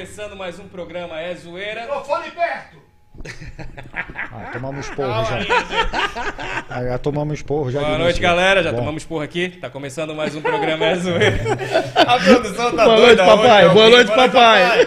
começando 0.00 0.34
mais 0.34 0.58
um 0.58 0.66
programa 0.66 1.20
É 1.20 1.34
Zoeira. 1.34 1.82
Microfone 1.82 2.30
perto! 2.30 2.78
Ah, 4.32 4.48
tomamos 4.50 4.86
esporro 4.86 5.24
já. 5.26 5.40
Ah, 6.70 6.84
já 6.84 6.96
tomamos 6.98 7.34
esporro 7.34 7.70
já. 7.70 7.80
Boa 7.80 7.90
noite, 7.98 8.02
início. 8.16 8.22
galera. 8.22 8.62
Já 8.62 8.70
Bom. 8.70 8.78
tomamos 8.78 9.04
porra 9.04 9.24
aqui. 9.24 9.50
Tá 9.60 9.68
começando 9.68 10.14
mais 10.14 10.34
um 10.34 10.40
programa 10.40 10.86
É 10.86 10.94
Zoeira. 10.96 11.36
A 11.96 12.18
produção 12.18 12.74
tá 12.74 12.84
Boa 12.86 12.96
doida 12.96 13.24
noite, 13.26 13.36
papai. 13.42 13.64
hoje, 13.66 13.74
Boa 13.74 13.84
alguém. 13.84 14.04
noite, 14.06 14.16
papai. 14.16 14.86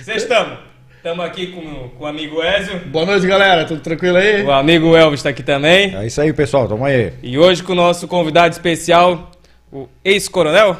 Vocês 0.00 0.22
estão? 0.22 0.58
Estamos 0.98 1.24
aqui 1.24 1.48
com, 1.48 1.88
com 1.88 2.04
o 2.04 2.06
amigo 2.06 2.40
Ezio. 2.44 2.78
Boa 2.86 3.06
noite, 3.06 3.26
galera. 3.26 3.64
Tudo 3.64 3.80
tranquilo 3.80 4.18
aí? 4.18 4.44
O 4.44 4.52
amigo 4.52 4.94
Elvis 4.94 5.20
tá 5.24 5.30
aqui 5.30 5.42
também. 5.42 5.96
É 5.96 6.06
isso 6.06 6.20
aí, 6.20 6.32
pessoal. 6.32 6.68
Tamo 6.68 6.84
aí. 6.84 7.12
E 7.24 7.36
hoje 7.36 7.60
com 7.64 7.72
o 7.72 7.76
nosso 7.76 8.06
convidado 8.06 8.52
especial, 8.52 9.32
o 9.72 9.88
ex-coronel, 10.04 10.76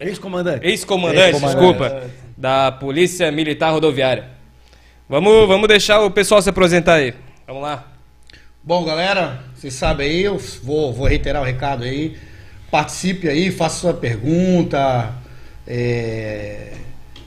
Ex-comandante. 0.00 0.66
ex-comandante, 0.66 1.20
Ex-comandante. 1.36 1.60
desculpa, 1.60 2.02
da 2.36 2.72
Polícia 2.72 3.30
Militar 3.30 3.70
Rodoviária. 3.72 4.24
Vamos, 5.08 5.46
vamos 5.46 5.68
deixar 5.68 6.00
o 6.02 6.10
pessoal 6.10 6.42
se 6.42 6.50
apresentar 6.50 6.94
aí. 6.94 7.14
Vamos 7.46 7.62
lá. 7.62 7.86
Bom, 8.62 8.84
galera, 8.84 9.40
vocês 9.54 9.72
sabem 9.74 10.08
aí, 10.08 10.22
eu 10.24 10.36
vou, 10.62 10.92
vou 10.92 11.06
reiterar 11.06 11.40
o 11.42 11.44
recado 11.44 11.84
aí. 11.84 12.16
Participe 12.70 13.28
aí, 13.28 13.50
faça 13.50 13.78
sua 13.80 13.94
pergunta. 13.94 15.12
é, 15.66 16.72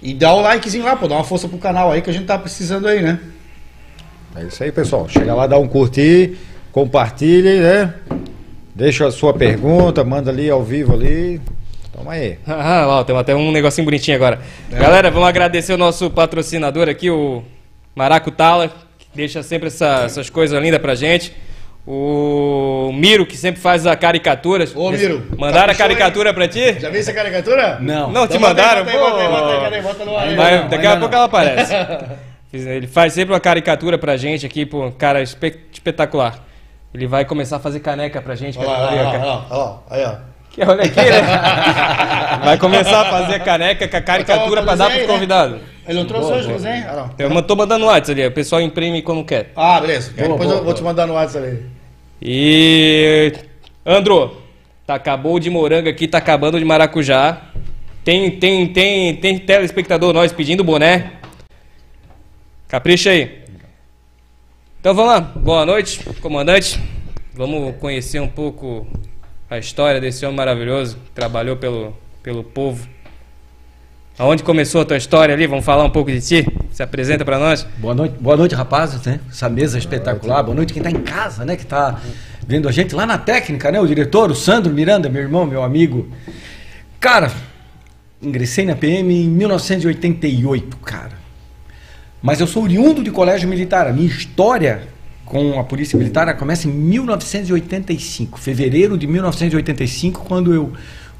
E 0.02 0.14
dá 0.14 0.34
o 0.34 0.42
likezinho 0.42 0.84
lá, 0.84 0.96
pô. 0.96 1.08
Dá 1.08 1.16
uma 1.16 1.24
força 1.24 1.48
pro 1.48 1.58
canal 1.58 1.92
aí 1.92 2.02
que 2.02 2.10
a 2.10 2.14
gente 2.14 2.26
tá 2.26 2.38
precisando 2.38 2.88
aí, 2.88 3.02
né? 3.02 3.20
É 4.36 4.44
isso 4.44 4.64
aí, 4.64 4.72
pessoal. 4.72 5.08
Chega 5.10 5.34
lá, 5.34 5.48
dá 5.48 5.58
um 5.58 5.68
curtir, 5.68 6.38
compartilhe, 6.72 7.60
né? 7.62 7.94
Deixa 8.76 9.08
a 9.08 9.12
sua 9.12 9.34
pergunta, 9.34 10.04
manda 10.04 10.30
ali 10.30 10.50
ao 10.50 10.64
vivo 10.64 10.94
ali. 10.94 11.42
Tamo 12.02 12.10
aí. 12.12 12.38
Ah, 12.48 12.86
lá, 12.86 13.04
tem 13.04 13.16
até 13.18 13.36
um 13.36 13.52
negocinho 13.52 13.86
bonitinho 13.86 14.18
agora. 14.18 14.40
Galera, 14.70 15.10
vamos 15.12 15.28
agradecer 15.28 15.74
o 15.74 15.78
nosso 15.78 16.10
patrocinador 16.10 16.90
aqui, 16.90 17.10
o 17.10 17.44
Maraco 17.96 18.32
Tala, 18.32 18.70
que 18.98 19.08
deixa 19.14 19.42
sempre 19.44 19.68
essa- 19.68 20.04
essas 20.06 20.30
coisas 20.30 20.62
lindas 20.62 20.80
pra 20.82 20.96
gente. 20.96 21.34
O 21.86 22.92
Miro, 22.94 23.26
que 23.26 23.36
sempre 23.36 23.60
faz 23.60 23.88
a 23.88 23.96
caricaturas. 23.96 24.76
Ô, 24.76 24.92
Miro, 24.92 25.26
Mandaram 25.38 25.58
a 25.72 25.76
caprichou, 25.76 25.78
caricatura 25.88 26.34
pra 26.34 26.48
ti? 26.48 26.80
Já 26.80 26.90
viu 26.90 27.00
essa 27.00 27.12
caricatura? 27.12 27.78
Não. 27.82 28.12
Não, 28.12 28.28
te 28.28 28.38
Então 28.38 28.50
bota 28.50 28.62
aí, 28.62 28.68
mandaram? 28.68 28.86
bota 28.86 28.92
aí, 28.92 29.00
bota 29.30 29.76
aí, 29.76 29.82
bota 29.82 30.04
aí, 30.04 30.06
no 30.06 30.16
ar 30.18 30.28
aí. 30.28 30.36
Vai- 30.36 30.58
não, 30.62 30.70
daqui 30.70 30.86
a 30.88 30.98
pouco 30.98 31.16
ela 31.16 31.26
aparece. 31.26 31.74
Ele 32.54 32.86
faz 32.86 33.14
sempre 33.14 33.34
uma 33.34 33.40
caricatura 33.40 33.98
pra 33.98 34.16
gente 34.18 34.46
aqui, 34.46 34.66
pô, 34.66 34.92
cara 34.92 35.22
espe- 35.22 35.60
espetacular. 35.72 36.40
Ele 36.94 37.08
vai 37.08 37.24
começar 37.26 37.56
a 37.56 37.60
fazer 37.60 37.80
caneca 37.80 38.22
pra 38.22 38.36
gente. 38.36 38.58
Olha 38.60 38.68
lá, 38.68 38.92
olha 38.92 39.02
lá, 39.02 39.10
Ali, 39.10 39.18
ó, 39.18 39.22
olha 39.22 39.26
lá, 39.26 39.46
olha 39.50 39.58
lá, 39.60 39.80
aí, 39.90 40.04
ó. 40.06 40.31
Que 40.52 40.64
olha 40.64 40.84
aqui, 40.84 40.96
né? 41.00 41.22
Vai 42.44 42.58
começar 42.58 43.02
a 43.02 43.10
fazer 43.10 43.40
caneca 43.40 43.88
com 43.88 43.98
a 43.98 44.02
caricatura 44.02 44.62
pra 44.62 44.76
dar 44.76 44.86
pros 44.86 44.94
Desenho, 44.96 45.08
né? 45.08 45.14
convidados. 45.14 45.62
Ele 45.88 46.00
não 46.00 46.06
trouxe 46.06 46.32
hoje 46.32 46.50
o 46.50 46.54
desenho? 46.54 46.86
Ah, 46.90 47.12
não. 47.18 47.36
Eu 47.36 47.42
tô 47.42 47.56
mandando 47.56 47.86
WhatsApp 47.86 48.20
ali, 48.20 48.28
o 48.28 48.32
pessoal 48.32 48.62
imprime 48.62 49.02
quando 49.02 49.24
quer. 49.24 49.52
Ah, 49.56 49.80
beleza. 49.80 50.12
Boa, 50.12 50.28
Depois 50.28 50.50
boa, 50.50 50.60
eu 50.60 50.64
vou 50.64 50.74
te 50.74 50.84
mandar 50.84 51.08
no 51.08 51.14
WhatsApp 51.14 51.48
ali. 51.48 51.66
E. 52.22 53.34
Andro, 53.86 54.38
tá 54.86 54.96
acabou 54.96 55.40
de 55.40 55.50
moranga 55.50 55.90
aqui, 55.90 56.08
tá 56.08 56.18
acabando 56.18 56.60
de 56.60 56.66
maracujá. 56.66 57.42
Tem, 58.04 58.32
tem, 58.32 58.68
tem, 58.68 59.16
tem 59.16 59.40
telespectador 59.40 60.14
nós 60.14 60.32
pedindo 60.32 60.64
boné. 60.64 61.14
Capricha 62.68 63.10
aí. 63.10 63.42
Então 64.80 64.94
vamos 64.94 65.12
lá. 65.12 65.20
Boa 65.20 65.66
noite, 65.66 66.04
comandante. 66.22 66.80
Vamos 67.34 67.76
conhecer 67.78 68.20
um 68.20 68.28
pouco 68.28 68.88
a 69.52 69.60
história 69.60 70.00
desse 70.00 70.26
homem 70.26 70.38
maravilhoso 70.38 70.96
que 70.96 71.12
trabalhou 71.12 71.58
pelo, 71.58 71.94
pelo 72.24 72.42
povo. 72.42 72.88
Aonde 74.18 74.44
começou 74.44 74.80
a 74.80 74.86
tua 74.86 74.96
história 74.96 75.36
ali? 75.36 75.46
Vamos 75.46 75.66
falar 75.66 75.84
um 75.84 75.90
pouco 75.90 76.10
de 76.10 76.22
ti? 76.22 76.48
Se 76.72 76.82
apresenta 76.82 77.26
pra 77.26 77.38
nós. 77.38 77.68
Boa 77.78 77.94
noite, 77.94 78.16
boa 78.18 78.38
noite, 78.38 78.56
rapazes, 78.56 79.02
né? 79.06 79.20
Essa 79.30 79.50
mesa 79.50 79.78
espetacular. 79.78 80.42
Boa 80.42 80.56
noite 80.56 80.72
quem 80.72 80.82
tá 80.82 80.90
em 80.90 81.02
casa, 81.02 81.44
né? 81.44 81.58
Que 81.58 81.66
tá 81.66 82.00
vendo 82.48 82.70
a 82.70 82.72
gente 82.72 82.96
lá 82.96 83.06
na 83.06 83.18
técnica, 83.18 83.70
né? 83.70 83.82
O 83.82 83.86
diretor, 83.86 84.32
o 84.32 84.36
Sandro 84.36 84.72
Miranda, 84.72 85.10
meu 85.10 85.22
irmão, 85.22 85.46
meu 85.46 85.64
amigo. 85.64 86.08
Cara, 86.98 87.30
ingressei 88.22 88.66
na 88.66 88.78
PM 88.78 89.14
em 89.14 89.28
1988, 89.28 90.78
cara. 90.78 91.20
Mas 92.22 92.40
eu 92.40 92.48
sou 92.48 92.64
oriundo 92.64 93.04
de 93.04 93.12
colégio 93.12 93.50
militar. 93.50 93.86
A 93.86 93.92
minha 93.92 94.08
história 94.08 94.88
com 95.26 95.60
a 95.60 95.64
Polícia 95.64 95.98
Militar 95.98 96.36
começa 96.38 96.68
em 96.68 96.72
1985, 96.72 98.40
fevereiro 98.40 98.98
de 98.98 99.08
1985, 99.08 100.26
quando 100.26 100.54
eu 100.54 100.74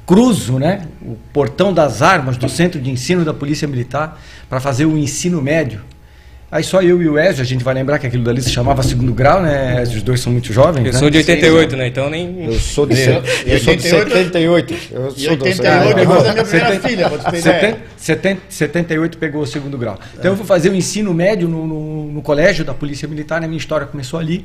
cruzo, 0.06 0.58
né, 0.58 0.86
o 1.00 1.16
portão 1.32 1.72
das 1.72 2.02
armas 2.02 2.36
do 2.36 2.48
Centro 2.48 2.80
de 2.80 2.90
Ensino 2.90 3.24
da 3.24 3.32
Polícia 3.32 3.66
Militar 3.68 4.20
para 4.48 4.60
fazer 4.60 4.84
o 4.84 4.98
ensino 4.98 5.40
médio. 5.40 5.80
Aí 6.52 6.62
só 6.62 6.82
eu 6.82 7.00
e 7.00 7.08
o 7.08 7.18
Ezio, 7.18 7.40
a 7.42 7.46
gente 7.46 7.64
vai 7.64 7.72
lembrar 7.72 7.98
que 7.98 8.06
aquilo 8.06 8.22
dali 8.22 8.42
se 8.42 8.50
chamava 8.50 8.82
segundo 8.82 9.14
grau, 9.14 9.40
né? 9.42 9.80
Ezio, 9.80 9.96
Os 9.96 10.02
dois 10.02 10.20
são 10.20 10.30
muito 10.30 10.52
jovens, 10.52 10.84
Eu 10.86 10.92
né? 10.92 10.98
sou 10.98 11.08
de 11.08 11.16
88, 11.16 11.76
né? 11.78 11.86
Então 11.86 12.10
nem. 12.10 12.44
Eu 12.44 12.52
sou 12.60 12.84
de, 12.84 12.92
E- 12.92 12.96
set- 12.96 13.24
e 13.46 13.52
eu 13.52 13.58
sou 13.58 13.74
de 13.74 13.88
88? 13.88 14.74
78. 14.74 14.74
Eu 14.92 15.10
sou 15.12 15.36
do 15.36 15.44
88 15.46 15.94
depois 15.96 16.22
da 16.22 16.32
minha 16.34 16.44
primeira 16.44 16.66
Setenta- 16.68 16.88
filha, 16.88 17.08
pra 17.08 17.18
tu 17.18 17.30
ter 17.30 17.40
Seten- 17.40 17.58
ideia. 17.70 17.78
seten- 17.96 18.38
78 18.50 19.16
pegou 19.16 19.40
o 19.42 19.46
segundo 19.46 19.78
grau. 19.78 19.98
Então 20.18 20.32
eu 20.32 20.36
fui 20.36 20.44
fazer 20.44 20.68
o 20.68 20.74
ensino 20.74 21.14
médio 21.14 21.48
no, 21.48 21.66
no- 21.66 22.12
no 22.12 22.20
colégio 22.22 22.66
da 22.66 22.74
Polícia 22.74 23.08
Militar, 23.08 23.40
né? 23.40 23.46
minha 23.46 23.56
história 23.58 23.86
começou 23.86 24.20
ali. 24.20 24.44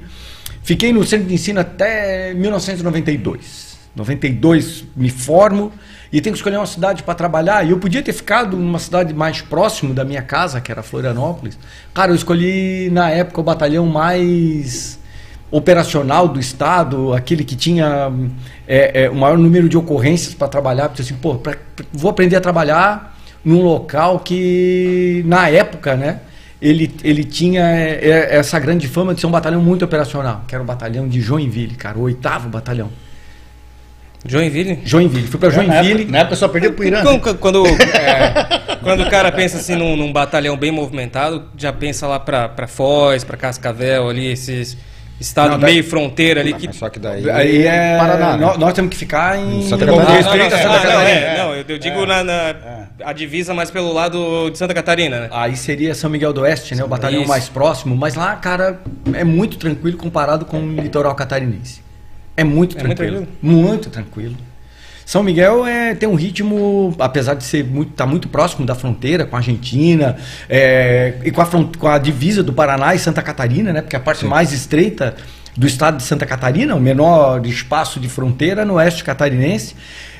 Fiquei 0.63 0.93
no 0.93 1.03
centro 1.05 1.27
de 1.27 1.33
ensino 1.33 1.59
até 1.59 2.33
1992. 2.33 3.67
92 3.95 4.85
me 4.95 5.09
formo 5.09 5.73
e 6.11 6.21
tenho 6.21 6.33
que 6.33 6.39
escolher 6.39 6.57
uma 6.57 6.65
cidade 6.65 7.03
para 7.03 7.13
trabalhar. 7.13 7.65
E 7.65 7.71
eu 7.71 7.77
podia 7.79 8.01
ter 8.01 8.13
ficado 8.13 8.55
numa 8.55 8.79
cidade 8.79 9.13
mais 9.13 9.41
próximo 9.41 9.93
da 9.93 10.03
minha 10.05 10.21
casa, 10.21 10.61
que 10.61 10.71
era 10.71 10.81
Florianópolis. 10.83 11.57
Cara, 11.93 12.11
eu 12.11 12.15
escolhi 12.15 12.89
na 12.91 13.09
época 13.09 13.41
o 13.41 13.43
batalhão 13.43 13.85
mais 13.85 14.97
operacional 15.49 16.27
do 16.27 16.39
estado, 16.39 17.13
aquele 17.13 17.43
que 17.43 17.55
tinha 17.55 18.11
é, 18.67 19.03
é, 19.05 19.09
o 19.09 19.15
maior 19.15 19.37
número 19.37 19.69
de 19.69 19.77
ocorrências 19.77 20.33
para 20.33 20.47
trabalhar, 20.47 20.89
porque 20.89 21.01
assim, 21.01 21.15
pô, 21.15 21.35
pra- 21.35 21.55
vou 21.93 22.11
aprender 22.11 22.35
a 22.35 22.41
trabalhar 22.41 23.17
num 23.45 23.61
local 23.61 24.19
que 24.19 25.23
na 25.25 25.47
época, 25.49 25.95
né, 25.95 26.19
ele, 26.61 26.93
ele 27.03 27.23
tinha 27.23 27.61
é, 27.61 28.09
é, 28.09 28.35
essa 28.37 28.59
grande 28.59 28.87
fama 28.89 29.13
de 29.13 29.21
ser 29.21 29.27
um 29.27 29.31
batalhão 29.31 29.61
muito 29.61 29.85
operacional, 29.85 30.43
que 30.47 30.53
era 30.53 30.61
o 30.63 30.67
batalhão 30.67 31.07
de 31.07 31.21
Joinville, 31.21 31.75
cara, 31.75 31.97
o 31.97 32.01
oitavo 32.01 32.49
batalhão. 32.49 32.89
Joinville? 34.27 34.79
Joinville, 34.83 35.27
fui 35.27 35.39
para 35.39 35.49
Na 35.49 35.55
Joinville. 35.55 35.93
época, 36.01 36.11
na 36.11 36.17
época 36.19 36.35
só 36.35 36.47
perdeu 36.47 36.73
pro 36.73 36.85
Irã. 36.85 37.03
né? 37.03 37.19
Quando, 37.19 37.37
quando, 37.37 37.65
é, 37.95 38.77
quando 38.83 39.03
o 39.03 39.09
cara 39.09 39.31
pensa 39.31 39.57
assim 39.57 39.75
num, 39.75 39.95
num 39.95 40.11
batalhão 40.11 40.57
bem 40.57 40.71
movimentado, 40.71 41.45
já 41.57 41.71
pensa 41.71 42.05
lá 42.07 42.19
pra, 42.19 42.49
pra 42.49 42.67
Foz, 42.67 43.23
pra 43.23 43.37
Cascavel, 43.37 44.09
ali, 44.09 44.27
esses 44.27 44.77
estados 45.19 45.53
Não, 45.53 45.59
daí- 45.59 45.71
meio 45.73 45.83
fronteira 45.83 46.41
ali 46.41 46.53
que. 46.53 46.67
Mas 46.67 46.75
Só 46.75 46.89
que 46.89 46.99
daí. 46.99 47.27
Aí 47.29 47.65
é, 47.65 47.97
Paraná, 47.97 48.37
né? 48.37 48.45
nós, 48.45 48.57
nós 48.57 48.73
temos 48.73 48.91
que 48.91 48.97
ficar 48.97 49.37
em 49.39 49.63
Santa 49.63 49.85
Catarina. 49.85 50.05
Não, 50.07 50.13
não, 50.15 50.23
Santa 50.23 50.37
não, 50.37 50.49
Catarina. 50.75 51.09
é, 51.09 51.37
não, 51.37 51.55
eu, 51.55 51.77
digo 51.79 52.05
na, 52.05 52.23
na- 52.23 52.55
a 53.03 53.13
divisa 53.13 53.53
mais 53.53 53.71
pelo 53.71 53.91
lado 53.93 54.49
de 54.51 54.57
Santa 54.57 54.73
Catarina, 54.73 55.21
né? 55.21 55.27
Aí 55.31 55.55
seria 55.55 55.95
São 55.95 56.09
Miguel 56.09 56.33
do 56.33 56.41
Oeste, 56.41 56.75
né? 56.75 56.83
O 56.83 56.87
batalhão 56.87 57.21
Isso. 57.21 57.29
mais 57.29 57.47
próximo. 57.49 57.95
Mas 57.95 58.15
lá, 58.15 58.35
cara, 58.35 58.79
é 59.13 59.23
muito 59.23 59.57
tranquilo 59.57 59.97
comparado 59.97 60.45
com 60.45 60.59
o 60.59 60.75
litoral 60.81 61.15
catarinense. 61.15 61.81
É 62.37 62.43
muito 62.43 62.77
É 62.77 62.83
muito 62.83 62.95
tranquilo. 62.95 63.27
Muito 63.41 63.89
tranquilo. 63.89 64.35
São 65.07 65.23
Miguel 65.23 65.65
é, 65.65 65.95
tem 65.95 66.07
um 66.07 66.15
ritmo, 66.15 66.93
apesar 66.99 67.33
de 67.33 67.43
ser 67.43 67.63
muito, 67.63 67.93
tá 67.93 68.05
muito 68.05 68.27
próximo 68.27 68.65
da 68.65 68.75
fronteira 68.75 69.25
com 69.25 69.37
a 69.37 69.39
Argentina 69.39 70.17
é, 70.49 71.13
e 71.23 71.31
com 71.31 71.41
a, 71.41 71.45
com 71.45 71.87
a 71.87 71.97
divisa 71.97 72.43
do 72.43 72.51
Paraná 72.51 72.93
e 72.93 72.99
Santa 72.99 73.23
Catarina, 73.23 73.71
né? 73.71 73.81
Porque 73.81 73.95
a 73.95 74.01
parte 74.01 74.25
mais 74.25 74.51
estreita 74.51 75.15
do 75.55 75.65
estado 75.65 75.95
de 75.95 76.03
Santa 76.03 76.25
Catarina, 76.25 76.75
o 76.75 76.79
menor 76.79 77.45
espaço 77.45 78.01
de 78.01 78.09
fronteira 78.09 78.65
no 78.65 78.73
oeste 78.73 79.03
catarinense. 79.03 79.75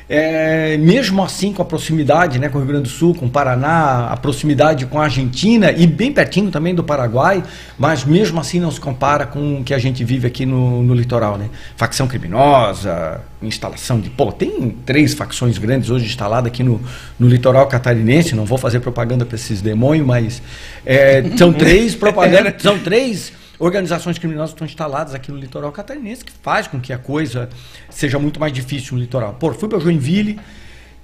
É, 0.10 0.78
mesmo 0.78 1.22
assim, 1.22 1.52
com 1.52 1.62
a 1.62 1.66
proximidade 1.66 2.40
né, 2.40 2.48
com 2.48 2.58
o 2.58 2.62
Rio 2.62 2.70
Grande 2.70 2.84
do 2.84 2.90
Sul, 2.90 3.14
com 3.14 3.26
o 3.26 3.30
Paraná, 3.30 4.08
a 4.08 4.16
proximidade 4.16 4.86
com 4.86 5.02
a 5.02 5.04
Argentina 5.04 5.72
e 5.72 5.86
bem 5.86 6.14
pertinho 6.14 6.50
também 6.50 6.74
do 6.74 6.82
Paraguai, 6.82 7.44
mas 7.78 8.06
mesmo 8.06 8.40
assim 8.40 8.58
não 8.58 8.72
se 8.72 8.80
compara 8.80 9.26
com 9.26 9.60
o 9.60 9.64
que 9.66 9.74
a 9.74 9.78
gente 9.78 10.06
vive 10.06 10.26
aqui 10.26 10.46
no, 10.46 10.82
no 10.82 10.94
litoral. 10.94 11.38
Né? 11.38 11.50
Facção 11.76 12.08
criminosa, 12.08 13.20
instalação 13.42 14.00
de. 14.00 14.10
Pô, 14.10 14.32
tem 14.32 14.70
três 14.86 15.14
facções 15.14 15.58
grandes 15.58 15.90
hoje 15.90 16.06
instaladas 16.06 16.48
aqui 16.48 16.64
no, 16.64 16.82
no 17.20 17.28
litoral 17.28 17.68
catarinense, 17.68 18.34
não 18.34 18.46
vou 18.46 18.58
fazer 18.58 18.80
propaganda 18.80 19.26
para 19.26 19.36
esses 19.36 19.62
demônios, 19.62 20.08
mas 20.08 20.42
é, 20.86 21.22
são 21.38 21.52
três 21.54 21.96
propaganda, 21.96 22.56
são 22.58 22.80
três 22.80 23.34
organizações 23.60 24.18
criminosas 24.18 24.52
estão 24.52 24.66
instaladas 24.66 25.14
aqui 25.14 25.32
no 25.32 25.38
litoral 25.38 25.72
catarinense, 25.72 26.24
que 26.24 26.32
faz 26.42 26.68
com 26.68 26.80
que 26.80 26.94
a 26.94 26.98
coisa 26.98 27.50
seja 27.90 28.20
muito 28.20 28.40
mais 28.40 28.54
difícil 28.54 28.96
no 28.96 29.02
litoral. 29.02 29.34
Pô, 29.40 29.54
fui 29.54 29.68
para 29.68 29.80
Joinville, 29.80 30.40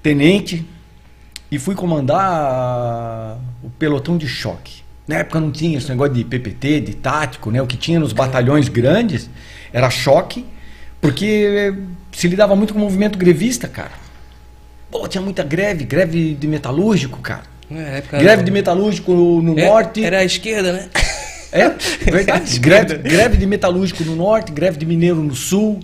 tenente, 0.02 0.66
e 1.50 1.60
fui 1.60 1.76
comandar 1.76 3.38
o 3.64 3.70
pelotão 3.72 4.18
de 4.18 4.28
choque. 4.28 4.84
Na 5.08 5.18
época 5.18 5.40
não 5.40 5.52
tinha 5.52 5.78
esse 5.78 5.90
negócio 5.90 6.14
de 6.14 6.24
PPT, 6.24 6.80
de 6.82 6.96
tático, 6.96 7.52
né? 7.52 7.62
O 7.62 7.68
que 7.68 7.78
tinha 7.78 8.00
nos 8.00 8.14
batalhões 8.14 8.70
grandes 8.70 9.30
era 9.72 9.90
choque, 9.90 10.46
porque 11.02 11.74
se 12.12 12.28
lidava 12.28 12.56
muito 12.56 12.74
com 12.74 12.80
o 12.80 12.84
movimento 12.84 13.18
grevista, 13.20 13.68
cara. 13.68 13.92
Pô, 14.90 15.08
tinha 15.08 15.22
muita 15.22 15.44
greve, 15.44 15.84
greve 15.84 16.34
de 16.36 16.48
metalúrgico, 16.48 17.20
cara. 17.20 17.44
É, 17.72 18.02
Greve 18.02 18.38
não. 18.38 18.44
de 18.44 18.52
metalúrgico 18.52 19.12
no, 19.14 19.42
no 19.42 19.60
É, 19.60 19.68
norte. 19.68 20.04
Era 20.04 20.20
a 20.20 20.24
esquerda, 20.24 20.74
né? 20.74 20.90
É, 21.54 21.70
verdade. 22.12 22.58
greve, 22.60 22.98
greve 22.98 23.38
de 23.38 23.46
metalúrgico 23.46 24.04
no 24.04 24.16
norte, 24.16 24.52
greve 24.52 24.78
de 24.78 24.86
mineiro 24.86 25.22
no 25.22 25.36
sul, 25.36 25.80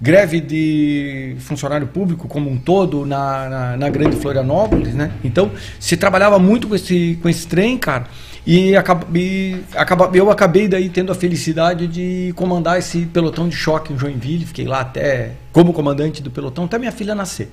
greve 0.00 0.40
de 0.40 1.36
funcionário 1.38 1.86
público 1.86 2.26
como 2.26 2.50
um 2.50 2.58
todo 2.58 3.06
na, 3.06 3.48
na, 3.48 3.76
na 3.76 3.88
grande 3.88 4.16
Florianópolis, 4.16 4.92
né? 4.92 5.12
Então, 5.22 5.52
se 5.78 5.96
trabalhava 5.96 6.38
muito 6.38 6.66
com 6.66 6.74
esse, 6.74 7.18
com 7.22 7.28
esse 7.28 7.46
trem, 7.46 7.78
cara. 7.78 8.06
E, 8.46 8.76
acaba, 8.76 9.06
e 9.16 9.60
acaba, 9.74 10.10
eu 10.12 10.30
acabei 10.30 10.68
daí 10.68 10.90
tendo 10.90 11.10
a 11.10 11.14
felicidade 11.14 11.86
de 11.86 12.32
comandar 12.36 12.78
esse 12.78 13.06
pelotão 13.06 13.48
de 13.48 13.56
choque 13.56 13.92
em 13.92 13.98
Joinville. 13.98 14.44
Fiquei 14.44 14.66
lá 14.66 14.80
até 14.80 15.32
como 15.52 15.72
comandante 15.72 16.22
do 16.22 16.30
pelotão, 16.30 16.64
até 16.64 16.78
minha 16.78 16.92
filha 16.92 17.14
nascer. 17.14 17.50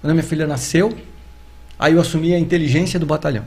Quando 0.00 0.12
a 0.12 0.14
minha 0.14 0.24
filha 0.24 0.46
nasceu, 0.46 0.96
aí 1.78 1.94
eu 1.94 2.00
assumi 2.00 2.34
a 2.34 2.38
inteligência 2.38 3.00
do 3.00 3.06
batalhão. 3.06 3.44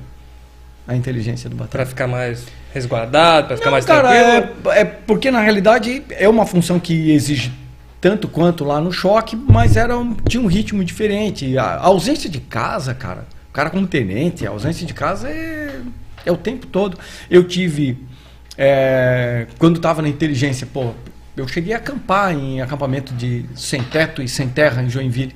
A 0.87 0.95
inteligência 0.95 1.49
do 1.49 1.55
batalhão. 1.55 1.71
Pra 1.71 1.85
ficar 1.85 2.07
mais 2.07 2.45
resguardado, 2.73 3.47
pra 3.47 3.55
ficar 3.57 3.67
Não, 3.67 3.71
mais 3.73 3.85
cara, 3.85 4.09
tranquilo. 4.09 4.71
é, 4.73 4.79
é 4.81 4.85
porque 4.85 5.29
na 5.31 5.39
realidade 5.41 6.03
é 6.09 6.27
uma 6.27 6.45
função 6.45 6.79
que 6.79 7.11
exige 7.11 7.51
tanto 7.99 8.27
quanto 8.27 8.63
lá 8.63 8.81
no 8.81 8.91
choque, 8.91 9.35
mas 9.35 9.77
era 9.77 9.97
um- 9.97 10.13
tinha 10.27 10.41
um 10.41 10.47
ritmo 10.47 10.83
diferente. 10.83 11.57
A, 11.57 11.63
a 11.63 11.85
ausência 11.85 12.29
de 12.29 12.39
casa, 12.39 12.93
cara, 12.95 13.25
o 13.49 13.53
cara 13.53 13.69
como 13.69 13.85
tenente, 13.85 14.45
a 14.47 14.49
ausência 14.49 14.85
de 14.87 14.93
casa 14.93 15.29
é, 15.29 15.79
é 16.25 16.31
o 16.31 16.37
tempo 16.37 16.65
todo. 16.65 16.97
Eu 17.29 17.43
tive, 17.43 18.03
é, 18.57 19.45
quando 19.59 19.75
estava 19.77 20.01
na 20.01 20.09
inteligência, 20.09 20.67
pô, 20.71 20.91
eu 21.37 21.47
cheguei 21.47 21.73
a 21.73 21.77
acampar 21.77 22.33
em 22.33 22.59
acampamento 22.61 23.13
de 23.13 23.45
sem 23.55 23.83
teto 23.83 24.21
e 24.21 24.27
sem 24.27 24.49
terra 24.49 24.81
em 24.81 24.89
Joinville. 24.89 25.35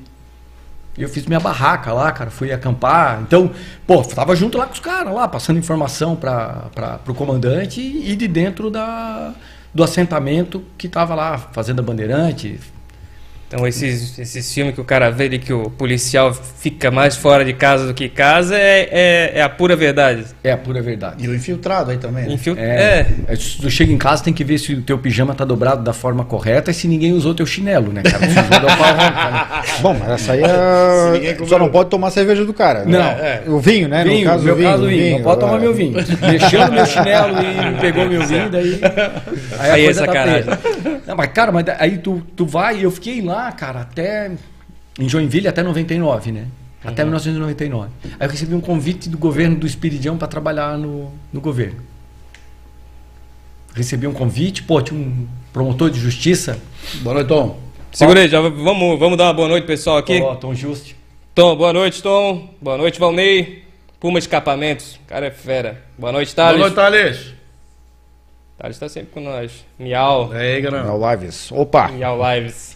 Eu 0.97 1.09
fiz 1.09 1.25
minha 1.25 1.39
barraca 1.39 1.91
lá, 1.91 2.11
cara, 2.11 2.29
fui 2.29 2.51
acampar. 2.51 3.21
Então, 3.21 3.51
pô, 3.85 4.01
tava 4.03 4.35
junto 4.35 4.57
lá 4.57 4.65
com 4.65 4.73
os 4.73 4.79
caras 4.79 5.13
lá, 5.13 5.27
passando 5.27 5.59
informação 5.59 6.15
para 6.15 7.01
o 7.07 7.13
comandante 7.13 7.81
e 7.81 8.15
de 8.15 8.27
dentro 8.27 8.69
da, 8.69 9.33
do 9.73 9.83
assentamento 9.83 10.63
que 10.77 10.87
tava 10.87 11.13
lá, 11.13 11.37
Fazenda 11.37 11.81
Bandeirante. 11.81 12.59
Então 13.55 13.65
esses, 13.65 14.19
esses 14.19 14.53
filmes 14.53 14.75
que 14.75 14.81
o 14.81 14.83
cara 14.83 15.09
vê 15.09 15.23
ali 15.25 15.39
que 15.39 15.53
o 15.53 15.69
policial 15.69 16.33
fica 16.33 16.91
mais 16.91 17.15
fora 17.15 17.45
de 17.45 17.53
casa 17.53 17.87
do 17.87 17.93
que 17.93 18.09
casa 18.09 18.53
é, 18.57 18.89
é, 18.91 19.31
é 19.35 19.41
a 19.41 19.47
pura 19.47 19.77
verdade. 19.77 20.25
É 20.43 20.51
a 20.51 20.57
pura 20.57 20.81
verdade. 20.81 21.23
E 21.23 21.29
o 21.29 21.33
infiltrado 21.33 21.91
aí 21.91 21.97
também. 21.97 22.25
né? 22.27 22.33
Infil... 22.33 22.55
É, 22.57 22.61
É. 22.65 23.07
é, 23.29 23.35
tu 23.35 23.69
chega 23.69 23.93
em 23.93 23.97
casa, 23.97 24.25
tem 24.25 24.33
que 24.33 24.43
ver 24.43 24.57
se 24.57 24.73
o 24.73 24.81
teu 24.81 24.97
pijama 24.97 25.33
tá 25.33 25.45
dobrado 25.45 25.81
da 25.83 25.93
forma 25.93 26.25
correta 26.25 26.69
e 26.69 26.73
se 26.73 26.85
ninguém 26.85 27.13
usou 27.13 27.33
teu 27.33 27.45
chinelo, 27.45 27.93
né, 27.93 28.01
cara? 28.03 28.25
O 28.25 28.77
pau 28.77 28.87
arranca, 28.87 29.31
né? 29.31 29.63
Bom, 29.81 29.95
mas 29.97 30.09
essa 30.09 30.33
aí 30.33 30.41
é... 30.43 31.33
comeu- 31.35 31.47
Só 31.47 31.57
não 31.57 31.69
pode 31.69 31.89
tomar 31.89 32.11
cerveja 32.11 32.43
do 32.43 32.53
cara. 32.53 32.83
né? 32.83 32.97
Não. 32.97 33.05
É. 33.05 33.41
O 33.47 33.57
vinho, 33.59 33.87
né? 33.87 34.03
Vinho, 34.03 34.25
no 34.25 34.31
caso, 34.31 34.43
meu 34.43 34.53
o 34.53 34.57
vinho, 34.57 34.69
caso, 34.69 34.87
vinho. 34.87 35.15
Não 35.17 35.23
pode 35.23 35.39
tomar 35.39 35.55
é. 35.55 35.59
meu 35.59 35.73
vinho. 35.73 35.93
Mexeu 36.29 36.65
no 36.67 36.73
meu 36.73 36.85
chinelo 36.85 37.35
e 37.41 37.79
pegou 37.79 38.05
meu 38.09 38.21
vinho, 38.27 38.49
daí. 38.49 38.81
Aí, 39.59 39.71
Aí 39.71 39.85
é 39.85 39.93
tá 39.93 39.93
sacanagem. 39.93 40.43
feia. 40.43 41.01
Não, 41.07 41.15
mas, 41.15 41.27
cara, 41.31 41.51
mas 41.51 41.65
aí 41.79 41.97
tu, 41.99 42.21
tu 42.35 42.45
vai 42.45 42.79
e 42.79 42.83
eu 42.83 42.91
fiquei 42.91 43.21
lá, 43.21 43.44
cara, 43.51 43.81
até. 43.81 44.31
Em 44.99 45.09
Joinville 45.09 45.47
até 45.47 45.61
99, 45.63 46.31
né? 46.31 46.47
Até 46.83 47.03
1999. 47.03 47.89
Aí 48.19 48.27
eu 48.27 48.29
recebi 48.29 48.53
um 48.53 48.61
convite 48.61 49.09
do 49.09 49.17
governo 49.17 49.55
do 49.55 49.65
Espiridião 49.65 50.17
para 50.17 50.27
trabalhar 50.27 50.77
no, 50.77 51.11
no 51.33 51.41
governo. 51.41 51.81
Recebi 53.73 54.07
um 54.07 54.13
convite, 54.13 54.63
pô, 54.63 54.81
tinha 54.81 54.97
um 54.99 55.27
promotor 55.51 55.89
de 55.89 55.99
justiça. 55.99 56.57
Boa 57.01 57.15
noite, 57.15 57.27
Tom. 57.27 57.59
Segura 57.91 58.21
aí, 58.21 58.27
já 58.29 58.39
vamos, 58.39 58.99
vamos 58.99 59.17
dar 59.17 59.25
uma 59.25 59.33
boa 59.33 59.47
noite 59.47 59.65
pessoal 59.67 59.97
aqui. 59.97 60.21
Ó, 60.21 60.35
Tom 60.35 60.53
Juste. 60.53 60.95
Tom, 61.33 61.55
boa 61.57 61.73
noite, 61.73 62.01
Tom. 62.01 62.49
Boa 62.61 62.77
noite, 62.77 62.99
Valnei. 62.99 63.65
Puma 63.99 64.19
Escapamentos. 64.19 64.95
O 64.95 65.07
cara 65.07 65.25
é 65.25 65.31
fera. 65.31 65.81
Boa 65.97 66.11
noite, 66.13 66.33
Boa 66.35 66.45
Thales. 66.47 66.59
noite, 66.61 66.75
Thales. 66.75 67.33
Thales 68.57 68.79
tá 68.79 68.87
sempre 68.87 69.11
com 69.11 69.19
nós. 69.21 69.65
Miau. 69.77 70.33
E 70.33 70.37
aí, 70.37 70.57
É 70.57 70.61
galera. 70.61 70.93
o 70.93 71.11
Lives. 71.11 71.51
Opa! 71.51 71.89
Miau 71.89 72.17
Lives. 72.33 72.74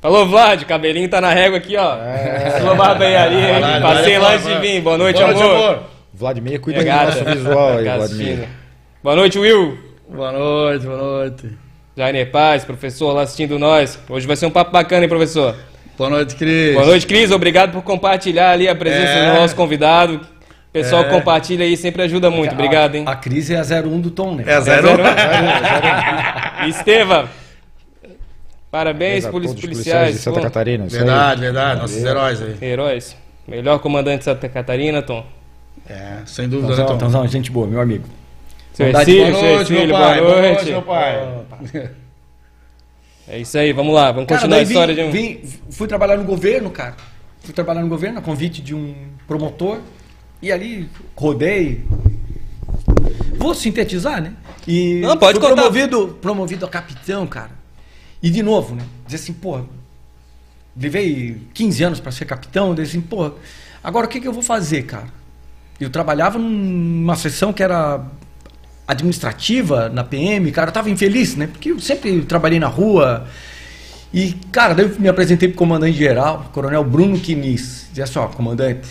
Falou, 0.00 0.26
Vlad. 0.26 0.64
Cabelinho 0.64 1.08
tá 1.08 1.20
na 1.20 1.30
régua 1.32 1.58
aqui, 1.58 1.76
ó. 1.76 1.96
É. 1.96 2.58
Sua 2.60 2.74
barbearia, 2.74 3.56
hein? 3.58 3.82
Passei 3.82 4.18
lá, 4.18 4.32
antes 4.34 4.46
de 4.46 4.54
vir. 4.56 4.80
Boa 4.80 4.96
noite, 4.98 5.16
Boa 5.16 5.26
noite, 5.32 5.42
amor. 5.42 5.56
amor. 5.56 5.78
Vladimir, 6.12 6.60
cuida 6.60 6.82
do 6.82 6.86
nosso 6.90 7.24
visual 7.24 7.78
aí, 7.78 7.84
Vladimir. 7.84 8.48
Boa 9.02 9.16
noite, 9.16 9.38
Will. 9.38 9.78
Boa 10.08 10.32
noite, 10.32 10.86
boa 10.86 10.96
noite. 10.98 11.50
Jainer 11.96 12.30
Paz, 12.30 12.64
professor 12.64 13.12
lá 13.12 13.22
assistindo 13.22 13.58
nós. 13.58 13.98
Hoje 14.08 14.26
vai 14.26 14.36
ser 14.36 14.46
um 14.46 14.50
papo 14.50 14.70
bacana, 14.70 15.02
hein, 15.04 15.08
professor? 15.08 15.54
Boa 15.98 16.08
noite, 16.10 16.34
Cris. 16.34 16.74
Boa 16.74 16.86
noite, 16.86 17.06
Cris. 17.06 17.30
Obrigado 17.30 17.72
por 17.72 17.82
compartilhar 17.82 18.50
ali 18.52 18.68
a 18.68 18.74
presença 18.74 19.12
É. 19.12 19.32
do 19.34 19.40
nosso 19.40 19.54
convidado. 19.54 20.14
O 20.14 20.72
pessoal 20.72 21.02
É. 21.02 21.08
compartilha 21.08 21.64
aí, 21.64 21.76
sempre 21.76 22.02
ajuda 22.02 22.30
muito. 22.30 22.52
Obrigado, 22.52 22.94
hein? 22.94 23.04
A, 23.06 23.12
a 23.12 23.16
crise 23.16 23.54
é 23.54 23.58
a 23.58 23.64
01 23.64 24.00
do 24.00 24.10
Tom, 24.10 24.34
né? 24.36 24.44
É 24.46 24.60
zero. 24.60 24.88
Estevam. 26.68 27.28
Parabéns, 27.28 27.28
a 27.28 27.28
poli- 27.28 27.39
todos 29.30 29.52
os 29.52 29.60
policiais. 29.60 30.14
de 30.16 30.20
Santa 30.22 30.40
Catarina. 30.40 30.86
isso 30.86 30.96
aí. 30.96 31.02
Verdade, 31.02 31.40
verdade. 31.40 31.80
Nossos 31.80 32.04
heróis 32.04 32.42
aí. 32.42 32.56
Heróis. 32.62 33.16
Melhor 33.48 33.78
comandante 33.80 34.18
de 34.18 34.24
Santa 34.24 34.48
Catarina, 34.48 35.02
Tom. 35.02 35.26
É, 35.88 36.18
sem 36.24 36.48
dúvida, 36.48 36.68
né, 36.68 36.76
Tomzão, 36.76 36.86
Tom? 36.86 36.98
Tomzão, 36.98 37.26
gente 37.28 37.50
boa, 37.50 37.66
meu 37.66 37.80
amigo. 37.80 38.04
Seu 38.72 38.86
Ercílio, 38.86 39.32
Boa 39.32 39.40
seu 39.42 39.54
noite, 39.56 39.72
meu 39.72 39.88
pai. 39.90 40.20
boa 40.20 40.42
noite. 40.42 40.64
meu 40.66 40.82
pai. 40.82 41.90
É 43.28 43.38
isso 43.38 43.56
aí, 43.58 43.72
vamos 43.72 43.94
lá, 43.94 44.10
vamos 44.12 44.28
Cara, 44.28 44.40
continuar 44.40 44.56
a 44.56 44.58
daí 44.60 44.64
vim- 44.66 44.72
história 44.74 44.94
de 44.94 45.02
um. 45.02 45.10
vim- 45.10 45.40
fui 45.70 45.86
trabalhar 45.88 46.16
no 46.16 46.24
governo, 46.24 46.70
cara. 46.70 46.94
Fui 47.42 47.52
trabalhar 47.54 47.80
no 47.82 47.88
governo 47.88 48.18
a 48.18 48.22
convite 48.22 48.60
de 48.62 48.74
um 48.74 48.94
promotor. 49.26 49.78
E 50.42 50.50
ali 50.50 50.88
rodei. 51.16 51.84
Vou 53.36 53.54
sintetizar, 53.54 54.22
né? 54.22 54.32
E 54.66 55.00
Não, 55.02 55.16
pode 55.16 55.38
fui 55.38 55.48
contar. 55.48 55.62
promovido, 55.62 56.18
promovido 56.20 56.64
a 56.66 56.68
capitão, 56.68 57.26
cara. 57.26 57.50
E 58.22 58.30
de 58.30 58.42
novo, 58.42 58.74
né? 58.74 58.84
Dizer 59.06 59.16
assim, 59.16 59.32
pô, 59.32 59.60
levei 60.76 61.36
15 61.54 61.84
anos 61.84 62.00
para 62.00 62.12
ser 62.12 62.24
capitão, 62.24 62.74
dizer 62.74 62.88
assim, 62.88 63.00
pô, 63.00 63.32
agora 63.82 64.06
o 64.06 64.08
que, 64.08 64.20
que 64.20 64.28
eu 64.28 64.32
vou 64.32 64.42
fazer, 64.42 64.82
cara? 64.82 65.08
Eu 65.80 65.88
trabalhava 65.88 66.38
numa 66.38 67.16
seção 67.16 67.52
que 67.52 67.62
era 67.62 68.04
administrativa 68.86 69.88
na 69.88 70.04
PM, 70.04 70.50
cara, 70.52 70.68
eu 70.68 70.72
tava 70.72 70.90
infeliz, 70.90 71.36
né? 71.36 71.46
Porque 71.46 71.70
eu 71.70 71.80
sempre 71.80 72.22
trabalhei 72.22 72.58
na 72.58 72.66
rua. 72.66 73.26
E, 74.12 74.32
cara, 74.50 74.74
daí 74.74 74.86
eu 74.86 75.00
me 75.00 75.08
apresentei 75.08 75.48
pro 75.48 75.56
comandante 75.56 75.96
geral, 75.96 76.50
coronel 76.52 76.84
Bruno 76.84 77.18
Quinis. 77.18 77.86
Dizia 77.88 78.04
assim, 78.04 78.18
ó, 78.18 78.26
comandante, 78.26 78.88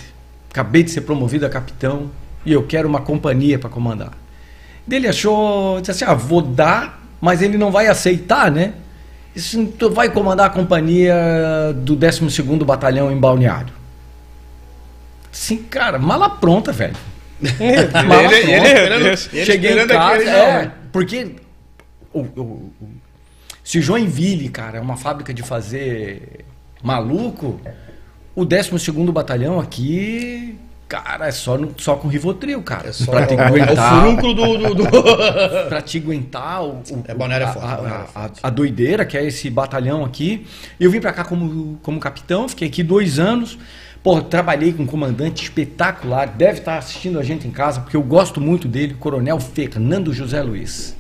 acabei 0.50 0.82
de 0.84 0.92
ser 0.92 1.02
promovido 1.02 1.46
a 1.46 1.50
capitão 1.50 2.10
e 2.46 2.54
eu 2.54 2.64
quero 2.64 2.88
uma 2.88 3.02
companhia 3.02 3.60
para 3.60 3.70
comandar. 3.70 4.14
Dele 4.88 5.08
achou, 5.08 5.80
disse 5.82 5.92
assim, 5.92 6.06
ah, 6.06 6.14
vou 6.14 6.42
dar, 6.42 7.04
mas 7.22 7.42
ele 7.42 7.58
não 7.58 7.70
vai 7.70 7.88
aceitar, 7.88 8.50
né? 8.50 8.74
Disse, 9.40 9.66
tu 9.78 9.90
vai 9.90 10.10
comandar 10.10 10.48
a 10.48 10.50
companhia 10.50 11.16
do 11.76 11.96
12º 11.96 12.64
Batalhão 12.66 13.10
em 13.12 13.18
Balneário. 13.18 13.74
Sim, 15.32 15.58
cara, 15.64 15.98
mala 15.98 16.30
pronta, 16.30 16.72
velho. 16.72 16.96
Mala 18.06 18.34
Ele, 18.34 18.52
ele 18.52 18.60
pronta. 18.60 18.68
esperando, 18.68 19.06
ele 19.32 19.46
Cheguei 19.46 19.82
em 19.82 19.88
casa, 19.88 20.24
é, 20.30 20.72
porque 20.92 21.36
o, 22.12 22.20
o, 22.20 22.42
o- 22.82 22.90
se 23.64 23.80
Joinville, 23.80 24.50
cara, 24.50 24.78
é 24.80 24.82
uma 24.82 24.98
fábrica 24.98 25.34
de 25.34 25.42
fazer 25.42 26.44
maluco, 26.84 27.62
o 28.36 28.46
12º 28.46 29.10
Batalhão 29.12 29.58
aqui, 29.58 30.58
cara, 30.90 31.28
é 31.28 31.32
só, 31.32 31.58
no- 31.58 31.72
só 31.78 31.96
com 31.96 32.08
Rivotril, 32.08 32.62
cara. 32.64 32.90
É 32.90 32.92
só 32.92 33.10
pra 33.12 33.26
te 33.28 33.36
é 33.36 33.38
o 33.38 33.42
aguentar, 33.42 34.02
furúnculo 34.02 34.34
do... 34.34 34.58
do, 34.58 34.76
do... 34.76 34.90
pra 35.70 35.82
te 35.82 36.00
aguentar 36.00 36.64
o, 36.64 36.70
o- 36.80 37.04
É, 37.08 37.14
Balneário 37.14 37.46
é 37.46 37.50
a, 37.50 37.54
forte, 37.54 37.68
a- 37.68 37.88
é 37.88 37.92
a- 37.92 38.04
forte. 38.06 38.40
a 38.44 38.50
doideira 38.50 39.06
que 39.06 39.16
é 39.18 39.24
esse 39.26 39.50
batalhão 39.50 40.04
aqui. 40.04 40.46
Eu 40.80 40.90
vim 40.92 41.00
pra 41.00 41.14
cá 41.14 41.24
como, 41.24 41.78
como 41.84 42.00
capitão, 42.00 42.50
fiquei 42.50 42.68
aqui 42.68 42.82
dois 42.84 43.20
anos. 43.20 43.58
Pô, 44.02 44.22
trabalhei 44.22 44.72
com 44.74 44.84
um 44.84 44.86
comandante 44.88 45.44
espetacular, 45.44 46.28
deve 46.28 46.60
estar 46.60 46.78
assistindo 46.78 47.20
a 47.20 47.24
gente 47.24 47.46
em 47.46 47.52
casa, 47.52 47.82
porque 47.82 47.98
eu 47.98 48.02
gosto 48.02 48.40
muito 48.42 48.66
dele, 48.68 48.96
Coronel 48.98 49.40
Fernando 49.40 50.14
José 50.14 50.42
Luiz. 50.42 50.96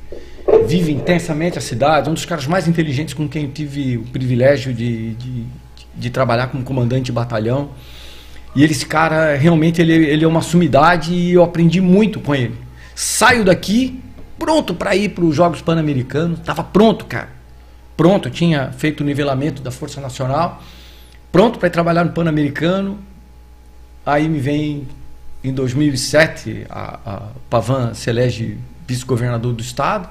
Vive 0.67 0.91
intensamente 0.91 1.57
a 1.57 1.61
cidade, 1.61 2.09
um 2.09 2.13
dos 2.13 2.25
caras 2.25 2.45
mais 2.45 2.67
inteligentes 2.67 3.13
com 3.13 3.27
quem 3.27 3.45
eu 3.45 3.51
tive 3.51 3.97
o 3.97 4.03
privilégio 4.03 4.73
de, 4.73 5.13
de, 5.15 5.45
de 5.95 6.09
trabalhar 6.09 6.47
como 6.47 6.61
comandante 6.63 7.05
de 7.05 7.11
batalhão. 7.13 7.69
E 8.55 8.63
esse 8.63 8.85
cara, 8.85 9.35
realmente, 9.35 9.81
ele, 9.81 9.93
ele 9.93 10.25
é 10.25 10.27
uma 10.27 10.41
sumidade 10.41 11.13
e 11.13 11.33
eu 11.33 11.43
aprendi 11.43 11.79
muito 11.79 12.19
com 12.19 12.33
ele. 12.33 12.55
Saio 12.95 13.45
daqui, 13.45 14.01
pronto 14.37 14.73
para 14.73 14.95
ir 14.95 15.09
para 15.09 15.23
os 15.23 15.35
Jogos 15.35 15.61
Pan-Americanos. 15.61 16.39
Tava 16.39 16.63
pronto, 16.63 17.05
cara. 17.05 17.29
Pronto, 17.95 18.29
tinha 18.29 18.71
feito 18.71 19.01
o 19.01 19.03
nivelamento 19.03 19.61
da 19.61 19.71
Força 19.71 20.01
Nacional. 20.01 20.63
Pronto 21.31 21.59
para 21.59 21.67
ir 21.67 21.71
trabalhar 21.71 22.03
no 22.03 22.11
Pan-Americano. 22.11 22.97
Aí 24.05 24.27
me 24.27 24.39
vem, 24.39 24.87
em 25.43 25.53
2007, 25.53 26.65
a, 26.69 26.99
a 27.05 27.21
Pavan 27.49 27.93
se 27.93 28.09
elege 28.09 28.57
vice-governador 28.87 29.53
do 29.53 29.61
Estado 29.61 30.09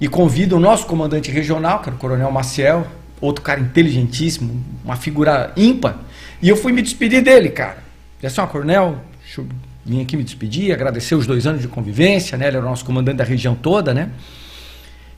e 0.00 0.08
convida 0.08 0.56
o 0.56 0.60
nosso 0.60 0.86
comandante 0.86 1.30
regional, 1.30 1.80
que 1.80 1.88
era 1.88 1.96
o 1.96 1.98
Coronel 1.98 2.30
Maciel, 2.30 2.86
outro 3.20 3.42
cara 3.42 3.60
inteligentíssimo, 3.60 4.62
uma 4.84 4.96
figura 4.96 5.52
ímpar. 5.56 5.98
E 6.40 6.48
eu 6.48 6.56
fui 6.56 6.72
me 6.72 6.82
despedir 6.82 7.22
dele, 7.22 7.48
cara. 7.50 7.78
Disse 8.20 8.26
assim, 8.26 8.40
ó, 8.40 8.46
Coronel, 8.46 8.98
deixa 9.22 9.40
eu 9.40 9.46
vir 9.84 10.02
aqui 10.02 10.16
me 10.16 10.22
despedir, 10.24 10.72
agradecer 10.72 11.14
os 11.14 11.26
dois 11.26 11.46
anos 11.46 11.62
de 11.62 11.68
convivência, 11.68 12.36
né? 12.38 12.48
Ele 12.48 12.56
era 12.56 12.66
o 12.66 12.68
nosso 12.68 12.84
comandante 12.84 13.16
da 13.16 13.24
região 13.24 13.54
toda, 13.54 13.92
né? 13.94 14.10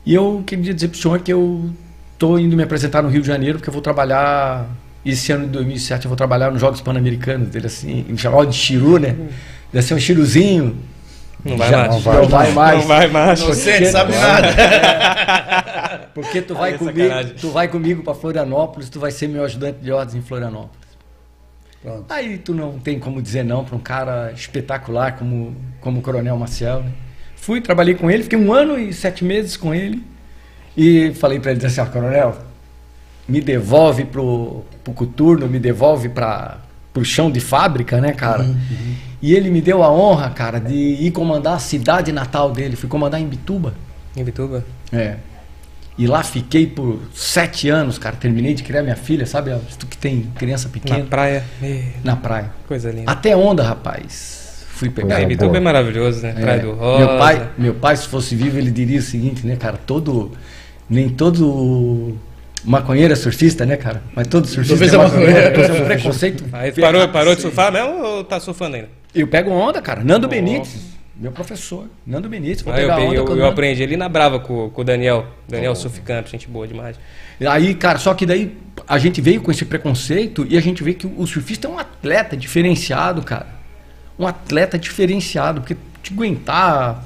E 0.05 0.13
eu 0.13 0.43
queria 0.45 0.73
dizer 0.73 0.87
pro 0.87 0.97
senhor 0.99 1.19
que 1.19 1.31
eu 1.31 1.69
tô 2.17 2.37
indo 2.39 2.55
me 2.55 2.63
apresentar 2.63 3.01
no 3.03 3.09
Rio 3.09 3.21
de 3.21 3.27
Janeiro, 3.27 3.57
porque 3.57 3.69
eu 3.69 3.73
vou 3.73 3.81
trabalhar, 3.81 4.67
esse 5.05 5.31
ano 5.31 5.45
de 5.45 5.51
2007, 5.51 6.05
eu 6.05 6.09
vou 6.09 6.15
trabalhar 6.15 6.51
nos 6.51 6.59
Jogos 6.61 6.81
Pan-Americanos, 6.81 7.49
dele 7.49 7.67
assim, 7.67 8.05
me 8.07 8.17
chamava 8.17 8.45
de 8.47 8.55
Chiru, 8.55 8.97
né? 8.99 9.15
Deve 9.71 9.85
ser 9.85 9.93
um 9.93 9.99
chiruzinho. 9.99 10.77
Não 11.43 11.57
vai 11.57 11.69
Já- 11.69 11.77
mais. 11.87 11.93
Não 11.93 11.99
vai, 12.27 12.51
mais. 12.51 12.79
Não 12.79 12.87
vai 12.87 13.07
mais. 13.07 13.39
Inocente, 13.41 13.85
sabe 13.87 14.13
nada. 14.13 14.47
Porque 16.13 16.41
tu 16.41 16.53
vai 16.53 16.77
comigo, 16.77 16.99
sacanagem. 16.99 17.33
tu 17.39 17.49
vai 17.49 17.67
comigo 17.67 18.03
para 18.03 18.13
Florianópolis, 18.13 18.89
tu 18.89 18.99
vai 18.99 19.11
ser 19.11 19.27
meu 19.27 19.43
ajudante 19.43 19.79
de 19.81 19.91
ordens 19.91 20.15
em 20.15 20.21
Florianópolis. 20.21 20.80
Pronto. 21.81 22.05
Aí 22.09 22.37
tu 22.37 22.53
não 22.53 22.79
tem 22.79 22.99
como 22.99 23.21
dizer 23.21 23.43
não 23.43 23.65
para 23.65 23.75
um 23.75 23.79
cara 23.79 24.31
espetacular 24.31 25.17
como, 25.17 25.55
como 25.79 25.99
o 25.99 26.01
Coronel 26.01 26.37
Maciel. 26.37 26.83
Né? 26.83 26.91
Fui, 27.35 27.59
trabalhei 27.59 27.95
com 27.95 28.09
ele, 28.09 28.23
fiquei 28.23 28.37
um 28.37 28.53
ano 28.53 28.77
e 28.77 28.93
sete 28.93 29.23
meses 29.23 29.57
com 29.57 29.73
ele. 29.73 30.03
E 30.77 31.13
falei 31.15 31.39
para 31.39 31.51
ele 31.51 31.65
assim, 31.65 31.81
ó, 31.81 31.85
Coronel, 31.85 32.37
me 33.27 33.41
devolve 33.41 34.05
pro, 34.05 34.63
pro 34.83 34.93
coturno, 34.93 35.47
me 35.47 35.59
devolve 35.59 36.09
para 36.09 36.59
pro 36.93 37.05
chão 37.05 37.31
de 37.31 37.39
fábrica, 37.39 38.01
né, 38.01 38.11
cara? 38.11 38.43
E 39.21 39.33
ele 39.33 39.49
me 39.49 39.61
deu 39.61 39.81
a 39.81 39.91
honra, 39.91 40.29
cara, 40.29 40.59
de 40.59 40.75
ir 40.75 41.11
comandar 41.11 41.53
a 41.53 41.59
cidade 41.59 42.11
natal 42.11 42.51
dele. 42.51 42.75
Fui 42.75 42.89
comandar 42.89 43.21
em 43.21 43.27
Bituba. 43.27 43.73
Em 44.15 44.23
Vituba? 44.23 44.65
É. 44.91 45.17
E 46.01 46.07
lá 46.07 46.23
fiquei 46.23 46.65
por 46.65 46.99
sete 47.13 47.69
anos, 47.69 47.99
cara. 47.99 48.15
Terminei 48.15 48.55
de 48.55 48.63
criar 48.63 48.81
minha 48.81 48.95
filha, 48.95 49.23
sabe? 49.27 49.51
Tu 49.77 49.85
que 49.85 49.95
tem 49.95 50.23
criança 50.35 50.67
Na 50.67 50.73
pequena. 50.73 51.05
praia. 51.05 51.43
Ih, 51.61 51.83
Na 52.03 52.15
praia. 52.15 52.51
Coisa 52.67 52.89
linda. 52.89 53.11
Até 53.11 53.35
onda, 53.37 53.61
rapaz. 53.61 54.65
Fui 54.73 54.89
pegar. 54.89 55.15
Ah, 55.15 55.17
Coisa 55.17 55.27
Vituba 55.29 55.47
boa. 55.49 55.57
é 55.57 55.61
maravilhoso, 55.61 56.21
né? 56.23 56.33
Praia 56.33 56.57
É. 56.57 56.59
do 56.63 56.71
Rosa. 56.73 56.97
Meu 57.05 57.17
pai, 57.19 57.49
meu 57.55 57.73
pai, 57.75 57.95
se 57.97 58.07
fosse 58.07 58.35
vivo, 58.35 58.57
ele 58.57 58.71
diria 58.71 58.97
o 58.97 59.01
seguinte, 59.03 59.45
né, 59.45 59.55
cara? 59.55 59.77
Todo. 59.77 60.31
Nem 60.89 61.07
todo 61.07 62.17
maconheiro 62.65 63.13
é 63.13 63.15
surfista, 63.15 63.63
né, 63.63 63.77
cara? 63.77 64.01
Mas 64.15 64.25
todo 64.27 64.47
surfista 64.47 64.83
é 64.83 64.87
é 64.95 64.97
maconheiro. 64.97 65.61
é 65.61 65.81
um 65.81 65.85
preconceito. 65.85 66.43
Aí 66.51 66.71
parou, 66.71 67.07
parou 67.09 67.35
de 67.35 67.41
surfar 67.41 67.71
mesmo 67.71 67.93
ou 68.03 68.23
tá 68.23 68.39
surfando 68.39 68.75
ainda? 68.75 68.89
Eu 69.13 69.27
pego 69.27 69.51
onda, 69.51 69.79
cara. 69.81 69.99
Nando 70.03 70.27
Nossa. 70.27 70.29
Benítez, 70.41 70.75
meu 71.21 71.31
professor. 71.31 71.87
Nando 72.05 72.27
Benítez. 72.27 72.61
Vou 72.63 72.73
Ah, 72.73 72.77
eu, 72.77 72.81
pegar 72.83 72.95
peguei- 72.95 73.09
onda 73.09 73.17
eu, 73.19 73.25
eu 73.27 73.35
Nando. 73.35 73.45
aprendi 73.51 73.83
ali 73.83 73.95
na 73.95 74.09
Brava 74.09 74.39
com, 74.39 74.69
com 74.71 74.81
o 74.81 74.83
Daniel. 74.83 75.25
Daniel 75.47 75.75
Surf 75.75 76.01
Camp, 76.01 76.27
gente 76.27 76.47
boa 76.49 76.67
demais. 76.67 76.97
Aí, 77.47 77.73
cara, 77.75 77.97
só 77.99 78.13
que 78.13 78.25
daí 78.25 78.57
a 78.87 78.97
gente 78.97 79.21
veio 79.21 79.41
com 79.41 79.51
esse 79.51 79.63
preconceito 79.65 80.45
e 80.49 80.57
a 80.57 80.61
gente 80.61 80.83
vê 80.83 80.93
que 80.93 81.05
o 81.07 81.25
surfista 81.27 81.67
é 81.67 81.71
um 81.71 81.77
atleta 81.79 82.35
diferenciado, 82.35 83.21
cara. 83.21 83.47
Um 84.17 84.27
atleta 84.27 84.77
diferenciado, 84.77 85.61
porque 85.61 85.77
te 86.03 86.11
aguentar 86.13 87.05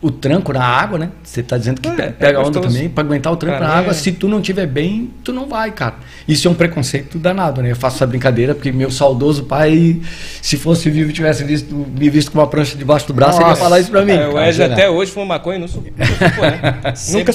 o 0.00 0.12
tranco 0.12 0.52
na 0.52 0.64
água, 0.64 0.96
né? 0.96 1.10
Você 1.24 1.42
tá 1.42 1.58
dizendo 1.58 1.80
que 1.80 1.88
É, 1.88 1.92
é 1.92 2.10
pega 2.12 2.38
onda 2.38 2.50
gostoso. 2.60 2.68
também, 2.74 2.88
para 2.88 3.02
aguentar 3.02 3.32
o 3.32 3.36
tranco 3.36 3.58
Pra 3.58 3.66
na 3.66 3.74
água, 3.74 3.90
é- 3.90 3.94
se 3.94 4.12
tu 4.12 4.28
não 4.28 4.40
tiver 4.40 4.66
bem, 4.66 5.10
tu 5.24 5.32
não 5.32 5.48
vai, 5.48 5.72
cara. 5.72 5.96
Isso 6.28 6.46
é 6.46 6.50
um 6.50 6.54
preconceito 6.54 7.18
danado, 7.18 7.60
né? 7.62 7.72
Eu 7.72 7.76
faço 7.76 7.96
essa 7.96 8.06
brincadeira 8.06 8.54
porque 8.54 8.70
meu 8.70 8.92
saudoso 8.92 9.44
pai, 9.44 10.00
se 10.40 10.56
fosse 10.56 10.88
vivo 10.88 11.10
e 11.10 11.12
tivesse 11.12 11.42
visto, 11.42 11.74
me 11.74 12.08
visto 12.08 12.30
com 12.30 12.38
uma 12.38 12.46
prancha 12.46 12.76
debaixo 12.76 13.08
do 13.08 13.14
braço, 13.14 13.38
ele 13.38 13.44
ia 13.44 13.48
Nossa. 13.50 13.62
falar 13.62 13.80
isso 13.80 13.90
pra 13.90 14.04
mim. 14.04 14.12
É, 14.12 14.16
o 14.28 14.28
cara. 14.32 14.32
Wesley 14.34 14.66
imagina. 14.68 14.74
até 14.74 14.88
hoje 14.90 15.10
fumou 15.10 15.26
maconha 15.26 15.58
e 15.58 15.60
não 15.60 15.68
su- 15.68 15.82
não 15.96 16.06
surfou, 16.06 16.44
né? 16.44 16.60
Nunca 17.18 17.30
eu- 17.30 17.34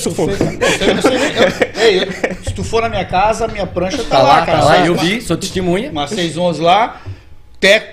se 2.44 2.54
tu 2.54 2.64
for 2.64 2.82
na 2.82 2.90
minha 2.90 3.06
casa, 3.06 3.48
minha 3.48 3.68
prancha 3.68 3.98
tá, 4.04 4.18
Tá 4.18 4.24
lá, 4.24 4.46
cara. 4.46 4.60
tá 4.60 4.66
lá, 4.66 4.86
eu 4.86 4.96
vi, 4.96 5.22
sou 5.22 5.36
testemunha. 5.36 5.92
Uma 5.92 6.08
611 6.08 6.62
lá, 6.62 7.02
Teco 7.60 7.92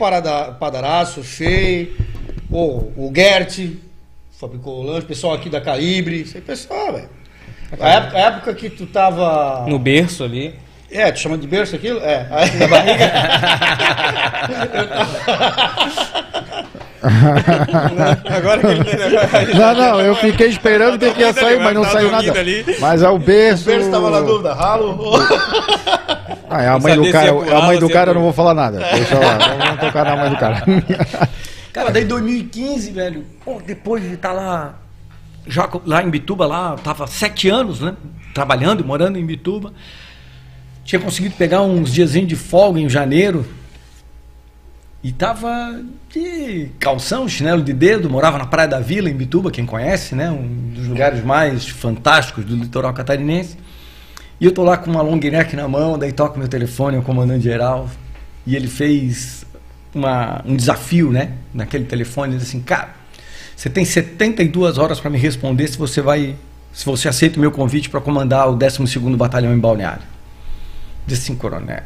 Padaraço, 0.59 1.23
Fei, 1.23 1.95
pô, 2.49 2.85
o 2.97 3.13
Gert, 3.15 3.59
fabricou 4.41 4.81
o 4.81 4.83
lanche, 4.83 5.07
pessoal 5.07 5.35
aqui 5.35 5.51
da 5.51 5.61
Calibre, 5.61 6.23
isso 6.23 6.37
aí, 6.37 6.43
pessoal, 6.43 6.95
velho. 6.95 7.11
A 7.79 7.89
época, 7.91 8.17
a 8.17 8.21
época 8.21 8.55
que 8.55 8.71
tu 8.71 8.87
tava. 8.87 9.67
No 9.69 9.79
berço 9.79 10.25
ali. 10.25 10.55
É, 10.91 11.13
tu 11.13 11.21
chama 11.21 11.39
de 11.39 11.47
berço 11.47 11.77
aquilo? 11.77 12.01
É. 12.01 12.27
Aí, 12.31 12.57
na 12.57 12.67
barriga. 12.67 13.13
Agora 18.29 18.61
que 18.61 18.67
ele 18.67 19.55
Não, 19.55 19.75
não, 19.75 20.01
eu 20.01 20.15
fiquei 20.17 20.49
esperando 20.49 20.99
que 20.99 21.11
que 21.13 21.21
ia 21.21 21.33
sair, 21.33 21.59
mas 21.61 21.75
não 21.75 21.85
saiu 21.85 22.11
nada. 22.11 22.39
ali. 22.39 22.65
Mas 22.81 23.03
é 23.03 23.09
o 23.09 23.15
o 23.15 23.19
berço. 23.19 23.65
berço 23.67 23.91
tava 23.91 24.11
na 24.11 24.21
dúvida, 24.21 24.53
ralo. 24.53 25.13
Ah, 26.49 26.63
é 26.63 26.69
a 26.69 26.79
mãe 26.79 26.97
do 26.97 27.11
cara, 27.13 27.33
pular 27.33 27.57
a 27.57 27.63
mãe 27.67 27.79
do 27.79 27.89
cara 27.89 28.11
eu 28.11 28.15
não 28.15 28.23
vou 28.23 28.33
falar 28.33 28.55
nada. 28.55 28.79
Deixa 28.93 29.19
lá, 29.19 29.39
vamos 29.57 29.81
tocar 29.81 30.05
na 30.05 30.17
mãe 30.17 30.31
do 30.31 30.37
cara. 30.37 30.65
Cara, 31.73 31.91
daí 31.91 32.05
2015, 32.05 32.91
velho, 32.91 33.25
pô, 33.45 33.61
depois 33.65 34.03
de 34.03 34.15
estar 34.15 34.33
lá, 34.33 34.81
já 35.47 35.69
lá 35.87 36.03
em 36.03 36.11
Bituba, 36.11 36.47
lá, 36.47 36.77
tava 36.77 37.07
sete 37.07 37.49
anos, 37.49 37.81
né? 37.81 37.95
Trabalhando 38.35 38.85
morando 38.85 39.19
em 39.19 39.25
Bituba. 39.25 39.73
Tinha 40.85 41.01
conseguido 41.01 41.37
pegar 41.37 41.63
uns 41.63 41.93
diazinhos 41.93 42.29
de 42.29 42.37
folga 42.37 42.81
em 42.81 42.89
janeiro. 42.89 43.47
E 45.03 45.13
tava 45.13 45.81
de 46.11 46.69
calção, 46.79 47.27
chinelo 47.27 47.63
de 47.63 47.73
dedo, 47.73 48.11
morava 48.11 48.37
na 48.37 48.47
Praia 48.47 48.69
da 48.69 48.81
Vila, 48.81 49.09
em 49.09 49.15
Bituba, 49.15 49.51
quem 49.51 49.65
conhece, 49.65 50.15
né? 50.15 50.31
Um 50.31 50.73
dos 50.75 50.89
lugares 50.89 51.25
mais 51.25 51.69
fantásticos 51.69 52.45
do 52.45 52.57
litoral 52.57 52.93
catarinense. 52.93 53.57
E 54.41 54.45
eu 54.45 54.53
tô 54.53 54.63
lá 54.63 54.77
com 54.77 54.91
uma 54.91 55.03
long 55.03 55.17
neck 55.17 55.55
na 55.55 55.69
mão, 55.69 55.99
daí 55.99 56.13
toca 56.13 56.39
meu 56.39 56.49
telefone, 56.49 56.97
é 56.97 56.99
o 56.99 57.03
comandante 57.03 57.45
geral. 57.45 57.89
E 58.47 58.57
ele 58.57 58.69
fez 58.69 59.47
uma, 59.95 60.43
um 60.45 60.57
desafio, 60.57 61.11
né? 61.11 61.33
Naquele 61.53 61.85
telefone, 61.85 62.33
ele 62.33 62.39
disse 62.39 62.57
assim, 62.57 62.65
cara, 62.65 62.91
você 63.57 63.69
tem 63.69 63.85
72 63.85 64.79
horas 64.79 65.01
para 65.01 65.11
me 65.11 65.19
responder 65.19 65.69
se 65.69 65.77
você 65.77 66.01
vai, 66.01 66.37
se 66.73 66.85
você 66.85 67.09
aceita 67.09 67.37
o 67.37 67.41
meu 67.41 67.51
convite 67.51 67.91
para 67.91 68.01
comandar 68.01 68.49
o 68.49 68.57
12º 68.57 69.17
Batalhão 69.17 69.53
em 69.53 69.59
Balneário. 69.59 70.03
Disse 71.07 71.23
assim, 71.25 71.35
coronel, 71.37 71.83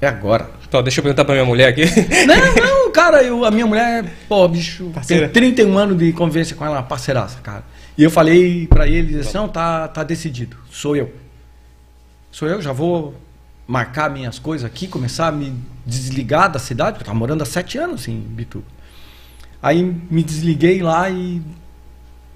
é 0.00 0.06
agora. 0.06 0.50
Então, 0.66 0.82
deixa 0.82 1.00
eu 1.00 1.02
perguntar 1.02 1.24
pra 1.24 1.34
minha 1.34 1.44
mulher 1.44 1.68
aqui. 1.68 1.82
Não, 2.26 2.84
não, 2.86 2.92
cara, 2.92 3.22
eu, 3.22 3.44
a 3.44 3.50
minha 3.50 3.66
mulher, 3.66 4.04
pô, 4.28 4.48
bicho, 4.48 4.90
Parceira. 4.94 5.28
tem 5.28 5.52
31 5.52 5.76
anos 5.76 5.98
de 5.98 6.12
convivência 6.12 6.56
com 6.56 6.64
ela, 6.64 6.76
uma 6.76 6.82
parceiraça, 6.82 7.38
cara. 7.42 7.62
E 7.96 8.02
eu 8.02 8.10
falei 8.10 8.66
pra 8.66 8.86
ele, 8.86 9.12
ele 9.12 9.18
disse, 9.18 9.34
não, 9.34 9.48
tá, 9.48 9.86
tá 9.88 10.02
decidido, 10.02 10.56
sou 10.70 10.96
eu. 10.96 11.12
Sou 12.30 12.48
eu, 12.48 12.62
já 12.62 12.72
vou 12.72 13.14
marcar 13.66 14.08
minhas 14.08 14.38
coisas 14.38 14.64
aqui, 14.64 14.86
começar 14.86 15.28
a 15.28 15.32
me 15.32 15.54
desligar 15.84 16.50
da 16.50 16.58
cidade, 16.58 16.92
porque 16.92 17.02
eu 17.02 17.06
tava 17.06 17.18
morando 17.18 17.42
há 17.42 17.46
sete 17.46 17.78
anos 17.78 18.06
em 18.08 18.18
Bituba. 18.20 18.64
Aí 19.62 19.82
me 19.82 20.22
desliguei 20.22 20.82
lá 20.82 21.08
e 21.08 21.42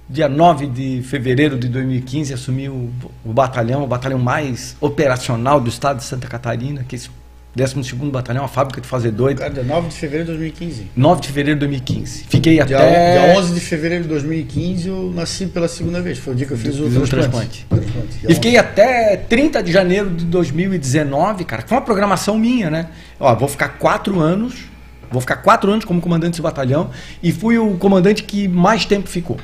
dia 0.08 0.28
9 0.28 0.68
de 0.68 1.02
fevereiro 1.02 1.58
de 1.58 1.68
2015 1.68 2.32
assumi 2.32 2.68
o, 2.68 2.90
o 3.24 3.32
batalhão, 3.32 3.82
o 3.82 3.86
batalhão 3.86 4.18
mais 4.18 4.76
operacional 4.80 5.60
do 5.60 5.68
estado 5.68 5.98
de 5.98 6.04
Santa 6.04 6.28
Catarina, 6.28 6.84
que 6.84 6.96
12º 7.56 8.10
Batalhão, 8.10 8.44
a 8.44 8.48
fábrica 8.48 8.80
de 8.80 8.86
fazer 8.86 9.10
doido. 9.10 9.38
Cara, 9.38 9.50
dia 9.50 9.62
9 9.62 9.88
de 9.88 9.94
fevereiro 9.94 10.24
de 10.26 10.32
2015. 10.38 10.86
9 10.94 11.20
de 11.22 11.26
fevereiro 11.28 11.58
de 11.58 11.66
2015. 11.66 12.24
Fiquei 12.28 12.54
Dia, 12.54 12.64
até. 12.64 13.12
dia 13.26 13.38
11 13.38 13.54
de 13.54 13.60
fevereiro 13.60 14.02
de 14.04 14.08
2015 14.10 14.88
eu 14.88 15.12
nasci 15.14 15.46
pela 15.46 15.66
segunda 15.66 16.02
vez. 16.02 16.18
Foi 16.18 16.34
o 16.34 16.36
dia 16.36 16.46
que 16.46 16.52
eu 16.52 16.58
fiz 16.58 16.78
o 16.78 16.84
Fiz 16.84 16.96
o 16.96 17.06
transplante. 17.08 17.66
Transplante, 17.68 18.18
E 18.28 18.34
fiquei 18.34 18.58
até 18.58 19.16
30 19.16 19.62
de 19.62 19.72
janeiro 19.72 20.10
de 20.10 20.26
2019, 20.26 21.44
cara. 21.44 21.64
Foi 21.66 21.78
uma 21.78 21.82
programação 21.84 22.38
minha, 22.38 22.68
né? 22.70 22.88
Ó, 23.18 23.34
vou 23.34 23.48
ficar 23.48 23.70
quatro 23.78 24.20
anos. 24.20 24.66
Vou 25.10 25.20
ficar 25.20 25.36
quatro 25.36 25.70
anos 25.70 25.84
como 25.84 26.00
comandante 26.00 26.32
desse 26.32 26.42
batalhão. 26.42 26.90
E 27.22 27.32
fui 27.32 27.56
o 27.58 27.74
comandante 27.78 28.22
que 28.24 28.46
mais 28.48 28.84
tempo 28.84 29.08
ficou. 29.08 29.38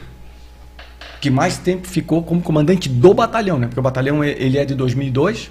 Que 1.21 1.31
mais 1.31 1.57
tempo 1.57 1.87
ficou 1.87 2.23
como 2.23 2.42
comandante 2.42 2.88
do 2.88 3.14
batalhão, 3.14 3.59
né? 3.59 3.69
Porque 3.69 3.78
o 3.81 3.83
batalhão 3.83 4.23
é- 4.25 4.33
ele 4.33 4.59
é 4.59 4.64
de 4.64 4.75
2002. 4.75 5.50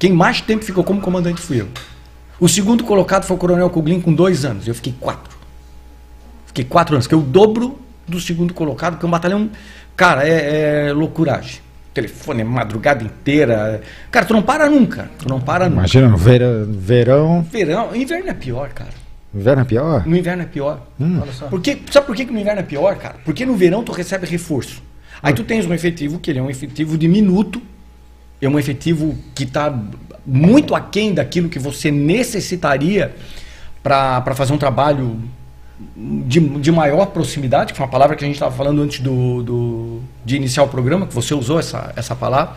Quem 0.00 0.14
mais 0.14 0.40
tempo 0.40 0.64
ficou 0.64 0.82
como 0.82 0.98
comandante 0.98 1.42
fui 1.42 1.60
eu. 1.60 1.68
O 2.40 2.48
segundo 2.48 2.82
colocado 2.84 3.26
foi 3.26 3.36
o 3.36 3.38
Coronel 3.38 3.68
Coglin 3.68 4.00
com 4.00 4.14
dois 4.14 4.46
anos. 4.46 4.66
Eu 4.66 4.74
fiquei 4.74 4.94
quatro. 4.98 5.36
Fiquei 6.46 6.64
quatro 6.64 6.94
anos, 6.94 7.06
que 7.06 7.12
é 7.12 7.16
o 7.18 7.20
dobro 7.20 7.78
do 8.08 8.18
segundo 8.18 8.54
colocado, 8.54 8.98
que 8.98 9.04
é 9.04 9.06
um 9.06 9.10
batalhão. 9.10 9.50
Cara, 9.94 10.26
é, 10.26 10.88
é 10.88 10.92
loucuragem. 10.94 11.60
Telefone, 11.92 12.42
madrugada 12.42 13.04
inteira. 13.04 13.82
Cara, 14.10 14.24
tu 14.24 14.32
não 14.32 14.40
para 14.40 14.70
nunca. 14.70 15.10
Tu 15.18 15.28
não 15.28 15.38
para 15.38 15.66
nunca. 15.66 15.80
Imagina, 15.80 16.16
verão, 16.16 17.42
verão. 17.42 17.94
Inverno 17.94 18.30
é 18.30 18.34
pior, 18.34 18.70
cara. 18.70 18.94
Inverno 19.34 19.60
é 19.60 19.64
pior? 19.66 20.06
No 20.06 20.16
inverno 20.16 20.42
é 20.44 20.46
pior. 20.46 20.86
Olha 20.98 21.32
só. 21.34 21.46
Porque, 21.48 21.78
sabe 21.90 22.06
por 22.06 22.16
que, 22.16 22.24
que 22.24 22.32
no 22.32 22.40
inverno 22.40 22.60
é 22.60 22.64
pior, 22.64 22.96
cara? 22.96 23.16
Porque 23.22 23.44
no 23.44 23.54
verão 23.54 23.84
tu 23.84 23.92
recebe 23.92 24.26
reforço. 24.26 24.82
Aí 25.22 25.34
tu 25.34 25.44
tens 25.44 25.66
um 25.66 25.74
efetivo 25.74 26.18
que 26.18 26.30
ele 26.30 26.38
é 26.38 26.42
um 26.42 26.48
efetivo 26.48 26.96
diminuto, 26.96 27.60
é 28.40 28.48
um 28.48 28.58
efetivo 28.58 29.16
que 29.34 29.44
está 29.44 29.72
muito 30.26 30.74
aquém 30.74 31.12
daquilo 31.14 31.48
que 31.48 31.58
você 31.58 31.90
necessitaria 31.90 33.14
para 33.82 34.34
fazer 34.34 34.52
um 34.52 34.58
trabalho 34.58 35.18
de, 36.26 36.40
de 36.40 36.70
maior 36.70 37.06
proximidade, 37.06 37.72
que 37.72 37.76
foi 37.78 37.86
uma 37.86 37.90
palavra 37.90 38.14
que 38.16 38.22
a 38.24 38.26
gente 38.26 38.36
estava 38.36 38.54
falando 38.54 38.82
antes 38.82 39.00
do, 39.00 39.42
do- 39.42 40.00
de 40.24 40.36
iniciar 40.36 40.62
o 40.62 40.68
programa, 40.68 41.06
que 41.06 41.14
você 41.14 41.34
usou 41.34 41.58
essa, 41.58 41.92
essa 41.96 42.14
palavra, 42.14 42.54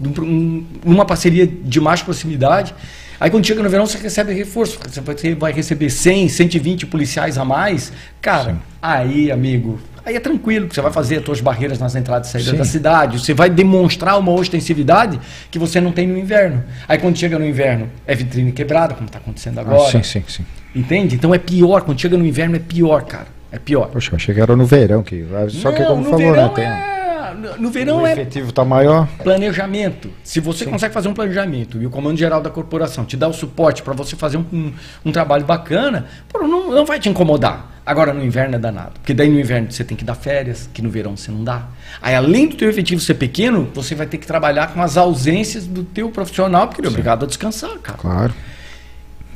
um- 0.00 0.20
um- 0.22 0.66
uma 0.84 1.04
parceria 1.04 1.46
de 1.46 1.80
mais 1.80 2.02
proximidade. 2.02 2.74
Aí 3.20 3.30
quando 3.30 3.46
chega 3.46 3.62
no 3.62 3.70
verão, 3.70 3.86
você 3.86 3.96
recebe 3.98 4.32
reforço. 4.34 4.78
Você 4.84 5.34
vai- 5.34 5.52
receber 5.52 5.88
100, 5.90 6.28
120 6.28 6.86
policiais 6.86 7.38
a 7.38 7.44
mais. 7.44 7.92
Cara, 8.20 8.58
aí, 8.82 9.30
amigo, 9.30 9.78
aí 10.06 10.16
é 10.16 10.20
tranquilo, 10.20 10.68
você 10.72 10.80
vai 10.80 10.92
fazer 10.92 11.16
as 11.18 11.24
suas 11.24 11.40
barreiras 11.40 11.78
nas 11.78 11.94
entradas 11.96 12.28
e 12.28 12.32
saídas 12.32 12.50
Sim. 12.52 12.56
da 12.58 12.64
cidade. 12.64 13.18
Você 13.18 13.34
vai 13.34 13.50
demonstrar 13.50 14.18
uma 14.18 14.32
ostensividade 14.32 15.20
que 15.50 15.58
você 15.58 15.80
não 15.80 15.92
tem 15.92 16.06
no 16.06 16.16
inverno. 16.16 16.62
Aí 16.88 16.96
quando 16.98 17.16
chega 17.18 17.38
no 17.38 17.44
inverno, 17.46 17.90
é 18.06 18.14
vitrine 18.14 18.52
quebrada, 18.52 18.94
como 18.94 19.06
está 19.06 19.18
acontecendo 19.18 19.58
Ah, 19.58 19.62
agora. 19.62 19.90
sim, 19.90 20.02
sim, 20.02 20.22
sim. 20.26 20.46
Entende? 20.74 21.16
Então 21.16 21.34
é 21.34 21.38
pior. 21.38 21.82
Quando 21.82 22.00
chega 22.00 22.16
no 22.16 22.24
inverno, 22.24 22.56
é 22.56 22.60
pior, 22.60 23.02
cara. 23.04 23.26
É 23.50 23.58
pior. 23.58 23.88
Poxa, 23.88 24.12
eu 24.12 24.16
achei 24.16 24.34
que 24.34 24.40
era 24.40 24.54
no 24.56 24.66
verão. 24.66 25.02
Que, 25.02 25.26
só 25.50 25.72
que 25.72 25.82
como 25.84 26.02
falou, 26.04 26.18
verão 26.18 26.48
né? 26.48 26.52
Tem, 26.54 26.64
é... 26.64 27.56
no- 27.58 27.70
verão 27.70 28.02
o 28.02 28.06
é 28.06 28.12
efetivo 28.12 28.52
tá 28.52 28.64
maior. 28.64 29.08
planejamento. 29.22 30.10
Se 30.22 30.40
você 30.40 30.64
consegue 30.66 30.92
fazer 30.92 31.08
um 31.08 31.14
planejamento 31.14 31.80
e 31.80 31.86
o 31.86 31.90
comando 31.90 32.18
geral 32.18 32.40
da 32.40 32.50
corporação 32.50 33.04
te 33.04 33.16
dá 33.16 33.26
o 33.28 33.32
suporte 33.32 33.82
para 33.82 33.94
você 33.94 34.16
fazer 34.16 34.36
um, 34.36 34.44
um, 34.52 34.72
um 35.06 35.12
trabalho 35.12 35.44
bacana, 35.44 36.06
pô, 36.28 36.40
não, 36.46 36.70
não 36.70 36.84
vai 36.84 36.98
te 37.00 37.08
incomodar. 37.08 37.75
Agora 37.86 38.12
no 38.12 38.24
inverno 38.24 38.56
é 38.56 38.58
danado, 38.58 38.94
porque 38.94 39.14
daí 39.14 39.30
no 39.30 39.38
inverno 39.38 39.70
você 39.70 39.84
tem 39.84 39.96
que 39.96 40.04
dar 40.04 40.16
férias, 40.16 40.68
que 40.74 40.82
no 40.82 40.90
verão 40.90 41.16
você 41.16 41.30
não 41.30 41.44
dá. 41.44 41.68
Aí 42.02 42.16
além 42.16 42.48
do 42.48 42.56
teu 42.56 42.68
efetivo 42.68 43.00
ser 43.00 43.14
pequeno, 43.14 43.70
você 43.72 43.94
vai 43.94 44.08
ter 44.08 44.18
que 44.18 44.26
trabalhar 44.26 44.74
com 44.74 44.82
as 44.82 44.96
ausências 44.96 45.68
do 45.68 45.84
teu 45.84 46.10
profissional, 46.10 46.66
porque 46.66 46.80
ele 46.80 46.88
é 46.88 46.90
obrigado 46.90 47.24
a 47.24 47.28
descansar, 47.28 47.78
cara. 47.78 47.96
Claro. 47.96 48.34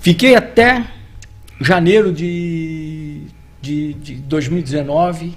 Fiquei 0.01 0.35
até 0.35 0.85
janeiro 1.61 2.13
de, 2.13 3.23
de, 3.63 3.95
de 3.95 4.15
2019. 4.17 5.37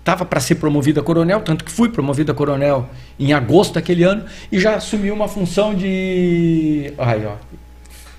Estava 0.00 0.24
para 0.24 0.40
ser 0.40 0.56
promovido 0.56 0.98
a 0.98 1.04
coronel, 1.04 1.42
tanto 1.42 1.64
que 1.64 1.70
fui 1.70 1.90
promovido 1.90 2.32
a 2.32 2.34
coronel 2.34 2.90
em 3.20 3.32
agosto 3.32 3.74
daquele 3.74 4.02
ano 4.02 4.24
e 4.50 4.58
já 4.58 4.74
assumi 4.74 5.12
uma 5.12 5.28
função 5.28 5.76
de. 5.76 6.92
Ai, 6.98 7.24
ó. 7.24 7.34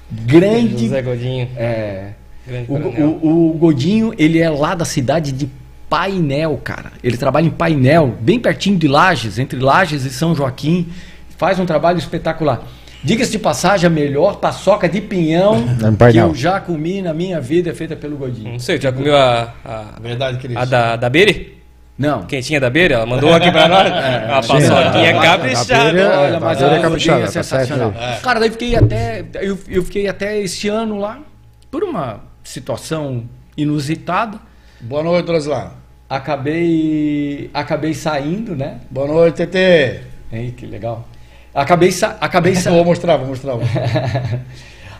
Grande. 0.09 0.85
José 0.85 1.01
Godinho. 1.01 1.49
É, 1.57 2.11
Grande 2.11 2.20
o, 2.67 2.73
o- 2.73 3.49
o 3.51 3.53
Godinho, 3.53 4.13
ele 4.17 4.39
é 4.39 4.49
lá 4.49 4.73
da 4.75 4.85
cidade 4.85 5.31
de 5.31 5.47
Painel, 5.89 6.59
cara. 6.63 6.91
Ele 7.03 7.17
trabalha 7.17 7.45
em 7.45 7.49
Painel, 7.51 8.15
bem 8.21 8.39
pertinho 8.39 8.77
de 8.77 8.87
Lages, 8.87 9.37
entre 9.39 9.59
Lages 9.59 10.05
e 10.05 10.09
São 10.09 10.33
Joaquim. 10.33 10.87
Faz 11.37 11.59
um 11.59 11.65
trabalho 11.65 11.97
espetacular. 11.97 12.63
Diga-se 13.03 13.31
de 13.31 13.39
passagem, 13.39 13.87
a 13.87 13.89
melhor 13.89 14.35
paçoca 14.37 14.87
de 14.87 15.01
pinhão 15.01 15.65
É 16.07 16.11
que 16.11 16.17
eu 16.19 16.35
já 16.35 16.59
comi 16.59 17.01
na 17.01 17.13
minha 17.15 17.41
vida 17.41 17.71
é 17.71 17.73
feita 17.73 17.95
pelo 17.95 18.15
Godinho. 18.15 18.51
Não 18.51 18.59
sei, 18.59 18.79
já 18.79 18.91
comeu 18.91 19.15
a, 19.17 19.53
a, 19.65 19.99
Verdade, 19.99 20.37
querido. 20.37 20.59
a 20.59 20.65
da, 20.65 20.95
da 20.95 21.09
Bere? 21.09 21.57
Não. 21.97 22.23
Quentinha 22.23 22.59
da 22.59 22.69
Beira? 22.69 22.95
Ela 22.95 23.05
mandou 23.05 23.33
aqui 23.33 23.51
pra 23.51 23.67
nós. 23.67 23.87
a 23.91 24.35
paçoquinha 24.47 25.19
caprichada. 25.19 25.91
Beira- 25.91 26.19
Olha, 26.19 26.35
É, 26.35 26.39
mas 26.39 26.57
tá, 26.59 26.71
a 26.71 26.75
é 26.77 26.79
caprichada, 26.81 27.19
é 27.21 27.25
tá 27.25 27.31
sensacional. 27.31 27.93
aí. 27.97 28.19
Cara, 28.21 28.39
daí 28.39 28.49
fiquei 28.51 28.75
até. 28.75 29.25
Eu, 29.41 29.59
eu 29.67 29.83
fiquei 29.83 30.07
até 30.07 30.39
esse 30.39 30.67
ano 30.69 30.97
lá, 30.99 31.19
por 31.69 31.83
uma 31.83 32.21
situação 32.43 33.23
inusitada. 33.55 34.39
Boa 34.79 35.03
noite, 35.03 35.25
Droslan. 35.25 35.71
Acabei. 36.09 37.49
Acabei 37.53 37.93
saindo, 37.93 38.55
né? 38.55 38.77
Boa 38.89 39.07
noite, 39.07 39.45
TT. 39.45 39.57
Ei, 40.31 40.51
que 40.55 40.65
legal. 40.65 41.07
Acabei, 41.53 41.91
sa 41.91 42.17
acabei, 42.19 42.55
sa 42.55 42.71
Vou 42.71 42.85
mostrar, 42.85 43.17
vou 43.17 43.27
mostrar. 43.27 43.53
vou 43.53 43.61
mostrar. 43.65 44.39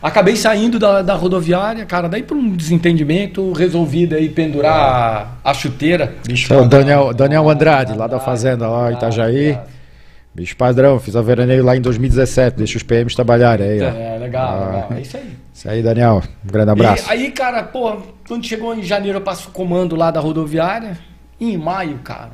acabei 0.02 0.36
saindo 0.36 0.78
da, 0.78 1.02
da 1.02 1.14
rodoviária, 1.14 1.84
cara. 1.86 2.08
Daí 2.08 2.22
por 2.22 2.36
um 2.36 2.54
desentendimento, 2.54 3.52
resolvi 3.52 4.06
daí 4.06 4.28
pendurar 4.28 5.38
a, 5.44 5.50
a 5.50 5.54
chuteira. 5.54 6.14
Bicho, 6.26 6.52
É 6.52 6.56
o 6.56 6.66
Daniel, 6.66 7.12
Daniel 7.12 7.48
Andrade, 7.48 7.94
lá 7.94 8.06
da 8.06 8.20
Fazenda, 8.20 8.68
lá 8.68 8.90
em 8.90 8.94
Itajaí. 8.94 9.58
Bicho 10.34 10.56
padrão, 10.56 10.98
fiz 10.98 11.14
a 11.14 11.20
veraneio 11.20 11.62
lá 11.62 11.76
em 11.76 11.80
2017, 11.80 12.56
deixa 12.56 12.78
os 12.78 12.82
PMs 12.82 13.14
trabalharem 13.14 13.68
aí, 13.68 13.80
ó. 13.82 13.88
É, 13.88 14.18
legal, 14.18 14.48
Ah. 14.50 14.66
legal. 14.66 14.92
É 14.96 15.00
isso 15.02 15.16
aí. 15.18 15.36
Isso 15.52 15.68
aí, 15.68 15.82
Daniel. 15.82 16.22
Um 16.42 16.48
grande 16.50 16.70
abraço. 16.70 17.06
E 17.06 17.10
aí, 17.12 17.30
cara, 17.30 17.62
pô, 17.62 17.98
quando 18.26 18.44
chegou 18.46 18.74
em 18.74 18.82
janeiro 18.82 19.18
eu 19.18 19.22
passo 19.22 19.48
o 19.50 19.52
comando 19.52 19.94
lá 19.94 20.10
da 20.10 20.20
rodoviária. 20.20 20.98
E 21.38 21.52
em 21.52 21.58
maio, 21.58 21.98
cara, 21.98 22.30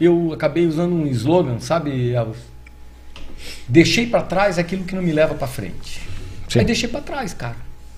eu 0.00 0.32
acabei 0.32 0.66
usando 0.66 0.94
um 0.94 1.06
slogan, 1.08 1.58
sabe, 1.58 2.12
Elvis? 2.14 2.38
Deixei 3.68 4.06
pra 4.06 4.22
trás 4.22 4.58
aquilo 4.58 4.84
que 4.84 4.94
não 4.94 5.02
me 5.02 5.12
leva 5.12 5.34
pra 5.34 5.46
frente. 5.46 6.00
Sim. 6.48 6.60
Aí 6.60 6.64
deixei 6.64 6.88
pra 6.88 7.00
trás, 7.00 7.34
cara. 7.34 7.56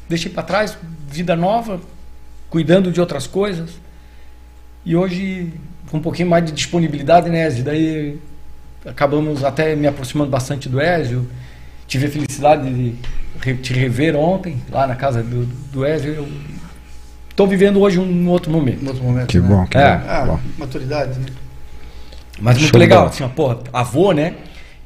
Deixei 0.08 0.30
pra 0.32 0.42
trás, 0.42 0.76
vida 1.08 1.36
nova, 1.36 1.80
cuidando 2.50 2.90
de 2.90 3.00
outras 3.00 3.26
coisas. 3.26 3.70
E 4.84 4.96
hoje, 4.96 5.52
com 5.90 5.98
um 5.98 6.02
pouquinho 6.02 6.28
mais 6.28 6.44
de 6.44 6.52
disponibilidade, 6.52 7.30
né, 7.30 7.46
Ezio? 7.46 7.64
Daí 7.64 8.18
acabamos 8.86 9.44
até 9.44 9.74
me 9.74 9.86
aproximando 9.86 10.30
bastante 10.30 10.68
do 10.68 10.80
Ezio. 10.80 11.28
Tive 11.86 12.06
a 12.06 12.10
felicidade 12.10 12.72
de 12.72 13.54
te 13.56 13.72
rever 13.72 14.16
ontem, 14.16 14.62
lá 14.70 14.86
na 14.86 14.94
casa 14.94 15.22
do, 15.22 15.46
do 15.70 15.84
Ezio. 15.84 16.14
Eu 16.14 16.28
tô 17.36 17.46
vivendo 17.46 17.80
hoje 17.80 17.98
um 17.98 18.28
outro 18.28 18.50
momento. 18.50 18.82
Em 18.82 18.88
outro 18.88 19.02
momento. 19.02 19.26
Que 19.26 19.38
né? 19.38 19.48
bom, 19.48 19.66
que 19.66 19.76
É. 19.76 19.96
bom. 19.96 20.04
Ah, 20.08 20.24
bom. 20.26 20.40
maturidade, 20.58 21.18
né? 21.18 21.26
Mas 22.40 22.56
muito 22.56 22.70
Show 22.70 22.80
de 22.80 22.86
legal, 22.86 23.06
assim, 23.06 23.22
ó, 23.22 23.28
porra, 23.28 23.58
avô, 23.72 24.12
né? 24.12 24.34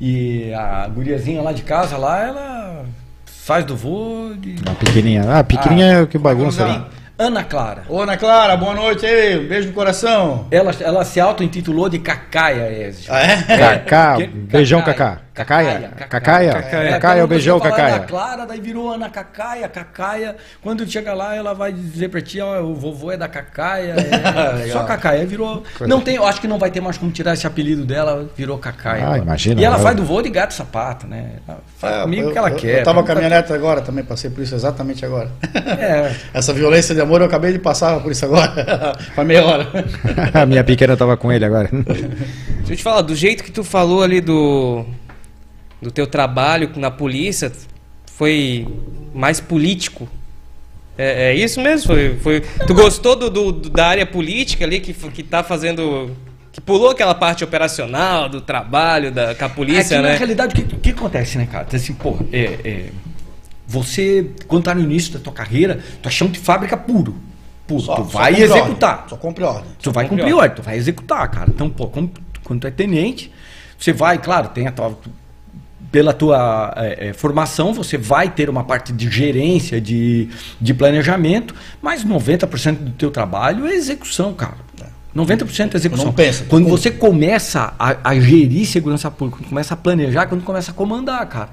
E 0.00 0.52
a 0.52 0.86
guriazinha 0.88 1.40
lá 1.40 1.52
de 1.52 1.62
casa, 1.62 1.96
lá, 1.96 2.22
ela 2.22 2.84
faz 3.24 3.64
do 3.64 3.76
vô 3.76 4.34
de... 4.38 4.56
Uma 4.66 4.74
pequenininha. 4.74 5.24
Ah, 5.28 5.42
pequenininha 5.42 5.86
é 5.86 6.02
o 6.02 6.06
que 6.06 6.18
bagunça. 6.18 6.64
Vamos 6.64 6.82
né? 6.82 6.97
Ana 7.20 7.42
Clara. 7.42 7.82
Ô, 7.88 8.00
Ana 8.00 8.16
Clara, 8.16 8.56
boa 8.56 8.74
noite 8.74 9.04
aí. 9.04 9.36
Um 9.38 9.48
beijo 9.48 9.68
no 9.68 9.74
coração. 9.74 10.46
Ela, 10.52 10.70
ela 10.80 11.04
se 11.04 11.18
auto-intitulou 11.18 11.88
de 11.88 11.98
Cacaia, 11.98 12.70
Ezio. 12.86 13.12
Ah, 13.12 13.20
é? 13.20 13.36
Cacá, 13.58 14.16
Que- 14.16 14.26
beijão, 14.28 14.82
Cacá. 14.82 15.22
Cacaia? 15.44 15.90
Cacaia? 16.08 16.50
Ela 16.50 16.90
Cacaia 16.92 17.20
é 17.20 17.24
o 17.24 17.26
beijão, 17.28 17.60
Cacaia. 17.60 17.94
Ana 17.96 18.04
Clara, 18.04 18.46
daí 18.46 18.60
virou 18.60 18.92
Ana 18.92 19.08
Cacaia, 19.08 19.68
Cacaia. 19.68 20.36
Quando 20.62 20.86
chega 20.88 21.14
lá, 21.14 21.34
ela 21.34 21.54
vai 21.54 21.72
dizer 21.72 22.08
pra 22.08 22.20
ti, 22.20 22.40
ó, 22.40 22.60
o 22.60 22.74
vovô 22.74 23.12
é 23.12 23.16
da 23.16 23.28
Cacaia. 23.28 23.94
é- 24.64 24.68
só 24.72 24.84
Cacaia, 24.84 25.24
virou. 25.26 25.62
Não 25.80 26.00
tem, 26.00 26.16
eu 26.16 26.26
acho 26.26 26.40
que 26.40 26.48
não 26.48 26.58
vai 26.58 26.70
ter 26.70 26.80
mais 26.80 26.98
como 26.98 27.10
tirar 27.12 27.34
esse 27.34 27.46
apelido 27.46 27.84
dela, 27.84 28.28
virou 28.36 28.58
Cacaia. 28.58 29.02
Ah, 29.02 29.06
agora. 29.06 29.22
imagina, 29.22 29.60
E 29.60 29.64
ela 29.64 29.78
faz 29.78 29.96
do 29.96 30.04
vô 30.04 30.20
de 30.22 30.30
gato 30.30 30.54
sapato, 30.54 31.06
né? 31.06 31.32
Ela 31.46 31.58
faz 31.78 31.96
É, 31.96 32.02
comigo 32.02 32.28
o 32.28 32.32
que 32.32 32.38
ela 32.38 32.50
eu, 32.50 32.56
quer. 32.56 32.78
Eu 32.80 32.84
tava 32.84 33.02
com 33.02 33.12
a 33.12 33.14
minha 33.14 33.28
neta 33.28 33.54
agora 33.54 33.80
também, 33.80 34.04
passei 34.04 34.30
por 34.30 34.42
isso 34.42 34.54
exatamente 34.54 35.04
agora. 35.04 35.30
É. 35.54 36.12
Essa 36.34 36.52
violência 36.52 36.94
de 36.94 37.00
amor 37.00 37.20
eu 37.20 37.26
acabei 37.26 37.52
de 37.52 37.58
passar 37.58 38.00
por 38.00 38.10
isso 38.12 38.24
agora. 38.24 38.96
Faz 39.14 39.26
meia 39.28 39.44
hora. 39.44 39.66
A 40.34 40.46
minha 40.46 40.64
pequena 40.64 40.96
tava 40.96 41.16
com 41.16 41.32
ele 41.32 41.44
agora. 41.44 41.68
Deixa 41.72 42.72
eu 42.72 42.76
te 42.76 42.82
falar, 42.82 43.02
do 43.02 43.14
jeito 43.14 43.42
que 43.44 43.50
tu 43.50 43.62
falou 43.64 44.02
ali 44.02 44.20
do, 44.20 44.84
do 45.80 45.90
teu 45.90 46.06
trabalho 46.06 46.70
na 46.76 46.90
polícia, 46.90 47.52
foi 48.14 48.66
mais 49.14 49.40
político. 49.40 50.08
É, 50.96 51.30
é 51.30 51.34
isso 51.34 51.60
mesmo? 51.60 51.86
Foi, 51.86 52.16
foi, 52.18 52.40
tu 52.66 52.74
gostou 52.74 53.14
do, 53.14 53.30
do- 53.30 53.70
da 53.70 53.86
área 53.86 54.04
política 54.04 54.64
ali, 54.64 54.80
que, 54.80 54.92
que 54.92 55.22
tá 55.22 55.42
fazendo. 55.44 56.10
Que 56.50 56.60
pulou 56.60 56.90
aquela 56.90 57.14
parte 57.14 57.44
operacional 57.44 58.28
do 58.28 58.40
trabalho 58.40 59.12
da, 59.12 59.32
com 59.34 59.44
a 59.44 59.48
polícia, 59.48 59.94
é 59.94 59.98
que, 59.98 60.02
né? 60.02 60.12
Na 60.12 60.18
realidade, 60.18 60.60
o 60.60 60.64
que, 60.66 60.76
que 60.78 60.90
acontece, 60.90 61.38
né, 61.38 61.46
cara? 61.46 61.68
Assim, 61.72 61.94
pô, 61.94 62.18
é, 62.32 62.42
é, 62.64 62.90
você, 63.66 64.30
quando 64.48 64.64
tá 64.64 64.74
no 64.74 64.80
início 64.80 65.12
da 65.12 65.20
tua 65.20 65.32
carreira, 65.32 65.78
tu 66.02 66.08
é 66.08 66.10
chão 66.12 66.26
de 66.28 66.38
fábrica 66.40 66.76
puro. 66.76 67.14
Puro. 67.66 67.80
Só- 67.82 67.94
tu 67.96 68.10
só 68.10 68.18
vai 68.18 68.32
cumpre 68.32 68.44
executar. 68.44 68.92
ordem, 68.94 69.08
Só 69.10 69.16
cumpre 69.16 69.44
ordem. 69.44 69.64
Tu 69.80 69.92
vai 69.92 70.04
cumpre 70.06 70.16
cumprir 70.22 70.34
ordem. 70.34 70.42
ordem, 70.50 70.56
tu 70.56 70.62
vai 70.62 70.76
executar, 70.76 71.30
cara. 71.30 71.50
Então, 71.54 71.70
pô, 71.70 71.86
quando 72.42 72.60
tu 72.60 72.66
é 72.66 72.70
tenente, 72.72 73.30
você 73.78 73.92
vai, 73.92 74.18
claro, 74.18 74.48
tem 74.48 74.66
a 74.66 74.72
tua. 74.72 74.98
Pela 75.90 76.12
tua 76.12 76.74
é, 76.76 77.08
é, 77.08 77.12
formação, 77.12 77.72
você 77.72 77.96
vai 77.96 78.28
ter 78.28 78.50
uma 78.50 78.62
parte 78.62 78.92
de 78.92 79.10
gerência, 79.10 79.80
de, 79.80 80.28
de 80.60 80.74
planejamento, 80.74 81.54
mas 81.80 82.04
90% 82.04 82.76
do 82.76 82.90
teu 82.90 83.10
trabalho 83.10 83.66
é 83.66 83.74
execução, 83.74 84.34
cara. 84.34 84.68
90% 85.16 85.74
é 85.74 85.76
execução. 85.76 86.06
Não 86.06 86.12
pensa, 86.12 86.44
Quando 86.48 86.64
cumpre. 86.64 86.80
você 86.80 86.90
começa 86.90 87.72
a, 87.78 88.10
a 88.10 88.20
gerir 88.20 88.66
segurança 88.66 89.10
pública, 89.10 89.38
quando 89.40 89.48
começa 89.48 89.74
a 89.74 89.76
planejar, 89.76 90.26
quando 90.26 90.44
começa 90.44 90.70
a 90.70 90.74
comandar, 90.74 91.26
cara. 91.26 91.48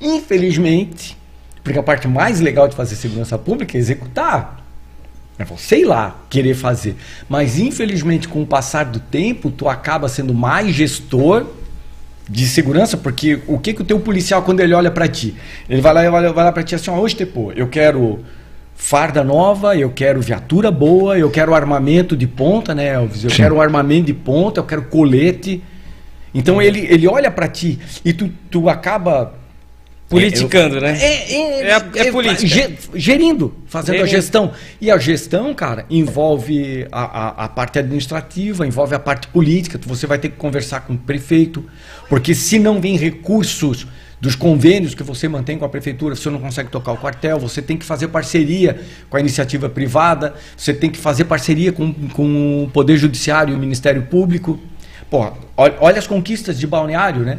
Infelizmente, 0.00 1.16
porque 1.64 1.78
a 1.78 1.82
parte 1.82 2.06
mais 2.06 2.40
legal 2.40 2.68
de 2.68 2.76
fazer 2.76 2.96
segurança 2.96 3.36
pública 3.38 3.76
é 3.76 3.80
executar. 3.80 4.60
É 5.38 5.44
você 5.44 5.80
ir 5.80 5.84
lá 5.86 6.16
querer 6.28 6.54
fazer. 6.54 6.96
Mas 7.28 7.58
infelizmente, 7.58 8.28
com 8.28 8.42
o 8.42 8.46
passar 8.46 8.84
do 8.84 9.00
tempo, 9.00 9.50
tu 9.50 9.68
acaba 9.68 10.08
sendo 10.08 10.34
mais 10.34 10.74
gestor 10.74 11.46
de 12.30 12.46
segurança, 12.46 12.96
porque 12.96 13.40
o 13.48 13.58
que 13.58 13.74
que 13.74 13.82
o 13.82 13.84
teu 13.84 13.98
policial, 13.98 14.42
quando 14.42 14.60
ele 14.60 14.72
olha 14.72 14.90
pra 14.90 15.08
ti, 15.08 15.34
ele 15.68 15.80
vai 15.80 15.92
lá 15.92 16.04
e 16.04 16.10
vai, 16.10 16.32
vai 16.32 16.44
lá 16.44 16.52
pra 16.52 16.62
ti 16.62 16.76
assim, 16.76 16.88
ó, 16.88 16.96
hoje, 16.96 17.16
Tepô, 17.16 17.50
eu 17.52 17.66
quero 17.66 18.20
farda 18.76 19.24
nova, 19.24 19.76
eu 19.76 19.90
quero 19.90 20.20
viatura 20.20 20.70
boa, 20.70 21.18
eu 21.18 21.28
quero 21.28 21.54
armamento 21.54 22.16
de 22.16 22.28
ponta, 22.28 22.72
né, 22.72 22.94
Elvis? 22.94 23.24
Eu 23.24 23.30
Sim. 23.30 23.36
quero 23.38 23.60
armamento 23.60 24.06
de 24.06 24.14
ponta, 24.14 24.60
eu 24.60 24.64
quero 24.64 24.82
colete. 24.82 25.62
Então 26.32 26.62
ele, 26.62 26.86
ele 26.88 27.08
olha 27.08 27.30
pra 27.32 27.48
ti 27.48 27.80
e 28.04 28.12
tu, 28.12 28.30
tu 28.48 28.68
acaba 28.68 29.34
Politicando, 30.10 30.80
né? 30.80 30.98
é, 31.00 31.32
é, 31.32 31.70
É 31.70 32.08
é 32.08 32.10
política. 32.12 32.46
ge- 32.46 32.76
gerindo, 32.96 33.54
fazendo 33.66 33.96
Gerindo. 33.98 34.04
a 34.04 34.20
gestão. 34.20 34.52
E 34.80 34.90
a 34.90 34.98
gestão, 34.98 35.54
cara, 35.54 35.86
envolve 35.88 36.86
a, 36.90 37.02
a, 37.02 37.44
a 37.44 37.48
parte 37.48 37.78
administrativa, 37.78 38.66
envolve 38.66 38.94
a 38.94 38.98
parte 38.98 39.28
política. 39.28 39.78
Você 39.86 40.06
vai 40.06 40.18
ter 40.18 40.30
que 40.30 40.36
conversar 40.36 40.80
com 40.80 40.94
o 40.94 40.98
prefeito, 40.98 41.64
porque 42.08 42.34
se 42.34 42.58
não 42.58 42.80
vem 42.80 42.96
recursos 42.96 43.86
dos 44.20 44.34
convênios 44.34 44.94
que 44.94 45.02
você 45.02 45.28
mantém 45.28 45.56
com 45.56 45.64
a 45.64 45.68
prefeitura, 45.68 46.14
você 46.14 46.28
não 46.28 46.40
consegue 46.40 46.68
tocar 46.70 46.92
o 46.92 46.96
quartel, 46.98 47.38
você 47.38 47.62
tem 47.62 47.76
que 47.78 47.84
fazer 47.86 48.08
parceria 48.08 48.78
com 49.08 49.16
a 49.16 49.20
iniciativa 49.20 49.68
privada, 49.68 50.34
você 50.56 50.74
tem 50.74 50.90
que 50.90 50.98
fazer 50.98 51.24
parceria 51.24 51.72
com, 51.72 51.90
com 52.10 52.64
o 52.64 52.70
Poder 52.70 52.98
Judiciário 52.98 53.52
e 53.54 53.56
o 53.56 53.58
Ministério 53.58 54.02
Público. 54.02 54.58
Pô, 55.08 55.32
olha, 55.56 55.74
olha 55.80 55.98
as 55.98 56.06
conquistas 56.06 56.58
de 56.58 56.66
Balneário, 56.66 57.22
né? 57.22 57.38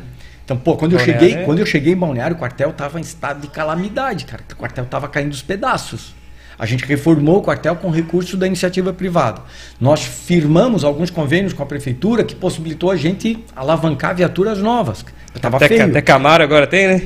Então, 0.52 0.58
pô, 0.58 0.76
quando 0.76 0.92
eu 0.94 0.98
Balneário 0.98 1.26
cheguei, 1.26 1.42
é- 1.42 1.46
quando 1.46 1.60
eu 1.60 1.66
cheguei 1.66 1.94
em 1.94 1.96
Balneário, 1.96 2.36
o 2.36 2.40
quartel 2.40 2.72
estava 2.72 3.00
em 3.00 3.02
estado 3.02 3.40
de 3.42 3.48
calamidade, 3.48 4.26
cara. 4.26 4.44
O 4.52 4.56
quartel 4.56 4.84
estava 4.84 5.08
caindo 5.08 5.30
dos 5.30 5.42
pedaços. 5.42 6.14
A 6.60 6.66
gente 6.66 6.84
reformou 6.86 7.38
o 7.38 7.42
quartel 7.42 7.76
com 7.78 7.90
recurso 7.90 8.36
da 8.36 8.46
iniciativa 8.46 8.92
privada. 8.94 9.42
Nós 9.80 10.04
firmamos 10.04 10.84
alguns 10.84 11.10
convênios 11.10 11.54
com 11.54 11.64
a 11.64 11.66
prefeitura 11.66 12.24
que 12.24 12.36
possibilitou 12.36 12.92
a 12.92 12.98
gente 12.98 13.44
alavancar 13.56 14.14
viaturas 14.14 14.60
novas. 14.60 15.04
Tava 15.40 15.58
Até, 15.58 15.70
feio. 15.70 15.86
até 15.86 16.02
Camaro 16.02 16.44
agora 16.44 16.68
tem, 16.68 16.88
né? 16.88 17.02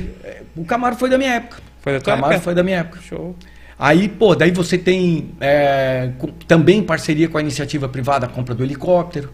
O 0.56 0.64
Camaro 0.64 0.96
foi 0.96 1.08
da 1.08 1.16
minha 1.16 1.34
época. 1.34 1.62
Foi 1.80 1.92
da 1.92 1.98
o 1.98 2.02
tua 2.02 2.14
Camaro 2.14 2.32
época? 2.34 2.44
foi 2.44 2.54
da 2.54 2.62
minha 2.62 2.78
época. 2.78 2.98
Show. 3.08 3.36
Aí, 3.78 4.08
pô, 4.08 4.34
daí 4.34 4.50
você 4.50 4.76
tem 4.76 5.30
é, 5.40 6.10
também 6.48 6.82
parceria 6.82 7.28
com 7.28 7.38
a 7.38 7.40
iniciativa 7.40 7.88
privada 7.88 8.26
a 8.26 8.28
compra 8.28 8.54
do 8.54 8.64
helicóptero. 8.64 9.30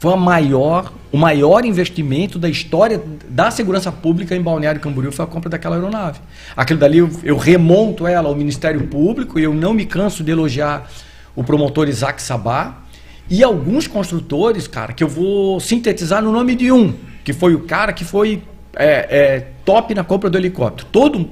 Foi 0.00 0.14
a 0.14 0.16
maior, 0.16 0.90
o 1.12 1.18
maior 1.18 1.62
investimento 1.62 2.38
da 2.38 2.48
história 2.48 3.02
da 3.28 3.50
segurança 3.50 3.92
pública 3.92 4.34
em 4.34 4.40
Balneário 4.40 4.80
Camboriú 4.80 5.12
foi 5.12 5.26
a 5.26 5.28
compra 5.28 5.50
daquela 5.50 5.76
aeronave. 5.76 6.20
Aquilo 6.56 6.80
dali 6.80 6.96
eu, 6.96 7.10
eu 7.22 7.36
remonto 7.36 8.06
ela 8.06 8.30
ao 8.30 8.34
Ministério 8.34 8.86
Público 8.86 9.38
e 9.38 9.42
eu 9.42 9.52
não 9.52 9.74
me 9.74 9.84
canso 9.84 10.24
de 10.24 10.32
elogiar 10.32 10.90
o 11.36 11.44
promotor 11.44 11.86
Isaac 11.86 12.22
Sabá 12.22 12.78
e 13.28 13.44
alguns 13.44 13.86
construtores, 13.86 14.66
cara, 14.66 14.94
que 14.94 15.04
eu 15.04 15.08
vou 15.08 15.60
sintetizar 15.60 16.22
no 16.22 16.32
nome 16.32 16.54
de 16.54 16.72
um, 16.72 16.94
que 17.22 17.34
foi 17.34 17.54
o 17.54 17.60
cara 17.60 17.92
que 17.92 18.02
foi 18.02 18.42
é, 18.74 18.86
é, 18.86 19.46
top 19.66 19.94
na 19.94 20.02
compra 20.02 20.30
do 20.30 20.38
helicóptero. 20.38 20.88
Todo, 20.90 21.28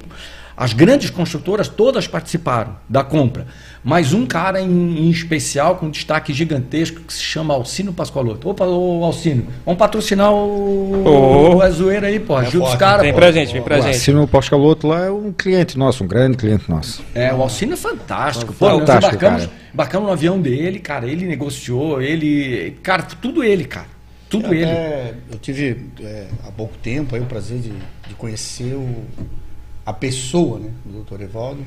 as 0.55 0.73
grandes 0.73 1.09
construtoras 1.09 1.67
todas 1.67 2.07
participaram 2.07 2.77
da 2.87 3.03
compra, 3.03 3.47
mas 3.83 4.13
um 4.13 4.25
cara 4.25 4.61
em, 4.61 4.67
em 5.07 5.09
especial 5.09 5.75
com 5.77 5.89
destaque 5.89 6.33
gigantesco 6.33 7.01
que 7.01 7.13
se 7.13 7.21
chama 7.21 7.53
Alcino 7.53 7.93
Pascoaloto. 7.93 8.49
Opa, 8.49 8.65
ô 8.65 9.03
Alcino, 9.05 9.47
vamos 9.65 9.77
patrocinar 9.79 10.33
o, 10.33 11.03
Ô. 11.07 11.55
o 11.55 11.61
Azueira 11.61 12.07
aí, 12.07 12.19
pô. 12.19 12.35
Ajuda 12.35 12.65
os 12.65 12.75
caras, 12.75 13.01
Vem 13.03 13.13
pô. 13.13 13.19
pra 13.19 13.31
gente, 13.31 13.53
vem 13.53 13.61
pra 13.61 13.79
O 13.79 13.81
gente. 13.81 13.95
Assino 13.95 14.27
Pascaloto 14.27 14.87
lá 14.87 15.05
é 15.05 15.11
um 15.11 15.31
cliente 15.31 15.77
nosso, 15.77 16.03
um 16.03 16.07
grande 16.07 16.37
cliente 16.37 16.69
nosso. 16.69 17.01
É, 17.15 17.33
o 17.33 17.41
Alcino 17.41 17.73
é 17.73 17.77
fantástico. 17.77 18.53
Pô, 18.53 18.69
Fantástico, 18.69 18.91
nós 18.93 19.03
embarcamos, 19.13 19.41
cara. 19.45 19.51
embarcamos 19.73 20.07
no 20.07 20.13
avião 20.13 20.39
dele, 20.41 20.79
cara. 20.79 21.07
Ele 21.07 21.25
negociou, 21.25 22.01
ele. 22.01 22.77
Cara, 22.83 23.03
tudo 23.03 23.43
ele, 23.43 23.63
cara. 23.65 23.87
Tudo 24.29 24.53
ele. 24.53 24.65
Até 24.65 25.13
eu 25.31 25.39
tive 25.39 25.85
é, 26.01 26.27
há 26.45 26.51
pouco 26.51 26.77
tempo 26.83 27.15
aí, 27.15 27.21
o 27.21 27.25
prazer 27.25 27.59
de, 27.59 27.71
de 28.07 28.13
conhecer 28.15 28.73
o, 28.75 29.03
a 29.85 29.91
pessoa, 29.93 30.59
né, 30.59 30.69
do 30.85 31.01
Dr. 31.03 31.21
Evaldo. 31.23 31.65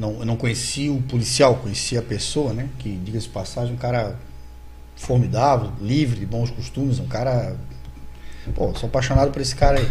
Não, 0.00 0.20
eu 0.20 0.24
não 0.24 0.34
conheci 0.34 0.88
o 0.88 1.02
policial, 1.02 1.56
conheci 1.56 1.98
a 1.98 2.00
pessoa, 2.00 2.54
né, 2.54 2.68
que, 2.78 2.88
diga-se 2.88 3.26
de 3.26 3.32
passagem, 3.34 3.74
um 3.74 3.76
cara 3.76 4.16
formidável, 4.96 5.70
livre, 5.78 6.18
de 6.20 6.24
bons 6.26 6.50
costumes, 6.50 6.98
um 6.98 7.06
cara... 7.06 7.54
Pô, 8.54 8.74
sou 8.74 8.88
apaixonado 8.88 9.30
por 9.30 9.42
esse 9.42 9.54
cara 9.54 9.78
aí. 9.78 9.86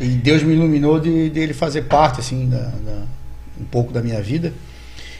e 0.06 0.08
Deus 0.08 0.42
me 0.42 0.52
iluminou 0.52 1.00
de, 1.00 1.30
de 1.30 1.40
ele 1.40 1.54
fazer 1.54 1.82
parte, 1.84 2.20
assim, 2.20 2.50
da, 2.50 2.58
da- 2.58 3.02
um 3.58 3.64
pouco 3.64 3.94
da 3.94 4.02
minha 4.02 4.20
vida. 4.20 4.52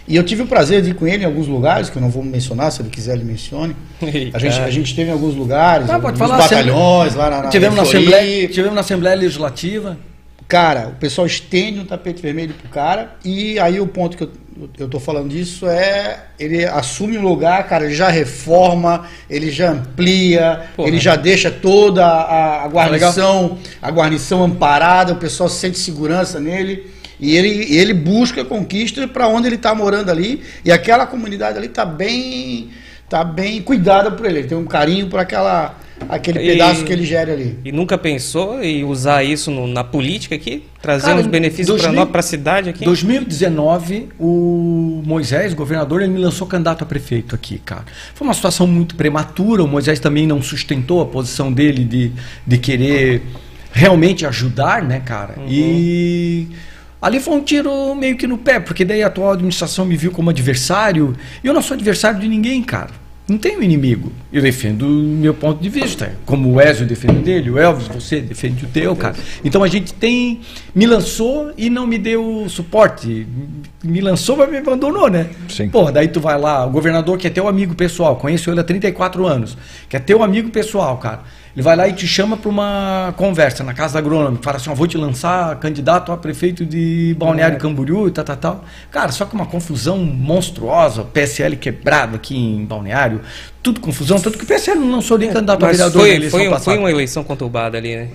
E 0.07 0.15
eu 0.15 0.23
tive 0.23 0.43
o 0.43 0.47
prazer 0.47 0.83
de 0.83 0.91
ir 0.91 0.95
com 0.95 1.07
ele 1.07 1.23
em 1.23 1.27
alguns 1.27 1.49
lugares, 1.49 1.89
que 1.89 1.97
eu 1.97 2.03
não 2.03 2.11
vou 2.11 2.23
mencionar, 2.23 2.71
se 2.71 2.83
ele 2.83 2.91
quiser 2.91 3.15
ele 3.15 3.25
mencione. 3.25 3.75
A 4.35 4.39
gente, 4.39 4.61
a 4.61 4.71
gente 4.71 4.95
teve 4.95 5.09
em 5.09 5.13
alguns 5.15 5.35
lugares, 5.35 5.89
Ah, 5.89 5.99
pode 5.99 6.19
batalhões, 6.19 7.15
lá 7.15 7.31
na, 7.31 7.43
na 7.45 7.49
tivemos, 7.49 7.77
na. 7.77 7.83
Assembleia, 7.83 8.49
tivemos 8.49 8.75
na 8.75 8.81
Assembleia 8.83 9.17
Legislativa. 9.17 9.97
Cara, 10.49 10.89
o 10.89 10.93
pessoal 10.93 11.27
estende 11.27 11.81
um 11.81 11.85
tapete 11.85 12.23
vermelho 12.23 12.55
pro 12.55 12.69
cara 12.69 13.17
e 13.25 13.59
aí 13.59 13.81
o 13.81 13.87
ponto 13.87 14.17
que 14.17 14.23
eu, 14.23 14.31
eu 14.79 14.89
tô 14.89 15.01
falando 15.01 15.29
disso 15.29 15.67
é 15.67 16.27
ele 16.39 16.65
assume 16.65 17.19
um 17.19 17.23
lugar, 17.23 17.67
cara, 17.67 17.85
ele 17.85 17.95
já 17.95 18.09
reforma, 18.09 19.07
ele 19.29 19.51
já 19.51 19.73
amplia, 19.73 20.67
Porra. 20.77 20.89
ele 20.89 21.01
já 21.01 21.17
deixa 21.17 21.51
toda 21.51 22.07
a, 22.07 22.65
a 22.65 22.69
guarnição, 22.69 23.59
a 23.83 23.91
guarnição 23.91 24.45
amparada, 24.45 25.15
o 25.15 25.17
pessoal 25.17 25.49
sente 25.49 25.79
segurança 25.79 26.39
nele. 26.39 26.95
E 27.19 27.35
ele, 27.35 27.75
ele 27.75 27.95
busca 27.95 28.45
conquista 28.45 29.09
para 29.09 29.27
onde 29.27 29.49
ele 29.49 29.57
está 29.57 29.75
morando 29.75 30.11
ali 30.11 30.43
e 30.65 30.71
aquela 30.71 31.07
comunidade 31.07 31.59
ali 31.59 31.69
tá 31.69 31.85
bem 31.85 32.71
tá 33.09 33.25
bem 33.25 33.63
cuidada 33.63 34.11
por 34.11 34.27
ele, 34.27 34.41
ele 34.41 34.49
tem 34.49 34.59
um 34.59 34.67
carinho 34.67 35.09
por 35.09 35.19
aquela 35.19 35.77
aquele 36.09 36.39
E- 36.41 36.47
pedaço 36.53 36.85
que 36.85 36.93
ele 36.93 37.05
gera 37.05 37.33
ali. 37.33 37.59
E 37.65 37.73
nunca 37.73 37.97
pensou 37.99 38.63
em 38.63 38.85
usar 38.85 39.25
isso 39.25 39.51
no- 39.51 39.67
na 39.67 39.83
política 39.83 40.35
aqui? 40.35 40.63
Trazer 40.81 41.07
Cara, 41.07 41.21
uns 41.21 41.27
benefícios 41.27 41.69
para 41.69 41.77
2000 41.89 42.01
nós, 42.01 42.11
para 42.11 42.21
a 42.21 42.23
cidade 42.23 42.69
aqui? 42.71 42.85
2019, 42.85 44.09
o 44.19 45.03
Moisés, 45.05 45.53
governador, 45.55 46.03
ele 46.03 46.13
me 46.13 46.19
lançou 46.21 46.47
candidato 46.47 46.83
a 46.83 46.87
prefeito 46.87 47.35
aqui, 47.35 47.59
cara. 47.59 47.85
Foi 48.15 48.27
uma 48.27 48.35
situação 48.35 48.67
muito 48.67 48.95
prematura, 48.95 49.63
o 49.65 49.69
Moisés 49.69 49.99
também 49.99 50.27
não 50.27 50.41
sustentou 50.43 51.01
a 51.01 51.07
posição 51.07 51.53
dele 51.53 51.85
de, 51.85 52.13
de 52.47 52.59
querer 52.59 53.23
realmente 53.73 54.25
ajudar, 54.25 54.83
né, 54.83 55.01
cara? 55.05 55.35
E 55.49 56.47
ali 57.03 57.21
foi 57.21 57.35
um 57.35 57.43
tiro 57.43 57.95
meio 57.95 58.17
que 58.17 58.27
no 58.27 58.39
pé, 58.39 58.59
porque 58.61 58.85
daí 58.85 59.03
a 59.03 59.09
atual 59.09 59.33
administração 59.33 59.85
me 59.85 59.97
viu 59.97 60.11
como 60.11 60.31
adversário, 60.31 61.15
e 61.43 61.47
eu 61.47 61.53
não 61.55 61.61
sou 61.63 61.75
adversário 61.75 62.19
de 62.21 62.29
ninguém, 62.29 62.63
cara. 62.63 62.91
Não 63.29 63.39
tenho 63.39 63.61
inimigo. 63.61 64.13
Eu 64.33 64.41
defendo 64.41 64.83
o 64.83 65.03
meu 65.03 65.35
ponto 65.35 65.61
de 65.61 65.69
vista. 65.69 66.15
Como 66.25 66.53
o 66.53 66.61
Ezio 66.61 66.87
defende 66.87 67.23
dele, 67.23 67.51
o 67.51 67.59
Elvis, 67.59 67.89
você 67.89 68.21
defende 68.21 68.65
o 68.65 68.69
teu, 68.69 68.95
cara. 68.95 69.17
Então 69.45 69.65
a 69.65 69.69
gente 69.69 69.93
tem. 69.93 70.41
Me 70.73 70.87
lançou 70.87 71.53
e 71.57 71.69
não 71.69 71.87
me 71.89 71.99
deu 71.99 72.47
suporte. 72.49 73.27
Me 73.83 74.01
lançou, 74.01 74.37
mas 74.37 74.49
me 74.49 74.59
abandonou, 74.59 75.11
né? 75.11 75.29
Sim. 75.49 75.69
Pô, 75.69 75.91
daí 75.91 76.07
tu 76.07 76.21
vai 76.21 76.39
lá, 76.39 76.65
o 76.65 76.71
governador 76.71 77.19
que 77.19 77.27
é 77.27 77.31
teu 77.31 77.49
amigo 77.49 77.75
pessoal, 77.75 78.15
conheço 78.15 78.49
ele 78.49 78.61
há 78.61 78.65
34 78.65 79.27
anos, 79.27 79.59
que 79.89 79.97
é 79.97 79.99
teu 79.99 80.23
amigo 80.23 80.51
pessoal, 80.51 80.97
cara. 80.99 81.23
Ele 81.57 81.63
vai 81.63 81.75
lá 81.75 81.89
e 81.89 81.95
te 81.95 82.07
chama 82.07 82.37
para 82.37 82.51
uma 82.51 83.15
conversa 83.17 83.65
na 83.65 83.73
casa 83.73 83.95
da 83.95 83.99
agrônoma, 84.01 84.39
fala 84.43 84.59
assim: 84.59 84.69
ó, 84.69 84.75
vou 84.75 84.87
te 84.87 84.99
lançar 84.99 85.59
candidato 85.59 86.13
a 86.13 86.17
prefeito 86.19 86.67
de 86.67 87.17
Balneário 87.19 87.57
Camboriú 87.59 88.07
e 88.09 88.11
tal, 88.11 88.25
tal, 88.27 88.37
tal. 88.37 88.65
Cara, 88.91 89.11
só 89.11 89.25
que 89.25 89.35
uma 89.35 89.47
confusão 89.47 89.97
monstruosa, 89.97 91.03
PSL 91.03 91.57
quebrado 91.57 92.15
aqui 92.17 92.37
em 92.37 92.63
Balneário, 92.67 93.23
tudo 93.63 93.81
confusão, 93.81 94.21
tanto 94.21 94.37
que 94.37 94.45
o 94.45 94.47
PSL 94.47 94.79
não 94.81 94.91
lançou 94.93 95.17
nem 95.17 95.33
candidato 95.33 95.65
a 95.65 95.71
vereador 95.71 96.03
na 96.03 96.09
foi, 96.09 96.15
eleição 96.17 96.39
foi, 96.39 96.47
um- 96.47 96.51
passada. 96.51 96.65
foi 96.73 96.79
uma 96.79 96.91
eleição 96.91 97.25
conturbada 97.25 97.79
ali, 97.79 97.97
né? 97.97 98.09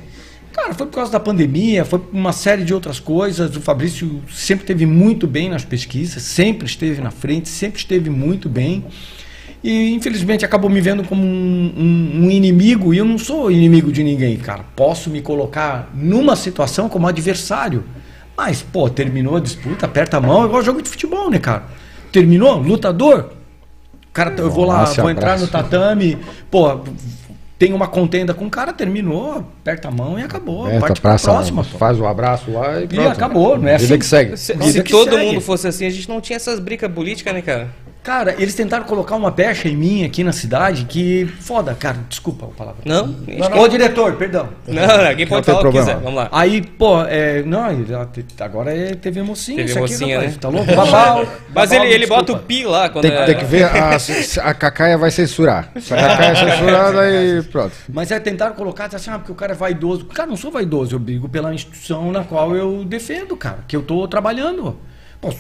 Cara, 0.54 0.74
foi 0.76 0.86
por 0.86 0.94
causa 0.94 1.12
da 1.12 1.20
pandemia, 1.20 1.84
foi 1.84 1.98
por 1.98 2.14
uma 2.16 2.34
série 2.34 2.64
de 2.64 2.74
outras 2.76 3.00
coisas. 3.00 3.56
O 3.56 3.62
Fabrício 3.62 4.22
sempre 4.32 4.64
esteve 4.66 4.86
muito 4.86 5.26
bem 5.26 5.50
nas 5.50 5.64
pesquisas, 5.66 6.22
sempre 6.22 6.68
esteve 6.68 7.02
na 7.02 7.10
frente, 7.10 7.50
sempre 7.50 7.80
esteve 7.80 8.10
muito 8.12 8.48
bem. 8.48 8.86
E 9.64 9.92
infelizmente 9.94 10.44
acabou 10.44 10.70
me 10.70 10.82
vendo 10.82 11.04
como 11.04 11.24
um, 11.24 11.74
um- 11.78 12.26
um 12.26 12.32
inimigo, 12.32 12.94
e 12.94 12.98
eu 12.98 13.06
não 13.06 13.18
sou 13.18 13.52
inimigo 13.52 13.92
de 13.92 14.04
ninguém, 14.04 14.36
cara. 14.38 14.66
Posso 14.76 15.10
me 15.10 15.22
colocar 15.22 15.90
numa 15.94 16.36
situação 16.36 16.90
como 16.90 17.08
adversário. 17.08 17.84
Mas, 18.36 18.64
pô, 18.64 18.90
terminou 18.90 19.36
a 19.36 19.40
disputa, 19.40 19.86
aperta 19.86 20.18
a 20.18 20.22
mão, 20.22 20.44
é 20.44 20.46
igual 20.48 20.64
jogo 20.64 20.82
de 20.82 20.90
futebol, 20.90 21.30
né, 21.30 21.38
cara? 21.38 21.64
Terminou, 22.12 22.58
lutador. 22.58 23.34
Cara, 24.12 24.34
eu 24.38 24.50
vou 24.50 24.66
lá, 24.66 24.80
Nossa, 24.80 25.02
vou 25.02 25.12
entrar 25.12 25.34
abraço. 25.34 25.46
no 25.46 25.52
tatame, 25.52 26.18
pô, 26.50 26.80
tem 27.60 27.72
uma 27.72 27.88
contenda 27.88 28.34
com 28.34 28.48
o 28.48 28.50
cara, 28.50 28.74
terminou, 28.74 29.38
aperta 29.62 29.90
a 29.90 29.92
mão 29.92 30.18
e 30.20 30.24
acabou. 30.24 30.66
Aperta, 30.66 30.80
parte 30.88 31.02
pra 31.02 31.18
próxima. 31.20 31.64
pô. 31.64 31.78
faz 31.78 32.00
o 32.00 32.06
abraço 32.08 32.52
lá 32.52 32.82
e 32.82 32.88
pronto. 32.88 33.08
acabou, 33.10 33.58
não 33.60 33.68
é 33.70 33.78
Vida 33.78 33.94
assim? 33.94 34.00
que 34.00 34.06
segue. 34.06 34.38
Se, 34.38 34.54
se 34.72 34.84
que 34.84 34.92
todo 34.92 35.12
segue. 35.12 35.26
mundo 35.28 35.40
fosse 35.42 35.68
assim, 35.68 35.86
a 35.86 35.90
gente 35.92 36.10
não 36.10 36.20
tinha 36.20 36.36
essas 36.36 36.60
bricas 36.60 36.92
políticas, 36.92 37.32
né, 37.34 37.42
cara? 37.44 37.70
Cara, 38.04 38.34
eles 38.40 38.56
tentaram 38.56 38.84
colocar 38.86 39.16
uma 39.16 39.32
pecha 39.32 39.70
em 39.70 39.76
mim 39.76 40.04
aqui 40.04 40.24
na 40.24 40.32
cidade 40.32 40.86
que. 40.86 41.28
Foda, 41.40 41.76
cara, 41.76 42.00
desculpa 42.10 42.48
a 42.48 42.50
palavra. 42.50 42.82
Não? 42.84 43.16
Ô, 43.62 43.68
diretor, 43.68 44.16
perdão. 44.16 44.50
Não, 44.68 44.82
não, 44.82 45.16
quem 45.16 45.26
Não 45.26 45.30
pode 45.30 45.46
tem 45.46 45.54
falar 45.54 45.58
o 45.58 45.58
que 45.58 45.62
problema. 45.62 45.86
quiser. 45.86 45.96
Vamos 45.98 46.16
lá. 46.16 46.30
Aí, 46.32 46.62
pô, 46.64 47.04
é, 47.04 47.44
não, 47.44 47.64
agora 48.40 48.76
é 48.76 48.96
TV 48.96 49.22
mocinha. 49.22 49.58
TV 49.58 49.70
isso 49.70 49.78
aqui, 49.78 49.94
mocinha, 49.94 50.16
rapaz, 50.16 50.34
né? 50.34 50.40
Tá 50.42 50.50
louco? 50.50 50.76
Babau, 50.76 51.28
Mas 51.54 51.70
babau, 51.70 51.86
ele, 51.86 51.94
ele 51.94 52.08
bota 52.08 52.34
o 52.34 52.40
pi 52.40 52.66
lá 52.66 52.90
quando 52.90 53.04
Tem, 53.04 53.14
é... 53.14 53.26
tem 53.26 53.38
que 53.38 53.46
ver, 53.46 53.66
a, 53.66 53.98
a 54.46 54.54
Cacaia 54.56 54.98
vai 54.98 55.12
censurar. 55.12 55.70
Se 55.80 55.94
a 55.94 55.98
Cacaia 55.98 56.32
é 56.32 56.36
censurada, 56.36 57.02
aí 57.02 57.44
pronto. 57.44 57.76
Mas 57.88 58.10
é 58.10 58.20
tentaram 58.20 58.56
colocar, 58.56 58.90
assim, 58.92 59.12
ah, 59.12 59.20
porque 59.20 59.32
o 59.32 59.36
cara 59.36 59.52
é 59.52 59.56
vaidoso. 59.56 60.06
Cara, 60.06 60.28
não 60.28 60.38
sou 60.38 60.50
vaidoso, 60.50 60.96
eu 60.96 61.00
brigo 61.00 61.30
pela 61.30 61.54
instituição 61.54 62.12
na 62.12 62.24
qual 62.24 62.56
eu 62.56 62.84
defendo, 62.84 63.38
cara, 63.38 63.60
que 63.68 63.76
eu 63.76 63.84
tô 63.84 64.08
trabalhando. 64.08 64.76
Pô, 65.20 65.32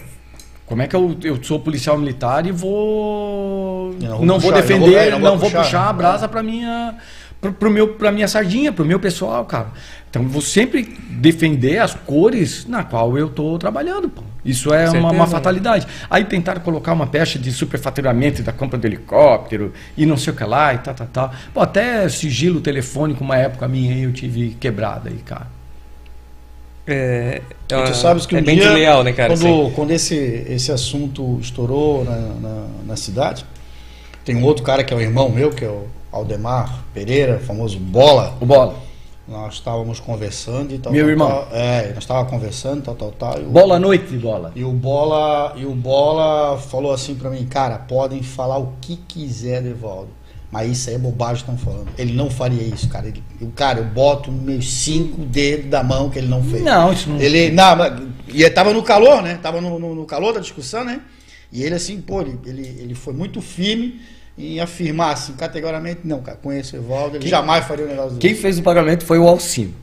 como 0.71 0.81
é 0.81 0.87
que 0.87 0.95
eu, 0.95 1.17
eu 1.21 1.43
sou 1.43 1.59
policial 1.59 1.97
militar 1.97 2.47
e 2.47 2.51
vou. 2.53 3.93
Eu 4.01 4.23
Não 4.23 4.39
vou, 4.39 4.51
puxar, 4.53 4.61
defender, 4.61 4.79
não 4.79 4.87
vou- 4.87 4.97
é, 4.97 5.09
não, 5.11 5.19
não 5.19 5.29
vou 5.31 5.37
vou 5.39 5.49
puxar. 5.49 5.63
puxar, 5.63 5.89
a 5.89 5.93
brasa 5.93 6.27
pra 6.29 6.41
minha. 6.41 6.95
Pro, 7.41 7.51
pro 7.51 7.69
meu, 7.69 7.89
pra 7.95 8.09
minha 8.09 8.27
sardinha, 8.27 8.71
pro 8.71 8.85
meu 8.85 8.97
pessoal, 8.99 9.43
cara. 9.43 9.67
Então 10.09 10.21
eu 10.21 10.29
vou 10.29 10.41
sempre 10.41 10.83
defender 11.09 11.79
as 11.79 11.93
cores 11.93 12.65
na 12.67 12.83
qual 12.85 13.17
eu 13.17 13.27
tô 13.27 13.57
trabalhando, 13.57 14.07
pô. 14.07 14.23
Isso 14.45 14.73
é 14.73 14.89
uma, 14.91 15.11
uma 15.11 15.27
fatalidade. 15.27 15.85
Aí 16.09 16.23
tentaram 16.23 16.61
colocar 16.61 16.93
uma 16.93 17.05
pecha 17.07 17.37
de 17.37 17.51
superfaturamento 17.51 18.41
da 18.41 18.53
compra 18.53 18.77
do 18.77 18.85
helicóptero 18.87 19.73
e 19.97 20.05
não 20.05 20.15
sei 20.15 20.31
o 20.31 20.35
que 20.37 20.43
lá 20.45 20.73
e 20.73 20.77
tal, 20.77 20.93
tal, 20.93 21.07
tal. 21.11 21.31
Pô, 21.53 21.59
tá, 21.59 21.63
até 21.65 22.07
sigilo 22.07 22.61
telefônico, 22.61 23.23
uma 23.25 23.35
época 23.35 23.67
minha 23.67 23.93
aí 23.93 24.03
eu 24.03 24.13
tive 24.13 24.55
quebrada 24.59 25.09
aí, 25.09 25.17
cara. 25.17 25.47
É, 26.87 27.41
é 27.69 27.75
uma- 27.75 27.85
tu 27.85 27.95
sabes 27.95 28.25
que 28.25 28.35
um 28.35 28.39
é 28.39 28.41
bem 28.41 28.55
dia, 28.55 28.65
desleal, 28.65 29.03
né, 29.03 29.13
cara? 29.13 29.33
quando, 29.35 29.47
assim. 29.63 29.71
quando 29.75 29.91
esse, 29.91 30.15
esse 30.15 30.71
assunto 30.71 31.37
estourou 31.39 32.03
na, 32.03 32.15
na, 32.17 32.65
na 32.87 32.95
cidade, 32.95 33.45
tem 34.25 34.35
um 34.35 34.43
outro 34.43 34.63
cara 34.63 34.83
que 34.83 34.93
é 34.93 34.97
o 34.97 35.01
irmão 35.01 35.29
meu, 35.29 35.51
que 35.51 35.63
é 35.63 35.69
o 35.69 35.85
Aldemar 36.11 36.83
Pereira, 36.93 37.39
famoso 37.39 37.77
Bola. 37.79 38.35
O 38.41 38.45
bola. 38.45 38.75
Nós 39.27 39.53
estávamos 39.53 39.99
conversando 39.99 40.73
e 40.73 40.79
tal. 40.79 40.91
Meu 40.91 41.03
tal, 41.03 41.09
irmão. 41.11 41.29
tal. 41.29 41.47
é, 41.53 41.89
nós 41.93 41.99
estávamos 41.99 42.31
conversando, 42.31 42.81
tal, 42.83 42.95
tal, 42.95 43.11
tal. 43.11 43.37
o- 43.39 43.43
Bola 43.49 43.75
à 43.75 43.79
noite, 43.79 44.17
bola. 44.17 44.51
E 44.55 44.63
o 44.63 44.71
Bola, 44.71 45.53
e 45.55 45.65
o 45.65 45.71
Bola 45.73 46.57
falou 46.57 46.91
assim 46.91 47.15
pra 47.15 47.29
mim, 47.29 47.45
cara, 47.45 47.77
podem 47.77 48.21
falar 48.23 48.57
o 48.57 48.73
que 48.81 48.97
quiser 49.07 49.61
do 49.61 49.69
Evaldo. 49.69 50.09
Mas 50.51 50.69
isso 50.69 50.89
aí 50.89 50.95
é 50.95 50.99
bobagem 50.99 51.45
que 51.45 51.51
estão 51.51 51.57
falando. 51.57 51.87
Ele 51.97 52.11
não 52.13 52.29
faria 52.29 52.61
isso, 52.61 52.89
cara. 52.89 53.07
Ele, 53.07 53.23
o 53.39 53.47
cara, 53.51 53.79
eu 53.79 53.85
boto 53.85 54.31
meus 54.31 54.69
cinco 54.69 55.21
dedos 55.21 55.69
da 55.69 55.81
mão 55.81 56.09
que 56.09 56.19
ele 56.19 56.27
não 56.27 56.43
fez. 56.43 56.61
Não, 56.61 56.91
isso 56.91 57.09
não. 57.09 57.21
Ele, 57.21 57.49
não, 57.51 57.63
e 58.27 58.41
ele 58.43 58.49
tava 58.49 58.73
no 58.73 58.83
calor, 58.83 59.21
né? 59.21 59.39
Tava 59.41 59.61
no, 59.61 59.79
no- 59.79 59.95
no 59.95 60.05
calor 60.05 60.33
da 60.33 60.39
discussão, 60.41 60.83
né? 60.83 60.99
E 61.53 61.63
ele 61.63 61.75
assim, 61.75 62.01
pô, 62.01 62.21
ele, 62.21 62.37
ele, 62.45 62.61
ele 62.81 62.95
foi 62.95 63.13
muito 63.13 63.41
firme 63.41 64.01
em 64.37 64.59
afirmar 64.59 65.13
assim, 65.13 65.33
categoricamente, 65.33 66.01
não, 66.03 66.21
cara, 66.21 66.37
conheço 66.41 66.75
o 66.75 66.79
Evaldo, 66.79 67.15
ele 67.17 67.19
Quem- 67.23 67.29
jamais 67.29 67.65
faria 67.65 67.85
um 67.85 67.89
negócio 67.89 68.17
Quem 68.17 68.31
desse. 68.31 68.41
fez 68.41 68.59
o 68.59 68.63
pagamento 68.63 69.05
foi 69.05 69.19
o 69.19 69.27
Alcino. 69.27 69.73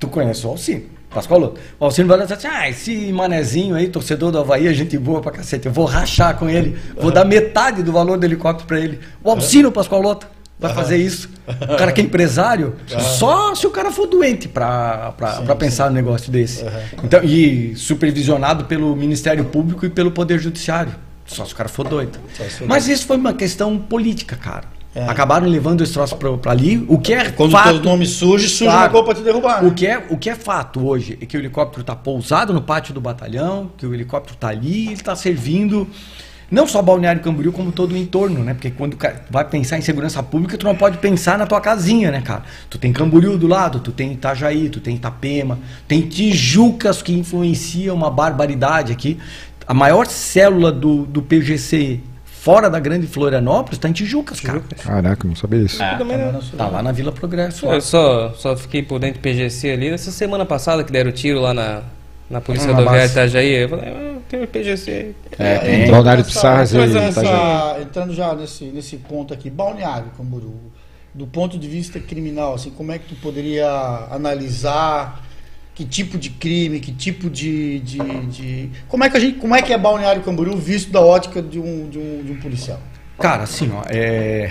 Tu 0.00 0.08
conhece 0.08 0.46
o 0.46 0.50
Alcino? 0.50 0.84
Pascoal, 1.10 1.54
o 1.80 1.84
Alcino 1.84 2.06
vai 2.08 2.20
dizer 2.20 2.34
assim, 2.34 2.46
ah, 2.48 2.68
esse 2.68 3.12
manezinho 3.12 3.74
aí, 3.74 3.88
torcedor 3.88 4.30
do 4.30 4.38
Havaí, 4.38 4.66
é 4.66 4.74
gente 4.74 4.96
boa 4.98 5.20
pra 5.22 5.32
cacete. 5.32 5.66
Eu 5.66 5.72
vou 5.72 5.86
rachar 5.86 6.36
com 6.36 6.48
ele, 6.48 6.78
vou 7.00 7.10
dar 7.10 7.24
metade 7.24 7.82
do 7.82 7.90
valor 7.90 8.18
do 8.18 8.24
helicóptero 8.26 8.66
pra 8.66 8.78
ele. 8.78 9.00
O 9.24 9.30
Alcino, 9.30 9.72
Pascoal 9.72 10.02
Lota, 10.02 10.28
vai 10.58 10.74
fazer 10.74 10.98
isso. 10.98 11.30
O 11.62 11.76
cara 11.76 11.92
que 11.92 12.00
é 12.00 12.04
empresário, 12.04 12.74
só 12.86 13.54
se 13.54 13.66
o 13.66 13.70
cara 13.70 13.90
for 13.90 14.06
doente 14.06 14.48
pra, 14.48 15.12
pra, 15.16 15.36
Sim, 15.36 15.44
pra 15.44 15.56
pensar 15.56 15.88
no 15.88 15.94
negócio 15.94 16.30
desse. 16.30 16.64
Então, 17.02 17.22
e 17.24 17.74
supervisionado 17.74 18.66
pelo 18.66 18.94
Ministério 18.94 19.44
Público 19.46 19.86
e 19.86 19.90
pelo 19.90 20.10
Poder 20.10 20.38
Judiciário. 20.38 20.94
Só 21.24 21.44
se 21.44 21.52
o 21.52 21.56
cara 21.56 21.68
for 21.68 21.86
doido. 21.86 22.18
Mas 22.66 22.88
isso 22.88 23.06
foi 23.06 23.16
uma 23.16 23.32
questão 23.32 23.78
política, 23.78 24.36
cara. 24.36 24.64
É. 24.94 25.04
Acabaram 25.06 25.46
levando 25.46 25.82
esse 25.82 25.92
troço 25.92 26.16
pra, 26.16 26.32
pra 26.38 26.52
ali, 26.52 26.84
o 26.88 26.98
que 26.98 27.12
é 27.12 27.30
Quando 27.30 27.50
o 27.50 27.52
fato. 27.52 27.72
teu 27.80 27.82
nome 27.90 28.06
surge, 28.06 28.48
surge 28.48 28.72
Claro. 28.72 28.84
uma 28.84 28.90
coisa 28.90 29.04
pra 29.04 29.14
te 29.14 29.22
derrubar. 29.22 29.62
né? 29.62 29.68
O 29.68 29.74
que, 29.74 29.86
é, 29.86 30.06
o 30.10 30.16
que 30.16 30.30
é 30.30 30.34
fato 30.34 30.84
hoje 30.86 31.18
é 31.20 31.26
que 31.26 31.36
o 31.36 31.40
helicóptero 31.40 31.82
está 31.82 31.94
pousado 31.94 32.52
no 32.52 32.62
pátio 32.62 32.92
do 32.94 33.00
batalhão, 33.00 33.70
que 33.76 33.86
o 33.86 33.94
helicóptero 33.94 34.34
está 34.34 34.48
ali 34.48 34.88
e 34.88 34.92
está 34.94 35.14
servindo 35.14 35.86
não 36.50 36.66
só 36.66 36.80
Balneário 36.80 37.20
Camboriú, 37.20 37.52
como 37.52 37.70
todo 37.70 37.92
o 37.92 37.96
entorno, 37.96 38.42
né? 38.42 38.54
Porque 38.54 38.70
quando 38.70 38.96
vai 39.30 39.44
pensar 39.44 39.76
em 39.76 39.82
segurança 39.82 40.22
pública, 40.22 40.56
tu 40.56 40.64
não 40.64 40.74
pode 40.74 40.96
pensar 40.96 41.36
na 41.38 41.46
tua 41.46 41.60
casinha, 41.60 42.10
né, 42.10 42.22
cara? 42.22 42.42
Tu 42.70 42.78
tem 42.78 42.90
Camboriú 42.90 43.36
do 43.36 43.46
lado, 43.46 43.80
tu 43.80 43.92
tem 43.92 44.12
Itajaí, 44.14 44.70
tu 44.70 44.80
tem 44.80 44.96
Itapema, 44.96 45.58
tem 45.86 46.00
Tijucas 46.00 47.02
que 47.02 47.12
influencia 47.12 47.92
uma 47.92 48.10
barbaridade 48.10 48.90
aqui. 48.92 49.18
A 49.66 49.74
maior 49.74 50.06
célula 50.06 50.72
do, 50.72 51.04
do 51.04 51.20
PGC 51.20 52.00
fora 52.40 52.70
da 52.70 52.78
grande 52.80 53.06
Florianópolis 53.06 53.78
está 53.78 53.88
em 53.88 53.92
Tijucas, 53.92 54.40
cara. 54.40 54.60
Caraca, 54.82 55.26
não 55.26 55.34
sabia 55.36 55.60
isso. 55.60 55.82
Eu 55.82 55.98
também 55.98 56.16
não- 56.18 56.40
Tá 56.56 56.68
lá 56.68 56.82
na 56.82 56.92
Vila 56.92 57.12
Progresso. 57.12 57.66
Eu 57.66 57.80
só, 57.80 58.32
só 58.34 58.56
fiquei 58.56 58.82
por 58.82 58.98
dentro 58.98 59.20
do 59.20 59.22
PGC 59.22 59.70
ali. 59.72 59.90
Nessa 59.90 60.10
semana 60.10 60.44
passada 60.46 60.82
que 60.84 60.92
deram 60.92 61.10
tiro 61.12 61.40
lá 61.40 61.52
na, 61.52 61.82
na 62.30 62.40
Polícia 62.40 62.68
Na 62.68 62.74
Rodoviária 62.78 63.06
de. 63.06 63.12
Itajaí. 63.12 63.54
Eu 63.54 63.68
falei, 63.68 63.88
ah, 63.90 64.16
tem 64.28 64.42
o 64.42 64.46
PGC. 64.46 65.14
É, 65.38 65.58
tem. 65.58 65.74
entrando 65.74 65.90
Balneário 65.90 66.24
nessa- 66.24 66.34
Pissarras 66.34 66.72
e 66.72 66.78
Itajaí. 66.78 67.82
Entrando 67.82 68.14
já 68.14 68.34
nesse, 68.34 68.64
nesse 68.66 68.96
ponto 68.96 69.34
aqui, 69.34 69.50
Balneário 69.50 70.10
Camboriú, 70.16 70.54
do 71.14 71.26
ponto 71.26 71.58
de 71.58 71.66
vista 71.68 71.98
criminal, 71.98 72.54
assim, 72.54 72.70
como 72.70 72.92
é 72.92 72.98
que 72.98 73.08
tu 73.14 73.20
poderia 73.20 73.68
analisar 74.10 75.24
que 75.78 75.84
tipo 75.84 76.18
de 76.18 76.30
crime, 76.30 76.80
que 76.80 76.90
tipo 76.90 77.30
de, 77.30 77.78
de, 77.78 77.98
de- 78.26 78.70
como 78.88 79.04
é 79.04 79.08
que 79.08 79.16
a 79.16 79.20
gente, 79.20 79.38
como 79.38 79.54
é 79.54 79.62
que 79.62 79.72
é 79.72 79.78
Balneário 79.78 80.22
Camboriú 80.22 80.56
visto 80.56 80.90
da 80.90 81.00
ótica 81.00 81.40
de 81.40 81.60
um, 81.60 81.88
de 81.88 81.98
um, 81.98 82.24
de 82.24 82.32
um 82.32 82.36
policial? 82.40 82.80
Cara, 83.16 83.44
assim, 83.44 83.70
ó, 83.72 83.84
é, 83.88 84.50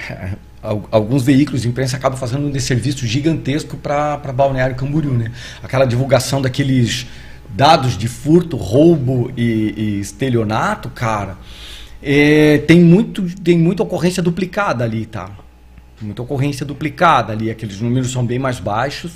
al- 0.63 0.87
alguns 0.89 1.23
veículos 1.23 1.63
de 1.63 1.67
imprensa 1.67 1.97
acabam 1.97 2.17
fazendo 2.17 2.47
um 2.47 2.49
desserviço 2.49 3.05
gigantesco 3.05 3.75
para 3.75 4.15
Balneário 4.33 4.77
Camboriú, 4.77 5.11
né? 5.11 5.29
Aquela 5.61 5.83
divulgação 5.83 6.41
daqueles 6.41 7.07
dados 7.49 7.97
de 7.97 8.07
furto, 8.07 8.55
roubo 8.55 9.29
e, 9.35 9.73
e 9.77 9.99
estelionato, 9.99 10.89
cara, 10.89 11.37
é, 12.01 12.59
tem, 12.59 12.79
muito, 12.79 13.23
tem 13.41 13.57
muita 13.57 13.83
ocorrência 13.83 14.23
duplicada 14.23 14.85
ali, 14.85 15.05
tá? 15.05 15.29
Muita 15.99 16.21
ocorrência 16.21 16.65
duplicada 16.65 17.33
ali, 17.33 17.49
aqueles 17.49 17.81
números 17.81 18.11
são 18.11 18.23
bem 18.25 18.37
mais 18.37 18.59
baixos. 18.59 19.13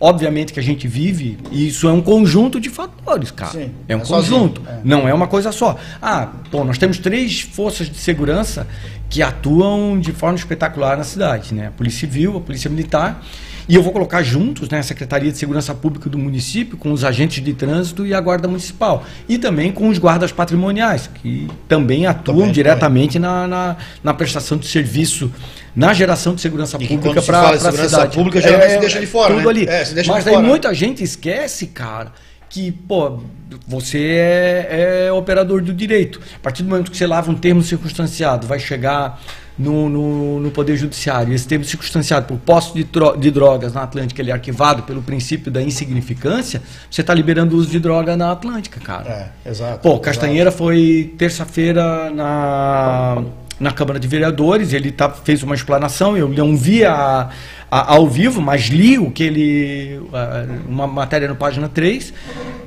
Obviamente 0.00 0.52
que 0.52 0.58
a 0.58 0.62
gente 0.62 0.88
vive, 0.88 1.38
e 1.50 1.68
isso 1.68 1.86
é 1.86 1.92
um 1.92 2.00
conjunto 2.00 2.58
de 2.58 2.70
fatores, 2.70 3.30
cara. 3.30 3.52
Sim, 3.52 3.70
é 3.86 3.94
um 3.94 4.00
é 4.00 4.04
sozinho, 4.04 4.40
conjunto. 4.40 4.62
é. 4.66 4.80
Não 4.82 5.06
é 5.06 5.12
uma 5.12 5.26
coisa 5.26 5.52
só. 5.52 5.78
Ah, 6.00 6.28
pô, 6.50 6.64
nós 6.64 6.78
temos 6.78 6.98
três 6.98 7.40
forças 7.42 7.88
de 7.88 7.98
segurança 7.98 8.66
que 9.10 9.22
atuam 9.22 10.00
de 10.00 10.10
forma 10.12 10.36
espetacular 10.36 10.96
na 10.96 11.04
cidade, 11.04 11.54
né? 11.54 11.66
A 11.66 11.70
Polícia 11.70 12.00
Civil, 12.00 12.38
a 12.38 12.40
Polícia 12.40 12.70
Militar, 12.70 13.22
e 13.68 13.74
eu 13.76 13.82
vou 13.82 13.92
colocar 13.92 14.22
juntos, 14.22 14.68
né, 14.68 14.80
a 14.80 14.82
Secretaria 14.82 15.30
de 15.30 15.38
Segurança 15.38 15.74
Pública 15.74 16.10
do 16.10 16.18
município, 16.18 16.76
com 16.76 16.90
os 16.92 17.04
agentes 17.04 17.42
de 17.44 17.54
trânsito 17.54 18.04
e 18.04 18.12
a 18.12 18.20
Guarda 18.20 18.48
Municipal. 18.48 19.04
E 19.28 19.38
também 19.38 19.70
com 19.70 19.88
os 19.88 19.98
guardas 19.98 20.32
patrimoniais, 20.32 21.08
que 21.22 21.48
também 21.68 22.06
atuam 22.06 22.38
Também, 22.38 22.52
diretamente 22.52 23.18
na, 23.18 23.46
na, 23.46 23.76
na 24.02 24.14
prestação 24.14 24.58
de 24.58 24.66
serviço, 24.66 25.30
na 25.74 25.92
geração 25.92 26.34
de 26.34 26.40
segurança 26.40 26.76
E 26.80 26.86
pública 26.86 27.22
para 27.22 27.50
a 27.50 27.72
cidade. 27.72 28.14
pública, 28.14 28.40
geralmente 28.40 28.72
se 28.72 28.78
deixa 28.78 29.00
de 29.00 29.06
fora, 29.06 29.34
Tudo 29.34 29.44
né? 29.44 29.50
ali. 29.50 29.66
É, 29.66 29.84
Mas 30.06 30.18
de 30.18 30.24
daí 30.24 30.34
fora. 30.34 30.40
muita 30.40 30.74
gente 30.74 31.02
esquece, 31.02 31.68
cara, 31.68 32.12
que, 32.48 32.70
pô, 32.70 33.20
você 33.66 33.98
é, 33.98 35.06
é 35.06 35.12
operador 35.12 35.62
do 35.62 35.72
direito. 35.72 36.20
A 36.36 36.38
partir 36.40 36.62
do 36.62 36.68
momento 36.68 36.90
que 36.90 36.96
você 36.96 37.06
lava 37.06 37.30
um 37.30 37.34
termo 37.34 37.62
circunstanciado, 37.62 38.46
vai 38.46 38.58
chegar 38.58 39.18
no, 39.58 39.88
no, 39.88 40.40
no 40.40 40.50
Poder 40.50 40.76
Judiciário, 40.76 41.32
e 41.32 41.34
esse 41.34 41.46
termo 41.46 41.64
circunstanciado 41.64 42.26
por 42.26 42.38
posse 42.38 42.74
de, 42.74 42.86
de 43.18 43.30
drogas 43.30 43.72
na 43.72 43.82
Atlântica, 43.82 44.20
ele 44.20 44.30
é 44.30 44.34
arquivado 44.34 44.82
pelo 44.82 45.02
princípio 45.02 45.50
da 45.50 45.62
insignificância, 45.62 46.62
você 46.90 47.00
está 47.02 47.12
liberando 47.14 47.54
o 47.54 47.58
uso 47.58 47.70
de 47.70 47.78
droga 47.78 48.16
na 48.16 48.32
Atlântica, 48.32 48.80
cara. 48.80 49.32
É, 49.46 49.50
exato. 49.50 49.78
Pô, 49.80 49.98
Castanheira 49.98 50.50
foi 50.50 51.14
terça-feira 51.18 52.10
na, 52.10 53.22
na 53.62 53.70
Câmara 53.72 54.00
de 54.00 54.08
Vereadores, 54.08 54.72
ele 54.72 54.90
tá, 54.90 55.08
fez 55.08 55.42
uma 55.42 55.54
explanação, 55.54 56.16
eu 56.16 56.28
não 56.28 56.56
vi 56.56 56.84
a, 56.84 57.30
a- 57.70 57.94
ao 57.94 58.08
vivo, 58.08 58.40
mas 58.42 58.62
li 58.62 58.98
o 58.98 59.10
que 59.10 59.22
ele. 59.22 60.00
ah, 60.12 60.44
uma 60.68 60.86
matéria 60.86 61.28
no 61.28 61.36
página 61.36 61.68
3. 61.68 62.12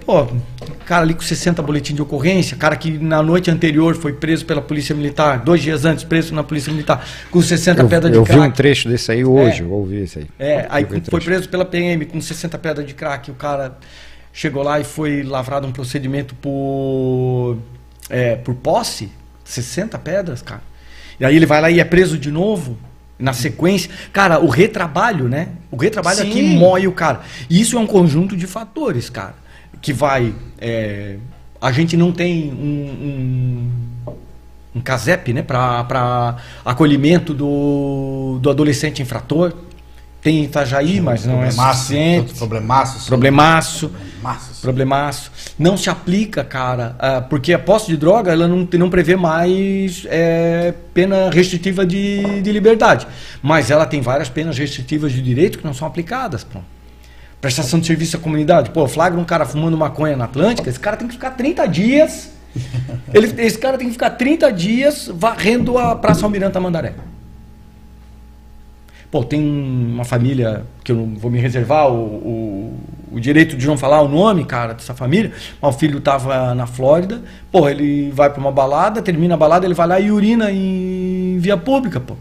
Pô, 0.05 0.27
cara 0.85 1.01
ali 1.01 1.13
com 1.15 1.21
60 1.21 1.61
boletins 1.63 1.95
de 1.95 2.01
ocorrência, 2.01 2.55
cara 2.55 2.75
que 2.75 2.91
na 2.97 3.21
noite 3.21 3.49
anterior 3.51 3.95
foi 3.95 4.13
preso 4.13 4.45
pela 4.45 4.61
Polícia 4.61 4.93
Militar, 4.95 5.39
dois 5.39 5.61
dias 5.61 5.83
antes 5.83 6.03
preso 6.03 6.33
na 6.33 6.43
Polícia 6.43 6.71
Militar, 6.71 7.03
com 7.31 7.41
60 7.41 7.81
Eu, 7.81 7.87
pedras 7.89 8.11
de 8.11 8.17
eu 8.19 8.23
vi 8.23 8.31
crack. 8.31 8.47
um 8.47 8.51
trecho 8.51 8.87
desse 8.87 9.11
aí 9.11 9.25
hoje, 9.25 9.63
eu 9.63 9.71
ouvi 9.71 10.03
isso 10.03 10.19
aí. 10.19 10.27
É, 10.39 10.65
aí 10.69 10.83
o 10.83 11.01
foi 11.09 11.19
preso 11.21 11.49
pela 11.49 11.65
PM 11.65 12.05
com 12.05 12.21
60 12.21 12.57
pedras 12.59 12.85
de 12.85 12.93
crack. 12.93 13.31
O 13.31 13.33
cara 13.33 13.77
chegou 14.31 14.61
lá 14.63 14.79
e 14.79 14.83
foi 14.83 15.23
lavrado 15.23 15.67
um 15.67 15.71
procedimento 15.71 16.35
por, 16.35 17.57
é, 18.09 18.35
por 18.35 18.53
posse. 18.55 19.09
60 19.43 19.97
pedras, 19.99 20.41
cara. 20.41 20.61
E 21.19 21.25
aí 21.25 21.35
ele 21.35 21.45
vai 21.45 21.61
lá 21.61 21.69
e 21.69 21.79
é 21.79 21.83
preso 21.83 22.17
de 22.17 22.31
novo. 22.31 22.77
Na 23.17 23.31
sequência, 23.31 23.89
cara, 24.11 24.39
o 24.39 24.49
retrabalho, 24.49 25.29
né? 25.29 25.49
O 25.71 25.77
retrabalho 25.77 26.17
Sim. 26.17 26.29
aqui 26.29 26.41
moe 26.41 26.85
o 26.85 26.91
cara. 26.91 27.21
E 27.49 27.61
isso 27.61 27.77
é 27.77 27.79
um 27.79 27.87
conjunto 27.87 28.35
de 28.35 28.45
fatores, 28.45 29.09
cara. 29.09 29.35
Que 29.81 29.93
vai. 29.93 30.33
é, 30.59 31.15
a 31.61 31.71
gente 31.71 31.95
não 31.95 32.11
tem 32.11 32.51
um, 32.51 33.71
um, 34.05 34.11
um 34.75 34.81
CASEP, 34.81 35.31
né? 35.33 35.41
Para 35.41 36.37
acolhimento 36.63 37.33
do, 37.33 38.37
do 38.41 38.49
adolescente 38.49 39.01
infrator. 39.01 39.53
Tem 40.21 40.39
em 40.39 40.43
Itajaí, 40.43 40.99
mas 40.99 41.25
não 41.25 41.43
é 41.43 41.51
suficiente. 41.51 42.33
Problemaço. 42.33 42.99
sim. 42.99 43.07
Problemaço. 43.07 43.91
Problemaço. 44.25 44.61
Problemaço. 44.61 45.31
Não 45.59 45.77
se 45.77 45.89
aplica, 45.89 46.43
cara, 46.43 46.95
porque 47.29 47.53
a 47.53 47.59
posse 47.59 47.87
de 47.87 47.97
droga 47.97 48.31
ela 48.31 48.47
não, 48.47 48.67
não 48.73 48.89
prevê 48.89 49.15
mais 49.15 50.05
é, 50.07 50.73
pena 50.93 51.29
restritiva 51.29 51.85
de, 51.85 52.41
de 52.41 52.51
liberdade. 52.51 53.07
Mas 53.41 53.69
ela 53.69 53.85
tem 53.85 54.01
várias 54.01 54.29
penas 54.29 54.57
restritivas 54.57 55.11
de 55.11 55.21
direito 55.21 55.59
que 55.59 55.65
não 55.65 55.73
são 55.73 55.87
aplicadas. 55.87 56.43
Pô. 56.43 56.59
Prestação 57.39 57.79
de 57.79 57.85
serviço 57.85 58.17
à 58.17 58.19
comunidade. 58.19 58.71
Pô, 58.71 58.87
flagra 58.87 59.19
um 59.19 59.25
cara 59.25 59.45
fumando 59.45 59.77
maconha 59.77 60.15
na 60.15 60.25
Atlântica, 60.25 60.69
esse 60.69 60.79
cara 60.79 60.97
tem 60.97 61.07
que 61.07 61.13
ficar 61.13 61.31
30 61.31 61.67
dias. 61.67 62.31
Ele, 63.13 63.33
esse 63.41 63.57
cara 63.57 63.77
tem 63.77 63.87
que 63.87 63.93
ficar 63.93 64.11
30 64.11 64.51
dias 64.51 65.11
varrendo 65.13 65.77
a 65.77 65.95
Praça 65.95 66.25
Almirante 66.25 66.57
Mandaré. 66.57 66.93
Pô, 69.15 69.23
tem 69.23 69.39
uma 69.41 70.03
família 70.03 70.63
que 70.83 70.91
eu 70.91 70.95
não 70.97 71.15
vou 71.15 71.31
me 71.31 71.39
reservar 71.39 71.87
o, 71.89 71.95
o, 71.95 72.73
o 73.13 73.17
direito 73.17 73.55
de 73.55 73.65
não 73.65 73.77
falar 73.77 74.01
o 74.01 74.09
nome, 74.09 74.43
cara, 74.43 74.73
dessa 74.73 74.93
família. 74.93 75.31
Mas 75.61 75.73
o 75.73 75.79
filho 75.79 76.01
tava 76.01 76.53
na 76.53 76.67
Flórida. 76.67 77.21
Pô, 77.49 77.69
ele 77.69 78.11
vai 78.13 78.29
pra 78.29 78.41
uma 78.41 78.51
balada, 78.51 79.01
termina 79.01 79.35
a 79.35 79.37
balada, 79.37 79.65
ele 79.65 79.73
vai 79.73 79.87
lá 79.87 80.01
e 80.01 80.11
urina 80.11 80.51
em 80.51 81.37
via 81.39 81.55
pública, 81.55 81.97
pô. 82.01 82.15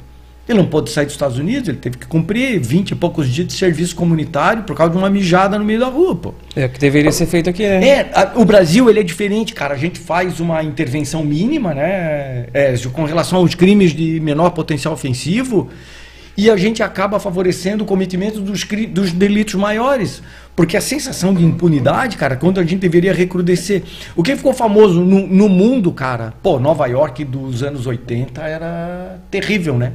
Ele 0.49 0.57
não 0.59 0.67
pôde 0.69 0.89
sair 0.89 1.07
dos 1.07 1.15
Estados 1.15 1.37
Unidos, 1.37 1.69
ele 1.69 1.79
teve 1.79 1.99
que 1.99 2.07
cumprir 2.07 2.61
20 2.61 2.93
e 2.93 2.95
poucos 2.95 3.29
dias 3.29 3.49
de 3.49 3.55
serviço 3.55 3.97
comunitário 3.97 4.63
por 4.63 4.77
causa 4.77 4.93
de 4.93 4.97
uma 4.99 5.11
mijada 5.11 5.59
no 5.59 5.65
meio 5.65 5.81
da 5.81 5.89
rua, 5.89 6.15
pô. 6.15 6.35
É 6.55 6.67
o 6.67 6.69
que 6.69 6.79
deveria 6.79 7.11
ser 7.11 7.27
feito 7.27 7.51
aqui, 7.51 7.65
né? 7.65 7.89
É, 7.89 8.11
a- 8.15 8.35
o 8.37 8.45
Brasil 8.45 8.89
ele 8.89 9.01
é 9.01 9.03
diferente, 9.03 9.53
cara. 9.53 9.75
A 9.75 9.79
gente 9.79 9.99
faz 9.99 10.39
uma 10.39 10.63
intervenção 10.63 11.25
mínima, 11.25 11.75
né? 11.75 12.47
é, 12.55 12.73
com 12.93 13.03
relação 13.05 13.41
aos 13.41 13.57
crimes 13.57 13.91
de 13.93 14.21
menor 14.21 14.51
potencial 14.51 14.95
ofensivo, 14.95 15.69
e 16.37 16.51
a 16.51 16.57
gente 16.57 16.83
acaba 16.83 17.19
favorecendo 17.21 17.85
o 17.85 17.87
cometimento 17.87 18.41
dos, 18.41 18.65
dos 18.91 19.13
delitos 19.13 19.55
maiores. 19.55 20.23
Porque 20.57 20.77
a 20.77 20.81
sensação 20.81 21.35
de 21.35 21.45
impunidade, 21.45 22.17
cara, 22.17 22.37
quando 22.37 22.61
a 22.61 22.63
gente 22.63 22.77
deveria 22.81 23.13
recrudescer. 23.13 23.83
O 24.15 24.23
que 24.23 24.37
ficou 24.37 24.53
famoso 24.53 25.01
no, 25.01 25.27
no 25.27 25.49
mundo, 25.49 25.91
cara, 25.93 26.33
pô, 26.43 26.61
Nova 26.61 26.87
York 26.87 27.25
dos 27.25 27.63
anos 27.63 27.87
80 27.87 28.41
era 28.43 29.21
terrível, 29.31 29.77
né? 29.77 29.95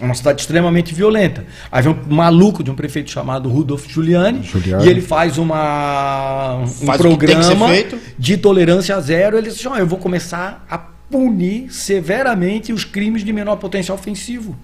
É 0.00 0.04
Uma 0.04 0.14
cidade 0.14 0.40
extremamente 0.40 0.94
violenta. 0.94 1.44
Aí 1.70 1.82
vem 1.82 1.92
um 1.92 2.14
maluco 2.14 2.64
de 2.64 2.70
um 2.70 2.74
prefeito 2.74 3.10
chamado 3.10 3.48
Rudolf 3.50 3.86
Giuliani, 3.86 4.40
e 4.82 4.88
ele 4.88 5.02
faz 5.02 5.36
uma, 5.36 6.56
um 6.56 6.66
Faz 6.66 6.98
programa 7.00 7.66
de 8.18 8.36
tolerância 8.38 8.98
zero. 9.00 9.36
Ele 9.36 9.50
diz: 9.50 9.64
"Ó, 9.66 9.76
eu 9.76 9.86
vou 9.86 9.98
começar 9.98 10.64
a 10.70 10.78
punir 10.78 11.70
severamente 11.70 12.72
os 12.72 12.82
crimes 12.82 13.22
de 13.22 13.32
menor 13.32 13.56
potencial 13.56 13.96
ofensivo. 13.98 14.56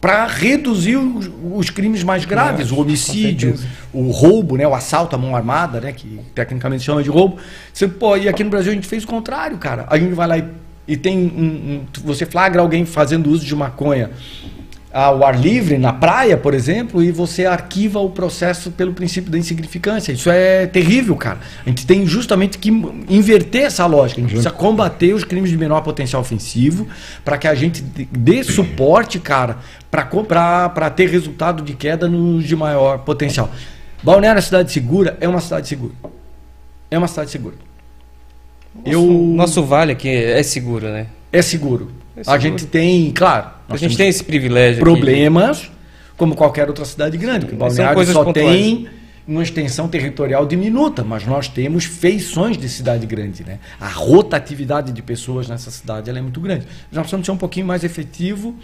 Para 0.00 0.26
reduzir 0.28 0.96
os, 0.96 1.28
os 1.54 1.70
crimes 1.70 2.04
mais 2.04 2.24
graves, 2.24 2.70
o 2.70 2.76
homicídio, 2.80 3.54
o 3.92 4.10
roubo, 4.12 4.56
né, 4.56 4.64
o 4.66 4.72
assalto 4.74 5.16
à 5.16 5.18
mão 5.18 5.34
armada, 5.34 5.80
né, 5.80 5.90
que 5.92 6.20
tecnicamente 6.34 6.80
se 6.80 6.86
chama 6.86 7.02
de 7.02 7.10
roubo. 7.10 7.38
Você, 7.72 7.88
pô, 7.88 8.16
e 8.16 8.28
aqui 8.28 8.44
no 8.44 8.50
Brasil 8.50 8.70
a 8.70 8.74
gente 8.76 8.86
fez 8.86 9.02
o 9.02 9.06
contrário, 9.08 9.58
cara. 9.58 9.86
A 9.90 9.98
gente 9.98 10.14
vai 10.14 10.28
lá 10.28 10.38
e, 10.38 10.44
e 10.86 10.96
tem 10.96 11.18
um, 11.18 11.20
um- 11.80 11.84
você 12.04 12.24
flagra 12.24 12.62
alguém 12.62 12.84
fazendo 12.86 13.28
uso 13.28 13.44
de 13.44 13.56
maconha 13.56 14.10
ao 14.98 15.24
ar 15.24 15.38
livre, 15.38 15.78
na 15.78 15.92
praia, 15.92 16.36
por 16.36 16.54
exemplo, 16.54 17.02
e 17.02 17.12
você 17.12 17.46
arquiva 17.46 18.00
o 18.00 18.10
processo 18.10 18.70
pelo 18.72 18.92
princípio 18.92 19.30
da 19.30 19.38
insignificância. 19.38 20.10
Isso 20.12 20.28
é 20.28 20.66
terrível, 20.66 21.14
cara. 21.14 21.38
A 21.64 21.68
gente 21.68 21.86
tem 21.86 22.04
justamente 22.04 22.58
que 22.58 22.68
inverter 23.08 23.62
essa 23.62 23.86
lógica. 23.86 24.20
A 24.20 24.22
gente 24.22 24.30
precisa 24.30 24.50
combater 24.50 25.14
os 25.14 25.22
crimes 25.22 25.50
de 25.50 25.56
menor 25.56 25.82
potencial 25.82 26.20
ofensivo 26.20 26.88
para 27.24 27.38
que 27.38 27.46
a 27.46 27.54
gente 27.54 27.80
dê 27.80 28.42
suporte, 28.42 29.20
cara, 29.20 29.58
para 29.88 30.90
ter 30.90 31.08
resultado 31.08 31.62
de 31.62 31.74
queda 31.74 32.08
nos 32.08 32.44
de 32.44 32.56
maior 32.56 32.98
potencial. 32.98 33.50
Balneário 34.02 34.38
é 34.38 34.42
cidade 34.42 34.72
segura, 34.72 35.16
é 35.20 35.28
uma 35.28 35.40
cidade 35.40 35.68
segura. 35.68 35.92
É 36.90 36.98
uma 36.98 37.08
cidade 37.08 37.30
segura. 37.30 37.54
Eu 38.84 39.04
Nosso 39.06 39.62
vale 39.62 39.92
aqui 39.92 40.08
é 40.08 40.42
seguro, 40.42 40.88
né? 40.88 41.06
é 41.32 41.42
seguro. 41.42 41.90
É 42.18 42.20
A 42.20 42.24
seguro. 42.24 42.40
gente 42.42 42.66
tem, 42.66 43.10
claro, 43.12 43.50
A 43.68 43.76
gente 43.76 43.96
tem 43.96 44.08
esse 44.08 44.24
privilégio. 44.24 44.82
aqui. 44.82 44.84
problemas, 44.84 45.70
como 46.16 46.34
qualquer 46.34 46.68
outra 46.68 46.84
cidade 46.84 47.16
grande, 47.16 47.46
porque 47.46 47.56
Balneário 47.56 47.94
coisas 47.94 48.14
só 48.14 48.24
pontuais. 48.24 48.48
tem 48.48 48.88
uma 49.26 49.42
extensão 49.42 49.86
territorial 49.88 50.46
diminuta, 50.46 51.04
mas 51.04 51.26
nós 51.26 51.48
temos 51.48 51.84
feições 51.84 52.56
de 52.56 52.66
cidade 52.68 53.06
grande, 53.06 53.44
né? 53.44 53.58
A 53.78 53.86
rotatividade 53.88 54.90
de 54.90 55.02
pessoas 55.02 55.46
nessa 55.48 55.70
cidade 55.70 56.08
ela 56.08 56.18
é 56.18 56.22
muito 56.22 56.40
grande. 56.40 56.64
Nós 56.90 57.02
precisamos 57.02 57.26
ser 57.26 57.32
um 57.32 57.36
pouquinho 57.36 57.66
mais 57.66 57.84
efetivo 57.84 58.54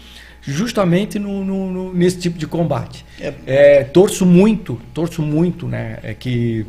justamente 0.41 1.17
no, 1.19 1.45
no- 1.45 1.71
no- 1.71 1.93
nesse 1.93 2.17
tipo 2.17 2.37
de 2.39 2.47
combate. 2.47 3.05
É. 3.21 3.33
É, 3.45 3.83
torço 3.83 4.25
muito, 4.25 4.79
torço 4.93 5.21
muito, 5.21 5.67
né, 5.67 5.99
é 6.03 6.13
que 6.15 6.65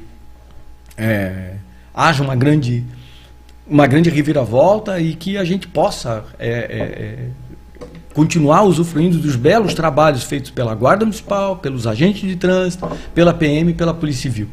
é, 0.96 1.52
haja 1.94 2.22
uma 2.22 2.36
grande 2.36 2.84
uma 3.68 3.86
grande 3.86 4.10
reviravolta 4.10 5.00
e 5.00 5.14
que 5.14 5.36
a 5.36 5.44
gente 5.44 5.66
possa 5.66 6.24
é, 6.38 6.48
é, 6.48 6.52
é, 6.52 7.18
continuar 8.14 8.62
usufruindo 8.62 9.18
dos 9.18 9.36
belos 9.36 9.74
trabalhos 9.74 10.22
feitos 10.22 10.50
pela 10.50 10.74
Guarda 10.74 11.04
Municipal, 11.04 11.56
pelos 11.56 11.86
agentes 11.86 12.28
de 12.28 12.36
trânsito, 12.36 12.88
pela 13.14 13.34
PM 13.34 13.70
e 13.70 13.74
pela 13.74 13.92
Polícia 13.92 14.22
Civil. 14.22 14.48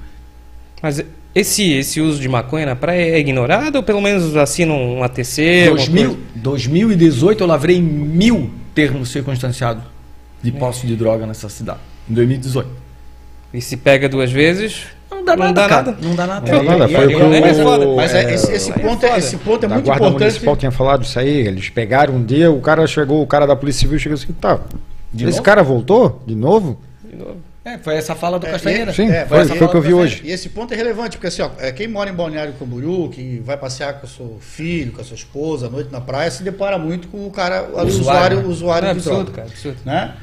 Mas 0.82 1.04
esse, 1.34 1.71
esse 1.71 2.02
uso 2.02 2.19
de 2.19 2.28
maconha 2.28 2.65
na 2.65 2.76
praia 2.76 3.15
é 3.15 3.19
ignorado 3.19 3.78
ou 3.78 3.84
pelo 3.84 4.02
menos 4.02 4.36
assinam 4.36 4.97
um 4.97 5.04
ATC? 5.04 5.67
alguma 5.69 5.78
2000, 5.78 6.10
coisa? 6.10 6.23
2018 6.36 7.41
eu 7.41 7.47
lavrei 7.47 7.82
mil 7.82 8.52
termos 8.76 9.10
circunstanciados 9.10 9.84
de 10.41 10.52
posse 10.52 10.86
de 10.86 10.95
droga 10.95 11.26
nessa 11.26 11.47
cidade. 11.47 11.80
Em 12.10 12.13
2018. 12.13 12.69
E 13.54 13.62
se 13.62 13.78
pega 13.78 14.10
duas 14.10 14.32
vezes? 14.32 14.88
Não 15.24 15.26
dá 15.26 15.36
Não 15.38 15.46
nada, 15.46 15.54
dá 15.62 15.68
cara. 15.70 15.84
nada. 15.84 15.98
Não 16.02 16.16
dá 16.16 16.28
nada. 16.28 16.52
Não 16.52 16.66
dá 16.66 16.78
nada, 16.78 16.92
E- 16.92 16.96
foi 16.96 17.04
e- 17.04 17.16
o 17.16 17.20
que 17.20 17.24
o, 17.24 17.34
é 17.46 17.54
foda. 17.54 17.88
Mas 17.96 18.14
é, 18.14 18.24
é, 18.24 18.34
esse, 18.34 18.72
é 18.72 18.74
ponto 18.74 19.06
é, 19.06 19.08
foda. 19.10 19.20
esse 19.20 19.38
ponto 19.38 19.66
é 19.66 19.70
da 19.70 19.76
muito 19.76 19.86
Guarda 19.86 20.06
importante. 20.06 20.30
Municipal 20.30 20.58
tinha 20.58 20.72
falado 20.72 21.04
isso 21.04 21.18
aí. 21.20 21.48
Eles 21.48 21.70
pegaram 21.70 22.16
um 22.16 22.24
dia, 22.24 22.52
o 22.52 22.60
cara 22.60 22.86
chegou, 22.88 23.22
o 23.22 23.28
cara 23.28 23.46
da 23.48 23.56
Polícia 23.56 23.82
Civil 23.82 23.98
chegou 24.00 24.16
assim, 24.16 24.34
tá. 24.34 24.60
De 25.14 25.24
esse 25.26 25.32
novo? 25.38 25.44
cara 25.44 25.64
voltou 25.64 26.22
de 26.28 26.36
novo? 26.36 26.80
De 27.10 27.16
novo. 27.16 27.38
É, 27.66 27.78
foi 27.78 27.96
essa 27.96 28.14
fala 28.14 28.38
do 28.38 28.46
É, 28.46 28.52
Castanheira. 28.52 28.92
Sim, 28.92 29.10
É, 29.10 29.26
foi, 29.26 29.46
foi 29.46 29.66
o 29.68 29.70
que 29.70 29.78
eu 29.78 29.82
vi 29.82 29.94
hoje. 29.94 30.22
E 30.26 30.32
esse 30.32 30.50
ponto 30.50 30.74
é 30.74 30.76
relevante, 30.76 31.16
porque 31.16 31.28
assim, 31.28 31.42
ó, 31.42 31.50
é, 31.60 31.72
quem 31.72 31.88
mora 31.88 32.10
em 32.10 32.14
Balneário 32.14 32.54
Camboriú, 32.60 33.08
que 33.10 33.42
vai 33.46 33.56
passear 33.56 33.94
com 34.02 34.06
o 34.06 34.10
seu 34.10 34.38
filho, 34.42 34.92
com 34.92 35.00
a 35.00 35.04
sua 35.06 35.16
esposa 35.16 35.68
à 35.68 35.70
noite 35.70 35.90
na 35.90 36.02
praia, 36.02 36.30
se 36.30 36.44
depara 36.44 36.78
muito 36.78 37.08
com 37.08 37.26
o 37.26 37.32
cara, 37.32 37.64
o 37.64 37.68
Usuário, 37.86 37.90
usuário, 38.00 38.38
né? 38.40 38.44
usuário, 38.48 38.88
É 38.90 38.92
de 38.92 38.98
absurdo, 39.00 39.18
droga. 39.24 39.32
cara, 39.32 39.48
absurdo. 39.48 39.78
Né? 39.86 40.14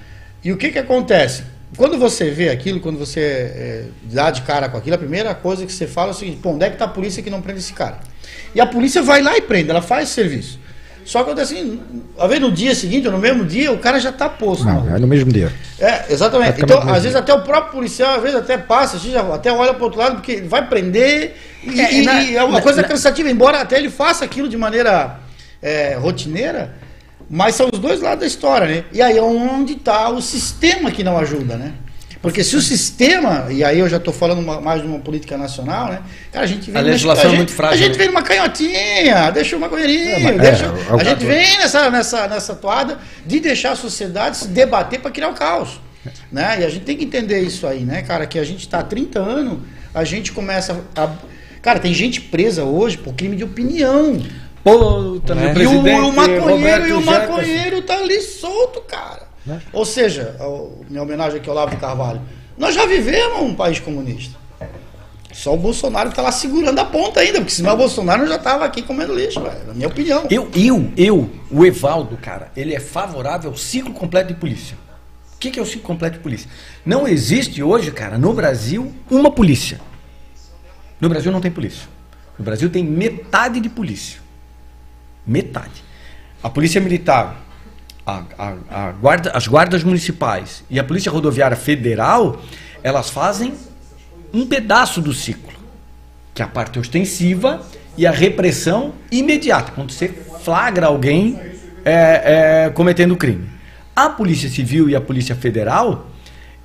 E 0.45 0.53
o 0.53 0.57
que 0.59 0.71
que 0.71 0.79
acontece? 0.79 1.45
Quando 1.77 1.99
você 1.99 2.31
vê 2.31 2.49
aquilo, 2.49 2.81
quando 2.81 2.99
você 2.99 3.21
é, 3.21 3.85
dá 4.03 4.31
de 4.31 4.43
cara 4.43 4.69
com 4.69 4.77
aquilo, 4.77 4.95
a 4.97 4.99
primeira 4.99 5.35
coisa 5.35 5.65
que 5.65 5.73
você 5.73 5.87
fala 5.87 6.09
é 6.09 6.11
o 6.11 6.15
seguinte, 6.15 6.39
pô, 6.43 6.51
onde 6.51 6.65
é 6.65 6.71
que 6.71 6.77
tá 6.77 6.85
a 6.87 6.89
polícia 6.89 7.23
que 7.23 7.31
não 7.31 7.41
prende 7.41 7.61
esse 7.61 7.73
cara? 7.73 7.99
E 8.55 8.61
a 8.61 8.67
polícia 8.67 9.03
vai 9.03 9.23
lá 9.23 9.37
e 9.37 9.41
prende, 9.43 9.71
ela 9.71 9.81
faz 9.83 10.09
serviço. 10.09 10.59
Só 11.05 11.25
que 11.25 11.41
assim, 11.41 11.81
às 12.19 12.29
vezes 12.29 12.43
no 12.43 12.53
dia 12.53 12.75
seguinte 12.75 13.07
ou 13.07 13.13
no 13.13 13.19
mesmo 13.19 13.45
dia, 13.45 13.73
o 13.73 13.79
cara 13.79 13.99
já 13.99 14.13
tá 14.13 14.29
posto. 14.29 14.65
Não, 14.65 14.95
é 14.95 14.99
no 14.99 15.07
mesmo 15.07 15.33
dia. 15.33 15.51
É, 15.79 16.05
exatamente. 16.13 16.61
Então, 16.63 16.79
às 16.83 17.03
vezes 17.03 17.17
até 17.17 17.33
o 17.33 17.43
próprio 17.43 17.73
policial, 17.73 18.17
às 18.17 18.23
vezes 18.23 18.37
até 18.37 18.59
passa, 18.59 18.97
assim, 18.99 19.11
já 19.13 19.21
até 19.35 19.51
olha 19.51 19.73
para 19.73 19.85
outro 19.85 19.99
lado, 19.99 20.17
porque 20.17 20.33
ele 20.33 20.49
vai 20.49 20.69
prender 20.69 21.37
e 21.65 21.81
É, 21.81 21.95
e- 21.95 22.05
na- 22.05 22.23
e 22.23 22.37
é 22.37 22.45
uma 22.45 22.59
na- 22.59 22.63
coisa 22.63 22.83
na- 22.83 22.89
cansativa, 22.89 23.31
embora 23.31 23.61
até 23.61 23.79
ele 23.79 23.89
faça 23.91 24.25
aquilo 24.25 24.49
de 24.49 24.57
maneira 24.57 25.19
é, 25.63 25.95
rotineira, 25.95 26.75
mas 27.31 27.55
são 27.55 27.69
os 27.73 27.79
dois 27.79 28.01
lados 28.01 28.21
da 28.21 28.27
história, 28.27 28.67
né? 28.67 28.85
E 28.93 29.01
aí 29.01 29.17
é 29.17 29.23
onde 29.23 29.75
está 29.75 30.09
o 30.11 30.21
sistema 30.21 30.91
que 30.91 31.05
não 31.05 31.17
ajuda, 31.17 31.57
né? 31.57 31.73
Porque 32.21 32.45
se 32.45 32.55
o 32.55 32.61
sistema, 32.61 33.47
e 33.51 33.65
aí 33.65 33.79
eu 33.79 33.89
já 33.89 33.97
estou 33.97 34.13
falando 34.13 34.41
uma- 34.41 34.61
mais 34.61 34.83
de 34.83 34.87
uma 34.87 34.99
política 34.99 35.39
nacional, 35.39 35.89
né? 35.89 36.03
Cara, 36.31 36.45
a 36.45 36.49
gente 36.49 36.71
vem 36.71 36.79
A 36.79 36.85
legislação 36.85 37.31
a 37.31 37.33
é 37.33 37.37
muito 37.37 37.53
frágil, 37.53 37.75
A 37.77 37.79
gente 37.79 37.93
né? 37.93 37.99
vem 37.99 38.07
numa 38.09 38.23
canhotinha, 38.23 39.31
deixa 39.31 39.57
uma 39.57 39.69
É, 39.69 40.19
mas- 40.25 40.37
deixa, 40.39 40.67
é, 40.67 41.01
a 41.01 41.05
gente 41.05 41.25
vem 41.25 41.57
nessa, 41.59 41.89
nessa, 41.91 42.29
nessa 42.29 42.55
toada 42.55 42.99
de 43.25 43.41
deixar 43.41 43.71
a 43.73 43.77
sociedade 43.77 44.37
se 44.37 44.49
debater 44.49 45.01
para 45.01 45.11
criar 45.11 45.29
o 45.29 45.35
caos. 45.35 45.81
Né? 46.31 46.59
E 46.61 46.65
a 46.65 46.69
gente 46.69 46.85
tem 46.85 46.97
que 46.97 47.05
entender 47.05 47.41
isso 47.41 47.67
aí, 47.67 47.81
né, 47.85 48.03
cara? 48.03 48.27
Que 48.27 48.39
a 48.39 48.45
gente 48.45 48.61
está 48.61 48.81
há 48.81 48.83
30 48.83 49.19
anos, 49.19 49.59
a 49.95 50.03
gente 50.05 50.31
começa 50.33 50.79
a. 50.97 51.09
Cara, 51.63 51.79
tem 51.79 51.93
gente 51.93 52.21
presa 52.23 52.65
hoje 52.65 52.97
por 52.99 53.15
crime 53.15 53.37
de 53.37 53.45
opinião. 53.45 54.19
Pô, 54.63 55.21
também 55.25 55.49
É. 55.49 55.53
o 55.55 55.61
E 55.63 55.67
o, 55.67 56.09
o 56.09 56.13
maconheiro, 56.13 56.45
Roberto 56.49 56.87
e 56.89 56.93
o 56.93 57.01
Jefferson. 57.03 57.11
maconheiro 57.33 57.83
tá 57.83 57.95
ali 57.99 58.21
solto, 58.21 58.81
cara. 58.83 59.29
Ou 59.73 59.85
seja, 59.87 60.37
o- 60.41 60.85
minha 60.89 61.03
homenagem 61.03 61.39
aqui 61.41 61.49
ao 61.49 61.55
Olavo 61.57 61.71
de 61.73 61.77
Carvalho. 61.81 62.21
Nós 62.59 62.75
já 62.75 62.85
vivemos 62.87 63.41
um 63.43 63.55
país 63.55 63.81
comunista. 63.81 64.39
Só 65.33 65.55
o 65.55 65.57
Bolsonaro 65.57 66.11
tá 66.13 66.21
lá 66.23 66.33
segurando 66.33 66.79
a 66.79 66.85
ponta 66.85 67.21
ainda, 67.21 67.39
porque 67.39 67.53
senão 67.55 67.73
o 67.73 67.77
Bolsonaro 67.77 68.27
já 68.27 68.37
tava 68.39 68.65
aqui 68.65 68.83
comendo 68.83 69.15
lixo, 69.15 69.41
velho. 69.41 69.67
Na 69.69 69.73
minha 69.73 69.89
opinião. 69.89 70.25
Eu, 70.29 70.51
eu, 70.55 70.91
eu, 70.97 71.31
o 71.51 71.65
Evaldo, 71.65 72.17
cara, 72.19 72.51
ele 72.57 72.75
é 72.75 72.81
favorável 72.81 73.51
ao 73.51 73.57
ciclo 73.57 73.95
completo 73.95 74.35
de 74.35 74.39
polícia. 74.39 74.77
O 75.35 75.39
que, 75.39 75.51
que 75.51 75.59
é 75.59 75.63
o 75.63 75.67
ciclo 75.67 75.83
completo 75.83 76.19
de 76.19 76.23
polícia? 76.23 76.51
Não 76.85 77.09
existe 77.09 77.63
hoje, 77.63 77.91
cara, 77.93 78.19
no 78.19 78.35
Brasil, 78.35 78.93
uma 79.11 79.31
polícia. 79.31 79.81
No 81.01 81.09
Brasil 81.09 81.33
não 81.33 81.41
tem 81.41 81.51
polícia. 81.51 81.89
No 82.39 82.45
Brasil 82.45 82.69
tem 82.69 82.85
metade 82.85 83.59
de 83.61 83.69
polícia. 83.71 84.21
Metade. 85.31 85.85
A 86.43 86.51
polícia 86.51 86.81
militar, 86.81 87.37
a- 88.05 88.25
a- 88.37 88.57
a 88.89 88.93
guarda- 88.93 89.31
as 89.33 89.47
guardas 89.47 89.85
municipais 89.85 90.65
e 90.69 90.79
a 90.81 90.85
polícia 90.85 91.11
rodoviária 91.13 91.57
federal, 91.57 92.43
elas 92.83 93.11
fazem 93.11 93.55
um 94.33 94.45
pedaço 94.47 95.01
do 95.01 95.13
ciclo 95.13 95.51
que 96.35 96.43
é 96.43 96.45
a 96.45 96.49
parte 96.49 96.79
ostensiva 96.79 97.61
e 97.99 98.07
a 98.07 98.11
repressão 98.13 98.95
imediata, 99.11 99.73
quando 99.73 99.91
você 99.93 100.09
flagra 100.43 100.87
alguém 100.87 101.39
é, 101.85 102.65
é, 102.67 102.71
cometendo 102.71 103.17
crime. 103.17 103.49
A 103.97 104.09
Polícia 104.09 104.49
Civil 104.49 104.89
e 104.89 104.95
a 104.97 105.01
Polícia 105.01 105.35
Federal, 105.35 106.07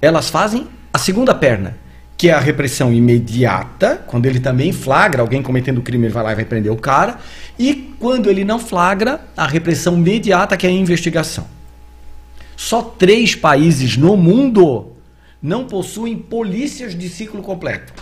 elas 0.01 0.30
fazem 0.30 0.68
a 0.93 0.97
segunda 0.97 1.34
perna, 1.34 1.78
que 2.18 2.30
é 2.30 2.34
a 2.34 2.39
repressão 2.39 2.93
imediata, 2.93 4.03
quando 4.07 4.26
ele 4.26 4.39
também 4.39 4.72
flagra 4.72 5.22
alguém 5.22 5.41
cometendo 5.41 5.82
crime, 5.82 6.05
ele 6.05 6.13
vai 6.13 6.24
lá 6.24 6.32
e 6.32 6.36
vai 6.36 6.45
prender 6.45 6.72
o 6.72 6.78
cara, 6.78 7.20
e 7.59 7.93
quando 7.99 8.30
ele 8.30 8.45
não 8.45 8.59
flagra, 8.59 9.22
a 9.36 9.45
repressão 9.45 9.95
imediata, 9.95 10.55
que 10.55 10.66
é 10.66 10.70
a 10.70 10.74
investigação. 10.74 11.45
Só 12.55 12.82
três 12.82 13.36
países 13.36 13.97
no 13.97 14.16
mundo 14.16 14.93
não 15.41 15.66
possuem 15.66 16.18
polícias 16.18 16.97
de 16.97 17.09
ciclo 17.09 17.41
completo. 17.41 17.93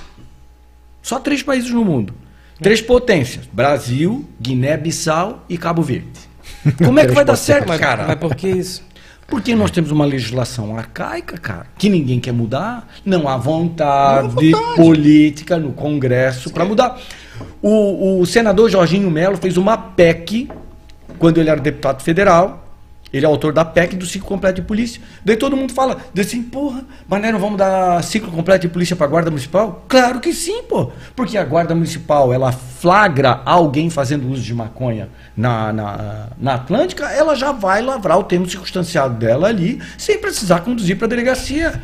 Só 1.02 1.20
três 1.20 1.42
países 1.42 1.72
no 1.72 1.84
mundo. 1.84 2.14
Três 2.62 2.82
potências: 2.82 3.46
Brasil, 3.52 4.26
Guiné-Bissau 4.40 5.44
e 5.50 5.58
Cabo 5.58 5.82
Verde. 5.82 6.20
Como 6.78 7.00
é 7.00 7.06
que 7.06 7.14
vai 7.14 7.26
dar 7.26 7.36
certo, 7.36 7.78
cara? 7.78 8.06
mas 8.08 8.18
por 8.18 8.36
que 8.36 8.48
isso? 8.48 8.84
Porque 9.34 9.56
nós 9.56 9.72
temos 9.72 9.90
uma 9.90 10.06
legislação 10.06 10.78
arcaica, 10.78 11.40
cara, 11.40 11.66
que 11.76 11.90
ninguém 11.90 12.20
quer 12.20 12.32
mudar. 12.32 12.88
Não 13.04 13.28
há 13.28 13.36
vontade, 13.36 14.28
Não 14.52 14.60
vontade. 14.60 14.76
política 14.76 15.58
no 15.58 15.72
Congresso 15.72 16.52
para 16.52 16.64
mudar. 16.64 17.02
O, 17.60 18.20
o 18.22 18.26
senador 18.28 18.70
Jorginho 18.70 19.10
Melo 19.10 19.36
fez 19.36 19.58
uma 19.58 19.76
PEC 19.76 20.48
quando 21.18 21.40
ele 21.40 21.50
era 21.50 21.60
deputado 21.60 22.04
federal. 22.04 22.63
Ele 23.14 23.28
é 23.28 23.30
autor 23.30 23.54
da 23.54 23.64
PEC 23.64 23.96
do 23.96 24.08
ciclo 24.08 24.28
completo 24.28 24.56
de 24.56 24.68
polícia. 24.68 25.00
Daí 25.24 25.38
todo 25.38 25.56
mundo 25.56 25.72
fala, 25.72 25.98
assim, 26.20 26.42
porra, 26.42 26.84
mas 27.08 27.22
não 27.22 27.40
vamos 27.40 27.60
dar 27.60 28.04
ciclo 28.04 28.32
completo 28.32 28.68
de 28.68 28.74
polícia 28.74 28.96
para 28.96 29.06
a 29.06 29.10
Guarda 29.10 29.30
Municipal? 29.30 29.86
Claro 29.88 30.20
que 30.20 30.34
sim, 30.34 30.64
pô. 30.64 30.92
Porque 31.16 31.38
a 31.38 31.44
Guarda 31.44 31.76
Municipal, 31.76 32.34
ela 32.34 32.52
flagra 32.52 33.42
alguém 33.46 33.92
fazendo 33.92 34.28
uso 34.28 34.42
de 34.42 34.54
maconha 34.56 35.10
na, 35.38 35.72
na, 35.72 36.28
na 36.40 36.56
Atlântica, 36.56 37.06
ela 37.12 37.36
já 37.36 37.52
vai 37.52 37.84
lavrar 37.84 38.18
o 38.18 38.24
termo 38.24 38.50
circunstanciado 38.50 39.14
dela 39.14 39.48
ali, 39.48 39.80
sem 39.96 40.18
precisar 40.18 40.62
conduzir 40.62 40.98
para 40.98 41.06
a 41.06 41.10
delegacia. 41.10 41.80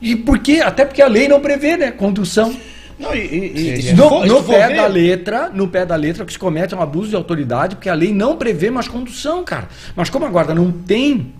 E 0.00 0.16
por 0.16 0.40
quê? 0.40 0.60
Até 0.64 0.84
porque 0.84 1.00
a 1.00 1.06
lei 1.06 1.28
não 1.28 1.40
prevê, 1.40 1.76
né? 1.76 1.92
Condução. 1.92 2.56
Não, 2.98 3.14
e, 3.14 3.18
e- 3.20 3.92
No, 3.94 4.24
no 4.26 4.42
pé 4.42 4.68
ver- 4.68 4.76
da 4.76 4.86
letra, 4.86 5.50
no 5.50 5.68
pé 5.68 5.86
da 5.86 5.94
letra, 5.96 6.24
que 6.24 6.32
se 6.32 6.38
comete 6.38 6.74
um 6.74 6.82
abuso 6.82 7.10
de 7.10 7.16
autoridade, 7.16 7.76
porque 7.76 7.88
a 7.88 7.94
lei 7.94 8.12
não 8.12 8.36
prevê 8.36 8.70
mais 8.70 8.88
condução, 8.88 9.44
cara. 9.44 9.68
Mas 9.94 10.10
como 10.10 10.24
a 10.24 10.28
guarda 10.28 10.54
não 10.54 10.72
tem 10.72 11.32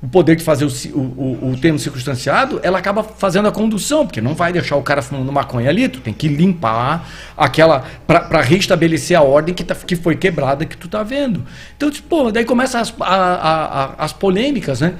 o 0.00 0.08
poder 0.08 0.34
de 0.36 0.42
fazer 0.42 0.64
o, 0.64 0.68
o, 0.68 1.00
o, 1.00 1.50
o 1.52 1.56
termo 1.56 1.78
circunstanciado, 1.78 2.58
ela 2.62 2.78
acaba 2.78 3.04
fazendo 3.04 3.46
a 3.46 3.52
condução, 3.52 4.04
porque 4.04 4.20
não 4.20 4.34
vai 4.34 4.52
deixar 4.52 4.74
o 4.76 4.82
cara 4.82 5.00
fumando 5.00 5.30
maconha 5.30 5.70
ali, 5.70 5.88
tu 5.88 6.00
tem 6.00 6.12
que 6.12 6.26
limpar 6.28 7.08
aquela. 7.36 7.84
para 8.06 8.40
restabelecer 8.40 9.16
a 9.16 9.22
ordem 9.22 9.54
que, 9.54 9.62
tá, 9.64 9.74
que 9.74 9.94
foi 9.96 10.16
quebrada 10.16 10.64
que 10.66 10.76
tu 10.76 10.88
tá 10.88 11.02
vendo. 11.04 11.44
Então, 11.76 11.88
tipo, 11.90 12.08
pô, 12.08 12.32
daí 12.32 12.44
começam 12.44 12.80
as, 12.80 12.92
a- 13.00 13.04
a- 13.06 13.84
a- 13.84 13.94
as 13.98 14.12
polêmicas, 14.12 14.80
né? 14.80 14.94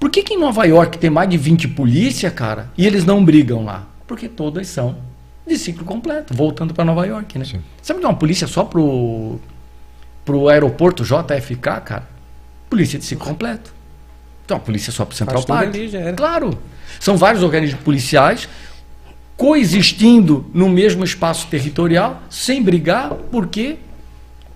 Por 0.00 0.10
que, 0.10 0.22
que 0.22 0.34
em 0.34 0.38
Nova 0.38 0.64
York 0.66 0.98
tem 0.98 1.08
mais 1.10 1.28
de 1.28 1.36
20 1.38 1.68
polícia, 1.68 2.30
cara, 2.30 2.70
e 2.76 2.86
eles 2.86 3.04
não 3.04 3.24
brigam 3.24 3.64
lá? 3.64 3.86
Porque 4.06 4.28
todas 4.28 4.66
são 4.68 4.96
de 5.46 5.56
ciclo 5.58 5.84
completo, 5.84 6.34
voltando 6.34 6.74
para 6.74 6.84
Nova 6.84 7.06
York, 7.06 7.38
né? 7.38 7.44
Sabe 7.82 8.00
que 8.00 8.06
é 8.06 8.08
uma 8.08 8.16
polícia 8.16 8.46
só 8.46 8.64
pro, 8.64 9.38
pro 10.24 10.48
aeroporto 10.48 11.04
JFK, 11.04 11.80
cara? 11.84 12.08
Polícia 12.68 12.98
de 12.98 13.04
ciclo 13.04 13.26
completo. 13.26 13.72
Então, 14.44 14.56
uma 14.56 14.62
polícia 14.62 14.92
só 14.92 15.04
pro 15.04 15.16
Central 15.16 15.44
Park. 15.44 15.74
era. 15.94 16.12
Claro. 16.14 16.58
São 17.00 17.16
vários 17.16 17.42
organismos 17.42 17.82
policiais 17.82 18.48
coexistindo 19.36 20.46
no 20.54 20.68
mesmo 20.68 21.04
espaço 21.04 21.46
territorial, 21.48 22.22
sem 22.30 22.62
brigar, 22.62 23.12
porque 23.30 23.76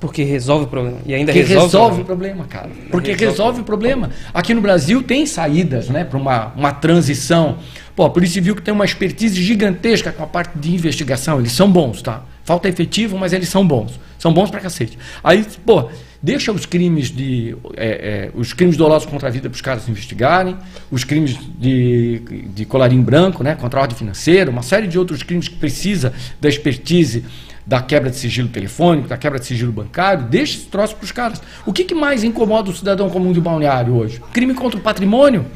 Porque 0.00 0.24
resolve 0.24 0.64
o 0.64 0.68
problema. 0.68 0.98
E 1.04 1.14
ainda 1.14 1.30
que 1.30 1.38
resolve, 1.40 1.64
resolve, 1.64 2.00
o 2.00 2.04
problema. 2.06 2.44
problema, 2.44 2.48
cara. 2.48 2.70
Porque 2.90 3.10
Resolve. 3.10 3.30
resolve 3.30 3.60
o 3.60 3.64
problema. 3.64 4.10
Aqui 4.32 4.54
no 4.54 4.62
Brasil 4.62 5.02
tem 5.02 5.26
saídas, 5.26 5.90
né, 5.90 6.04
para 6.04 6.18
uma, 6.18 6.46
uma 6.56 6.72
transição. 6.72 7.58
Pô, 7.94 8.06
a 8.06 8.10
Polícia 8.10 8.34
Civil 8.34 8.56
que 8.56 8.62
tem 8.62 8.72
uma 8.72 8.84
expertise 8.84 9.40
gigantesca 9.42 10.10
com 10.10 10.24
a 10.24 10.26
parte 10.26 10.58
de 10.58 10.74
investigação, 10.74 11.38
eles 11.38 11.52
são 11.52 11.70
bons, 11.70 12.00
tá? 12.00 12.24
Falta 12.44 12.66
efetivo, 12.66 13.18
mas 13.18 13.34
eles 13.34 13.50
são 13.50 13.66
bons. 13.66 14.00
São 14.18 14.32
bons 14.32 14.50
pra 14.50 14.58
cacete. 14.58 14.98
Aí, 15.22 15.44
pô, 15.66 15.90
deixa 16.22 16.50
os 16.50 16.64
crimes 16.64 17.10
de 17.10 17.54
é, 17.76 17.86
é, 17.86 18.30
os 18.34 18.54
crimes 18.54 18.78
dolosos 18.78 19.08
contra 19.08 19.28
a 19.28 19.30
vida 19.30 19.50
para 19.50 19.54
os 19.54 19.60
caras 19.60 19.86
investigarem, 19.86 20.56
os 20.90 21.04
crimes 21.04 21.38
de, 21.58 22.22
de 22.54 22.64
colarinho 22.64 23.02
branco, 23.02 23.42
né, 23.42 23.54
contra 23.54 23.80
a 23.80 23.82
ordem 23.82 23.96
financeira, 23.96 24.50
uma 24.50 24.62
série 24.62 24.86
de 24.86 24.98
outros 24.98 25.22
crimes 25.22 25.48
que 25.48 25.56
precisa 25.56 26.12
da 26.40 26.48
expertise 26.48 27.24
da 27.70 27.80
quebra 27.80 28.10
de 28.10 28.16
sigilo 28.16 28.48
telefônico, 28.48 29.06
da 29.06 29.16
quebra 29.16 29.38
de 29.38 29.46
sigilo 29.46 29.70
bancário, 29.70 30.24
deixa 30.24 30.56
esse 30.56 30.66
troço 30.66 30.96
para 30.96 31.04
os 31.04 31.12
caras. 31.12 31.40
O 31.64 31.72
que, 31.72 31.84
que 31.84 31.94
mais 31.94 32.24
incomoda 32.24 32.68
o 32.68 32.74
cidadão 32.74 33.08
comum 33.08 33.32
de 33.32 33.40
balneário 33.40 33.94
hoje? 33.94 34.20
Crime 34.32 34.54
contra 34.54 34.76
o 34.76 34.82
patrimônio. 34.82 35.46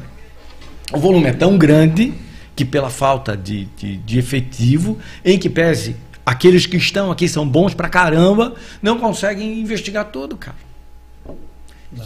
O 0.92 0.98
volume 1.00 1.26
é 1.26 1.32
tão 1.32 1.58
grande 1.58 2.14
que, 2.54 2.64
pela 2.64 2.88
falta 2.88 3.36
de, 3.36 3.64
de, 3.76 3.96
de 3.96 4.16
efetivo, 4.16 4.96
em 5.24 5.36
que 5.36 5.50
pese 5.50 5.96
aqueles 6.24 6.66
que 6.66 6.76
estão 6.76 7.10
aqui 7.10 7.28
são 7.28 7.48
bons 7.48 7.74
pra 7.74 7.88
caramba, 7.88 8.54
não 8.80 8.96
conseguem 8.96 9.58
investigar 9.58 10.04
tudo, 10.04 10.36
cara. 10.36 10.56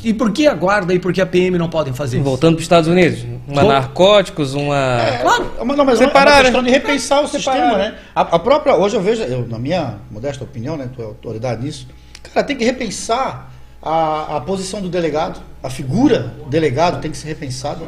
E 0.04 0.12
por 0.14 0.30
que 0.32 0.46
a 0.46 0.54
guarda 0.54 0.92
e 0.94 0.98
por 0.98 1.12
que 1.12 1.20
a 1.20 1.26
PM 1.26 1.58
não 1.58 1.68
podem 1.68 1.92
fazer 1.92 2.16
isso? 2.16 2.24
Voltando 2.24 2.54
para 2.54 2.58
os 2.60 2.64
Estados 2.64 2.88
Unidos. 2.88 3.24
Uma 3.46 3.62
narcóticos, 3.64 4.54
uma. 4.54 4.76
É, 5.02 5.18
claro. 5.18 5.50
Mas, 5.64 5.76
não, 5.76 5.84
mas 5.84 6.00
é 6.00 6.04
uma- 6.04 6.10
é 6.12 6.14
uma 6.24 6.42
questão 6.42 6.62
né? 6.62 6.68
de 6.68 6.74
repensar 6.74 7.20
o 7.22 7.26
sistema, 7.28 7.76
né? 7.78 7.88
né? 7.90 7.94
A, 8.14 8.20
a 8.20 8.38
própria, 8.38 8.76
hoje 8.76 8.94
eu 8.96 9.00
vejo, 9.02 9.22
eu, 9.22 9.46
na 9.48 9.58
minha 9.58 9.96
modesta 10.10 10.44
opinião, 10.44 10.76
né? 10.76 10.88
Tu 10.94 11.00
é 11.00 11.04
autoridade 11.04 11.64
nisso. 11.64 11.86
Cara, 12.34 12.46
tem 12.46 12.56
que 12.56 12.64
repensar 12.64 13.50
a, 13.82 14.36
a 14.36 14.40
posição 14.40 14.80
do 14.82 14.88
delegado. 14.88 15.40
A 15.62 15.70
figura 15.70 16.34
do 16.44 16.50
delegado 16.50 17.00
tem 17.00 17.10
que 17.10 17.16
ser 17.16 17.28
repensada. 17.28 17.80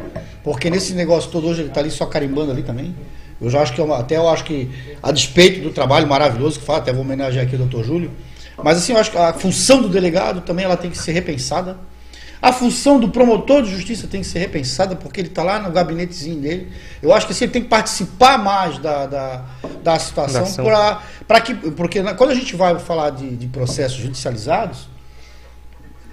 Porque 0.43 0.71
nesse 0.71 0.95
negócio 0.95 1.31
todo 1.31 1.47
hoje 1.47 1.61
ele 1.61 1.69
está 1.69 1.81
ali 1.81 1.91
só 1.91 2.07
carimbando 2.07 2.51
ali 2.51 2.63
também. 2.63 2.95
Eu 3.41 3.49
já 3.51 3.61
acho 3.63 3.73
que 3.73 3.81
é 3.81 3.85
uma- 3.85 3.99
até 3.99 4.17
eu 4.17 4.29
acho 4.29 4.45
que, 4.45 4.71
a 5.03 5.13
despeito 5.13 5.61
do 5.61 5.71
trabalho 5.71 6.07
maravilhoso 6.07 6.59
que 6.61 6.65
faz, 6.67 6.81
até 6.81 6.93
vou 6.93 7.03
homenagear 7.03 7.45
aqui 7.47 7.55
o 7.55 7.59
doutor 7.59 7.85
Júlio. 7.85 8.11
Mas 8.63 8.77
assim, 8.79 8.93
eu 8.93 8.99
acho 8.99 9.11
que 9.11 9.17
a 9.19 9.33
função 9.33 9.81
do 9.81 9.89
delegado 9.89 10.41
também 10.43 10.65
ela 10.67 10.77
tem 10.77 10.91
que 10.91 10.99
ser 10.99 11.13
repensada. 11.13 11.79
A 12.43 12.53
função 12.53 12.99
do 12.99 13.11
promotor 13.11 13.63
de 13.63 13.71
justiça 13.71 14.07
tem 14.07 14.23
que 14.23 14.27
ser 14.27 14.39
repensada, 14.39 14.97
porque 14.97 15.21
ele 15.21 15.29
está 15.29 15.43
lá 15.43 15.59
no 15.59 15.71
gabinetezinho 15.71 16.41
dele. 16.41 16.73
Eu 17.03 17.13
acho 17.13 17.27
que 17.27 17.33
assim, 17.33 17.45
ele 17.45 17.53
tem 17.53 17.63
que 17.63 17.69
participar 17.69 18.39
mais 18.39 18.79
da, 18.79 19.07
da, 19.07 19.45
da 19.83 19.99
situação, 19.99 20.47
pra 21.29 21.41
que, 21.43 21.55
porque 21.55 22.03
na- 22.03 22.15
quando 22.15 22.31
a 22.31 22.35
gente 22.35 22.57
vai 22.57 22.79
falar 22.79 23.11
de, 23.11 23.37
de 23.37 23.47
processos 23.47 23.99
judicializados, 23.99 24.89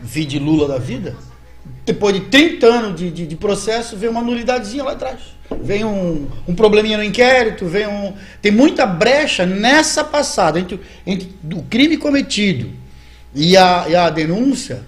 vi 0.01 0.25
de 0.25 0.37
Lula 0.37 0.67
da 0.67 0.77
vida, 0.77 1.15
depois 1.85 2.13
de 2.13 2.21
30 2.21 2.67
anos 2.67 2.99
de, 2.99 3.09
de, 3.09 3.25
de 3.25 3.35
processo, 3.35 3.95
vem 3.97 4.09
uma 4.09 4.21
nulidadezinha 4.21 4.83
lá 4.83 4.91
atrás. 4.91 5.19
Vem 5.61 5.85
um, 5.85 6.27
um 6.45 6.53
probleminha 6.53 6.97
no 6.97 7.03
inquérito, 7.03 7.65
vem 7.65 7.87
um. 7.87 8.13
Tem 8.41 8.51
muita 8.51 8.85
brecha 8.85 9.45
nessa 9.45 10.03
passada 10.03 10.59
entre, 10.59 10.75
o- 10.75 10.79
entre 11.05 11.29
o 11.53 11.63
crime 11.63 11.95
cometido 11.97 12.69
e 13.33 13.55
a, 13.55 13.85
e 13.87 13.95
a 13.95 14.09
denúncia. 14.09 14.81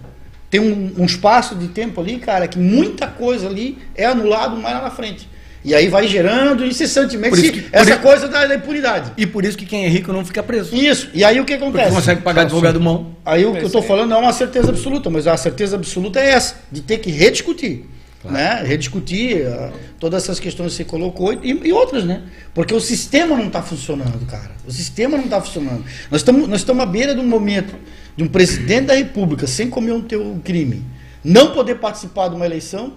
Tem 0.49 0.59
um, 0.59 0.93
um 0.97 1.05
espaço 1.05 1.55
de 1.55 1.67
tempo 1.67 2.01
ali, 2.01 2.17
cara, 2.17 2.47
que 2.47 2.57
muita 2.57 3.05
coisa 3.07 3.47
ali 3.47 3.77
é 3.95 4.05
anulado 4.05 4.57
mais 4.57 4.75
lá 4.75 4.83
na 4.83 4.91
frente. 4.91 5.27
E 5.63 5.75
aí 5.75 5.89
vai 5.89 6.07
gerando 6.07 6.65
incessantemente 6.65 7.51
que- 7.51 7.65
essa 7.71 7.91
isso- 7.91 7.99
coisa 7.99 8.27
da, 8.29 8.45
da 8.47 8.55
impunidade. 8.55 9.11
E 9.17 9.27
por 9.27 9.43
isso 9.43 9.57
que 9.57 9.65
quem 9.65 9.85
é 9.85 9.89
rico 9.89 10.11
não 10.13 10.23
fica 10.25 10.41
preso. 10.41 10.73
Isso. 10.75 11.09
E 11.13 11.23
aí 11.23 11.39
o 11.39 11.43
que 11.45 11.57
Porque 11.57 11.63
acontece? 11.77 11.93
consegue 11.95 12.21
pagar 12.21 12.43
advogado 12.43 12.79
mão. 12.79 13.15
Aí 13.25 13.45
o 13.45 13.51
que 13.53 13.59
eu 13.59 13.65
estou 13.67 13.81
falando 13.81 14.09
não 14.09 14.17
é 14.17 14.21
uma 14.21 14.33
certeza 14.33 14.69
absoluta, 14.69 15.09
mas 15.09 15.27
a 15.27 15.35
certeza 15.35 15.75
absoluta 15.75 16.19
é 16.19 16.29
essa, 16.31 16.55
de 16.71 16.81
ter 16.81 16.99
que 16.99 17.11
rediscutir. 17.11 17.85
Né? 18.23 18.63
Rediscutir 18.65 19.45
ah, 19.47 19.71
todas 19.99 20.23
essas 20.23 20.39
questões 20.39 20.71
que 20.71 20.77
você 20.77 20.83
colocou 20.83 21.31
e, 21.33 21.51
e 21.63 21.71
outras, 21.71 22.03
né? 22.03 22.21
Porque 22.53 22.73
o 22.73 22.79
sistema 22.81 23.35
não 23.37 23.47
está 23.47 23.61
funcionando, 23.61 24.25
cara. 24.25 24.51
O 24.67 24.71
sistema 24.71 25.15
não 25.17 25.23
está 25.25 25.39
funcionando. 25.39 25.85
Nós 26.11 26.19
estamos 26.21 26.47
nós 26.47 26.59
estamos 26.59 26.83
à 26.83 26.85
beira 26.85 27.13
de 27.15 27.21
um 27.21 27.27
momento 27.27 27.73
de 28.19 28.23
um 28.25 28.27
presidente 28.27 28.87
da 28.87 28.95
República 28.95 29.47
sem 29.47 29.69
cometer 29.69 30.17
um 30.17 30.39
crime, 30.39 30.83
não 31.23 31.53
poder 31.53 31.75
participar 31.75 32.27
de 32.27 32.35
uma 32.35 32.45
eleição 32.45 32.91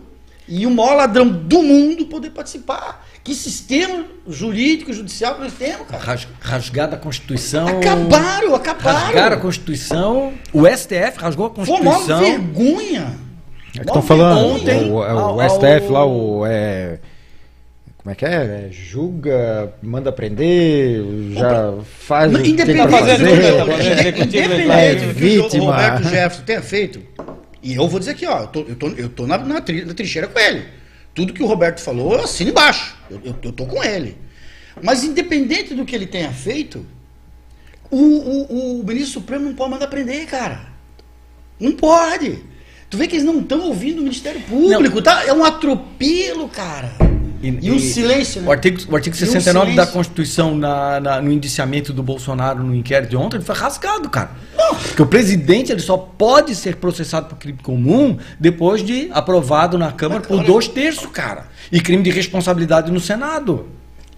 e 0.49 0.66
o 0.66 0.70
maior 0.70 0.97
ladrão 0.97 1.29
do 1.29 1.62
mundo 1.62 2.07
poder 2.07 2.31
participar. 2.31 3.07
Que 3.23 3.33
sistema 3.33 4.05
jurídico, 4.29 4.93
judicial 4.93 5.37
que 5.37 5.43
nós 5.43 5.53
temos, 5.53 5.87
cara? 5.87 6.03
Ras- 6.03 6.27
Rasgada 6.41 6.97
a 6.97 6.99
Constituição. 6.99 7.68
Acabaram, 7.68 8.53
acabaram. 8.53 8.99
Rasgaram 8.99 9.37
a 9.37 9.41
Constituição. 9.41 10.33
O 10.53 10.66
STF 10.66 11.18
rasgou 11.18 11.47
a 11.57 11.64
Foi 11.64 11.81
uma 11.81 11.93
Constituição. 11.95 12.18
vergonha. 12.20 13.14
É 13.77 13.79
que 13.79 13.87
estão 13.87 14.03
falando, 14.03 14.39
Ontem, 14.57 14.91
o, 14.91 15.05
é 15.05 15.14
o 15.14 15.18
ao- 15.18 15.41
STF 15.51 15.87
ao- 15.87 15.93
lá, 15.93 16.05
o. 16.05 16.45
É, 16.47 16.99
como 18.03 18.12
é 18.12 18.14
que 18.16 18.24
é? 18.24 18.28
É, 18.30 18.68
Julga, 18.72 19.72
manda 19.82 20.11
prender, 20.11 21.03
já 21.34 21.72
faz 21.84 22.34
o 22.34 22.38
que 22.42 22.53
tem 22.55 22.57
pra 22.57 22.64
Independente, 22.64 22.98
fazer, 22.98 23.14
independente 24.09 25.07
do 25.07 25.14
que 25.14 25.38
o 25.38 25.42
Vítima. 25.42 25.64
Roberto 25.66 26.03
Jefferson 26.05 26.42
tenha 26.42 26.62
feito, 26.62 27.00
e 27.62 27.74
eu 27.74 27.88
vou 27.88 28.00
dizer 28.00 28.12
aqui, 28.12 28.26
ó, 28.26 28.40
eu 28.40 28.46
tô, 28.48 28.61
eu 28.62 28.74
tô, 28.76 28.88
eu 28.88 29.09
tô 29.09 29.26
na, 29.26 29.38
na, 29.38 29.61
tri- 29.61 29.84
na 29.84 29.94
trincheira 29.94 30.26
com 30.26 30.38
ele. 30.38 30.64
Tudo 31.14 31.32
que 31.32 31.42
o 31.42 31.46
Roberto 31.46 31.78
falou, 31.80 32.14
eu 32.14 32.24
assino 32.24 32.50
embaixo. 32.50 32.96
Eu, 33.11 33.20
eu, 33.24 33.34
eu 33.42 33.53
tô 33.53 33.66
com 33.66 33.84
ele. 33.84 34.16
Mas 34.82 35.05
independente 35.05 35.74
do 35.74 35.84
que 35.84 35.94
ele 35.94 36.07
tenha 36.07 36.32
feito, 36.32 36.84
o, 37.90 37.98
o, 37.98 38.80
o 38.80 38.84
ministro 38.84 39.20
Supremo 39.20 39.44
não 39.44 39.55
pode 39.55 39.70
mandar 39.70 39.86
prender, 39.88 40.26
cara. 40.26 40.61
Não 41.61 41.70
pode. 41.72 42.38
Tu 42.88 42.96
vê 42.96 43.07
que 43.07 43.14
eles 43.16 43.24
não 43.26 43.40
estão 43.40 43.61
ouvindo 43.61 43.98
o 43.98 44.03
Ministério 44.03 44.40
Público, 44.40 45.00
tá? 45.03 45.24
É 45.26 45.32
um 45.32 45.44
atropelo, 45.44 46.48
cara. 46.48 46.90
E, 47.43 47.70
o 47.70 47.80
silêncio, 47.80 48.40
né? 48.40 48.49
O 48.49 48.53
artigo, 48.53 48.80
o 48.88 48.95
artigo 48.95 49.16
E 49.16 49.18
o 49.24 49.26
69 49.26 49.74
da. 49.74 49.86
Constituição 49.86 50.55
na, 50.57 51.01
na- 51.01 51.20
no 51.20 51.32
indiciamento 51.32 51.93
do 51.93 52.03
Bolsonaro 52.03 52.62
no 52.62 52.74
inquérito 52.74 53.11
de 53.11 53.16
ontem 53.16 53.36
ele 53.36 53.45
foi 53.45 53.55
rasgado, 53.57 54.09
cara. 54.09 54.30
Porque 54.86 55.03
o 55.03 55.07
presidente 55.07 55.72
ele 55.72 55.80
só 55.80 55.97
pode 55.97 56.55
ser 56.55 56.76
processado 56.76 57.26
por 57.26 57.36
crime 57.36 57.59
comum 57.62 58.16
depois 58.38 58.82
de 58.84 59.09
aprovado 59.12 59.76
na 59.76 59.90
Câmara 59.93 60.20
por 60.20 60.43
dois 60.45 60.68
terços, 60.68 61.07
cara. 61.11 61.47
E 61.70 61.80
crime 61.80 62.03
de 62.03 62.11
responsabilidade 62.11 62.90
no 62.93 63.01
Senado. 63.01 63.66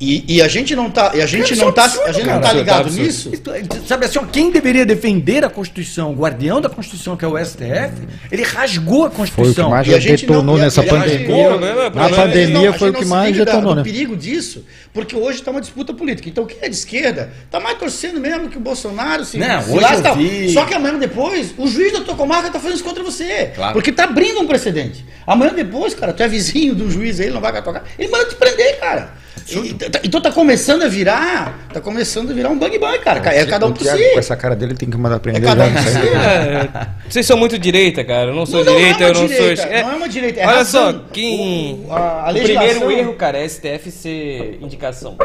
E, 0.04 0.24
e 0.36 0.42
a 0.42 0.48
gente 0.48 0.76
não 0.76 0.90
tá, 0.90 1.12
e 1.14 1.22
a 1.22 1.26
gente 1.26 1.52
Isso 1.54 1.62
não 1.62 1.70
é 1.70 1.72
tá, 1.72 1.84
absurdo, 1.84 2.08
a 2.08 2.12
gente 2.12 2.24
cara. 2.26 2.34
não 2.40 2.42
tá 2.46 2.52
ligado 2.52 2.80
absurdo. 2.80 3.02
nisso. 3.02 3.30
Isso, 3.32 3.86
Sabe 3.86 4.04
assim, 4.06 4.18
ó, 4.18 4.22
quem 4.24 4.50
deveria 4.50 4.84
defender 4.84 5.44
a 5.44 5.48
Constituição, 5.48 6.12
o 6.12 6.14
guardião 6.14 6.60
da 6.60 6.68
Constituição, 6.68 7.16
que 7.16 7.24
é 7.24 7.28
o 7.28 7.38
STF, 7.38 7.92
ele 8.30 8.42
rasgou 8.42 9.06
a 9.06 9.08
Foi 9.08 9.08
o 9.08 9.10
que 9.10 9.16
Constituição. 9.16 9.70
mais 9.70 9.86
E 9.88 9.94
a 9.94 9.98
gente 9.98 10.26
detonou 10.26 10.42
não- 10.42 10.54
a- 10.56 10.58
nessa 10.64 10.80
a- 10.82 10.84
pandemia. 10.84 11.44
o 11.46 11.48
problema- 11.48 11.80
o 11.80 11.84
Na 11.84 11.90
problema 11.90 12.16
é- 12.16 12.26
pandemia 12.26 12.70
a 12.70 12.72
foi 12.74 12.90
o 12.90 12.92
que 12.92 13.00
não 13.02 13.08
mais 13.08 13.36
da- 13.36 13.44
detonou, 13.44 13.74
né? 13.74 13.82
perigo 13.82 14.16
disso, 14.16 14.64
porque 14.92 15.16
hoje 15.16 15.38
está 15.38 15.50
uma 15.50 15.60
disputa 15.60 15.94
política. 15.94 16.28
Então 16.28 16.44
quem 16.44 16.58
é 16.60 16.68
de 16.68 16.74
esquerda 16.74 17.32
tá 17.50 17.58
mais 17.60 17.78
torcendo 17.78 18.20
mesmo 18.20 18.48
que 18.48 18.56
o 18.56 18.60
Bolsonaro 18.60 19.24
se, 19.24 19.38
Não, 19.38 19.62
se 19.62 19.70
hoje 19.70 20.02
tal. 20.02 20.16
vi- 20.16 20.50
Só 20.52 20.64
que 20.64 20.74
amanhã 20.74 20.98
depois, 20.98 21.54
o 21.56 21.66
juiz 21.66 21.92
da 21.92 22.00
tua 22.00 22.14
comarca 22.14 22.50
tá 22.50 22.58
fazendo 22.58 22.74
isso 22.76 22.84
contra 22.84 23.02
você. 23.02 23.52
Claro. 23.54 23.72
Porque 23.72 23.90
tá 23.90 24.04
abrindo 24.04 24.40
um 24.40 24.46
precedente. 24.46 25.04
Amanhã 25.26 25.52
depois, 25.54 25.94
cara, 25.94 26.12
tu 26.12 26.22
é 26.22 26.28
vizinho 26.28 26.74
do 26.74 26.90
juiz 26.90 27.18
aí, 27.20 27.26
ele 27.26 27.34
não 27.34 27.40
vai 27.40 27.52
tocar. 27.62 27.84
Ele 27.98 28.08
manda 28.08 28.26
te 28.26 28.34
prender, 28.34 28.78
cara. 28.78 29.14
E- 29.46 29.74
tá- 29.74 30.00
então 30.02 30.20
tá 30.20 30.32
começando 30.32 30.82
a 30.84 30.88
virar, 30.88 31.66
tá 31.72 31.80
começando 31.80 32.30
a 32.30 32.34
virar 32.34 32.48
um 32.48 32.58
bang 32.58 32.78
bang, 32.78 32.98
cara. 33.00 33.20
É 33.34 33.44
cada 33.44 33.66
um 33.66 33.72
por 33.72 33.84
si. 33.86 34.10
Com 34.12 34.18
essa 34.18 34.34
cara 34.36 34.56
dele 34.56 34.74
tem 34.74 34.88
que 34.88 34.96
mandar 34.96 35.18
prender 35.20 35.42
É 35.42 35.46
cada 35.46 35.64
um 35.64 35.70
não 35.70 35.74
por 35.82 35.82
si. 35.90 35.98
É, 35.98 36.68
vocês 37.08 37.26
são 37.26 37.36
muito 37.36 37.58
direita, 37.58 38.02
cara. 38.04 38.30
Eu 38.30 38.34
não 38.34 38.46
sou 38.46 38.64
Não, 38.64 38.72
não 38.72 38.78
é 38.78 38.82
direita, 38.92 39.04
uma 39.04 39.08
eu 39.10 39.14
não 39.14 39.26
direita, 39.26 39.62
sou. 39.62 39.70
não 39.70 39.76
é 39.92 39.96
uma 39.96 40.08
direita, 40.08 40.40
é 40.40 40.46
Olha 40.46 40.56
razão. 40.56 40.92
só, 40.92 41.00
quem. 41.12 41.84
O- 41.86 41.92
a- 41.92 42.24
a 42.26 42.30
o 42.30 42.32
legislação- 42.32 42.68
primeiro 42.78 43.00
erro, 43.02 43.12
cara, 43.14 43.38
é 43.38 43.44
STF 43.44 43.90
ser 43.90 44.58
indicação. 44.62 45.16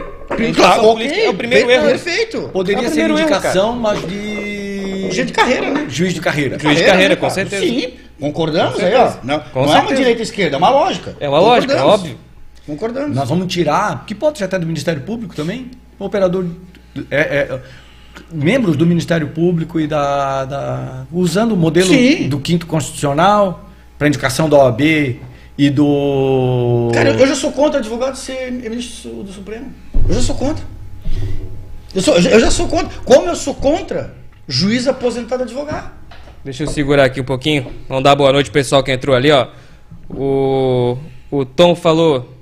Claro, 0.55 0.99
é 0.99 1.29
o 1.29 1.33
primeiro 1.33 1.69
erro. 1.71 1.85
Perfeito. 1.87 2.49
Poderia 2.53 2.87
É 2.87 2.89
ser 2.91 3.01
erro, 3.01 3.19
indicação, 3.19 3.73
mas 3.75 4.01
de. 4.07 5.09
Juiz 5.11 5.25
de 5.27 5.33
carreira, 5.33 5.69
né? 5.71 5.85
Juiz 5.89 6.13
de 6.13 6.21
carreira. 6.21 6.59
Juiz 6.59 6.77
de 6.77 6.83
carreira, 6.85 7.15
com 7.15 7.21
cara? 7.21 7.33
certeza. 7.33 7.63
Sim, 7.65 7.93
concordamos 8.19 8.75
Com 8.75 8.85
aí, 8.85 8.93
ó. 8.95 9.11
Não, 9.23 9.39
Com 9.39 9.65
não 9.65 9.75
é 9.75 9.79
uma 9.81 9.95
direita 9.95 10.19
e 10.19 10.23
esquerda, 10.23 10.55
é 10.55 10.59
uma 10.59 10.69
lógica. 10.69 11.15
É 11.19 11.27
uma 11.29 11.39
lógica, 11.39 11.73
é 11.73 11.81
óbvio. 11.81 12.17
Concordamos. 12.69 13.15
Nós 13.15 13.27
vamos 13.27 13.51
tirar, 13.51 14.05
que 14.05 14.13
pode 14.13 14.37
ser 14.37 14.43
até 14.45 14.59
do 14.59 14.65
Ministério 14.67 15.01
Público 15.01 15.35
também, 15.35 15.71
o 15.97 16.05
operador, 16.05 16.45
é, 17.09 17.17
é, 17.19 17.59
membros 18.31 18.75
do 18.77 18.85
Ministério 18.85 19.29
Público 19.29 19.79
e 19.79 19.87
da, 19.87 20.45
da- 20.45 21.05
usando 21.11 21.53
o 21.53 21.57
modelo 21.57 21.87
Sim. 21.89 22.29
do 22.29 22.39
quinto 22.39 22.67
constitucional 22.67 23.69
para 23.97 24.07
indicação 24.07 24.47
da 24.47 24.57
OAB 24.57 25.19
e 25.57 25.69
do 25.69 26.89
Cara, 26.93 27.09
eu 27.11 27.27
já 27.27 27.35
sou 27.35 27.51
contra 27.51 27.79
advogado 27.79 28.15
ser 28.15 28.51
ministro 28.51 29.23
do 29.23 29.31
Supremo. 29.31 29.73
Eu 30.07 30.13
já 30.13 30.21
sou 30.21 30.35
contra. 30.35 30.63
Eu, 31.93 32.01
sou- 32.01 32.15
eu 32.15 32.39
já- 32.39 32.51
sou 32.51 32.67
contra. 32.67 32.89
Como 33.03 33.27
eu 33.27 33.35
sou 33.35 33.55
contra 33.55 34.13
juiz 34.47 34.87
aposentado 34.87 35.43
advogado. 35.43 35.91
Deixa 36.43 36.63
eu 36.63 36.67
segurar 36.67 37.05
aqui 37.05 37.19
um 37.19 37.25
pouquinho. 37.25 37.71
Vamos 37.89 38.03
dar 38.03 38.15
boa 38.15 38.31
noite 38.31 38.45
pro 38.51 38.59
pessoal 38.59 38.83
que 38.83 38.91
entrou 38.91 39.15
ali, 39.15 39.31
ó. 39.31 39.47
O, 40.09 40.97
o 41.31 41.43
Tom 41.45 41.75
falou. 41.75 42.35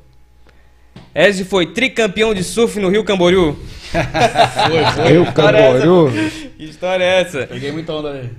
Ezio 1.18 1.47
foi 1.47 1.65
tricampeão 1.65 2.32
de 2.32 2.43
surf 2.43 2.80
no 2.80 2.89
Rio 2.89 3.03
Camboriú. 3.03 3.57
Foi, 3.91 4.86
foi. 5.03 5.18
Eu, 5.18 5.26
Camboriú. 5.34 6.11
Que 6.55 6.65
história 6.65 7.03
é 7.03 7.22
essa? 7.22 7.47
Peguei 7.47 7.72
muita 7.72 7.91
onda 7.93 8.09
ali. 8.09 8.30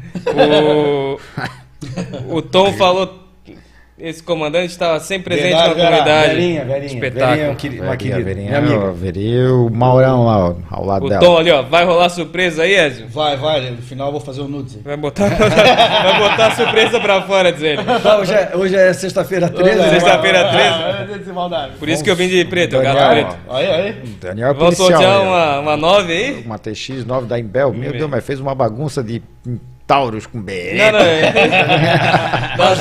O, 2.29 2.37
o 2.37 2.41
Tom 2.41 2.73
falou. 2.75 3.28
Esse 4.01 4.23
comandante 4.23 4.71
estava 4.71 5.01
sempre 5.01 5.35
presente 5.35 5.55
Verdade, 5.55 5.69
na 5.71 5.75
verdade. 5.75 5.99
comunidade. 5.99 6.35
Verinha, 6.37 6.65
Verinha, 6.65 6.87
Espetáculo. 6.87 7.37
Verinha, 7.37 7.55
queri- 7.57 7.81
uma 7.81 7.91
Verinha, 7.91 7.97
querida, 7.99 8.25
Verinha, 8.25 8.61
minha 8.61 8.77
amiga. 8.77 8.93
Verinha, 8.93 9.55
o 9.55 9.71
Maurão 9.71 10.25
lá, 10.25 10.49
ó, 10.51 10.55
ao 10.71 10.85
lado 10.87 11.07
O 11.07 11.09
dela. 11.09 11.21
Tom 11.21 11.37
ali, 11.37 11.51
ó. 11.51 11.63
Vai 11.63 11.85
rolar 11.85 12.09
surpresa 12.09 12.63
aí, 12.63 12.75
Ezio? 12.77 13.09
Vai, 13.09 13.37
vai, 13.37 13.71
no 13.73 13.83
final 13.83 14.07
eu 14.07 14.13
vou 14.13 14.21
fazer 14.21 14.41
o 14.41 14.47
nudes 14.47 14.77
aí. 14.77 14.83
Vai 14.85 14.97
botar, 14.97 15.27
vai 15.35 16.19
botar 16.31 16.47
a 16.47 16.51
surpresa 16.53 17.01
pra 17.01 17.23
fora, 17.23 17.51
diz 17.53 17.61
ele. 17.63 17.83
Ah, 18.05 18.19
Hoje 18.19 18.33
é, 18.35 18.51
hoje 18.57 18.77
é 18.77 18.93
sexta-feira 18.93 19.49
13, 19.49 19.77
né? 19.79 19.91
Sexta-feira 19.91 20.49
13. 20.49 20.69
Ah, 21.37 21.69
Por 21.77 21.89
isso 21.89 22.05
que 22.05 22.11
eu 22.11 22.15
vim 22.15 22.29
de 22.29 22.45
preto, 22.45 22.77
eu 22.77 22.83
gato 22.83 22.99
Daniel, 22.99 23.27
preto. 23.27 23.39
Aí, 23.51 23.67
aí. 23.67 23.93
Daniel 24.21 24.51
é 24.51 24.55
Vamos 24.55 24.77
policial. 24.77 25.01
sortear 25.03 25.19
né? 25.25 25.29
uma, 25.29 25.59
uma 25.61 25.77
9 25.77 26.13
aí? 26.13 26.43
Uma 26.47 26.57
TX9 26.59 27.27
da 27.27 27.37
Imbel. 27.37 27.73
Meu. 27.73 27.91
Deus, 27.91 28.09
mas 28.09 28.25
fez 28.25 28.39
uma 28.39 28.55
bagunça 28.55 29.03
de 29.03 29.21
Taurus 29.89 30.27
com 30.27 30.37
Não, 30.37 30.45
bereta. 30.45 30.93
não, 30.93 31.01
é. 31.01 31.33
Faz. 32.59 32.79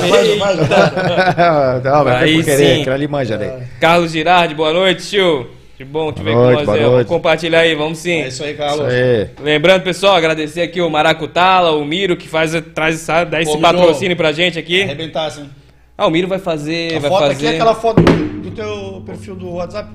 não, 1.82 2.04
mas 2.04 2.14
Aí 2.22 2.34
foi 2.34 2.42
por 2.42 2.44
querer, 2.44 2.74
sim. 2.74 2.80
aquilo 2.82 2.94
ali 2.94 3.08
manja 3.08 3.38
né? 3.38 3.66
Carlos 3.80 4.12
Girardi, 4.12 4.54
boa 4.54 4.74
noite, 4.74 5.08
tio. 5.08 5.46
Que 5.78 5.84
bom 5.84 6.12
te 6.12 6.22
ver 6.22 6.34
com 6.34 6.50
nós 6.50 6.68
aí. 6.68 6.80
Vamos 6.82 7.06
compartilhar 7.06 7.60
aí, 7.60 7.74
vamos 7.74 7.98
sim. 7.98 8.20
É 8.22 8.28
isso 8.28 8.42
aí, 8.44 8.50
Isso 8.50 8.58
Carlos. 8.58 8.86
aí. 8.92 9.28
Lembrando, 9.40 9.82
pessoal, 9.84 10.16
agradecer 10.16 10.60
aqui 10.60 10.82
o 10.82 10.90
Maracutala, 10.90 11.70
o 11.72 11.84
Miro, 11.84 12.14
que 12.16 12.28
faz, 12.28 12.52
traz 12.74 12.96
essa, 12.96 13.24
dá 13.24 13.40
esse 13.40 13.52
Ô, 13.52 13.54
Miro. 13.54 13.62
patrocínio 13.66 14.16
pra 14.16 14.32
gente 14.32 14.58
aqui. 14.58 14.82
Arrebentasse, 14.82 15.40
hein? 15.40 15.50
Ah, 15.96 16.06
o 16.06 16.10
Miro 16.10 16.28
vai 16.28 16.38
fazer. 16.38 16.96
A 16.96 16.98
vai 16.98 17.10
foto 17.10 17.24
aqui 17.24 17.34
fazer 17.36 17.46
é 17.46 17.50
aquela 17.54 17.74
foto 17.74 18.02
do, 18.02 18.12
do 18.42 18.50
teu 18.50 19.02
perfil 19.06 19.34
do 19.36 19.54
WhatsApp. 19.54 19.88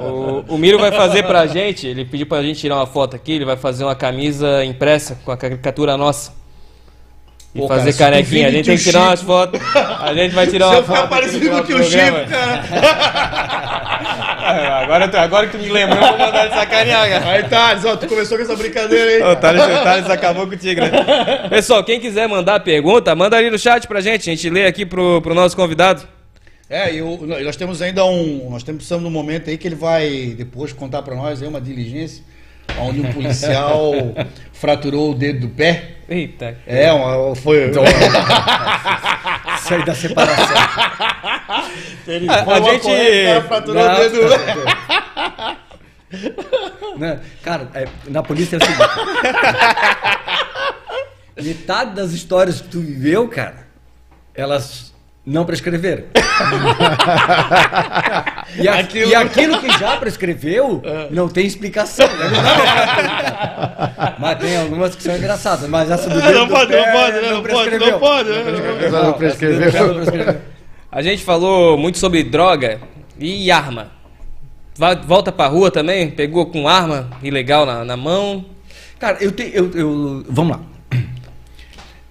O, 0.00 0.54
o 0.54 0.58
Miro 0.58 0.78
vai 0.78 0.90
fazer 0.92 1.22
pra 1.24 1.46
gente, 1.46 1.86
ele 1.86 2.04
pediu 2.04 2.26
pra 2.26 2.42
gente 2.42 2.60
tirar 2.60 2.76
uma 2.76 2.86
foto 2.86 3.14
aqui, 3.16 3.32
ele 3.32 3.44
vai 3.44 3.56
fazer 3.56 3.84
uma 3.84 3.94
camisa 3.94 4.64
impressa 4.64 5.18
com 5.24 5.30
a 5.30 5.36
caricatura 5.36 5.96
nossa. 5.96 6.36
E 7.54 7.60
Pô, 7.60 7.66
fazer 7.68 7.94
cara, 7.94 8.16
canequinha. 8.16 8.48
A 8.48 8.50
gente 8.50 8.66
tem 8.66 8.76
que 8.76 8.82
tirar 8.84 9.04
umas 9.04 9.22
fotos. 9.22 9.58
A 9.74 10.12
gente 10.12 10.34
vai 10.34 10.46
tirar 10.46 10.66
Se 10.68 10.72
uma 10.74 10.78
eu 10.78 10.84
ficar 10.84 10.96
foto. 10.96 11.08
parecido 11.08 11.50
com 11.50 11.56
o 11.56 11.64
tio. 11.64 11.82
Chico, 11.82 12.26
cara. 12.28 13.58
Agora, 14.82 15.10
agora 15.20 15.46
que 15.46 15.58
tu 15.58 15.62
me 15.62 15.68
lembrou, 15.68 16.00
eu 16.00 16.08
vou 16.08 16.18
mandar 16.18 16.46
de 16.46 16.54
sacanear, 16.54 17.06
cara. 17.08 17.30
Aí, 17.30 17.42
Thales, 17.44 17.84
ó, 17.84 17.96
tu 17.96 18.06
começou 18.06 18.38
com 18.38 18.44
essa 18.44 18.56
brincadeira 18.56 19.10
aí. 19.10 19.22
Ô, 19.22 19.32
O 19.32 19.36
Thales, 19.36 19.62
o 19.62 19.82
Thales 19.84 20.10
acabou 20.10 20.46
contigo, 20.46 20.80
né? 20.80 20.90
Pessoal, 21.50 21.84
quem 21.84 22.00
quiser 22.00 22.26
mandar 22.28 22.60
pergunta, 22.60 23.14
manda 23.14 23.36
ali 23.36 23.50
no 23.50 23.58
chat 23.58 23.86
pra 23.86 24.00
gente. 24.00 24.30
A 24.30 24.34
gente 24.34 24.48
lê 24.48 24.64
aqui 24.66 24.86
pro, 24.86 25.20
pro 25.20 25.34
nosso 25.34 25.54
convidado. 25.54 26.02
É, 26.70 26.92
e 26.94 27.00
o- 27.02 27.26
nós 27.26 27.56
temos 27.56 27.80
ainda 27.80 28.04
um. 28.04 28.50
Nós 28.50 28.62
temos 28.62 28.78
precisamos 28.80 29.04
de 29.04 29.08
um 29.08 29.12
momento 29.12 29.48
aí 29.48 29.56
que 29.56 29.66
ele 29.66 29.74
vai 29.74 30.34
depois 30.36 30.72
contar 30.72 31.00
pra 31.02 31.14
nós 31.14 31.40
aí 31.42 31.48
uma 31.48 31.60
diligência 31.60 32.22
onde 32.78 33.00
um 33.00 33.10
policial 33.12 33.92
fraturou 34.52 35.12
o 35.12 35.14
dedo 35.14 35.46
do 35.46 35.48
pé. 35.48 35.92
Eita. 36.08 36.58
É, 36.66 36.92
uma, 36.92 37.34
foi. 37.34 37.70
Isso 37.70 37.80
aí 39.74 39.84
da 39.84 39.94
separação. 39.94 40.56
Ele 42.06 42.28
A- 42.28 42.34
a 42.44 42.60
gente- 42.60 42.82
corrente, 42.82 43.46
fraturou 43.48 43.82
Não, 43.84 43.94
o 43.94 43.96
dedo. 43.98 44.20
Né? 46.98 47.20
Cara, 47.42 47.68
é, 47.74 47.86
na 48.08 48.22
polícia 48.22 48.56
é 48.56 48.58
o 48.58 48.62
seguinte. 48.64 48.82
Metade 51.42 51.94
das 51.94 52.12
histórias 52.12 52.60
que 52.60 52.68
tu 52.68 52.80
viveu, 52.80 53.28
cara, 53.28 53.66
elas 54.34 54.87
não 55.28 55.44
prescreveram. 55.44 56.04
e, 58.60 58.66
a- 58.68 58.78
Aquilo- 58.78 59.10
e 59.10 59.14
aquilo 59.14 59.60
que 59.60 59.70
já 59.78 59.96
prescreveu 59.96 60.82
não 61.10 61.28
tem 61.28 61.46
explicação. 61.46 62.06
né? 62.06 62.30
mas 64.18 64.38
tem 64.38 64.56
algumas 64.56 64.96
que 64.96 65.02
são 65.02 65.16
engraçadas. 65.16 65.68
Mas 65.68 65.90
essa 65.90 66.08
do 66.08 66.20
dedo 66.20 66.32
Não 66.38 66.46
do 66.46 66.54
pode, 66.54 66.72
pé 66.72 66.86
não 66.86 66.92
pode? 66.92 67.20
Não 67.20 67.42
pode, 67.42 67.78
não 67.78 67.98
pode, 67.98 68.30
né? 68.30 68.88
Não 68.90 69.12
prescreveu. 69.12 70.40
A 70.90 71.02
gente 71.02 71.22
falou 71.24 71.76
muito 71.76 71.98
sobre 71.98 72.22
droga 72.24 72.80
e 73.18 73.50
arma. 73.50 73.88
Volta 75.06 75.30
pra 75.32 75.46
rua 75.48 75.70
também, 75.70 76.08
pegou 76.10 76.46
com 76.46 76.68
arma 76.68 77.10
ilegal 77.22 77.66
na, 77.66 77.84
na 77.84 77.96
mão. 77.96 78.44
Cara, 78.98 79.18
eu 79.20 79.30
tenho. 79.32 79.50
Eu, 79.52 79.70
eu- 79.74 80.24
vamos 80.28 80.56
lá. 80.56 80.62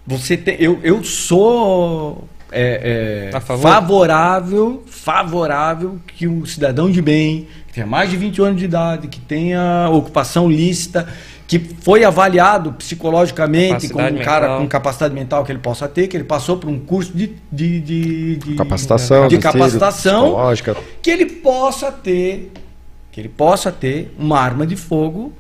Você 0.05 0.37
tem. 0.37 0.55
Eu, 0.59 0.79
eu 0.83 1.03
sou. 1.03 2.27
É, 2.51 3.29
é, 3.33 3.39
favor? 3.41 3.61
favorável, 3.61 4.83
favorável 4.87 5.99
que 6.07 6.27
um 6.27 6.45
cidadão 6.45 6.89
de 6.89 7.01
bem, 7.01 7.47
que 7.67 7.73
tenha 7.73 7.85
mais 7.87 8.09
de 8.09 8.17
20 8.17 8.41
anos 8.41 8.57
de 8.59 8.65
idade, 8.65 9.07
que 9.07 9.19
tenha 9.19 9.89
ocupação 9.91 10.49
lícita, 10.49 11.07
que 11.47 11.59
foi 11.59 12.03
avaliado 12.03 12.73
psicologicamente 12.73 13.87
como 13.89 14.01
um 14.03 14.07
Capacidade 14.07 14.25
cara 14.25 14.47
mental. 14.47 14.61
com 14.61 14.67
capacidade 14.67 15.13
mental 15.13 15.45
que 15.45 15.51
ele 15.51 15.59
possa 15.59 15.87
ter, 15.87 16.07
que 16.07 16.17
ele 16.17 16.23
passou 16.23 16.57
por 16.57 16.69
um 16.69 16.77
curso 16.79 17.11
de, 17.15 17.35
de, 17.51 17.79
de, 17.79 18.35
de- 18.37 18.55
Capacitação, 18.55 19.27
de 19.27 19.37
capacitação 19.37 20.23
psicológica. 20.23 20.75
que 21.01 21.09
ele 21.09 21.25
possa 21.25 21.91
ter 21.91 22.51
que 23.11 23.21
ele 23.21 23.29
possa 23.29 23.71
ter 23.71 24.13
uma 24.19 24.39
arma 24.39 24.67
de 24.67 24.75
fogo 24.75 25.33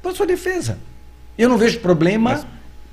para 0.00 0.14
sua 0.14 0.24
defesa. 0.26 0.78
Eu 1.36 1.48
não 1.48 1.58
vejo 1.58 1.80
problema 1.80 2.44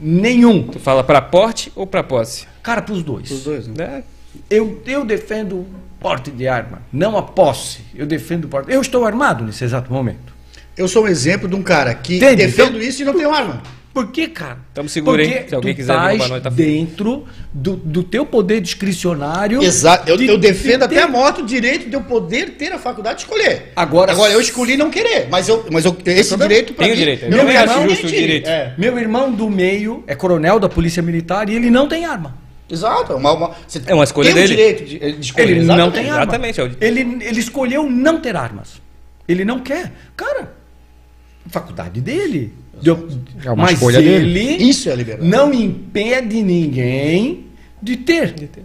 nenhum. 0.01 0.63
Tu 0.63 0.79
fala 0.79 1.03
pra 1.03 1.21
porte 1.21 1.71
ou 1.75 1.85
pra 1.85 2.03
posse? 2.03 2.47
Cara, 2.63 2.81
para 2.81 2.93
os 2.93 3.03
dois. 3.03 3.29
Os 3.29 3.43
dois, 3.43 3.67
né? 3.67 3.75
É, 3.79 4.03
Eu, 4.49 4.81
eu 4.85 5.05
defendo 5.05 5.57
o 5.57 5.67
porte 5.99 6.31
de 6.31 6.47
arma, 6.47 6.81
não 6.91 7.17
a 7.17 7.21
posse. 7.21 7.79
Eu 7.93 8.05
defendo 8.05 8.45
o 8.45 8.47
porte. 8.47 8.71
Eu 8.71 8.81
estou 8.81 9.05
armado 9.05 9.43
nesse 9.43 9.63
exato 9.63 9.91
momento. 9.93 10.33
Eu 10.75 10.87
sou 10.87 11.03
um 11.03 11.07
exemplo 11.07 11.47
de 11.47 11.55
um 11.55 11.61
cara 11.61 11.93
que 11.93 12.15
Entende? 12.17 12.37
defendo 12.45 12.69
Então- 12.77 12.81
isso 12.81 13.01
e 13.01 13.05
não 13.05 13.13
tenho 13.13 13.31
arma. 13.33 13.61
Por 13.93 14.07
que, 14.11 14.27
cara? 14.29 14.59
Tamo 14.73 14.87
seguro, 14.87 15.21
hein? 15.21 15.31
Porque 15.33 15.49
Se 15.49 15.55
alguém 15.55 15.75
quiser 15.75 15.93
roubar 15.93 16.29
nós, 16.29 16.41
tá 16.43 16.49
dentro 16.49 17.25
do, 17.53 17.75
do 17.75 18.03
teu 18.03 18.25
poder 18.25 18.61
discricionário. 18.61 19.61
Exato. 19.61 20.09
Eu, 20.09 20.15
de- 20.17 20.27
eu 20.27 20.37
defendo 20.37 20.79
de 20.79 20.83
até 20.85 20.95
ter- 20.95 21.01
a 21.01 21.07
morte 21.07 21.41
o 21.41 21.45
direito 21.45 21.89
de 21.89 21.95
eu 21.95 22.01
poder 22.01 22.51
ter 22.51 22.71
a 22.71 22.79
faculdade 22.79 23.17
de 23.19 23.23
escolher. 23.23 23.71
Agora- 23.75 24.11
Agora 24.13 24.31
eu 24.31 24.39
escolhi 24.39 24.77
não 24.77 24.89
querer, 24.89 25.27
mas 25.29 25.49
eu, 25.49 25.65
mas 25.71 25.83
eu, 25.85 25.95
esse 26.05 26.29
problema. 26.29 26.49
direito 26.49 26.73
o 26.77 26.81
mim, 26.81 26.95
direito. 26.95 27.23
Eu 27.25 27.29
meu 27.31 27.39
também 27.39 27.55
irmão 27.57 27.75
acho 27.79 27.89
justo 27.89 28.07
o 28.07 28.09
direito. 28.09 28.47
É. 28.49 28.73
Meu 28.77 28.97
irmão 28.97 29.31
do 29.31 29.49
meio 29.49 30.03
é 30.07 30.15
coronel 30.15 30.59
da 30.59 30.69
Polícia 30.69 31.01
Militar 31.03 31.49
e 31.49 31.55
ele 31.55 31.69
não 31.69 31.87
tem 31.87 32.05
arma. 32.05 32.35
Exato. 32.69 33.15
Uma, 33.15 33.33
uma, 33.33 33.51
você 33.67 33.81
É 33.85 33.93
uma 33.93 34.05
escolha 34.05 34.27
tem 34.33 34.35
dele. 34.35 34.53
o 34.53 34.55
direito 34.55 34.85
de, 34.85 34.99
de 34.99 35.19
escolher. 35.19 35.49
Ele 35.51 35.59
não 35.65 35.75
exatamente. 35.75 35.93
tem 35.95 36.09
arma. 36.09 36.23
Exatamente, 36.23 36.61
é 36.61 36.63
o- 36.63 36.71
Ele, 36.79 37.01
ele 37.25 37.39
escolheu 37.41 37.89
não 37.89 38.21
ter 38.21 38.37
armas. 38.37 38.81
Ele 39.27 39.43
não 39.43 39.59
quer. 39.59 39.91
Cara, 40.15 40.53
faculdade 41.49 41.99
dele. 42.01 42.53
Deu- 42.81 43.07
É 43.43 43.51
uma 43.51 43.63
mas 43.65 43.81
ele 43.81 44.01
dele. 44.33 44.63
Isso 44.69 44.89
é 44.89 44.95
liberdade. 44.95 45.29
não 45.29 45.53
impede 45.53 46.41
ninguém 46.41 47.45
de 47.81 47.97
ter. 47.97 48.33
De 48.33 48.47
ter. 48.47 48.63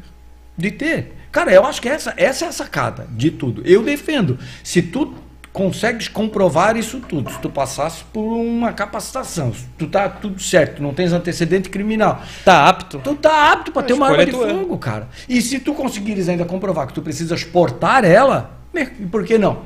De 0.57 0.71
ter. 0.71 1.13
Cara, 1.31 1.53
eu 1.53 1.65
acho 1.67 1.83
que 1.83 1.89
essa, 1.89 2.15
essa 2.17 2.47
é 2.47 2.49
a 2.49 2.53
sacada 2.53 3.07
de 3.11 3.31
tudo. 3.31 3.63
Eu 3.67 3.83
defendo. 3.83 4.39
Se 4.65 4.81
tu 4.81 5.15
consegues 5.53 6.07
comprovar 6.09 6.77
isso 6.77 7.01
tudo, 7.01 7.31
se 7.31 7.39
tu 7.41 7.49
passasse 7.49 8.05
por 8.13 8.21
uma 8.37 8.73
capacitação, 8.75 9.53
se 9.55 9.65
tu 9.79 9.87
tá 9.87 10.07
tudo 10.09 10.41
certo, 10.41 10.83
não 10.83 10.93
tens 10.93 11.13
antecedente 11.15 11.71
criminal, 11.71 12.23
Tá 12.45 12.69
apto? 12.69 12.99
Tu 13.03 13.15
tá 13.15 13.53
apto 13.53 13.73
para 13.73 13.83
ter 13.83 13.95
uma 13.95 14.07
arma 14.09 14.25
de 14.27 14.31
é 14.31 14.35
fogo, 14.35 14.77
cara. 14.79 15.09
E 15.29 15.41
se 15.41 15.59
tu 15.59 15.73
conseguires 15.75 16.29
ainda 16.29 16.45
comprovar 16.45 16.87
que 16.87 16.93
tu 16.95 17.01
precisas 17.03 17.43
portar 17.43 18.05
ela, 18.05 18.59
e 18.75 18.85
por 19.07 19.25
que 19.25 19.39
não? 19.39 19.63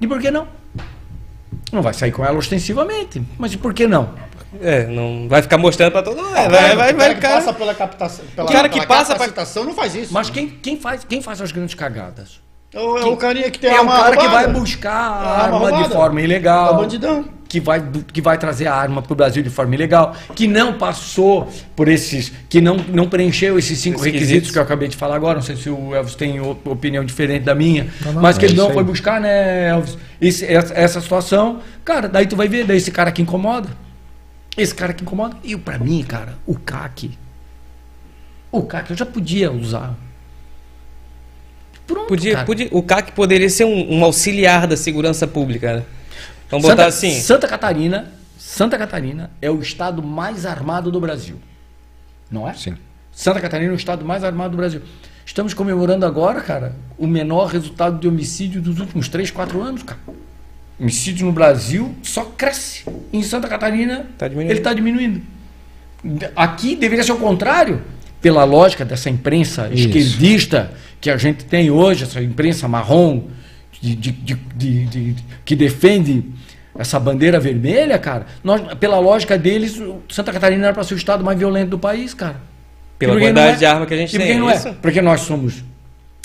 E 0.00 0.06
por 0.06 0.20
que 0.20 0.30
não? 0.32 0.48
Não 1.72 1.82
vai 1.82 1.92
sair 1.94 2.12
com 2.12 2.24
ela 2.24 2.36
ostensivamente, 2.38 3.22
mas 3.38 3.54
por 3.56 3.72
que 3.74 3.86
não? 3.86 4.10
É, 4.60 4.86
não 4.86 5.26
vai 5.28 5.42
ficar 5.42 5.58
mostrando 5.58 5.90
pra 5.92 6.02
todo 6.02 6.16
mundo. 6.22 6.36
É, 6.36 6.48
Vai, 6.48 6.76
vai, 6.76 6.76
vai, 6.76 6.92
o 6.92 6.96
cara 6.96 7.14
que 7.14 7.20
cara. 7.20 7.34
passa 7.36 7.52
pela 7.52 7.74
captação. 7.74 8.24
Pela, 8.36 8.48
O 8.48 8.52
cara 8.52 8.68
que 8.68 8.74
pela 8.74 8.86
passa 8.86 9.06
pra- 9.16 9.26
capacitação 9.26 9.64
não 9.64 9.74
faz 9.74 9.94
isso. 9.96 10.14
Mas 10.14 10.30
quem, 10.30 10.48
quem, 10.48 10.78
faz, 10.78 11.02
quem 11.04 11.20
faz 11.20 11.40
as 11.40 11.50
grandes 11.50 11.74
cagadas? 11.74 12.40
É 12.72 12.78
o, 12.78 12.98
é 12.98 13.04
o 13.04 13.16
carinha 13.16 13.50
que 13.50 13.58
tem 13.58 13.70
É 13.70 13.74
a 13.76 13.76
o 13.76 13.80
arma 13.80 13.92
cara 13.96 14.16
que 14.16 14.22
roubada. 14.26 14.44
vai 14.44 14.52
buscar 14.60 14.92
a 14.92 15.42
arma 15.44 15.66
arma 15.68 15.82
de 15.82 15.92
forma 15.92 16.20
É 16.20 16.24
ilegal. 16.24 16.74
o 16.74 16.76
bandidão. 16.76 17.24
Que 17.54 17.60
vai, 17.60 17.80
que 18.12 18.20
vai 18.20 18.36
trazer 18.36 18.66
a 18.66 18.74
arma 18.74 19.00
para 19.00 19.12
o 19.12 19.14
Brasil 19.14 19.40
de 19.40 19.48
forma 19.48 19.76
ilegal, 19.76 20.16
que 20.34 20.48
não 20.48 20.76
passou 20.76 21.48
por 21.76 21.86
esses, 21.86 22.32
que 22.48 22.60
não, 22.60 22.78
não 22.92 23.08
preencheu 23.08 23.56
esses 23.56 23.78
cinco 23.78 23.94
Esses 23.98 24.06
requisitos 24.06 24.28
requisitos. 24.30 24.50
que 24.50 24.58
eu 24.58 24.62
acabei 24.64 24.88
de 24.88 24.96
falar 24.96 25.14
agora. 25.14 25.36
Não 25.36 25.42
sei 25.42 25.54
se 25.54 25.70
o 25.70 25.94
Elvis 25.94 26.16
tem 26.16 26.40
opinião 26.40 27.04
diferente 27.04 27.44
da 27.44 27.54
minha, 27.54 27.86
não, 28.06 28.14
mas 28.14 28.36
que 28.36 28.44
ele 28.44 28.56
não 28.56 28.72
foi 28.72 28.82
buscar, 28.82 29.20
né, 29.20 29.68
Elvis? 29.68 29.96
Esse- 30.20 30.44
essa, 30.46 30.74
essa 30.74 31.00
situação, 31.00 31.60
cara, 31.84 32.08
daí 32.08 32.26
tu 32.26 32.34
vai 32.34 32.48
ver, 32.48 32.64
daí 32.64 32.76
esse 32.76 32.90
cara 32.90 33.12
que 33.12 33.22
incomoda. 33.22 33.68
Esse 34.56 34.74
cara 34.74 34.92
que 34.92 35.04
incomoda. 35.04 35.36
E 35.44 35.56
para 35.56 35.78
mim, 35.78 36.02
cara, 36.02 36.34
o 36.44 36.56
CAC. 36.58 37.16
O 38.50 38.62
CAC 38.62 38.90
eu 38.90 38.96
já 38.96 39.06
podia 39.06 39.52
usar. 39.52 39.94
Pronto, 41.86 42.08
Podia, 42.08 42.32
cara. 42.32 42.46
podia, 42.46 42.68
o 42.72 42.82
CAC 42.82 43.12
poderia 43.12 43.48
ser 43.50 43.64
um, 43.64 43.98
um 43.98 44.04
auxiliar 44.04 44.66
da 44.66 44.76
segurança 44.76 45.26
pública, 45.26 45.86
Vamos 46.54 46.68
botar 46.68 46.84
Santa, 46.84 46.86
assim. 46.86 47.20
Santa 47.20 47.48
Catarina, 47.48 48.12
Santa 48.38 48.78
Catarina 48.78 49.30
é 49.42 49.50
o 49.50 49.60
estado 49.60 50.02
mais 50.02 50.46
armado 50.46 50.90
do 50.90 51.00
Brasil. 51.00 51.36
Não 52.30 52.48
é? 52.48 52.54
Sim. 52.54 52.76
Santa 53.10 53.40
Catarina 53.40 53.72
é 53.72 53.74
o 53.74 53.76
estado 53.76 54.04
mais 54.04 54.22
armado 54.22 54.50
do 54.50 54.56
Brasil. 54.56 54.80
Estamos 55.26 55.52
comemorando 55.52 56.06
agora, 56.06 56.40
cara, 56.40 56.76
o 56.96 57.06
menor 57.06 57.46
resultado 57.46 57.98
de 57.98 58.06
homicídio 58.06 58.62
dos 58.62 58.78
últimos 58.78 59.08
3, 59.08 59.30
4 59.32 59.60
anos, 59.60 59.82
cara. 59.82 59.98
Homicídio 60.78 61.26
no 61.26 61.32
Brasil 61.32 61.92
só 62.02 62.24
cresce. 62.24 62.84
Em 63.12 63.22
Santa 63.22 63.48
Catarina, 63.48 64.06
Tá 64.16 64.26
ele 64.26 64.52
está 64.52 64.72
diminuindo. 64.72 65.22
Aqui 66.36 66.76
deveria 66.76 67.02
ser 67.02 67.12
o 67.12 67.18
contrário, 67.18 67.82
pela 68.20 68.44
lógica 68.44 68.84
dessa 68.84 69.10
imprensa 69.10 69.68
Isso. 69.72 69.88
esquerdista 69.88 70.72
que 71.00 71.10
a 71.10 71.16
gente 71.16 71.44
tem 71.44 71.70
hoje, 71.70 72.04
essa 72.04 72.22
imprensa 72.22 72.68
marrom, 72.68 73.24
de, 73.94 74.12
de- 74.12 74.84
de- 74.86 75.16
que 75.44 75.54
defende 75.56 76.24
essa 76.78 76.98
bandeira 76.98 77.38
vermelha, 77.38 77.98
cara. 77.98 78.26
Nós, 78.42 78.74
pela 78.74 78.98
lógica 78.98 79.36
deles, 79.36 79.80
Santa 80.08 80.32
Catarina 80.32 80.66
era 80.66 80.74
para 80.74 80.82
ser 80.84 80.94
o 80.94 80.96
estado 80.96 81.22
mais 81.22 81.38
violento 81.38 81.70
do 81.70 81.78
país, 81.78 82.14
cara. 82.14 82.36
Pela 82.98 83.18
quantidade 83.18 83.56
é? 83.56 83.58
de 83.58 83.66
arma 83.66 83.86
que 83.86 83.94
a 83.94 83.96
gente 83.96 84.14
E 84.14 84.18
tem, 84.18 84.38
não 84.38 84.48
é 84.48 84.54
é? 84.54 84.56
isso? 84.56 84.72
Porque 84.80 85.02
nós 85.02 85.20
somos 85.22 85.62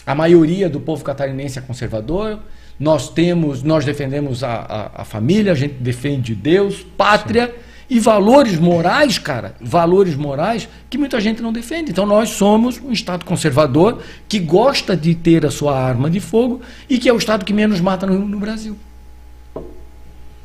a 0.06 0.16
maioria 0.16 0.70
do 0.70 0.80
povo 0.80 1.04
catarinense 1.04 1.60
é 1.60 1.62
conservador. 1.62 2.40
Nós 2.80 3.10
temos, 3.10 3.62
nós 3.62 3.84
defendemos 3.84 4.44
a, 4.44 4.54
a, 4.96 5.02
a 5.02 5.06
família, 5.06 5.52
a 5.52 5.56
gente 5.56 5.74
defende 5.76 6.34
Deus, 6.34 6.86
pátria 6.98 7.54
e 7.90 8.00
valores 8.00 8.58
morais, 8.60 9.18
cara, 9.18 9.56
valores 9.60 10.16
morais 10.16 10.70
que 10.90 10.98
muita 10.98 11.20
gente 11.20 11.42
não 11.42 11.52
defende. 11.52 11.92
Então 11.92 12.06
nós 12.06 12.30
somos 12.30 12.80
um 12.80 12.92
estado 12.92 13.26
conservador 13.26 14.00
que 14.28 14.38
gosta 14.40 14.96
de 14.96 15.16
ter 15.16 15.46
a 15.46 15.50
sua 15.52 15.78
arma 15.78 16.10
de 16.10 16.20
fogo 16.20 16.62
e 16.88 17.00
que 17.00 17.10
é 17.10 17.14
o 17.14 17.18
estado 17.18 17.44
que 17.44 17.52
menos 17.52 17.82
mata 17.82 18.06
no, 18.06 18.20
no 18.20 18.40
Brasil. 18.40 18.78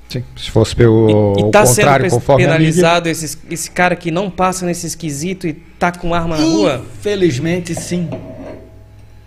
Sim. 0.08 0.22
Se 0.36 0.50
fosse 0.50 0.74
pelo 0.76 1.34
E, 1.36 1.40
e 1.40 1.50
tá 1.50 1.66
sendo 1.66 1.76
contrário, 1.76 2.04
pe- 2.04 2.10
conforme 2.10 2.44
a 2.44 2.46
mídia, 2.46 2.58
penalizado 2.58 3.08
esses, 3.08 3.36
esse 3.50 3.70
cara 3.70 3.96
que 3.96 4.10
não 4.10 4.30
passa 4.30 4.64
nesse 4.64 4.86
esquisito 4.86 5.46
e 5.46 5.52
tá 5.52 5.90
com 5.92 6.14
arma 6.14 6.36
na 6.36 6.42
rua? 6.44 6.84
Infelizmente, 6.98 7.74
sim. 7.74 8.08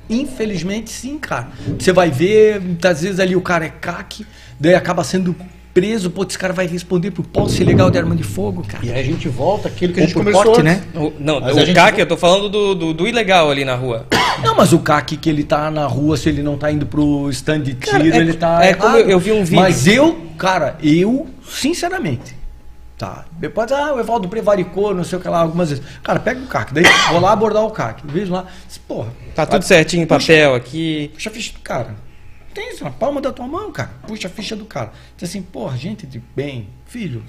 Infelizmente, 0.10 0.90
sim, 0.90 1.18
cara. 1.20 1.50
Você 1.78 1.92
vai 1.92 2.10
ver, 2.10 2.62
muitas 2.62 3.02
vezes 3.02 3.20
ali 3.20 3.36
o 3.36 3.42
cara 3.42 3.66
é 3.66 3.70
caque, 3.70 4.26
daí 4.60 4.74
acaba 4.74 5.04
sendo 5.04 5.36
preso, 5.80 6.10
pô, 6.10 6.24
esse 6.28 6.38
cara 6.40 6.54
vai 6.54 6.66
responder 6.66 7.12
por 7.12 7.24
posse 7.24 7.62
ilegal 7.62 7.92
de 7.92 8.00
arma 8.00 8.16
de 8.16 8.24
fogo, 8.24 8.64
cara. 8.68 8.84
E 8.84 8.92
aí 8.92 9.00
a 9.00 9.04
gente 9.04 9.28
volta 9.30 9.68
àquilo 9.68 9.94
que 9.94 10.00
a 10.00 10.04
Ou 10.04 10.08
gente 10.08 10.16
começou 10.18 10.44
porte, 10.44 10.62
antes. 10.62 10.78
né? 10.82 10.84
O- 10.96 11.14
não, 11.20 11.40
Mas 11.40 11.56
a 11.56 11.62
o 11.62 11.66
gente 11.66 11.76
CAC, 11.76 12.00
eu 12.00 12.08
tô 12.08 12.18
falando 12.18 12.50
do, 12.50 12.74
do, 12.74 12.94
do 12.96 13.08
ilegal 13.08 13.52
ali 13.52 13.64
na 13.64 13.76
rua. 13.76 14.08
Não, 14.44 14.54
mas 14.56 14.72
o 14.72 14.78
caque 14.80 15.18
que 15.18 15.30
ele 15.32 15.44
tá 15.44 15.72
na 15.72 15.88
rua, 15.88 16.16
se 16.16 16.30
ele 16.30 16.44
não 16.44 16.58
tá 16.60 16.72
indo 16.72 16.86
pro 16.86 17.28
stand 17.32 17.62
de 17.62 17.74
tiro, 17.74 17.92
Cara, 17.92 18.04
é- 18.08 18.18
ele 18.18 18.34
tá. 18.36 18.64
é 18.64 18.74
como 18.76 18.96
errado. 18.98 19.10
eu 19.10 19.20
vi 19.20 19.32
um 19.32 19.44
vídeo. 19.44 19.60
Mas 19.60 19.88
eu, 19.88 20.16
cara, 20.38 20.78
eu, 20.84 21.26
sinceramente, 21.50 22.36
tá. 23.00 23.26
Depois, 23.32 23.72
ah, 23.72 23.94
o 23.96 24.00
Evaldo 24.00 24.28
prevaricou, 24.30 24.94
não 24.94 25.04
sei 25.04 25.18
o 25.18 25.22
que 25.22 25.28
lá, 25.28 25.40
algumas 25.42 25.70
vezes. 25.72 25.84
Cara, 26.04 26.20
pega 26.20 26.40
o 26.40 26.46
caque, 26.48 26.72
daí 26.74 26.84
vou 27.12 27.20
lá 27.20 27.32
abordar 27.34 27.64
o 27.64 27.72
caque. 27.72 28.04
Vejo 28.06 28.32
lá, 28.32 28.46
porra. 28.88 29.10
Tá 29.36 29.46
tudo 29.46 29.64
certinho 29.64 30.04
em 30.04 30.08
papel 30.08 30.54
aqui. 30.54 31.10
Puxa 31.16 31.30
a 31.30 31.34
ficha 31.34 31.54
do 31.54 31.60
cara. 31.60 31.96
Tem 32.58 32.74
isso 32.74 32.84
na 32.84 32.90
palma 32.90 33.22
da 33.22 33.32
tua 33.32 33.48
mão, 33.48 33.72
cara. 33.72 33.92
Puxa 34.08 34.28
a 34.28 34.32
ficha 34.32 34.56
do 34.56 34.66
cara. 34.66 34.92
Diz 35.16 35.30
assim, 35.30 35.44
porra, 35.44 35.78
gente 35.78 36.08
de 36.08 36.20
bem, 36.36 36.68
filho. 36.88 37.24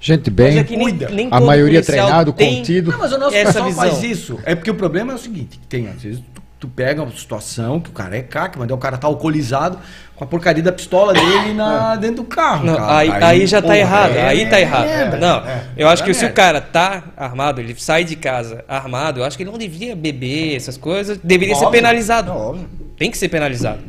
gente 0.00 0.30
bem, 0.30 0.58
é 0.58 0.62
nem, 0.62 0.78
cuida. 0.78 1.08
nem 1.08 1.28
a 1.28 1.40
maioria 1.40 1.82
treinado, 1.82 2.32
tem- 2.32 2.58
contido. 2.58 2.92
Não, 2.92 2.98
mas 2.98 3.12
o 3.12 3.18
nosso 3.18 3.34
Essa 3.34 3.46
pessoal 3.54 3.66
visão. 3.68 3.84
faz 3.90 4.02
isso. 4.04 4.38
É 4.44 4.54
porque 4.54 4.70
o 4.70 4.74
problema 4.76 5.10
é 5.12 5.16
o 5.16 5.18
seguinte, 5.18 5.58
que 5.58 5.66
tem, 5.66 5.88
às 5.88 6.00
vezes, 6.00 6.22
tu, 6.64 6.68
pega 6.68 7.02
uma 7.02 7.12
situação 7.12 7.78
que 7.78 7.90
o 7.90 7.92
cara 7.92 8.16
é 8.16 8.22
caca, 8.22 8.58
mas 8.58 8.70
o 8.70 8.76
cara 8.78 8.96
tá 8.96 9.06
alcoolizado 9.06 9.78
com 10.16 10.24
a 10.24 10.26
porcaria 10.26 10.62
da 10.62 10.72
pistola 10.72 11.12
dele 11.12 11.52
na, 11.54 11.96
dentro 11.96 12.16
do 12.16 12.24
carro. 12.24 12.64
Não, 12.64 12.76
cara. 12.76 12.96
aí, 12.96 13.10
aí 13.10 13.46
já 13.46 13.60
tá 13.60 13.68
porra, 13.68 13.78
errado, 13.78 14.16
é- 14.16 14.26
aí 14.28 14.46
tá 14.48 14.60
errado. 14.60 14.86
é, 14.88 15.18
não, 15.18 15.36
é, 15.46 15.62
eu 15.76 15.88
acho 15.88 16.02
é 16.02 16.06
que 16.06 16.14
se 16.14 16.24
o 16.24 16.32
cara 16.32 16.60
tá 16.60 17.02
armado, 17.16 17.60
ele 17.60 17.74
sai 17.76 18.04
de 18.04 18.16
casa 18.16 18.64
armado, 18.68 19.20
eu 19.20 19.24
acho 19.24 19.36
que 19.36 19.42
ele 19.42 19.50
não 19.50 19.58
deveria 19.58 19.94
beber 19.94 20.56
essas 20.56 20.76
coisas, 20.76 21.18
deveria 21.22 21.54
ser 21.54 21.64
Óbvio. 21.64 21.80
penalizado. 21.80 22.30
Não, 22.32 22.38
óbvio. 22.50 22.68
Tem 22.96 23.10
que 23.10 23.18
ser 23.18 23.28
penalizado. 23.28 23.80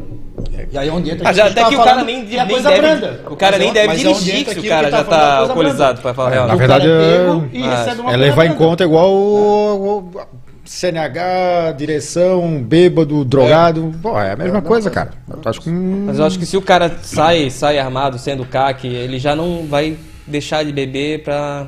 E 0.71 0.77
aí 0.77 0.87
é 0.87 0.91
onde 0.91 1.11
entra 1.11 1.29
Ah, 1.29 1.33
já, 1.33 1.45
até 1.47 1.63
que 1.65 1.75
o 1.75 1.83
cara 1.83 2.03
nem, 2.03 2.21
é 2.21 2.37
nem 2.43 2.47
coisa 2.47 2.69
deve, 2.69 2.81
branda. 2.81 3.21
o 3.29 3.35
cara 3.35 3.51
Mas 3.51 3.59
nem 3.59 3.69
é- 3.69 3.73
deve 3.73 3.93
é 3.93 3.95
dirigir 3.95 4.47
se 4.49 4.59
o 4.59 4.63
cara 4.67 4.85
que 4.85 4.91
já 4.91 5.03
tá 5.03 5.03
tá 5.03 5.37
alcoolizado, 5.37 5.77
branda. 5.93 6.01
pra 6.01 6.13
falar 6.15 6.29
a 6.29 6.31
real. 6.31 6.47
Na 6.47 6.55
verdade, 6.55 6.87
é 6.87 8.09
é- 8.09 8.13
é 8.13 8.17
levar 8.17 8.45
em 8.45 8.55
conta 8.55 8.83
igual 8.83 9.11
o, 9.11 9.97
o 10.13 10.21
CNH, 10.65 11.73
direção, 11.77 12.61
bêbado, 12.61 13.23
drogado. 13.23 13.93
Pô, 14.01 14.19
é 14.19 14.31
a 14.31 14.35
mesma 14.35 14.61
coisa, 14.61 14.89
cara. 14.89 15.11
Eu 15.29 15.39
acho 15.45 15.61
que 15.61 15.69
hum, 15.69 16.05
Mas 16.07 16.19
eu 16.19 16.25
acho 16.25 16.37
que 16.39 16.45
se 16.45 16.57
o 16.57 16.61
cara 16.61 16.97
sai, 17.03 17.49
sai 17.49 17.77
armado 17.79 18.17
sendo 18.17 18.45
CAC, 18.45 18.87
ele 18.87 19.19
já 19.19 19.35
não 19.35 19.65
vai 19.67 19.97
deixar 20.27 20.63
de 20.63 20.71
beber 20.71 21.23
pra, 21.23 21.67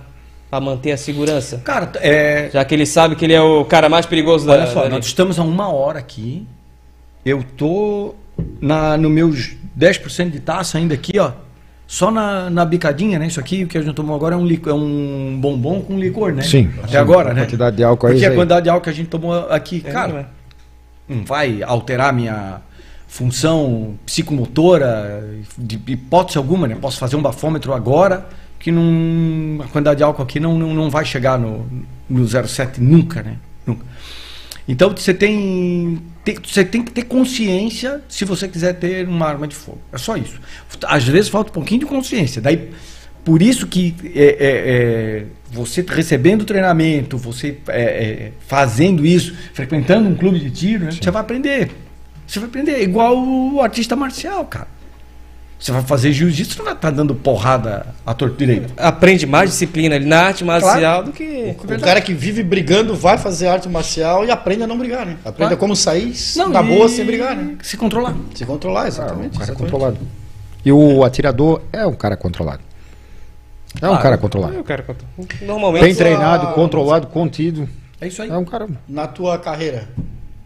pra 0.50 0.60
manter 0.60 0.91
a 0.91 0.98
segurança. 0.98 1.62
Cara, 1.64 1.91
é, 1.95 2.50
Já 2.52 2.66
que 2.66 2.74
ele 2.76 2.86
sabe 2.86 3.16
que 3.16 3.26
ele 3.26 3.34
é 3.34 3.41
o 3.41 3.64
cara 3.66 3.88
mais 3.89 4.06
perigoso 4.06 4.45
da 4.45 4.54
Olha 4.54 4.68
só, 4.68 4.82
dali. 4.82 4.95
nós 4.95 5.06
estamos 5.06 5.39
a 5.39 5.43
uma 5.43 5.72
hora 5.72 6.00
aqui. 6.00 6.45
Eu 7.26 7.43
tô 7.56 8.16
na, 8.62 8.98
no 8.98 9.10
meus 9.10 9.56
10% 9.78 10.30
de 10.32 10.39
taça 10.39 10.78
ainda 10.78 10.93
aqui, 10.93 11.20
ó. 11.20 11.32
Só 11.88 12.11
na, 12.11 12.49
na 12.49 12.65
bicadinha, 12.65 13.17
né? 13.17 13.27
Isso 13.27 13.39
aqui, 13.39 13.63
o 13.63 13.67
que 13.67 13.77
a 13.77 13.81
gente 13.81 13.95
tomou 13.95 14.13
agora 14.15 14.35
é 14.35 14.38
um, 14.38 14.45
lico- 14.45 14.69
é 14.69 14.73
um 14.73 15.38
bombom 15.39 15.81
com 15.81 15.97
licor, 15.97 16.33
né? 16.33 16.41
Sim, 16.41 16.69
Até 16.79 16.89
sim, 16.89 16.97
agora, 16.97 17.31
a 17.31 17.33
né? 17.33 17.41
quantidade 17.43 17.77
de 17.77 17.83
álcool 17.83 18.07
aí, 18.07 18.13
Porque 18.13 18.25
a 18.25 18.35
quantidade 18.35 18.63
de 18.65 18.69
álcool 18.69 18.83
que 18.83 18.89
a 18.89 18.93
gente 18.93 19.07
tomou 19.07 19.33
aqui, 19.49 19.81
É, 19.85 19.91
cara, 19.91 20.11
não 20.13 20.19
é? 20.19 20.25
não 21.07 21.25
vai 21.25 21.63
alterar 21.63 22.11
minha 22.13 22.59
função 23.07 23.95
psicomotora 24.05 25.23
de 25.57 25.79
hipótese 25.88 26.38
alguma, 26.38 26.67
né? 26.67 26.75
Posso 26.79 26.97
fazer 26.99 27.15
um 27.15 27.21
bafômetro 27.21 27.73
agora 27.73 28.27
que 28.59 28.69
não, 28.71 29.63
a 29.63 29.67
quantidade 29.67 29.97
de 29.97 30.03
álcool 30.03 30.23
aqui 30.23 30.39
não, 30.41 30.57
não, 30.59 30.73
não 30.73 30.89
vai 30.89 31.05
chegar 31.05 31.39
no, 31.39 31.65
no 32.09 32.23
0,7 32.25 32.79
nunca, 32.79 33.21
né? 33.23 33.38
Nunca. 33.65 33.85
Então 34.67 34.89
você 34.89 35.13
tem, 35.13 36.01
tem- 36.34 36.38
você 36.45 36.65
tem 36.65 36.84
que 36.84 36.91
ter 36.91 37.03
consciência 37.03 38.01
se 38.09 38.25
você 38.25 38.47
quiser 38.49 38.73
ter 38.73 39.07
uma 39.07 39.25
arma 39.25 39.47
de 39.47 39.55
fogo. 39.55 39.80
É 39.93 39.97
só 39.97 40.17
isso. 40.17 40.39
Às 40.86 41.05
vezes 41.07 41.30
falta 41.30 41.49
um 41.51 41.53
pouquinho 41.53 41.80
de 41.80 41.86
consciência. 41.86 42.41
Daí, 42.41 42.69
por 43.23 43.41
isso 43.41 43.65
que 43.65 43.95
é, 44.13 44.23
é, 44.23 44.36
é, 44.49 45.25
você 45.49 45.86
recebendo 45.88 46.43
treinamento, 46.43 47.17
você 47.17 47.57
é, 47.69 47.82
é, 47.82 48.32
fazendo 48.45 49.05
isso, 49.05 49.34
frequentando 49.53 50.09
um 50.09 50.15
clube 50.15 50.38
de 50.39 50.51
tiro, 50.51 50.86
né, 50.86 50.91
você 50.91 51.09
vai 51.09 51.21
aprender. 51.21 51.71
Você 52.28 52.39
vai 52.39 52.49
aprender. 52.49 52.71
É 52.73 52.84
Igual 52.84 53.17
o 53.17 53.61
artista 53.61 53.95
marcial, 53.95 54.43
cara. 54.45 54.67
Você 55.60 55.72
vai 55.72 55.82
fazer 55.82 56.12
jiu-jitsu, 56.14 56.51
você 56.53 56.58
não 56.60 56.66
vai 56.66 56.74
estar 56.76 56.91
dando 56.91 57.16
porrada 57.16 57.88
à 58.05 58.14
torta 58.14 58.36
direita. 58.38 58.72
Aprende 58.78 59.26
mais 59.26 59.49
disciplina 59.49 59.95
ali 59.95 60.05
na 60.05 60.22
arte 60.26 60.43
marcial 60.43 61.03
do 61.03 61.12
que. 61.12 61.55
O 61.60 61.80
cara 61.82 61.99
que 61.99 62.14
vive 62.14 62.43
brigando 62.43 62.95
vai 62.95 63.18
fazer 63.18 63.47
arte 63.47 63.68
marcial 63.68 64.24
e 64.24 64.30
aprende 64.30 64.64
a 64.64 64.68
não 64.68 64.78
brigar, 64.78 65.03
né? 65.05 65.14
Aprende 65.22 65.36
Claro. 65.38 65.53
a 65.55 65.58
como 65.58 65.76
sair 65.76 66.14
Não, 66.36 66.49
na 66.49 66.62
e 66.62 66.68
boa 66.68 66.88
sem 66.88 67.03
brigar, 67.05 67.36
né? 67.36 67.55
Se 67.64 67.76
controlar. 67.76 68.16
Se 68.36 68.45
controlar, 68.45 68.84
Ah, 68.84 68.88
exatamente. 68.88 69.30
o 69.36 69.39
cara 69.39 69.43
é 69.43 69.43
exatamente. 69.45 69.72
controlado. 69.72 69.97
E 70.64 70.72
o 70.72 71.03
atirador 71.03 71.62
é 71.74 71.86
um 71.88 71.93
cara 71.95 72.16
controlado. 72.16 72.62
É 73.82 73.88
um 73.89 73.93
Ah, 73.95 73.97
cara 73.97 74.18
controlado. 74.18 74.53
Eu 74.53 74.64
quero 74.64 74.84
contar. 74.84 75.05
Normalmente. 75.41 75.84
Bem 75.84 75.95
treinado, 75.95 76.53
controlado, 76.53 77.08
contido. 77.08 77.68
É 77.99 78.08
isso 78.08 78.22
aí. 78.22 78.30
É 78.30 78.38
um 78.38 78.45
cara. 78.45 78.68
Na 78.88 79.08
tua 79.08 79.39
carreira, 79.39 79.88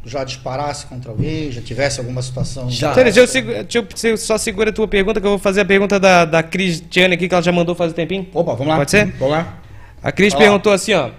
já 0.05 0.23
disparasse 0.23 0.85
contra 0.87 1.11
alguém? 1.11 1.51
Já 1.51 1.61
tivesse 1.61 1.99
alguma 1.99 2.21
situação? 2.21 2.69
Já. 2.69 2.93
Deixa 2.93 3.19
eu, 3.39 3.65
eu- 3.81 3.87
você 3.95 4.17
só 4.17 4.37
segura 4.37 4.69
a 4.71 4.73
tua 4.73 4.87
pergunta 4.87 5.19
que 5.21 5.25
eu 5.27 5.31
vou 5.31 5.39
fazer 5.39 5.61
a 5.61 5.65
pergunta 5.65 5.99
da, 5.99 6.25
da 6.25 6.41
Cristiane 6.43 7.13
aqui 7.13 7.27
que 7.27 7.33
ela 7.33 7.43
já 7.43 7.51
mandou 7.51 7.75
faz 7.75 7.91
um 7.91 7.95
tempinho. 7.95 8.27
Opa, 8.33 8.53
vamos 8.53 8.67
lá. 8.67 8.77
Pode 8.77 8.91
ser? 8.91 9.05
Vamos 9.13 9.31
lá. 9.33 9.57
A 10.01 10.11
Cris 10.11 10.33
Vai 10.33 10.41
lá. 10.41 10.45
perguntou 10.47 10.73
assim, 10.73 10.93
ó. 10.93 11.09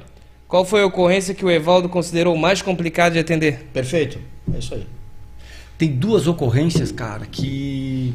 Qual 0.48 0.64
foi 0.64 0.82
a 0.82 0.86
ocorrência 0.86 1.32
que 1.34 1.44
o 1.44 1.50
Evaldo 1.50 1.88
considerou 1.88 2.36
mais 2.36 2.60
complicada 2.60 3.12
de 3.12 3.18
atender? 3.18 3.68
Perfeito. 3.72 4.18
É 4.54 4.58
isso 4.58 4.74
aí. 4.74 4.86
Tem 5.78 5.88
duas 5.88 6.26
ocorrências, 6.26 6.92
cara, 6.92 7.24
que 7.30 8.14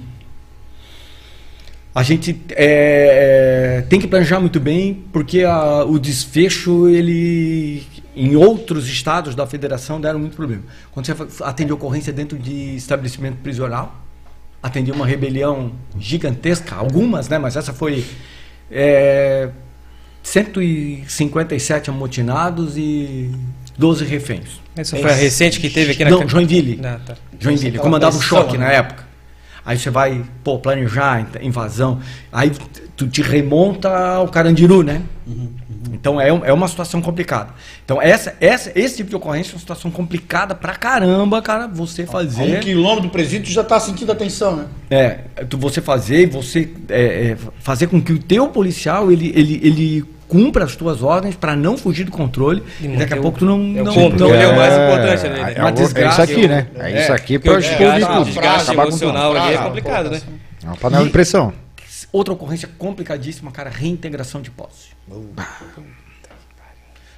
a 1.95 2.03
gente 2.03 2.39
é, 2.51 3.77
é, 3.79 3.81
tem 3.89 3.99
que 3.99 4.07
planejar 4.07 4.39
muito 4.39 4.59
bem, 4.59 5.03
porque 5.11 5.43
a- 5.43 5.83
o 5.83 5.97
desfecho, 5.97 6.87
ele 6.87 7.83
em 8.17 8.35
outros 8.35 8.87
estados 8.87 9.35
da 9.35 9.45
federação 9.45 10.01
deram 10.01 10.19
muito 10.19 10.35
problema. 10.35 10.63
Quando 10.91 11.05
você 11.05 11.43
atende 11.43 11.71
ocorrência 11.71 12.11
dentro 12.11 12.37
de 12.37 12.75
estabelecimento 12.75 13.37
prisional, 13.37 13.95
atendi 14.61 14.91
uma 14.91 15.05
rebelião 15.05 15.71
gigantesca, 15.99 16.75
algumas, 16.75 17.29
né? 17.29 17.37
Mas 17.37 17.55
essa 17.55 17.71
foi 17.71 18.03
é, 18.71 19.49
157 20.23 21.89
amotinados 21.89 22.77
e 22.77 23.31
12 23.77 24.03
reféns. 24.05 24.61
Essa 24.75 24.97
foi 24.97 25.11
a 25.11 25.13
recente 25.13 25.59
que 25.59 25.69
teve 25.69 25.91
aqui 25.91 26.03
na 26.03 26.09
Não, 26.09 26.27
Joinville. 26.27 26.79
Ah, 26.83 26.99
tá. 27.05 27.15
Joinville, 27.39 27.77
comandava 27.77 28.17
o 28.17 28.21
choque 28.21 28.57
né? 28.57 28.65
na 28.65 28.71
época. 28.71 29.05
Aí 29.65 29.77
você 29.77 29.89
vai, 29.89 30.23
pô, 30.43 30.57
planejar 30.59 31.27
invasão. 31.41 31.99
Aí 32.31 32.51
tu 32.95 33.07
te 33.07 33.21
remonta 33.21 33.89
ao 33.89 34.27
Carandiru, 34.29 34.81
né? 34.81 35.01
Então 35.93 36.19
é, 36.19 36.31
um- 36.31 36.43
é 36.45 36.51
uma 36.53 36.67
situação 36.67 37.01
complicada. 37.01 37.49
Então 37.85 38.01
essa, 38.01 38.35
essa, 38.41 38.71
esse 38.75 38.97
tipo 38.97 39.09
de 39.09 39.15
ocorrência 39.15 39.51
é 39.51 39.53
uma 39.55 39.59
situação 39.59 39.89
complicada 39.91 40.53
pra 40.55 40.73
caramba, 40.75 41.41
cara, 41.41 41.67
você 41.67 42.01
A 42.01 42.05
um 42.05 42.07
fazer. 42.07 42.59
quilômetro 42.59 43.03
do 43.03 43.09
presídio 43.09 43.47
tu 43.47 43.51
já 43.53 43.63
tá 43.63 43.79
sentindo 43.79 44.11
a 44.11 44.15
tensão, 44.15 44.55
né? 44.55 44.65
É, 44.89 45.09
tu, 45.45 45.57
você 45.57 45.81
fazer 45.81 46.23
e 46.23 46.25
você 46.25 46.69
é, 46.89 47.01
é, 47.31 47.37
fazer 47.59 47.87
com 47.87 48.01
que 48.01 48.11
o 48.13 48.19
teu 48.19 48.47
policial 48.49 49.11
ele, 49.11 49.31
ele, 49.35 49.59
ele 49.63 50.05
cumpra 50.27 50.65
as 50.65 50.75
tuas 50.75 51.01
ordens 51.01 51.35
pra 51.35 51.55
não 51.55 51.77
fugir 51.77 52.03
do 52.03 52.11
controle. 52.11 52.61
E 52.81 52.87
daqui 52.89 53.13
a 53.13 53.17
o- 53.17 53.21
pouco 53.21 53.39
tu 53.39 53.45
não. 53.45 53.55
é 53.77 53.81
o 53.81 53.85
não, 53.85 53.93
controle 53.93 54.33
não- 54.33 54.41
é 54.41 54.47
o 54.47 54.55
mais 54.57 54.73
importante 54.73 55.25
ali, 55.25 55.41
né? 55.41 55.53
é, 55.55 55.59
Uma 55.59 55.61
é, 55.61 55.63
o- 55.63 55.67
é 55.67 55.71
desgraça. 55.71 56.23
isso 56.23 56.31
aqui, 56.33 56.47
né? 56.49 56.67
É, 56.77 57.01
isso 57.01 57.13
aqui 57.13 57.37
o 57.37 57.59
explodir 57.59 58.03
o 58.09 58.13
tudo. 58.13 58.25
desgaste 58.25 58.71
Acabar 58.71 58.87
emocional 58.87 59.35
ali 59.37 59.53
é 59.53 59.57
complicado, 59.57 60.09
né? 60.11 60.21
É 60.63 60.67
uma 60.67 60.75
panela 60.75 61.05
de 61.05 61.11
pressão. 61.11 61.53
Outra 62.11 62.33
ocorrência 62.33 62.69
complicadíssima, 62.77 63.51
cara, 63.51 63.69
reintegração 63.69 64.41
de 64.41 64.49
posse. 64.49 64.89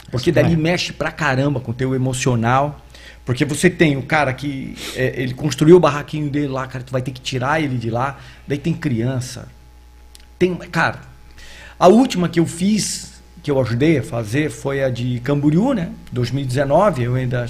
Porque 0.10 0.32
dali 0.32 0.58
mexe 0.58 0.92
pra 0.92 1.12
caramba 1.12 1.60
com 1.60 1.72
o 1.72 1.74
teu 1.74 1.94
emocional. 1.94 2.82
Porque 3.26 3.46
você 3.46 3.70
tem 3.70 3.96
o 3.96 4.02
cara 4.02 4.34
que 4.34 4.76
é, 4.96 5.22
ele 5.22 5.36
construiu 5.36 5.78
o 5.78 5.80
barraquinho 5.80 6.32
dele 6.32 6.48
lá, 6.48 6.66
cara, 6.66 6.84
tu 6.84 6.92
vai 6.92 7.02
ter 7.02 7.12
que 7.12 7.22
tirar 7.22 7.62
ele 7.62 7.78
de 7.78 7.90
lá. 7.90 8.18
Daí 8.48 8.58
tem 8.58 8.74
criança. 8.74 9.48
Tem, 10.40 10.56
cara, 10.56 11.02
a 11.78 11.88
última 11.88 12.28
que 12.28 12.40
eu 12.40 12.48
fiz, 12.48 13.22
que 13.44 13.52
eu 13.52 13.62
ajudei 13.62 14.00
a 14.00 14.04
fazer, 14.04 14.50
foi 14.50 14.84
a 14.84 14.90
de 14.90 15.20
Camboriú, 15.20 15.74
né? 15.74 15.92
2019, 16.12 17.04
eu 17.04 17.16
ainda 17.16 17.48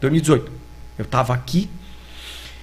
2018. 0.00 0.52
Eu 0.98 1.06
tava 1.06 1.32
aqui 1.32 1.70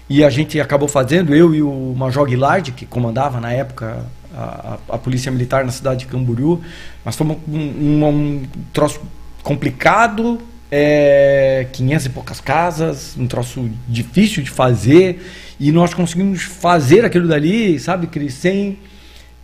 e 0.07 0.23
a 0.23 0.29
gente 0.29 0.59
acabou 0.59 0.87
fazendo, 0.87 1.33
eu 1.33 1.55
e 1.55 1.61
o 1.61 1.93
Major 1.95 2.25
Guilard, 2.27 2.71
que 2.71 2.85
comandava 2.85 3.39
na 3.39 3.51
época 3.51 4.05
a, 4.35 4.77
a- 4.89 4.97
Polícia 4.97 5.31
Militar 5.31 5.65
na 5.65 5.71
cidade 5.71 6.01
de 6.01 6.05
Camboriú, 6.07 6.61
nós 7.05 7.15
fomos 7.15 7.37
um, 7.47 7.57
um, 7.57 8.05
um 8.07 8.43
troço 8.73 9.01
complicado, 9.43 10.39
é, 10.71 11.67
500 11.73 12.05
e 12.05 12.09
poucas 12.09 12.39
casas, 12.39 13.15
um 13.17 13.25
troço 13.27 13.69
difícil 13.87 14.43
de 14.43 14.49
fazer, 14.51 15.25
e 15.59 15.71
nós 15.71 15.93
conseguimos 15.93 16.43
fazer 16.43 17.03
aquilo 17.05 17.27
dali, 17.27 17.79
sabe, 17.79 18.07
Cris, 18.07 18.33
sem 18.35 18.77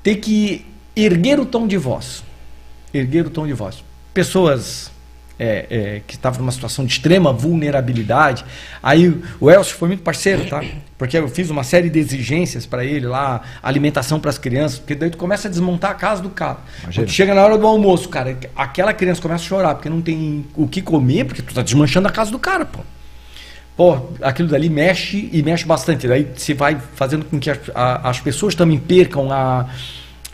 ter 0.03 0.15
que 0.17 0.65
erguer 0.95 1.39
o 1.39 1.45
tom 1.45 1.65
de 1.67 1.77
voz. 1.77 2.23
Erguer 2.93 3.25
o 3.25 3.29
tom 3.29 3.45
de 3.47 3.53
voz. 3.53 3.83
Pessoas 4.13 4.91
é, 5.39 5.65
é, 5.69 6.01
que 6.07 6.15
estavam 6.15 6.39
numa 6.41 6.51
situação 6.51 6.85
de 6.85 6.91
extrema 6.93 7.31
vulnerabilidade. 7.33 8.45
Aí 8.81 9.13
o 9.39 9.49
Elcio 9.51 9.75
foi 9.75 9.89
muito 9.89 10.03
parceiro, 10.03 10.45
tá? 10.45 10.63
Porque 10.97 11.17
eu 11.17 11.27
fiz 11.27 11.49
uma 11.49 11.63
série 11.63 11.89
de 11.89 11.99
exigências 11.99 12.65
para 12.65 12.85
ele 12.85 13.05
lá, 13.05 13.41
alimentação 13.61 14.19
para 14.19 14.29
as 14.29 14.37
crianças, 14.37 14.79
porque 14.79 14.95
daí 14.95 15.09
tu 15.09 15.17
começa 15.17 15.47
a 15.47 15.51
desmontar 15.51 15.91
a 15.91 15.95
casa 15.95 16.21
do 16.21 16.29
cara. 16.29 16.57
Imagina. 16.83 17.05
Quando 17.05 17.11
chega 17.13 17.33
na 17.35 17.43
hora 17.43 17.57
do 17.57 17.67
almoço, 17.67 18.07
cara, 18.07 18.37
aquela 18.55 18.93
criança 18.93 19.21
começa 19.21 19.43
a 19.43 19.47
chorar 19.47 19.75
porque 19.75 19.89
não 19.89 20.01
tem 20.01 20.45
o 20.55 20.67
que 20.67 20.81
comer, 20.81 21.25
porque 21.25 21.41
tu 21.41 21.53
tá 21.53 21.61
desmanchando 21.61 22.07
a 22.07 22.11
casa 22.11 22.31
do 22.31 22.39
cara, 22.39 22.65
pô. 22.65 22.79
Pô, 23.75 23.97
aquilo 24.21 24.47
dali 24.47 24.69
mexe 24.69 25.29
e 25.33 25.43
mexe 25.43 25.65
bastante. 25.65 26.07
Daí 26.07 26.25
você 26.33 26.53
vai 26.53 26.77
fazendo 26.95 27.25
com 27.25 27.37
que 27.37 27.49
as, 27.49 27.59
a- 27.75 28.09
as 28.09 28.21
pessoas 28.21 28.55
também 28.55 28.79
percam 28.79 29.29
a, 29.33 29.65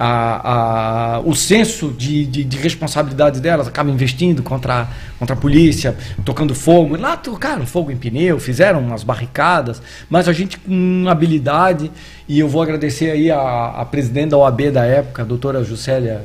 a- 0.03 1.15
a- 1.15 1.19
o 1.21 1.35
senso 1.35 1.89
de, 1.91 2.25
de, 2.25 2.43
de 2.43 2.57
responsabilidade 2.57 3.39
delas, 3.39 3.67
acabam 3.67 3.93
investindo 3.93 4.41
contra, 4.41 4.87
contra 5.19 5.35
a 5.35 5.37
polícia, 5.39 5.95
tocando 6.25 6.55
fogo. 6.55 6.95
Lá 6.97 7.15
tocaram 7.15 7.65
fogo 7.65 7.91
em 7.91 7.97
pneu, 7.97 8.39
fizeram 8.39 8.79
umas 8.79 9.03
barricadas, 9.03 9.81
mas 10.09 10.27
a 10.27 10.33
gente 10.33 10.57
com 10.57 11.05
habilidade, 11.07 11.91
e 12.27 12.39
eu 12.39 12.47
vou 12.49 12.61
agradecer 12.61 13.11
aí 13.11 13.29
a, 13.29 13.39
a 13.77 13.85
presidente 13.85 14.29
da 14.31 14.37
OAB 14.37 14.71
da 14.71 14.85
época, 14.85 15.21
a 15.21 15.25
doutora 15.25 15.63
Juscelia 15.63 16.21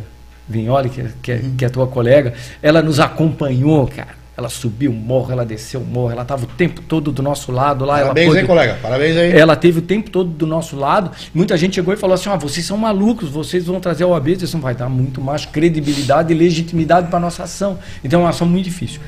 Vignoli, 0.49 0.89
que, 0.89 1.05
que, 1.23 1.33
é- 1.33 1.43
que 1.59 1.65
é 1.65 1.69
tua 1.69 1.87
colega, 1.87 2.33
ela 2.63 2.81
nos 2.83 2.99
acompanhou, 3.01 3.87
cara. 3.89 4.26
Ela 4.37 4.51
subiu 4.51 4.91
o 4.91 4.95
morro, 4.95 5.33
ela 5.33 5.47
desceu 5.47 5.81
o 5.81 5.85
morro, 5.85 6.11
ela 6.13 6.21
estava 6.21 6.45
o 6.45 6.47
tempo 6.47 6.83
todo 6.83 7.11
do 7.11 7.23
nosso 7.23 7.51
lado 7.51 7.87
lá. 7.87 8.01
Parabéns 8.01 8.27
ela 8.27 8.35
aí, 8.35 8.41
pôde- 8.41 8.47
colega. 8.47 8.79
Parabéns 8.83 9.17
aí. 9.17 9.33
ela 9.33 9.57
teve 9.57 9.79
o 9.79 9.83
tempo 9.83 10.11
todo 10.11 10.29
do 10.29 10.47
nosso 10.47 10.77
lado. 10.77 11.11
Muita 11.33 11.57
gente 11.57 11.77
chegou 11.77 11.95
e 11.95 11.97
falou 11.97 12.13
assim: 12.15 12.29
ah, 12.29 12.37
vocês 12.37 12.67
são 12.67 12.77
malucos, 12.77 13.31
vocês 13.31 13.65
vão 13.65 13.81
trazer 13.81 14.05
o 14.05 14.11
OAB, 14.11 14.29
isso 14.29 14.55
não 14.55 14.63
vai 14.63 14.75
dar 14.75 14.91
muito 14.91 15.23
mais 15.23 15.47
credibilidade 15.47 16.35
e 16.35 16.37
legitimidade 16.37 17.09
para 17.09 17.19
nossa 17.19 17.45
ação. 17.45 17.79
Então 18.05 18.21
é 18.21 18.25
uma 18.25 18.31
ação 18.31 18.47
muito 18.47 18.65
difícil. 18.67 19.01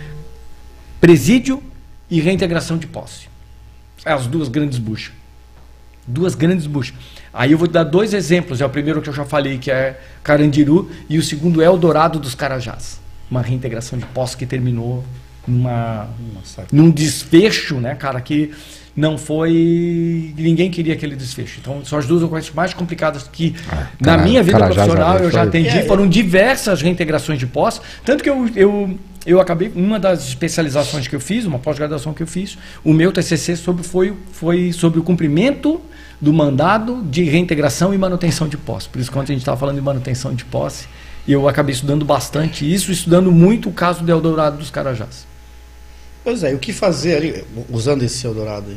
Presídio 1.00 1.62
e 2.10 2.20
reintegração 2.20 2.78
de 2.78 2.86
posse. 2.86 3.28
É 4.04 4.12
as 4.12 4.26
duas 4.26 4.48
grandes 4.48 4.78
buchas. 4.78 5.12
Duas 6.06 6.34
grandes 6.34 6.66
buchas. 6.66 6.94
Aí 7.32 7.52
eu 7.52 7.58
vou 7.58 7.68
te 7.68 7.72
dar 7.72 7.84
dois 7.84 8.14
exemplos. 8.14 8.60
É 8.60 8.64
o 8.66 8.70
primeiro 8.70 9.02
que 9.02 9.08
eu 9.08 9.12
já 9.12 9.24
falei, 9.26 9.58
que 9.58 9.70
é 9.70 10.00
Carandiru, 10.24 10.90
e 11.08 11.18
o 11.18 11.22
segundo 11.22 11.60
é 11.60 11.66
Eldorado 11.66 12.18
dos 12.18 12.34
Carajás. 12.34 12.98
Uma 13.30 13.42
reintegração 13.42 13.98
de 13.98 14.06
posse 14.06 14.34
que 14.36 14.46
terminou 14.46 15.04
numa, 15.48 16.08
Nossa. 16.34 16.64
num 16.72 16.90
desfecho, 16.90 17.76
né, 17.76 17.94
cara, 17.94 18.20
que 18.20 18.50
não 18.96 19.16
foi. 19.16 20.34
Ninguém 20.36 20.70
queria 20.70 20.94
aquele 20.94 21.14
desfecho. 21.14 21.58
Então, 21.60 21.84
são 21.84 21.98
as 21.98 22.06
duas 22.06 22.22
ocorrências 22.22 22.54
mais 22.54 22.74
complicadas 22.74 23.28
que, 23.32 23.54
na 24.00 24.16
cara- 24.16 24.22
minha 24.22 24.42
vida 24.42 24.58
Carajás 24.58 24.86
profissional, 24.86 25.16
ali 25.16 25.24
eu 25.24 25.30
já 25.30 25.42
atendi. 25.44 25.68
É, 25.68 25.82
Foram 25.84 26.08
diversas 26.08 26.82
reintegrações 26.82 27.38
de 27.38 27.46
posse. 27.46 27.80
Tanto 28.04 28.24
que 28.24 28.28
eu, 28.30 28.50
eu, 28.56 28.98
eu 29.24 29.40
acabei. 29.40 29.70
Uma 29.74 30.00
das 30.00 30.26
especializações 30.26 31.06
que 31.06 31.14
eu 31.14 31.20
fiz, 31.20 31.44
uma 31.44 31.58
pós-graduação 31.60 32.12
que 32.12 32.22
eu 32.22 32.26
fiz, 32.26 32.58
o 32.82 32.92
meu 32.92 33.12
TCC 33.12 33.54
sobre, 33.56 33.84
foi, 33.84 34.14
foi 34.32 34.72
sobre 34.72 34.98
o 34.98 35.02
cumprimento 35.04 35.80
do 36.20 36.32
mandado 36.32 37.00
de 37.08 37.22
reintegração 37.22 37.94
e 37.94 37.98
manutenção 37.98 38.48
de 38.48 38.56
posse. 38.56 38.88
Por 38.88 39.00
isso, 39.00 39.12
quando 39.12 39.24
a 39.24 39.32
gente 39.32 39.38
estava 39.42 39.56
falando 39.56 39.76
de 39.76 39.82
manutenção 39.82 40.34
de 40.34 40.44
posse, 40.44 40.88
eu 41.28 41.46
acabei 41.48 41.72
estudando 41.72 42.04
bastante 42.04 42.64
isso, 42.68 42.90
estudando 42.90 43.30
muito 43.30 43.68
o 43.68 43.72
caso 43.72 44.02
do 44.02 44.10
Eldorado 44.10 44.56
dos 44.56 44.70
Carajás. 44.70 45.24
Pois 46.28 46.44
é, 46.44 46.50
e 46.50 46.54
o 46.54 46.58
que 46.58 46.74
fazer 46.74 47.16
ali, 47.16 47.44
usando 47.70 48.02
esse 48.02 48.26
Eldorado 48.26 48.66
aí? 48.68 48.76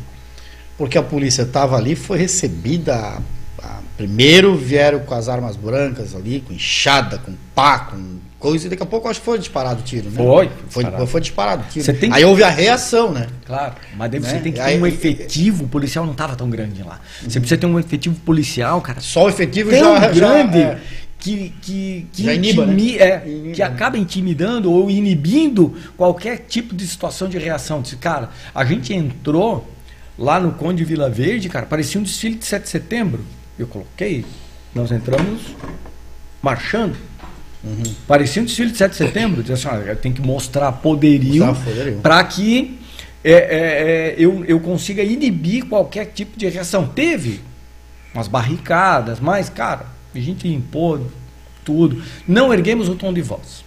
Porque 0.78 0.98
a 0.98 1.04
polícia 1.04 1.42
estava 1.42 1.76
ali, 1.76 1.96
foi 1.98 2.18
recebida. 2.20 2.96
a- 2.96 3.20
a- 3.62 3.80
primeiro 3.98 4.56
vieram 4.56 5.00
com 5.02 5.14
as 5.14 5.28
armas 5.28 5.58
brancas 5.58 6.16
ali, 6.16 6.40
com 6.48 6.54
enxada, 6.54 7.18
com 7.18 7.34
pá, 7.54 7.80
com 7.80 8.20
coisa, 8.40 8.66
e 8.68 8.70
daqui 8.70 8.82
a 8.82 8.86
pouco 8.86 9.08
acho 9.10 9.20
que 9.20 9.26
foi 9.26 9.38
disparado 9.38 9.82
o 9.82 9.84
tiro, 9.84 10.10
né? 10.10 10.16
Foi, 10.16 10.50
Foi, 10.70 10.84
disparado. 10.84 11.08
foi 11.08 11.22
disparado 11.22 11.64
o 11.64 11.70
tiro. 11.70 11.86
Você 11.86 11.94
que- 11.94 12.10
Aí 12.12 12.24
houve 12.24 12.42
a 12.42 12.50
reação, 12.50 13.12
né? 13.12 13.28
Claro, 13.46 13.76
mas 13.98 14.10
daí 14.10 14.20
você 14.22 14.34
Né? 14.36 14.40
tem 14.40 14.52
que 14.54 14.58
ter 14.60 14.64
Aí- 14.66 14.82
um 14.82 14.88
efetivo 14.88 15.68
policial, 15.68 16.06
não 16.06 16.14
estava 16.14 16.36
tão 16.38 16.50
grande 16.50 16.82
lá. 16.82 17.02
Você 17.22 17.38
precisa 17.42 17.60
ter 17.60 17.68
um 17.68 17.78
efetivo 17.78 18.16
policial, 18.22 18.80
cara, 18.82 19.02
Só 19.02 19.26
o 19.26 19.30
efetivo 19.30 19.70
tão 19.70 19.80
já, 19.96 20.00
já- 20.00 20.08
grande 20.12 20.58
é. 20.58 20.80
Que, 21.22 21.54
que, 21.62 22.08
que, 22.12 22.30
iniba, 22.32 22.66
né? 22.66 22.74
intimi- 22.74 22.98
é, 22.98 23.24
Inibe, 23.26 23.52
que 23.54 23.62
né? 23.62 23.66
acaba 23.68 23.96
intimidando 23.98 24.72
ou 24.72 24.90
inibindo 24.90 25.76
qualquer 25.96 26.40
tipo 26.50 26.76
de 26.76 26.86
situação 26.86 27.30
de 27.30 27.38
reação. 27.38 27.82
Disse, 27.82 27.96
cara, 27.96 28.32
a 28.54 28.66
gente 28.66 28.92
entrou 28.92 29.72
lá 30.18 30.40
no 30.40 30.52
Conde 30.54 30.84
Vila 30.84 31.10
Verde, 31.10 31.48
cara, 31.48 31.68
parecia 31.68 32.02
um 32.02 32.04
desfile 32.04 32.36
de 32.36 32.46
7 32.46 32.64
de 32.64 32.70
setembro. 32.70 33.24
Eu 33.58 33.68
coloquei, 33.68 34.26
nós 34.74 34.92
entramos 34.92 35.42
marchando. 36.42 36.98
Uhum. 37.64 37.84
Parecia 38.08 38.42
um 38.42 38.46
desfile 38.46 38.72
de 38.72 38.78
7 38.78 38.92
de 38.92 38.98
setembro. 38.98 39.44
Disse 39.44 39.68
assim, 39.68 39.78
olha, 39.78 39.96
tem 39.96 40.12
que 40.12 40.22
mostrar 40.22 40.72
poderio 40.72 41.54
poderio. 41.54 42.00
para 42.02 42.24
que 42.24 42.80
é, 43.24 43.32
é, 43.32 43.36
é, 43.36 44.16
eu, 44.18 44.44
eu 44.46 44.60
consiga 44.60 45.04
inibir 45.04 45.66
qualquer 45.68 46.06
tipo 46.06 46.36
de 46.38 46.48
reação. 46.50 46.88
Teve 46.88 47.42
umas 48.12 48.28
barricadas, 48.28 49.20
mas, 49.20 49.48
cara, 49.50 49.86
a 50.14 50.20
gente 50.20 50.48
impôs 50.48 51.02
tudo. 51.64 52.02
Não 52.28 52.54
erguemos 52.54 52.90
o 52.90 52.96
tom 52.96 53.14
de 53.14 53.22
voz. 53.22 53.64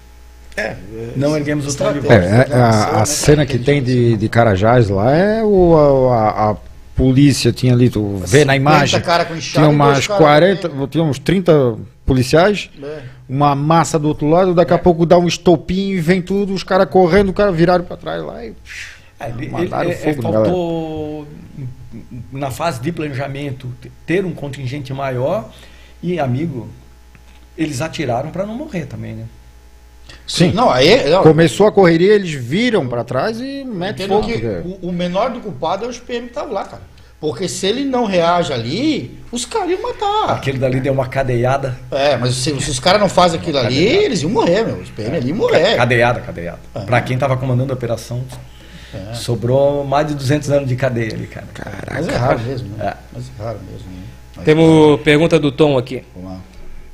É, 0.57 0.77
Não 1.17 1.37
erguemos 1.37 1.67
o 1.73 1.77
tom 1.77 1.93
de 1.93 1.99
É, 1.99 2.03
voz. 2.03 2.51
é, 2.51 2.55
a, 2.55 3.03
a 3.03 3.07
cena 3.07 3.45
que 3.45 3.59
tem 3.59 3.83
de, 3.83 4.17
de 4.17 4.29
Carajás 4.29 4.89
lá 4.89 5.13
é 5.13 5.43
o, 5.43 6.09
a, 6.13 6.51
a 6.51 6.57
polícia 6.95 7.53
tinha 7.53 7.73
ali, 7.73 7.91
tu 7.91 8.19
vê 8.25 8.45
na 8.45 8.53
50 8.53 8.57
imagem, 8.57 9.01
cara 9.01 9.25
com 9.25 9.35
enxada 9.35 9.67
tinha 9.67 9.69
umas 9.69 10.07
caras 10.07 10.23
40, 10.23 10.71
tinha 10.89 11.03
uns 11.03 11.19
30 11.19 11.77
policiais, 12.07 12.71
É. 12.81 13.03
uma 13.29 13.57
massa 13.57 13.99
do 13.99 14.07
outro 14.07 14.29
lado, 14.29 14.55
daqui 14.55 14.73
a 14.73 14.79
pouco 14.79 15.05
dá 15.05 15.19
um 15.19 15.27
estopim 15.27 15.89
e 15.91 16.01
vem 16.01 16.23
tudo, 16.23 16.55
os 16.55 16.63
caras 16.63 16.89
correndo, 16.89 17.31
o 17.31 17.33
cara 17.33 17.51
viraram 17.51 17.85
pra 17.85 17.97
trás 17.97 18.23
lá 18.23 18.45
e... 18.45 18.53
É, 19.19 19.33
Mandaram 19.51 19.91
ele- 19.91 19.93
é, 19.93 20.15
fogo 20.15 20.23
faltou, 20.23 21.27
na 22.31 22.51
fase 22.53 22.81
de 22.81 22.93
planejamento, 22.93 23.69
ter 24.07 24.25
um 24.25 24.33
contingente 24.33 24.93
maior 24.93 25.51
e, 26.13 26.21
amigo, 26.21 26.69
eles 27.57 27.81
atiraram 27.81 28.31
para 28.31 28.45
não 28.45 28.55
morrer 28.55 28.85
também, 28.87 29.15
né? 29.15 29.25
Sim, 30.27 30.53
Não, 30.53 30.71
aí. 30.71 31.09
Não, 31.09 31.23
começou 31.23 31.67
a 31.67 31.73
correria, 31.73 32.13
eles 32.13 32.33
viram 32.33 32.87
pra 32.87 33.03
trás 33.05 33.41
e 33.41 33.65
metem 33.65 34.07
fogo. 34.07 34.29
o, 34.83 34.89
o 34.89 34.93
menor 34.93 35.31
do 35.31 35.41
culpado 35.41 35.87
é 35.87 35.89
os 35.89 35.99
PM 35.99 36.27
que 36.27 36.33
estavam 36.33 36.53
lá, 36.53 36.65
cara. 36.65 36.83
Porque 37.19 37.49
se 37.49 37.67
ele 37.67 37.85
não 37.85 38.05
reage 38.05 38.53
ali, 38.53 39.19
os 39.33 39.47
caras 39.47 39.71
iam 39.71 39.81
matar. 39.81 40.35
Aquele 40.35 40.59
dali 40.59 40.79
deu 40.79 40.93
uma 40.93 41.07
cadeiada. 41.07 41.75
É, 41.91 42.19
mas 42.19 42.35
se, 42.35 42.61
se 42.61 42.71
os 42.71 42.79
caras 42.79 43.01
não 43.01 43.09
fazem 43.09 43.41
aquilo 43.41 43.57
ali, 43.57 43.83
eles 43.83 44.21
iam 44.21 44.31
morrer, 44.31 44.63
meu. 44.63 44.77
Os 44.77 44.91
PM 44.91 45.17
ali 45.17 45.29
iam 45.29 45.39
morrer. 45.39 45.77
Cadeada, 45.77 46.21
cadeada. 46.21 46.59
Para 46.85 47.01
quem 47.01 47.17
tava 47.17 47.35
comandando 47.39 47.73
a 47.73 47.75
operação, 47.75 48.23
sobrou 49.15 49.85
mais 49.85 50.09
de 50.09 50.15
200 50.15 50.51
anos 50.51 50.69
de 50.69 50.77
cadeia 50.77 51.15
ali, 51.15 51.27
cara. 51.27 51.47
Mas 51.91 52.09
é 52.09 52.17
raro 52.17 52.41
mesmo, 52.41 52.77
né? 52.77 52.89
É. 52.89 52.97
Mas 53.13 53.25
é 53.39 53.43
raro 53.43 53.59
mesmo, 53.71 53.91
né? 53.91 54.04
Temos 54.43 55.01
pergunta 55.03 55.39
do 55.39 55.53
Tom 55.53 55.79
aqui. 55.79 56.03
Vamos 56.15 56.33
lá. 56.33 56.41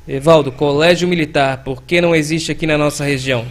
Evaldo, 0.07 0.51
colégio 0.51 1.07
militar, 1.07 1.63
por 1.63 1.83
que 1.83 2.01
não 2.01 2.15
existe 2.15 2.51
aqui 2.51 2.67
na 2.67 2.77
nossa 2.77 3.05
região? 3.05 3.47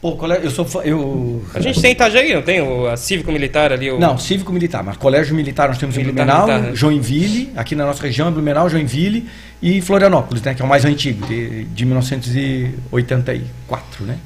Pô, 0.00 0.16
colega, 0.16 0.44
eu 0.44 0.50
sou 0.50 0.66
eu 0.82 1.44
A 1.54 1.60
gente 1.60 1.80
tem 1.80 1.92
Itajaí, 1.92 2.34
não 2.34 2.40
tem? 2.40 2.62
O, 2.62 2.86
a 2.86 2.96
cívico-militar 2.96 3.70
ali? 3.70 3.90
O... 3.90 3.98
Não, 3.98 4.16
cívico 4.16 4.50
militar, 4.50 4.82
mas 4.82 4.96
colégio 4.96 5.36
militar 5.36 5.68
nós 5.68 5.76
temos 5.76 5.94
em 5.96 6.00
Militar, 6.00 6.24
Blumenau, 6.24 6.48
militar, 6.48 6.70
né? 6.70 6.76
Joinville, 6.76 7.52
aqui 7.54 7.74
na 7.74 7.84
nossa 7.84 8.02
região 8.02 8.32
Blumenau, 8.32 8.70
Joinville 8.70 9.28
e 9.60 9.82
Florianópolis, 9.82 10.42
né, 10.42 10.54
que 10.54 10.62
é 10.62 10.64
o 10.64 10.68
mais 10.68 10.86
antigo, 10.86 11.26
de, 11.26 11.64
de 11.64 11.84
1984, 11.84 14.06
né? 14.06 14.16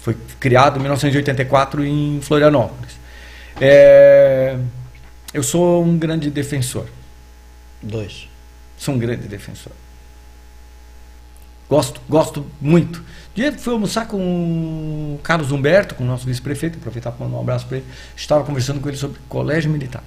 Foi 0.00 0.16
criado 0.40 0.78
em 0.78 0.80
1984 0.80 1.84
em 1.84 2.18
Florianópolis. 2.20 2.98
É, 3.60 4.56
eu 5.32 5.44
sou 5.44 5.84
um 5.84 5.96
grande 5.96 6.30
defensor, 6.30 6.86
Dois. 7.80 8.31
Sou 8.82 8.94
um 8.94 8.98
grande 8.98 9.28
defensor. 9.28 9.72
Gosto, 11.68 12.00
gosto 12.08 12.44
muito. 12.60 13.02
Dia 13.34 13.50
que 13.50 13.58
fui 13.58 13.72
almoçar 13.72 14.06
com 14.06 14.18
o 14.18 15.20
Carlos 15.22 15.52
Humberto, 15.52 15.94
com 15.94 16.04
o 16.04 16.06
nosso 16.06 16.26
vice-prefeito, 16.26 16.76
aproveitar 16.78 17.12
para 17.12 17.24
mandar 17.24 17.38
um 17.38 17.40
abraço 17.40 17.66
para 17.66 17.78
ele. 17.78 17.86
Estava 18.14 18.44
conversando 18.44 18.80
com 18.80 18.88
ele 18.88 18.98
sobre 18.98 19.18
colégio 19.28 19.70
militar. 19.70 20.02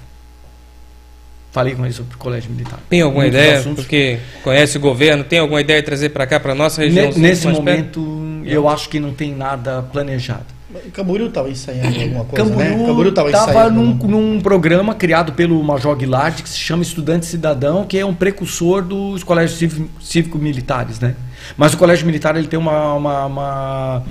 Falei 1.52 1.74
com 1.74 1.84
ele 1.86 1.94
sobre 1.94 2.16
colégio 2.18 2.52
militar. 2.52 2.80
Tem 2.90 3.02
alguma 3.02 3.24
Muitos 3.24 3.40
ideia? 3.40 3.60
assuntos. 3.60 3.84
Porque 3.86 4.20
conhece 4.44 4.78
o 4.78 4.82
governo, 4.82 5.24
tem 5.24 5.40
alguma 5.40 5.62
ideia 5.62 5.80
de 5.82 5.86
trazer 5.86 6.10
para 6.10 6.28
cá, 6.28 6.40
para 6.40 6.54
nossa 6.54 6.82
região? 6.82 7.10
Ne- 7.12 7.18
nesse 7.18 7.46
mais 7.48 7.58
perto? 7.60 8.00
momento, 8.00 8.44
eu 8.46 8.68
acho 8.70 8.90
que 8.90 9.00
não 9.00 9.14
tem 9.14 9.34
nada 9.34 9.82
planejado. 9.82 10.46
Camboriú 10.94 11.28
estava 11.28 11.50
ensaiando 11.50 12.00
alguma 12.00 12.26
coisa, 12.26 12.44
Camboriú 12.50 12.78
né? 12.78 12.86
Camboriú 12.88 13.10
estava 13.10 13.30
ensaiando. 13.30 13.82
num, 13.82 13.94
num 13.94 14.42
programa 14.42 14.96
criado 14.96 15.34
pelo 15.34 15.64
Major 15.64 15.96
Guilard 15.96 16.42
que 16.42 16.50
se 16.50 16.58
chama 16.58 16.82
Estudante 16.82 17.26
Cidadão, 17.28 17.86
que 17.86 17.98
é 17.98 18.06
um 18.06 18.14
precursor 18.16 18.82
dos 18.82 19.24
colégios 19.24 19.60
cívico- 19.60 19.90
cívico-militares, 20.02 21.00
né? 21.00 21.16
Mas 21.56 21.74
o 21.74 21.78
colégio 21.78 22.06
militar 22.08 22.36
ele 22.36 22.48
tem 22.48 22.58
uma, 22.58 22.94
uma, 22.94 23.26
uma, 23.28 24.04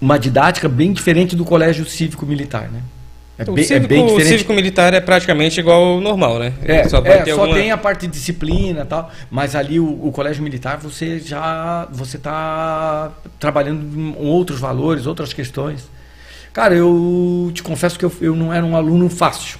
uma 0.00 0.18
didática 0.18 0.68
bem 0.68 0.92
diferente 0.92 1.36
do 1.36 1.44
colégio 1.44 1.84
cívico-militar, 1.84 2.70
né? 2.72 2.80
É 3.38 3.42
O 3.50 3.52
bem, 3.52 3.64
é 3.64 3.66
cívico- 3.66 3.88
bem 3.88 4.02
o 4.02 4.06
diferente. 4.06 4.28
cívico-militar 4.28 4.94
é 4.94 5.00
praticamente 5.00 5.60
igual 5.60 5.84
ao 5.84 6.00
normal, 6.00 6.38
né? 6.38 6.54
É, 6.64 6.88
só 6.88 7.02
ter 7.02 7.26
só 7.34 7.42
alguma... 7.42 7.54
tem 7.58 7.70
a 7.70 7.76
parte 7.76 8.06
de 8.06 8.12
disciplina 8.12 8.80
e 8.80 8.84
tal, 8.86 9.10
mas 9.30 9.54
ali 9.54 9.78
o, 9.78 9.86
o 10.06 10.10
colégio 10.10 10.42
militar 10.42 10.78
você 10.78 11.18
já 11.18 11.86
você 11.92 12.16
está 12.16 13.12
trabalhando 13.38 14.14
com 14.14 14.24
outros 14.24 14.58
valores, 14.58 15.04
outras 15.06 15.34
questões. 15.34 15.86
Cara, 16.52 16.74
eu 16.74 17.50
te 17.52 17.62
confesso 17.62 17.98
que 17.98 18.04
eu, 18.06 18.12
eu 18.22 18.34
não 18.34 18.50
era 18.54 18.64
um 18.64 18.74
aluno 18.74 19.10
fácil. 19.10 19.58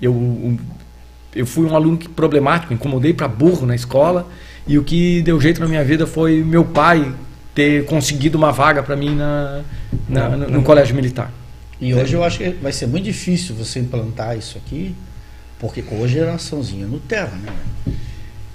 Eu, 0.00 0.58
eu 1.34 1.46
fui 1.46 1.64
um 1.66 1.74
aluno 1.74 1.96
que- 1.96 2.08
problemático, 2.10 2.74
incomodei 2.74 3.14
para 3.14 3.26
burro 3.26 3.66
na 3.66 3.74
escola 3.74 4.26
e 4.66 4.78
o 4.78 4.84
que 4.84 5.22
deu 5.22 5.40
jeito 5.40 5.60
na 5.62 5.66
minha 5.66 5.82
vida 5.84 6.06
foi 6.06 6.42
meu 6.42 6.64
pai 6.64 7.10
ter 7.54 7.86
conseguido 7.86 8.36
uma 8.36 8.52
vaga 8.52 8.82
para 8.82 8.94
mim 8.96 9.14
na, 9.14 9.62
na- 10.08 10.28
no, 10.28 10.48
no 10.50 10.62
colégio 10.62 10.94
militar. 10.94 11.32
E 11.80 11.94
hoje 11.94 12.14
eu 12.14 12.22
acho 12.22 12.38
que 12.38 12.50
vai 12.50 12.72
ser 12.72 12.86
muito 12.86 13.04
difícil 13.04 13.54
você 13.54 13.78
implantar 13.80 14.36
isso 14.36 14.58
aqui, 14.58 14.94
porque 15.58 15.82
hoje 15.90 16.18
é 16.18 16.20
geraçãozinha 16.20 16.86
Nutella, 16.86 17.32
né? 17.36 17.52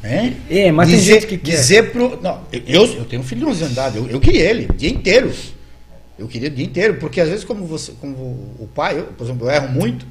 Hein? 0.04 0.38
É, 0.48 0.72
mas 0.72 0.88
tem 0.88 1.00
dizer, 1.00 1.14
gente 1.14 1.28
que 1.28 1.38
quer. 1.40 1.56
Dizer 1.56 1.92
pro. 1.92 2.22
Não, 2.22 2.42
eu, 2.52 2.86
eu 2.86 3.06
tenho 3.06 3.24
um 3.24 3.26
filho 3.26 3.42
de 3.42 3.48
11 3.48 3.64
anos 3.64 3.74
de 3.74 3.80
idade, 3.80 3.98
eu, 3.98 4.08
eu 4.08 4.20
queria 4.20 4.44
ele, 4.44 4.68
o 4.70 4.74
dia 4.74 4.90
inteiro. 4.90 5.34
Eu 6.20 6.28
queria 6.28 6.50
o 6.50 6.52
dia 6.52 6.64
inteiro, 6.64 6.96
porque 7.00 7.20
às 7.20 7.28
vezes, 7.28 7.44
como 7.44 7.66
você, 7.66 7.94
como 8.00 8.16
o 8.60 8.70
pai, 8.74 9.00
eu, 9.00 9.06
por 9.06 9.24
exemplo, 9.24 9.48
eu 9.48 9.52
erro 9.52 9.70
muito, 9.70 10.06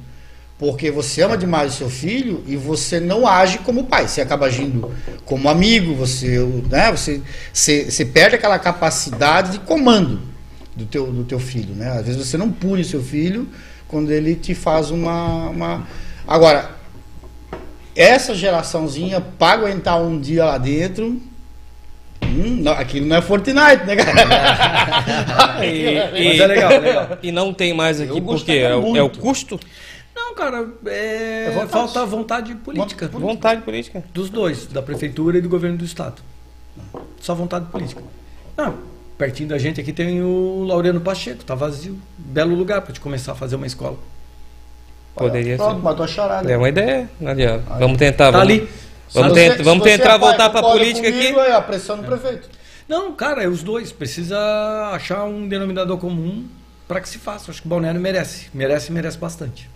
porque 0.59 0.91
você 0.91 1.21
ama 1.21 1.37
demais 1.37 1.73
o 1.73 1.77
seu 1.77 1.89
filho 1.89 2.43
e 2.45 2.57
você 2.57 2.99
não 2.99 3.25
age 3.25 3.59
como 3.59 3.85
pai. 3.85 4.09
Você 4.09 4.19
acaba 4.19 4.45
agindo 4.45 4.91
como 5.23 5.47
amigo, 5.47 5.95
você, 5.95 6.37
né, 6.69 6.91
você, 6.91 7.21
você, 7.53 7.89
você 7.89 8.05
perde 8.05 8.35
aquela 8.35 8.59
capacidade 8.59 9.53
de 9.53 9.59
comando 9.59 10.34
do 10.75 10.85
teu, 10.85 11.11
do 11.11 11.23
teu 11.23 11.39
filho. 11.39 11.73
Né? 11.75 11.89
Às 11.89 12.05
vezes 12.05 12.25
você 12.27 12.37
não 12.37 12.51
pune 12.51 12.81
o 12.81 12.85
seu 12.85 13.01
filho 13.01 13.47
quando 13.87 14.11
ele 14.11 14.35
te 14.35 14.53
faz 14.53 14.91
uma. 14.91 15.49
uma... 15.49 15.87
Agora, 16.27 16.71
essa 17.95 18.33
geraçãozinha, 18.35 19.21
para 19.21 19.53
aguentar 19.53 20.01
um 20.01 20.19
dia 20.19 20.45
lá 20.45 20.57
dentro. 20.57 21.21
Hum, 22.23 22.57
não, 22.61 22.71
aquilo 22.73 23.05
não 23.05 23.15
é 23.17 23.21
Fortnite, 23.21 23.85
né, 23.85 23.95
cara? 23.95 25.63
E, 25.65 25.95
Mas 26.29 26.39
é 26.39 26.47
legal, 26.47 26.69
legal. 26.81 27.17
E 27.23 27.31
não 27.31 27.53
tem 27.53 27.73
mais 27.73 27.99
aqui 28.01 28.09
porque 28.09 28.21
gostaria 28.21 28.67
é, 28.69 28.75
o- 28.75 28.95
é 28.97 29.01
o 29.01 29.09
custo? 29.09 29.59
Não, 30.13 30.35
cara, 30.35 30.67
é, 30.87 31.45
É 31.47 31.51
vontade. 31.51 31.71
falta 31.71 32.05
vontade 32.05 32.55
política. 32.55 33.07
Vontade 33.07 33.61
política. 33.61 34.03
Dos 34.13 34.29
dois, 34.29 34.67
da 34.67 34.81
prefeitura 34.81 35.37
e 35.37 35.41
do 35.41 35.47
governo 35.49 35.77
do 35.77 35.85
estado. 35.85 36.21
Só 37.21 37.33
vontade 37.33 37.65
política. 37.67 38.01
Não, 38.57 38.75
pertinho 39.17 39.49
da 39.49 39.57
gente 39.57 39.79
aqui 39.79 39.93
tem 39.93 40.21
o 40.21 40.63
Laureano 40.63 41.01
Pacheco, 41.01 41.43
tá 41.43 41.55
vazio. 41.55 41.97
Belo 42.17 42.55
lugar 42.55 42.81
para 42.81 42.93
te 42.93 42.99
começar 42.99 43.31
a 43.33 43.35
fazer 43.35 43.55
uma 43.55 43.67
escola. 43.67 43.97
Poderia 45.15 45.55
Pronto, 45.55 45.75
ser. 45.77 45.81
matou 45.81 46.03
a 46.05 46.07
charada. 46.07 46.51
É 46.51 46.57
uma 46.57 46.67
ideia, 46.69 47.09
aliás. 47.25 47.61
Vamos 47.79 47.97
tentar. 47.97 48.31
Tá 48.31 48.39
vamos, 48.39 48.53
ali. 48.53 48.69
Vamos, 49.13 49.31
você- 49.31 49.49
tentar, 49.49 49.63
vamos 49.63 49.83
tentar 49.83 50.13
é 50.15 50.17
voltar 50.19 50.49
para 50.49 50.59
a 50.59 50.71
política 50.71 51.09
comigo, 51.09 51.39
aqui. 51.39 51.51
É 51.51 51.55
a 51.55 51.61
pressão 51.61 51.97
do 51.97 52.03
prefeito. 52.03 52.49
Não, 52.87 53.13
cara, 53.13 53.43
é 53.43 53.47
os 53.47 53.63
dois. 53.63 53.91
Precisa 53.91 54.37
achar 54.93 55.23
um 55.23 55.47
denominador 55.47 55.97
comum 55.97 56.45
para 56.87 56.99
que 56.99 57.07
se 57.07 57.17
faça. 57.17 57.49
Acho 57.49 57.61
que 57.61 57.67
o 57.67 57.69
Balneário 57.69 57.99
merece. 58.01 58.47
Merece, 58.53 58.91
merece 58.91 59.17
bastante. 59.17 59.69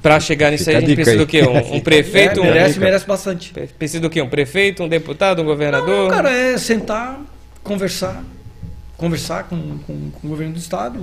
Para 0.00 0.18
chegar 0.18 0.50
nisso 0.50 0.68
aí, 0.70 0.76
a 0.76 0.80
gente 0.80 0.94
precisa 0.94 1.12
aí. 1.12 1.18
do 1.18 1.26
quê? 1.26 1.42
Um, 1.42 1.58
um 1.76 1.80
prefeito? 1.80 2.40
É, 2.40 2.42
um- 2.42 2.46
merece, 2.46 2.80
merece 2.80 3.06
bastante. 3.06 3.52
Precisa 3.78 4.00
do 4.00 4.08
quê? 4.10 4.22
Um 4.22 4.28
prefeito, 4.28 4.82
um 4.82 4.88
deputado, 4.88 5.42
um 5.42 5.44
governador? 5.44 6.08
Não, 6.08 6.16
cara, 6.16 6.30
é 6.32 6.56
sentar, 6.58 7.20
conversar, 7.62 8.24
conversar 9.02 9.44
com, 9.44 9.78
com, 9.78 10.10
com 10.12 10.26
o 10.26 10.30
governo 10.30 10.54
do 10.54 10.58
estado. 10.60 11.00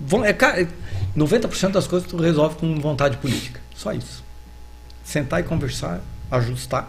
Vão- 0.00 0.24
É, 0.24 0.32
cara, 0.32 0.66
90% 1.16 1.70
das 1.72 1.86
coisas 1.86 2.08
tu 2.08 2.16
resolve 2.16 2.56
com 2.56 2.74
vontade 2.80 3.18
política. 3.18 3.60
Só 3.74 3.92
isso. 3.92 4.24
Sentar 5.04 5.40
e 5.40 5.42
conversar, 5.42 6.00
ajustar. 6.30 6.88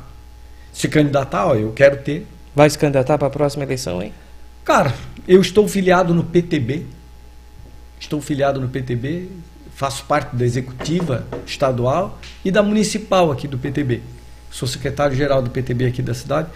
Se 0.71 0.87
candidatar, 0.87 1.47
ó, 1.47 1.55
eu 1.55 1.71
quero 1.73 1.97
ter. 1.97 2.25
Vai 2.55 2.69
se 2.69 2.77
candidatar 2.77 3.17
para 3.17 3.27
a 3.27 3.31
próxima 3.31 3.63
eleição, 3.63 4.01
hein? 4.01 4.13
Cara, 4.63 4.93
eu 5.27 5.41
estou 5.41 5.67
filiado 5.67 6.13
no 6.13 6.23
PTB. 6.23 6.85
Estou 7.99 8.21
filiado 8.21 8.59
no 8.59 8.67
PTB, 8.69 9.29
faço 9.75 10.03
parte 10.05 10.35
da 10.35 10.43
executiva 10.45 11.25
estadual 11.45 12.19
e 12.43 12.51
da 12.51 12.61
municipal 12.63 13.31
aqui 13.31 13.47
do 13.47 13.57
PTB. 13.57 14.01
Sou 14.51 14.67
secretário-geral 14.67 15.41
do 15.41 15.49
PTB 15.49 15.85
aqui 15.87 16.01
da 16.01 16.13
cidade. 16.13 16.49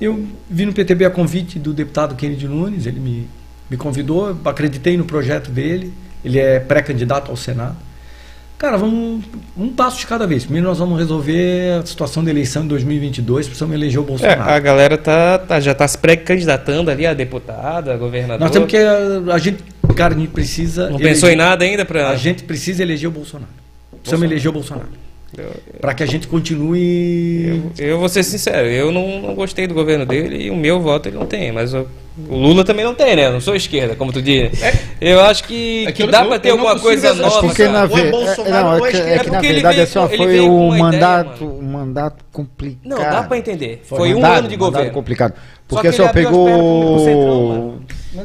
Eu 0.00 0.26
vim 0.48 0.66
no 0.66 0.72
PTB 0.72 1.04
a 1.04 1.10
convite 1.10 1.58
do 1.58 1.72
deputado 1.74 2.14
Kennedy 2.16 2.46
Nunes, 2.48 2.86
ele 2.86 3.00
me, 3.00 3.28
me 3.72 3.76
convidou, 3.78 4.36
acreditei 4.44 4.96
no 4.96 5.04
projeto 5.04 5.50
dele, 5.50 5.92
ele 6.24 6.38
é 6.38 6.60
pré-candidato 6.60 7.30
ao 7.30 7.36
Senado. 7.36 7.76
Cara, 8.58 8.76
vamos 8.76 9.24
um 9.56 9.70
passo 9.70 9.98
de 9.98 10.06
cada 10.06 10.24
vez. 10.24 10.44
Primeiro 10.44 10.68
nós 10.68 10.78
vamos 10.78 10.96
resolver 10.96 11.80
a 11.82 11.86
situação 11.86 12.22
da 12.22 12.30
eleição 12.30 12.62
de 12.62 12.68
2022, 12.68 13.46
precisamos 13.46 13.74
eleger 13.74 13.98
o 13.98 14.04
É, 14.04 14.06
Bolsonaro. 14.06 14.42
a 14.50 14.58
galera 14.60 14.96
tá, 14.96 15.38
tá- 15.38 15.58
já 15.58 15.72
está 15.72 15.88
se 15.88 15.98
pré-candidatando 15.98 16.88
ali, 16.90 17.04
a 17.04 17.12
deputada, 17.14 17.92
a 17.92 17.96
governador. 17.96 18.38
Nós 18.40 18.50
temos 18.52 18.68
que. 18.68 18.76
A, 18.76 19.34
a 19.34 19.38
gente, 19.38 19.64
cara, 19.96 20.14
a 20.14 20.18
gente 20.18 20.30
precisa. 20.30 20.90
Não 20.90 20.98
pensou 20.98 21.28
em 21.28 21.34
nada 21.34 21.64
ainda 21.64 21.82
A 21.82 21.86
para. 21.86 22.14
gente 22.14 22.44
precisa 22.44 22.82
eleger 22.82 23.08
o 23.08 23.12
Bolsonaro. 23.12 23.50
Precisamos 24.00 24.24
eleger 24.30 24.48
o 24.50 24.52
Bolsonaro. 24.52 24.88
Para 25.80 25.94
que 25.94 26.02
a 26.02 26.06
gente 26.06 26.28
continue. 26.28 27.62
Eu 27.78 27.98
vou 27.98 28.08
ser 28.08 28.22
sincero, 28.22 28.66
eu 28.68 28.92
não, 28.92 29.20
não 29.20 29.34
gostei 29.34 29.66
do 29.66 29.72
governo 29.74 30.04
dele 30.04 30.44
e 30.44 30.50
o 30.50 30.56
meu 30.56 30.80
voto 30.80 31.08
ele 31.08 31.16
não 31.16 31.24
tem, 31.26 31.50
mas 31.50 31.72
o, 31.72 31.86
o 32.28 32.36
Lula 32.36 32.64
também 32.64 32.84
não 32.84 32.94
tem, 32.94 33.16
né? 33.16 33.26
Eu 33.26 33.32
não 33.32 33.40
sou 33.40 33.56
esquerda, 33.56 33.94
como 33.94 34.12
tu 34.12 34.20
diz. 34.20 34.50
Eu 35.00 35.20
acho 35.22 35.44
que, 35.44 35.84
É 35.86 35.92
que 35.92 35.92
que 35.94 36.02
eu- 36.02 36.06
dá 36.10 36.22
eu- 36.22 36.28
pra 36.28 36.38
ter 36.38 36.48
eu 36.50 36.52
alguma 36.52 36.78
coisa 36.78 37.14
nova. 37.14 37.40
Porque 37.40 37.64
cara. 37.66 37.72
na, 37.72 37.82
é 37.84 37.86
ve- 38.02 38.10
Bolsonaro 38.10 38.46
é, 38.46 38.62
não, 38.62 38.86
é 38.86 38.88
é 38.88 38.92
que, 38.92 38.96
é 38.98 39.14
É 39.14 39.18
que 39.20 39.30
na 39.30 39.40
verdade 39.40 39.74
veio 39.76 39.84
assim, 39.88 39.98
ó, 39.98 40.06
com- 40.06 40.14
ele 40.14 40.22
foi 40.22 40.32
veio 40.32 40.52
um 40.52 40.66
ideia, 40.68 40.82
mandato, 40.84 41.44
mano. 41.46 41.58
um 41.58 41.62
mandato 41.72 42.24
complicado. 42.30 42.88
Não, 42.88 42.98
dá 42.98 43.22
pra 43.22 43.38
entender. 43.38 43.82
Foi, 43.84 43.98
Foi 43.98 44.14
um 44.14 44.20
mandado, 44.20 44.38
ano 44.40 44.48
de 44.48 44.56
governo. 44.56 44.90
complicado. 44.90 45.32
Só 45.32 45.76
Porque 45.76 45.88
que 45.88 45.96
só 45.96 46.06
Centrão, 46.08 46.24
pegou 46.24 47.78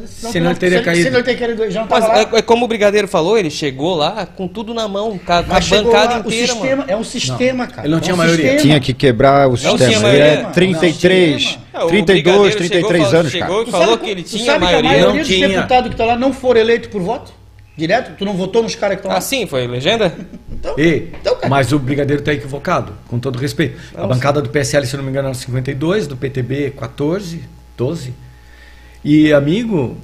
Senão 0.06 0.50
ele 0.50 0.58
teria 0.58 0.78
se- 0.78 0.84
caído. 0.84 1.02
Se 1.02 1.08
ele 1.16 1.22
teria 1.22 1.38
caído, 1.56 1.70
já 1.70 1.80
não 1.80 1.88
Mas 1.88 2.04
lá. 2.06 2.18
é, 2.20 2.28
é 2.38 2.42
como 2.42 2.64
o 2.64 2.68
Brigadeiro 2.68 3.08
falou, 3.08 3.38
ele 3.38 3.50
chegou 3.50 3.94
lá 3.96 4.26
com 4.26 4.46
tudo 4.46 4.74
na 4.74 4.86
mão, 4.86 5.18
com 5.18 5.32
a, 5.32 5.38
a 5.38 5.42
Mas 5.42 5.68
bancada 5.68 6.14
lá, 6.14 6.18
inteira, 6.20 6.52
o 6.52 6.56
sistema, 6.56 6.76
mano. 6.76 6.90
É 6.90 6.96
um 6.96 7.04
sistema, 7.04 7.66
cara. 7.66 7.82
ele 7.82 7.88
não 7.90 7.96
É 7.96 8.00
um 8.00 8.04
tinha 8.04 8.16
maioria. 8.16 8.36
sistema. 8.44 8.60
tinha 8.62 8.80
que 8.80 8.92
quebrar 8.92 9.48
o 9.48 9.56
tinha 9.56 9.70
sistema. 9.78 10.00
maioria. 10.02 10.24
Ele 10.32 10.42
é 10.42 10.50
33, 10.50 11.58
Não, 11.72 11.80
É, 11.80 11.84
o 11.84 11.88
32, 11.88 12.54
Brigadeiro 12.54 12.56
33 12.58 13.02
chegou, 13.04 13.20
anos, 13.20 13.32
chegou 13.32 13.48
cara. 13.48 13.62
e 13.62 13.64
Tu 13.64 13.70
falou 13.70 13.86
sabe 13.88 14.04
que 14.04 14.10
ele 14.10 14.22
tinha 14.22 14.44
sabe 14.44 14.64
maioria. 14.64 14.80
Que 14.80 14.86
a 14.86 14.90
maioria 14.98 15.12
Não 15.12 15.18
dos 15.18 15.26
tinha. 15.28 15.48
deputados 15.48 15.88
que 15.88 15.94
estão 15.94 16.06
lá 16.06 16.16
não 16.16 16.32
foram 16.32 16.60
eleitos 16.60 16.88
por 16.90 17.00
voto? 17.00 17.32
Direto? 17.76 18.16
Tu 18.18 18.24
não 18.24 18.34
votou 18.34 18.62
nos 18.62 18.74
caras 18.74 18.96
que 18.96 19.00
estão 19.00 19.12
lá? 19.12 19.18
Assim, 19.18 19.46
foi 19.46 19.66
legenda? 19.66 20.12
Então, 20.58 20.74
E, 20.76 21.10
então, 21.20 21.36
cara. 21.36 21.48
mas 21.48 21.70
o 21.70 21.78
Brigadeiro 21.78 22.20
está 22.20 22.32
equivocado, 22.32 22.92
com 23.06 23.16
todo 23.20 23.38
respeito. 23.38 23.78
A 23.94 24.00
Não, 24.00 24.08
bancada 24.08 24.42
do 24.42 24.48
PSL, 24.48 24.84
se 24.84 24.96
não 24.96 25.04
me 25.04 25.10
engano, 25.10 25.28
era 25.28 25.34
52, 25.36 26.08
do 26.08 26.16
PTB 26.16 26.72
14, 26.76 27.42
12. 27.76 28.12
E, 29.08 29.32
amigo, 29.32 29.96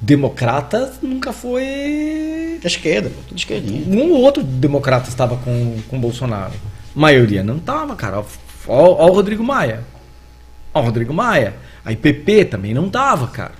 democrata 0.00 0.92
nunca 1.00 1.32
foi. 1.32 2.58
Da 2.60 2.66
esquerda, 2.66 3.10
pô, 3.10 3.20
tudo 3.28 3.38
esquerdinha. 3.38 3.86
Um 3.86 4.10
ou 4.10 4.22
outro 4.22 4.42
democrata 4.42 5.08
estava 5.08 5.36
com 5.36 5.78
com 5.88 6.00
Bolsonaro. 6.00 6.54
maioria 6.96 7.44
não 7.44 7.58
estava, 7.58 7.94
cara. 7.94 8.24
Ó, 8.66 9.06
o 9.06 9.12
Rodrigo 9.12 9.44
Maia. 9.44 9.84
Ó 10.74 10.80
o 10.80 10.84
Rodrigo 10.84 11.14
Maia. 11.14 11.54
A 11.84 11.92
IPP 11.92 12.46
também 12.46 12.74
não 12.74 12.90
tava, 12.90 13.28
cara. 13.28 13.54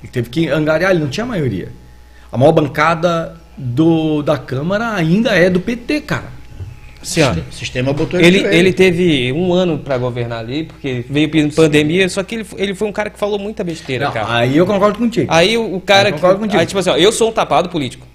Ele 0.00 0.12
teve 0.12 0.30
que 0.30 0.48
angariar, 0.48 0.92
ele 0.92 1.00
não 1.00 1.08
tinha 1.08 1.26
maioria. 1.26 1.72
A 2.30 2.38
maior 2.38 2.52
bancada 2.52 3.34
do, 3.58 4.22
da 4.22 4.38
Câmara 4.38 4.94
ainda 4.94 5.30
é 5.30 5.50
do 5.50 5.58
PT, 5.58 6.02
cara. 6.02 6.35
Ó, 7.22 7.48
O 7.50 7.52
sistema 7.52 7.92
botou 7.92 8.18
ele 8.20 8.38
ele, 8.38 8.56
ele 8.56 8.72
teve 8.72 9.32
um 9.32 9.52
ano 9.52 9.78
pra 9.78 9.96
governar 9.98 10.40
ali, 10.40 10.64
porque 10.64 11.04
veio 11.08 11.28
pedindo 11.30 11.54
pandemia, 11.54 12.08
só 12.08 12.22
que 12.22 12.34
ele, 12.36 12.46
ele 12.56 12.74
foi 12.74 12.88
um 12.88 12.92
cara 12.92 13.10
que 13.10 13.18
falou 13.18 13.38
muita 13.38 13.62
besteira, 13.64 14.06
Não, 14.06 14.12
cara. 14.12 14.26
aí 14.38 14.56
eu 14.56 14.66
concordo 14.66 14.98
contigo. 14.98 15.26
Aí 15.32 15.56
o, 15.56 15.76
o 15.76 15.80
cara 15.80 16.08
Eu 16.08 16.14
que. 16.14 16.20
concordo 16.20 16.40
contigo. 16.40 16.58
Aí, 16.60 16.66
tipo 16.66 16.78
assim, 16.80 16.90
ó, 16.90 16.96
eu 16.96 17.12
sou 17.12 17.28
um 17.28 17.32
tapado 17.32 17.68
político. 17.68 18.06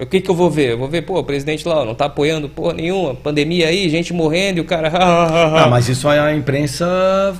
O 0.00 0.06
que 0.06 0.20
que 0.20 0.28
eu 0.30 0.34
vou 0.34 0.50
ver? 0.50 0.70
Eu 0.70 0.78
vou 0.78 0.88
ver, 0.88 1.02
pô, 1.02 1.18
o 1.18 1.22
presidente 1.22 1.68
lá 1.68 1.84
não 1.84 1.94
tá 1.94 2.06
apoiando 2.06 2.48
porra 2.48 2.72
nenhuma, 2.72 3.14
pandemia 3.14 3.68
aí, 3.68 3.88
gente 3.88 4.12
morrendo 4.12 4.58
e 4.58 4.60
o 4.60 4.64
cara. 4.64 4.90
Ah, 4.92 5.68
mas 5.70 5.88
isso 5.88 6.08
aí 6.08 6.18
a 6.18 6.34
imprensa. 6.34 6.86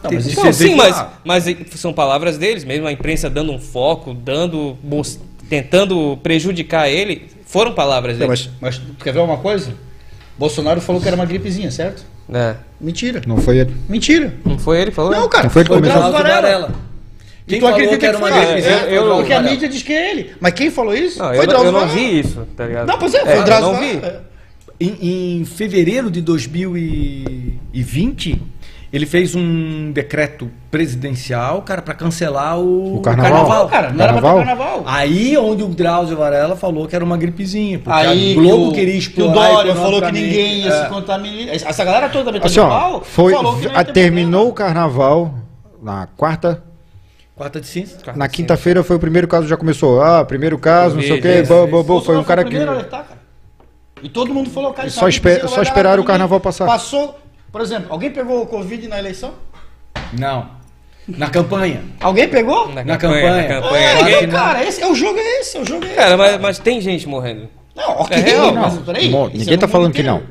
tem 0.09 0.13
mas 0.19 0.27
que 0.27 0.33
isso- 0.33 0.45
Não, 0.45 0.53
se 0.53 0.69
sim, 0.69 0.75
mas, 0.77 1.05
mas 1.25 1.45
são 1.75 1.93
palavras 1.93 2.39
deles, 2.39 2.63
mesmo 2.65 2.87
a 2.87 2.93
imprensa 2.93 3.29
dando 3.29 3.51
um 3.53 3.59
foco, 3.59 4.15
dando. 4.15 4.77
tentando 5.49 6.17
prejudicar 6.23 6.89
ele, 6.89 7.27
foram 7.47 7.73
palavras 7.73 8.19
Não, 8.19 8.27
deles. 8.27 8.51
mas, 8.61 8.77
mas 8.79 8.79
tu 8.99 9.03
quer 9.05 9.13
ver 9.13 9.21
uma 9.21 9.39
coisa? 9.39 9.75
Bolsonaro 10.39 10.81
falou 10.81 11.01
que 11.01 11.07
era 11.09 11.15
uma 11.17 11.27
gripezinha, 11.27 11.71
certo? 11.71 12.05
É. 12.33 12.55
Mentira. 12.81 13.21
Não 13.27 13.37
foi 13.37 13.59
ele. 13.59 13.75
Mentira. 13.89 14.33
Não 14.45 14.59
foi 14.59 14.81
ele 14.81 14.91
que 14.91 14.97
falou? 14.97 15.13
Não, 15.13 15.29
cara. 15.29 15.45
Não 15.45 15.51
foi 15.51 15.63
ele 15.63 15.69
que 15.69 15.75
o 15.75 15.79
começou. 15.79 15.99
Drauzio 16.01 16.19
Drauzio 16.19 16.43
Varela. 16.43 16.67
Varela. 16.67 16.81
E 17.47 17.51
Quem 17.51 17.59
tu 17.59 17.63
falou 17.63 17.75
acredita 17.75 17.99
que 17.99 18.07
era 18.07 18.17
que 18.19 18.25
uma 18.25 18.31
foi? 18.33 18.41
gripezinha? 18.47 18.73
eu- 18.75 18.79
foi 18.81 18.89
o 18.89 18.95
eu- 18.95 19.03
Drauzio 19.05 19.17
Porque 19.17 19.33
a 19.35 19.43
mídia 19.43 19.69
diz 19.69 19.83
que 19.83 19.93
é 19.93 20.11
ele. 20.13 20.31
Mas 20.41 20.53
quem 20.55 20.71
falou 20.71 20.95
isso? 20.95 21.19
Não, 21.19 21.27
foi 21.29 21.39
eu, 21.39 21.47
Drauzio 21.47 21.69
eu 21.69 21.73
não 21.73 21.81
Varela. 21.81 21.99
vi 21.99 22.21
isso, 22.21 22.47
tá 22.57 22.67
ligado? 22.67 22.87
Não, 22.87 22.99
pois 22.99 23.15
é, 23.15 23.21
foi 23.21 23.33
É, 23.33 23.35
o 23.35 23.39
eu 23.39 23.45
Drauzio. 23.45 23.73
Varela. 24.01 24.25
Em, 24.81 25.41
em 25.41 25.45
fevereiro 25.45 26.11
de 26.11 26.21
2020, 26.23 28.41
ele 28.93 29.07
fez 29.07 29.35
um 29.35 29.91
decreto 29.91 30.51
presidencial, 30.71 31.63
cara, 31.63 31.81
para 31.81 31.95
cancelar 31.95 32.59
o, 32.59 32.97
O 32.97 33.01
carnaval. 33.01 33.33
Carnaval, 33.33 33.69
cara. 33.69 33.91
Não 33.91 34.05
era 34.05 34.13
pra 34.13 34.21
ter 34.23 34.29
Carnaval? 34.29 34.37
carnaval. 34.67 34.83
Aí 34.87 35.37
onde 35.39 35.63
o 35.63 35.69
Drauzio 35.69 36.17
Varela 36.17 36.57
falou 36.57 36.87
que 36.87 36.95
era 36.95 37.05
uma 37.05 37.17
gripezinha, 37.17 37.79
porque 37.79 37.99
Aí 37.99 38.33
a 38.33 38.35
Globo 38.35 38.65
que 38.65 38.69
o, 38.71 38.73
queria 38.75 38.93
que 38.93 38.99
o 38.99 39.01
explorar 39.01 39.49
Dória 39.53 39.75
falou 39.75 40.03
que 40.03 40.13
ninguém 40.13 40.59
ia 40.61 40.73
É. 40.73 40.83
se 40.85 40.89
contaminar. 40.91 41.55
Essa 41.55 41.85
galera 41.85 42.09
toda 42.11 42.25
também 42.27 42.43
Assim, 42.45 42.61
ó, 42.61 42.69
pau, 42.69 43.03
foi, 43.05 43.33
falou 43.33 43.57
que 43.57 43.65
não 43.67 43.73
ia 43.73 43.79
a- 43.79 43.85
ter 43.85 43.93
terminou 43.93 44.49
o 44.49 44.53
carnaval 44.53 45.35
na 45.83 46.07
quarta. 46.17 46.63
Quarta 47.35 47.61
de 47.63 47.67
cinza. 47.67 47.97
Na 48.15 48.29
quinta-feira 48.29 48.85
foi 48.85 48.97
o 48.97 49.01
primeiro 49.01 49.27
caso, 49.27 49.49
já 49.49 49.57
começou. 49.57 50.03
Ah, 50.03 50.23
primeiro 50.23 50.59
caso, 50.59 50.97
não 50.97 51.03
sei 51.03 51.19
o 51.19 51.23
quê. 51.23 51.43
bo- 51.43 51.67
bo- 51.67 51.67
bo- 51.67 51.83
Bolsonaro 51.83 52.05
Foi 52.05 52.17
um 52.19 52.25
cara 52.25 52.43
o 52.43 52.45
que. 52.45 52.57
E 54.03 54.09
todo 54.09 54.35
mundo 54.35 54.51
falou, 54.51 54.73
cara, 54.75 54.91
Só 54.91 55.03
uma 55.05 55.09
espe- 55.09 55.31
gripezinha, 55.31 55.55
só 55.55 55.63
esperaram 55.63 56.03
o 56.03 56.07
carnaval 56.07 56.39
passar. 56.41 56.67
Passou, 56.67 57.19
por 57.53 57.61
exemplo, 57.61 57.87
alguém 57.93 58.11
pegou 58.11 58.43
o 58.43 58.47
Covid 58.47 58.89
na 58.89 58.99
eleição? 58.99 59.35
Não. 60.19 60.51
Na 61.07 61.29
campanha. 61.29 61.83
Alguém 62.01 62.29
pegou? 62.29 62.69
Na, 62.69 62.85
Na 62.85 62.97
campanha, 62.97 63.23
campanha. 63.23 63.33
na 63.33 63.43
É, 63.43 63.61
campanha. 63.61 63.93
então, 63.95 64.05
Ninguém- 64.05 64.29
cara, 64.31 64.65
esse, 64.65 64.83
é 64.83 64.87
o 64.91 64.95
jogo 64.95 65.19
é 65.19 65.41
esse, 65.41 65.57
é 65.57 65.61
o 65.61 65.65
jogo 65.67 65.85
é 65.85 65.89
esse. 65.89 65.97
Cara, 65.97 66.17
mas, 66.17 66.41
mas 66.41 66.59
tem 66.59 66.81
gente 66.81 67.09
morrendo. 67.09 67.49
Não, 67.75 67.91
ok, 68.01 68.17
É 68.17 68.21
real, 68.21 68.53
mas 68.55 68.79
peraí. 68.79 69.09
Bom, 69.11 69.27
isso 69.29 69.39
ninguém 69.39 69.55
é 69.55 69.59
tá 69.59 69.69
falando 69.69 69.93
que 69.93 70.01
inteiro. 70.01 70.19
não. 70.21 70.27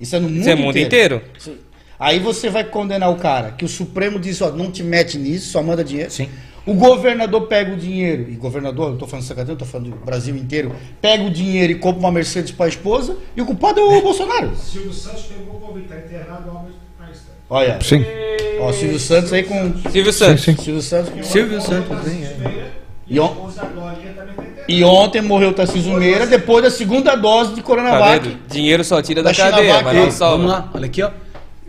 Isso 0.00 0.14
é 0.16 0.20
no 0.20 0.28
mundo, 0.28 0.40
Isso 0.40 0.50
é 0.50 0.54
mundo 0.54 0.78
inteiro? 0.78 1.22
Aí 1.98 2.18
você 2.18 2.50
vai 2.50 2.64
condenar 2.64 3.10
o 3.10 3.16
cara, 3.16 3.52
que 3.52 3.64
o 3.64 3.68
Supremo 3.68 4.18
diz, 4.18 4.40
ó, 4.42 4.50
não 4.50 4.70
te 4.70 4.82
mete 4.82 5.16
nisso, 5.18 5.50
só 5.52 5.62
manda 5.62 5.82
dinheiro. 5.84 6.10
Sim. 6.10 6.28
O 6.64 6.74
governador 6.74 7.42
pega 7.48 7.72
o 7.72 7.76
dinheiro, 7.76 8.26
e 8.30 8.34
governador, 8.36 8.92
eu 8.92 8.96
tô 8.98 9.06
falando 9.06 9.22
de 9.22 9.28
Santa 9.28 9.40
Catarina, 9.40 9.54
eu 9.54 9.58
tô 9.58 9.64
falando 9.64 9.90
do 9.90 9.96
Brasil 10.04 10.36
inteiro, 10.36 10.72
pega 11.00 11.24
o 11.24 11.30
dinheiro 11.30 11.72
e 11.72 11.74
compra 11.76 11.98
uma 12.00 12.12
Mercedes 12.12 12.52
pra 12.52 12.68
esposa, 12.68 13.16
e 13.36 13.42
o 13.42 13.46
culpado 13.46 13.80
é 13.80 13.82
o 13.82 14.00
Bolsonaro. 14.00 14.54
Silvio 14.54 14.92
Santos 14.92 15.22
pegou 15.22 15.56
o 15.56 15.60
Covid, 15.60 15.88
tá 15.88 15.96
internado 15.96 16.50
ao 16.50 16.62
mesmo 16.62 16.78
país. 16.98 17.18
tá? 17.18 17.32
Olha, 17.50 17.78
Sim. 17.82 18.04
ó, 18.60 18.68
o 18.68 18.72
Silvio 18.72 18.98
Santos 19.00 19.32
aí 19.32 19.42
com... 19.42 19.74
Silvio 19.90 20.12
Santos. 20.12 20.44
sim. 20.44 20.56
Silvio 20.56 20.82
Santos 20.82 21.10
com... 21.12 21.22
Silvio 21.24 21.60
Santos, 21.60 22.06
hein? 22.12 22.28
E, 23.08 23.18
on- 23.18 23.26
Esposa 23.26 23.64
Glorinha 23.66 24.12
também 24.14 24.34
tá 24.36 24.62
e 24.68 24.84
ontem 24.84 25.20
morreu 25.20 25.48
o 25.50 25.52
Tarcísio 25.52 25.92
Meira 25.98 26.26
depois 26.28 26.62
da 26.62 26.70
segunda 26.70 27.16
dose 27.16 27.50
de 27.50 27.56
Tá 27.56 27.62
Coronavac. 27.62 28.28
vendo? 28.28 28.38
Dinheiro 28.48 28.84
só 28.84 29.02
tira 29.02 29.20
da, 29.20 29.30
Da 29.30 29.34
China 29.34 29.50
cadeia, 29.50 29.72
Vac, 29.74 29.84
mas 29.84 29.94
não 29.94 30.00
Vamos 30.02 30.14
salva. 30.14 30.46
lá, 30.46 30.70
olha 30.72 30.86
aqui, 30.86 31.02
ó. 31.02 31.10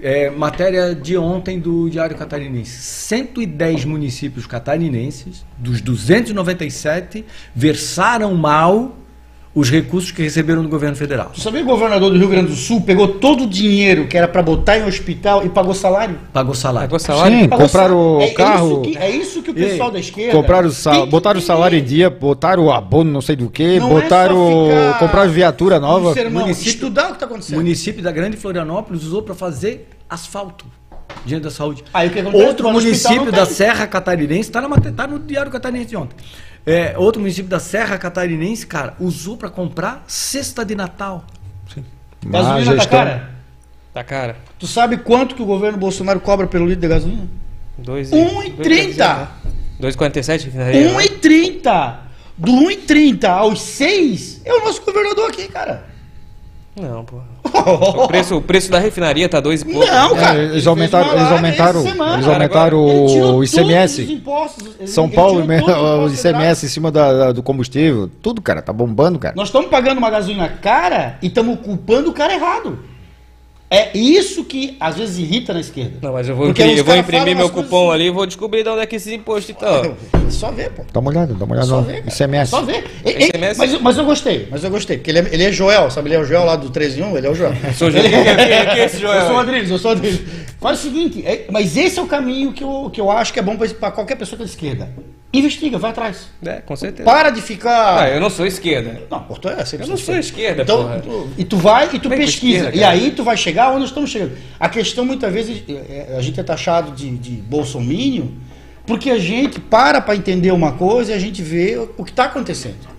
É, 0.05 0.29
matéria 0.29 0.93
de 0.93 1.17
ontem 1.17 1.57
do 1.57 1.89
Diário 1.89 2.17
Catarinense. 2.17 2.71
110 2.71 3.85
municípios 3.85 4.45
catarinenses, 4.45 5.45
dos 5.57 5.79
297, 5.79 7.23
versaram 7.55 8.35
mal 8.35 8.97
os 9.55 9.69
recursos 9.69 10.09
que 10.11 10.23
receberam 10.23 10.63
do 10.63 10.67
governo 10.69 10.95
federal. 10.95 11.29
Tu 11.33 11.39
sabia 11.39 11.59
que 11.61 11.67
o 11.67 11.69
governador 11.71 12.11
do 12.11 12.17
Rio 12.17 12.27
Grande 12.27 12.47
do 12.47 12.55
Sul 12.55 12.81
pegou 12.81 13.07
todo 13.07 13.43
o 13.43 13.47
dinheiro 13.47 14.07
que 14.07 14.17
era 14.17 14.27
pra 14.27 14.41
botar 14.41 14.79
em 14.79 14.83
hospital 14.85 15.45
e 15.45 15.49
pagou 15.49 15.75
salário? 15.75 16.17
Pagou 16.33 16.55
salário. 16.55 16.89
Pagou 16.89 16.99
salário? 16.99 17.37
Sim, 17.39 17.47
Pagou 17.47 17.65
compraram 17.67 17.95
salário. 17.95 18.17
o 18.17 18.21
É- 18.21 18.25
é 18.25 18.33
carro. 18.33 18.71
isso 18.71 18.81
que- 18.81 18.97
É 18.97 19.09
isso 19.11 19.41
que 19.43 19.51
o 19.51 19.53
pessoal 19.53 19.89
Ei, 19.89 19.93
da 19.93 19.99
esquerda. 19.99 20.31
Compraram 20.31 20.67
o 20.67 20.71
sal, 20.71 21.05
botaram 21.05 21.39
o 21.39 21.41
salário 21.43 21.77
em 21.77 21.83
dia, 21.83 22.09
botaram 22.09 22.63
o 22.65 22.71
abono, 22.71 23.11
não 23.11 23.21
sei 23.21 23.35
do 23.35 23.47
que, 23.49 23.77
Não 23.79 23.97
é 23.97 24.01
botaram. 24.01 24.35
só 24.35 24.69
ficar 24.69 24.99
compraram 24.99 25.31
viatura 25.31 25.79
no 25.79 25.87
nova. 25.87 26.13
sermão, 26.13 26.41
Município- 26.41 26.69
estudar 26.71 27.03
o 27.03 27.07
que 27.09 27.13
está 27.13 27.25
O 27.25 27.29
acontecendo. 27.29 27.55
município 27.57 28.01
da 28.01 28.11
Grande 28.11 28.37
Florianópolis 28.37 29.03
usou 29.03 29.21
para 29.21 29.35
fazer 29.35 29.87
asfalto. 30.09 30.65
Dinheiro 31.25 31.43
da 31.43 31.51
saúde. 31.51 31.83
Aí 31.93 32.07
o 32.07 32.11
que 32.11 32.19
acontece? 32.19 32.43
Outro 32.43 32.71
município 32.71 33.31
da. 33.31 33.45
Serra 33.45 33.85
Catarinense, 33.85 34.49
está 34.49 34.61
tá 34.95 35.07
no 35.07 35.19
Diário 35.19 35.51
Catarinense 35.51 35.89
de 35.89 35.95
ontem. 35.95 36.15
É, 36.65 36.97
outro 36.97 37.19
município 37.19 37.49
da 37.49 37.59
Serra 37.59 37.97
Catarinense, 37.97 38.65
cara, 38.65 38.95
usou 38.99 39.35
para 39.35 39.49
comprar 39.49 40.03
cesta 40.07 40.63
de 40.63 40.75
Natal. 40.75 41.25
Má 42.25 42.39
Gasolina 42.39 42.65
tá 42.71 42.77
gestão. 42.77 42.99
cara. 42.99 43.29
Tá 43.93 44.03
cara. 44.03 44.37
Tu 44.57 44.65
sabe 44.65 44.97
quanto 44.97 45.35
que 45.35 45.41
o 45.41 45.45
governo 45.45 45.77
Bolsonaro 45.77 46.19
cobra 46.19 46.47
pelo 46.47 46.65
litro 46.65 46.81
de 46.81 46.87
gasolina? 46.87 47.27
Dois 47.77 48.11
e- 48.11 48.15
1,30. 48.15 49.27
2,47? 49.79 50.49
Um 50.53 50.57
né? 50.57 50.71
1,30. 51.05 51.99
Do 52.37 52.51
1,30 52.51 53.25
aos 53.29 53.61
6 53.61 54.41
é 54.45 54.53
o 54.53 54.63
nosso 54.63 54.81
governador 54.83 55.29
aqui, 55.29 55.47
cara. 55.47 55.92
Não, 56.75 57.05
pô. 57.05 57.17
O 58.03 58.07
preço, 58.07 58.35
o 58.37 58.41
preço 58.41 58.71
da 58.71 58.79
refinaria 58.79 59.29
tá 59.29 59.39
dois 59.39 59.61
e 59.61 59.65
pouco. 59.65 59.85
Não, 59.85 60.17
É, 60.17 60.19
cara. 60.19 60.37
eles 60.39 60.45
ele 60.45 60.51
fez 60.53 60.67
aumentaram- 60.67 61.11
eles 61.13 61.31
aumentaram- 61.31 61.81
eles 62.13 62.27
aumentaram 62.27 62.77
o 63.37 63.43
ICMS. 63.43 64.01
os 64.01 64.09
impostos, 64.09 64.69
São 64.87 65.05
ele 65.05 65.13
Paulo, 65.15 65.45
o 66.05 66.09
ICMS 66.09 66.65
em 66.65 66.69
cima 66.69 66.91
da- 66.91 67.13
da- 67.13 67.31
do 67.31 67.43
combustível, 67.43 68.09
tudo, 68.21 68.41
cara, 68.41 68.61
tá 68.61 68.73
bombando, 68.73 69.19
cara. 69.19 69.35
Nós 69.35 69.49
estamos 69.49 69.69
pagando 69.69 69.99
uma 69.99 70.09
gasolina 70.09 70.49
cara 70.49 71.17
e 71.21 71.27
estamos 71.27 71.59
culpando 71.59 72.09
o 72.09 72.13
cara 72.13 72.33
errado. 72.33 72.79
É 73.73 73.97
isso 73.97 74.43
que 74.45 74.77
às 74.79 74.95
vezes 74.97 75.17
irrita 75.17 75.51
na 75.53 75.59
esquerda. 75.59 75.97
Não, 76.01 76.13
mas 76.13 76.29
eu 76.29 76.35
vou, 76.35 76.45
Porque 76.47 76.61
imprimir, 76.61 76.77
eu 76.79 76.85
vou 76.85 76.95
imprimir 76.95 77.35
meu 77.35 77.49
cupom 77.49 77.87
assim. 77.89 77.95
ali 77.95 78.07
e 78.07 78.11
vou 78.11 78.25
descobrir 78.27 78.61
de 78.63 78.69
onde 78.69 78.81
é 78.81 78.85
que 78.85 78.95
esses 78.95 79.11
impostos 79.11 79.49
estão. 79.49 79.67
É 79.83 80.29
só 80.29 80.51
ver, 80.51 80.69
pô. 80.71 80.83
Dá 80.93 80.99
uma 80.99 81.09
olhada, 81.09 81.33
dá 81.33 81.43
uma 81.45 81.53
olhada 81.55 81.67
Só 81.67 81.77
no 81.81 81.87
ver. 81.87 82.03
ICMS. 82.07 82.51
Só 82.51 82.61
ver. 82.61 82.83
E- 83.03 83.09
e- 83.09 83.23
ICMS? 83.29 83.57
mas, 83.57 83.81
mas 83.81 83.97
eu 83.97 84.05
gostei, 84.05 84.47
mas 84.51 84.63
eu 84.63 84.69
gostei. 84.69 84.97
Porque 84.97 85.09
ele 85.09 85.19
é, 85.19 85.29
ele 85.31 85.43
é 85.43 85.51
Joel, 85.51 85.89
sabe? 85.89 86.09
Ele 86.09 86.15
é 86.15 86.19
o 86.19 86.23
Joel 86.25 86.45
lá 86.45 86.55
do 86.55 86.69
13 86.69 86.99
em 86.99 87.03
1, 87.03 87.17
ele 87.17 87.25
é 87.27 87.29
o 87.31 87.35
Joel. 87.35 87.53
Sou 87.75 87.89
Joel. 87.89 88.03
Quem 88.03 88.13
é- 88.13 88.51
é- 88.75 88.79
é 88.79 88.85
esse 88.85 88.99
Joel 88.99 89.13
Eu 89.15 89.21
sou 89.25 89.31
o? 89.31 89.37
Rodrigues, 89.37 89.69
eu 89.71 89.77
sou 89.79 89.91
o 89.91 89.93
Rodrigues. 89.95 90.21
Faz 90.61 90.79
o 90.79 90.81
seguinte, 90.83 91.23
é- 91.25 91.45
mas 91.51 91.75
esse 91.75 91.97
é 91.97 92.01
o 92.01 92.05
caminho 92.07 92.53
que 92.53 92.63
eu, 92.63 92.89
que 92.93 93.01
eu 93.01 93.09
acho 93.09 93.33
que 93.33 93.39
é 93.39 93.41
bom 93.41 93.57
pra- 93.57 93.67
pra 93.69 93.91
qualquer 93.91 94.15
pessoa 94.15 94.37
que 94.37 94.43
é 94.43 94.45
de 94.45 94.51
esquerda. 94.51 94.89
Investiga, 95.33 95.79
vai 95.79 95.89
atrás. 95.89 96.27
É, 96.45 96.61
com 96.61 96.75
certeza. 96.75 97.03
Para 97.03 97.31
de 97.31 97.41
ficar. 97.41 98.03
Ah, 98.03 98.09
eu 98.09 98.21
não 98.21 98.29
sou 98.29 98.45
esquerda. 98.45 99.01
Não, 99.09 99.23
porto 99.23 99.49
é, 99.49 99.65
sempre 99.65 99.87
Eu 99.87 99.89
não 99.89 99.97
sou 99.97 100.15
esquerda, 100.15 100.61
Então, 100.61 100.83
porra. 100.83 100.99
tu- 100.99 101.29
e 101.37 101.43
tu 101.43 101.57
vai 101.57 101.89
e 101.91 101.99
tu 101.99 102.07
com 102.09 102.15
pesquisa. 102.15 102.57
esquerda, 102.67 102.77
e 102.77 102.83
aí 102.83 103.11
tu 103.11 103.23
vai 103.23 103.35
chegar 103.35 103.69
onde 103.71 103.79
nós 103.79 103.89
estamos 103.89 104.11
chegando. 104.11 104.33
A 104.59 104.69
questão, 104.69 105.03
muitas 105.03 105.33
vezes, 105.33 105.63
é- 105.67 106.11
é- 106.11 106.15
a 106.17 106.21
gente 106.21 106.39
é 106.39 106.43
taxado 106.43 106.91
de, 106.91 107.09
de 107.17 107.31
bolsomínio 107.31 108.31
porque 108.85 109.09
a 109.09 109.17
gente 109.17 109.59
para 109.59 109.99
para 110.01 110.15
entender 110.15 110.51
uma 110.51 110.73
coisa 110.73 111.11
e 111.11 111.15
a 111.15 111.19
gente 111.19 111.41
vê 111.41 111.77
o 111.97 112.03
que 112.03 112.11
está 112.11 112.25
acontecendo. 112.25 112.93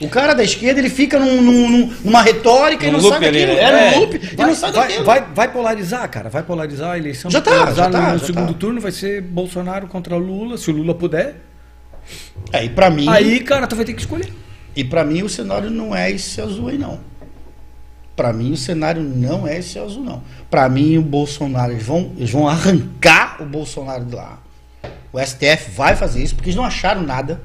O 0.00 0.08
cara 0.08 0.34
da 0.34 0.42
esquerda, 0.44 0.78
ele 0.80 0.90
fica 0.90 1.18
num- 1.18 1.40
num- 1.40 1.70
num- 1.70 1.92
numa 2.04 2.20
retórica 2.20 2.84
e 2.86 2.90
Num 2.90 2.98
não 3.00 3.12
ali, 3.14 3.24
daquilo. 3.30 3.54
né? 3.54 3.60
É, 3.62 3.64
É. 3.88 3.90
num 3.92 4.00
loop 4.00 4.14
e 4.16 4.36
Vai, 4.36 4.46
não 4.46 4.54
sai 4.54 4.72
vai, 4.72 4.88
daquilo. 4.88 5.04
vai- 5.06 5.24
vai 5.34 5.52
polarizar, 5.52 6.10
cara. 6.10 6.28
Vai 6.28 6.42
polarizar 6.42 6.90
a 6.90 6.98
eleição. 6.98 7.30
Já 7.30 7.40
tá, 7.40 7.72
já 7.72 7.88
tá, 7.88 8.12
no 8.12 8.18
já 8.18 8.26
segundo 8.26 8.52
tá. 8.52 8.58
turno 8.58 8.78
vai 8.80 8.92
ser 8.92 9.22
Bolsonaro 9.22 9.86
contra 9.86 10.16
Lula, 10.16 10.58
se 10.58 10.70
o 10.70 10.74
Lula 10.74 10.94
puder. 10.94 11.36
É, 12.52 12.64
e 12.64 12.68
pra 12.68 12.90
mim, 12.90 13.06
Aí, 13.08 13.40
cara, 13.40 13.66
tu 13.66 13.76
vai 13.76 13.84
ter 13.84 13.92
que 13.94 14.00
escolher. 14.00 14.32
e 14.74 14.84
para 14.84 15.04
mim 15.04 15.22
o 15.22 15.28
cenário 15.28 15.70
não 15.70 15.94
é 15.94 16.10
esse 16.10 16.40
azul 16.40 16.68
aí 16.68 16.78
não. 16.78 17.00
Pra 18.14 18.32
mim 18.32 18.52
o 18.52 18.56
cenário 18.56 19.02
não 19.02 19.46
é 19.46 19.58
esse 19.58 19.78
azul 19.78 20.02
não. 20.02 20.22
Pra 20.50 20.68
mim 20.68 20.96
o 20.96 21.02
Bolsonaro 21.02 21.72
eles 21.72 21.84
vão, 21.84 22.12
eles 22.16 22.30
vão 22.30 22.48
arrancar 22.48 23.42
o 23.42 23.44
Bolsonaro 23.46 24.04
de 24.04 24.14
lá. 24.14 24.38
O 25.12 25.18
STF 25.20 25.70
vai 25.74 25.94
fazer 25.96 26.22
isso 26.22 26.34
porque 26.34 26.48
eles 26.48 26.56
não 26.56 26.64
acharam 26.64 27.02
nada. 27.02 27.40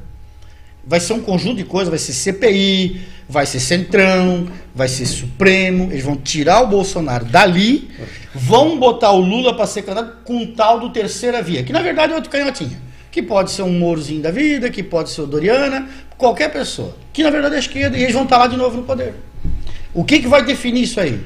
Vai 0.85 0.99
ser 0.99 1.13
um 1.13 1.21
conjunto 1.21 1.57
de 1.57 1.63
coisas, 1.63 1.89
vai 1.89 1.99
ser 1.99 2.13
CPI, 2.13 3.01
vai 3.29 3.45
ser 3.45 3.59
Centrão, 3.59 4.47
vai 4.73 4.87
ser 4.87 5.05
Supremo. 5.05 5.91
Eles 5.91 6.03
vão 6.03 6.15
tirar 6.17 6.61
o 6.61 6.67
Bolsonaro 6.67 7.25
dali, 7.25 7.89
vão 8.33 8.79
botar 8.79 9.11
o 9.11 9.19
Lula 9.19 9.55
para 9.55 9.67
ser 9.67 9.83
candidato 9.83 10.23
com 10.23 10.45
tal 10.53 10.79
do 10.79 10.89
terceira 10.89 11.41
via, 11.41 11.63
que 11.63 11.71
na 11.73 11.81
verdade 11.81 12.13
é 12.13 12.15
outro 12.15 12.31
canhotinha. 12.31 12.81
Que 13.11 13.21
pode 13.21 13.51
ser 13.51 13.63
um 13.63 13.77
Morozinho 13.77 14.21
da 14.21 14.31
vida, 14.31 14.69
que 14.69 14.81
pode 14.81 15.09
ser 15.09 15.21
o 15.21 15.27
Doriana, 15.27 15.87
qualquer 16.17 16.49
pessoa. 16.51 16.95
Que 17.11 17.21
na 17.21 17.29
verdade 17.29 17.55
é 17.55 17.57
a 17.57 17.59
esquerda 17.59 17.97
e 17.97 18.03
eles 18.03 18.13
vão 18.13 18.23
estar 18.23 18.37
lá 18.37 18.47
de 18.47 18.55
novo 18.57 18.77
no 18.77 18.83
poder. 18.83 19.13
O 19.93 20.03
que, 20.05 20.19
que 20.19 20.27
vai 20.27 20.43
definir 20.43 20.83
isso 20.83 20.99
aí? 20.99 21.19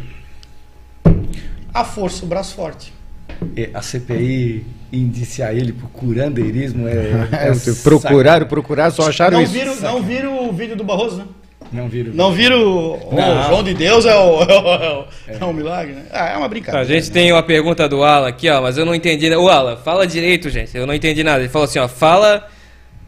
A 1.74 1.84
força, 1.84 2.26
o 2.26 2.28
braço 2.28 2.56
forte. 2.56 2.92
E 3.56 3.70
A 3.74 3.82
CPI 3.82 4.66
indiciar 4.92 5.54
ele 5.56 5.74
por 5.74 5.90
curandeirismo 5.90 6.88
é. 6.88 7.28
É, 7.32 7.74
procuraram, 7.84 8.48
procuraram, 8.48 8.92
só 8.92 9.08
acharam 9.08 9.38
não 9.38 9.44
isso. 9.44 9.54
viram, 9.54 9.76
não 9.82 10.02
viram 10.02 10.50
o 10.50 10.54
vídeo 10.54 10.76
do 10.76 10.84
Barroso, 10.84 11.18
né? 11.18 11.26
Não 11.76 11.88
viram. 11.90 12.14
Não 12.14 12.32
viram 12.32 12.62
o, 12.62 13.10
o 13.12 13.16
Não. 13.16 13.44
João 13.44 13.64
de 13.64 13.74
Deus 13.74 14.06
é 14.06 14.16
o, 14.16 14.42
é 14.44 14.94
o- 15.00 15.06
é 15.40 15.46
um 15.46 15.54
milagre, 15.54 15.94
né? 15.94 16.04
Ah, 16.12 16.30
é 16.30 16.34
uma 16.34 16.42
Tá, 16.44 16.48
brincadeira. 16.48 16.82
a 16.82 16.86
gente 17.00 17.12
tem 17.12 17.32
uma 17.32 17.44
pergunta 17.44 17.88
do 17.90 18.04
Alan 18.04 18.28
aqui, 18.28 18.50
ó, 18.50 18.62
mas 18.62 18.78
eu 18.78 18.86
não 18.86 18.96
entendi. 18.96 19.30
né? 19.30 19.38
Ô, 19.38 19.50
Alan, 19.50 19.76
fala 19.78 20.08
direito, 20.08 20.50
gente. 20.50 20.76
Eu 20.76 20.88
não 20.88 20.94
entendi 20.94 21.24
nada. 21.24 21.40
Ele 21.42 21.50
falou 21.50 21.66
assim, 21.66 21.80
ó, 21.80 21.88
fala 21.88 22.48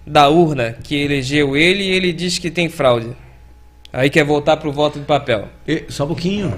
da 0.06 0.30
urna 0.30 0.76
que 0.84 0.96
elegeu 0.96 1.56
ele 1.58 1.84
e 1.84 1.92
ele 1.92 2.14
diz 2.14 2.38
que 2.40 2.50
tem 2.52 2.70
fraude. 2.70 3.10
Aí 3.92 4.10
quer 4.10 4.24
voltar 4.24 4.58
pro 4.58 4.72
voto 4.72 5.00
de 5.00 5.06
papel. 5.06 5.48
E- 5.68 5.86
só 5.90 6.04
um 6.04 6.08
pouquinho. 6.08 6.54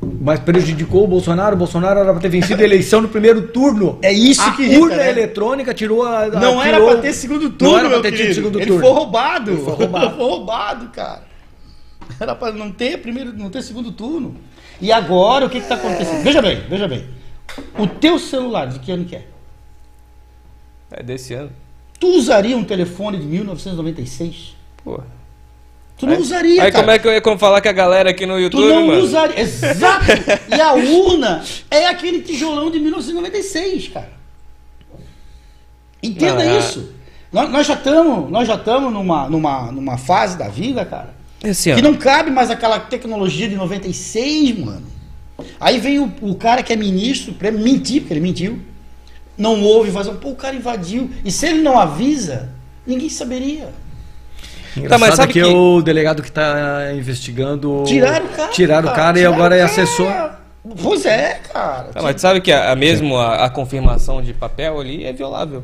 O- 0.00 0.14
Mas 0.20 0.38
prejudicou 0.38 1.02
o 1.04 1.06
Bolsonaro. 1.08 1.54
O 1.56 1.58
Bolsonaro 1.58 1.98
era 2.00 2.12
para 2.12 2.20
ter 2.20 2.28
vencido 2.28 2.62
a 2.62 2.64
eleição 2.64 3.00
no 3.00 3.08
primeiro 3.08 3.48
turno. 3.48 3.98
É 4.02 4.12
isso 4.12 4.40
a 4.42 4.52
que 4.52 4.62
irrita, 4.62 4.80
urna 4.82 4.96
né? 4.96 5.10
eletrônica 5.10 5.74
tirou 5.74 6.04
a. 6.04 6.24
a- 6.24 6.28
Não 6.28 6.62
era 6.62 6.74
tirou- 6.76 6.92
pra 6.92 7.00
ter 7.00 7.12
segundo 7.12 7.50
turno, 7.50 7.72
Não 7.72 7.78
era 7.80 7.88
pra 7.88 7.98
meu 7.98 8.02
ter 8.02 8.12
tido 8.16 8.34
segundo 8.34 8.58
Ele 8.60 8.66
turno. 8.66 8.82
foi 8.84 8.92
roubado. 8.92 9.50
Ele 9.50 9.60
foi 9.62 9.74
roubado. 9.74 10.10
Foi 10.16 10.18
roubado, 10.28 10.88
cara. 10.90 11.22
Era 12.20 12.34
pra 12.34 12.52
não 12.52 12.70
ter 12.72 12.98
primeiro, 13.00 13.32
não 13.32 13.50
ter 13.50 13.62
segundo 13.62 13.92
turno. 13.92 14.36
E 14.80 14.90
agora 14.92 15.46
o 15.46 15.50
que 15.50 15.60
que 15.60 15.66
tá 15.68 15.74
acontecendo? 15.76 16.22
Veja 16.22 16.42
bem, 16.42 16.60
veja 16.68 16.88
bem. 16.88 17.08
O 17.78 17.86
teu 17.86 18.18
celular, 18.18 18.66
de 18.66 18.78
que 18.80 18.90
ano 18.90 19.04
que 19.04 19.16
é? 19.16 19.26
É 20.90 21.02
desse 21.02 21.34
ano. 21.34 21.50
Tu 22.00 22.06
usaria 22.08 22.56
um 22.56 22.64
telefone 22.64 23.18
de 23.18 23.24
1996? 23.26 24.56
Pô. 24.82 25.00
Tu 25.96 26.06
não 26.06 26.14
Aí- 26.14 26.20
usaria, 26.20 26.62
Aí 26.64 26.72
cara. 26.72 26.82
como 26.84 26.90
é 26.90 26.98
que 26.98 27.06
eu 27.06 27.12
ia 27.12 27.20
como 27.20 27.38
falar 27.38 27.60
com 27.60 27.68
a 27.68 27.72
galera 27.72 28.10
aqui 28.10 28.26
no 28.26 28.34
Tu 28.34 28.40
YouTube, 28.40 28.66
não 28.68 28.86
mano? 28.88 29.00
usaria. 29.02 29.40
Exato! 29.40 30.04
E 30.54 30.60
a 30.60 30.72
urna 30.74 31.42
é 31.70 31.86
aquele 31.86 32.20
tijolão 32.22 32.70
de 32.70 32.78
1996, 32.80 33.88
cara. 33.88 34.12
Entenda 36.02 36.42
Ah. 36.42 36.58
isso. 36.58 36.92
Nós, 37.32 37.50
nós 37.50 37.66
já 37.66 37.74
estamos, 37.74 38.30
nós 38.30 38.46
já 38.46 38.54
estamos 38.54 38.92
numa, 38.92 39.28
numa, 39.28 39.72
numa 39.72 39.96
fase 39.98 40.36
da 40.36 40.48
vida, 40.48 40.84
cara, 40.84 41.14
Esse 41.44 41.72
que 41.72 41.80
ano. 41.80 41.90
não 41.90 41.94
cabe 41.96 42.30
mais 42.30 42.50
aquela 42.50 42.78
tecnologia 42.80 43.48
de 43.48 43.54
96, 43.56 44.58
mano. 44.58 44.82
Aí 45.60 45.78
vem 45.78 45.98
o, 45.98 46.12
o 46.22 46.34
cara 46.34 46.62
que 46.62 46.72
é 46.72 46.76
ministro 46.76 47.34
pra 47.34 47.50
mentir, 47.52 48.00
porque 48.02 48.14
ele 48.14 48.20
mentiu. 48.20 48.58
Não 49.36 49.62
ouve, 49.62 49.90
faz 49.90 50.06
um, 50.06 50.14
pô, 50.16 50.30
o 50.30 50.36
cara 50.36 50.54
invadiu. 50.54 51.10
E 51.24 51.30
se 51.30 51.46
ele 51.46 51.60
não 51.60 51.78
avisa, 51.78 52.50
ninguém 52.86 53.08
saberia. 53.08 53.68
Tá, 54.88 54.98
mas 54.98 55.14
sabe 55.14 55.32
que, 55.32 55.40
que- 55.40 55.46
o 55.46 55.80
delegado 55.82 56.22
que 56.22 56.30
tá 56.32 56.92
investigando. 56.96 57.84
Tiraram 57.86 58.26
o 58.26 58.28
cara. 58.28 58.50
Tiraram 58.50 58.88
o 58.88 58.92
cara 58.94 59.18
e 59.18 59.20
tiraram 59.20 59.34
agora 59.36 59.54
é 59.56 59.58
cara. 59.60 59.70
assessor. 59.70 60.30
Pois 60.82 61.04
é, 61.04 61.40
cara. 61.52 61.88
Tá, 61.92 62.02
mas 62.02 62.14
tu 62.16 62.20
sabe 62.20 62.40
que 62.40 62.50
a, 62.50 62.72
a 62.72 62.76
mesmo 62.76 63.16
a, 63.16 63.44
a 63.44 63.50
confirmação 63.50 64.22
de 64.22 64.32
papel 64.32 64.80
ali 64.80 65.04
é 65.04 65.12
violável. 65.12 65.62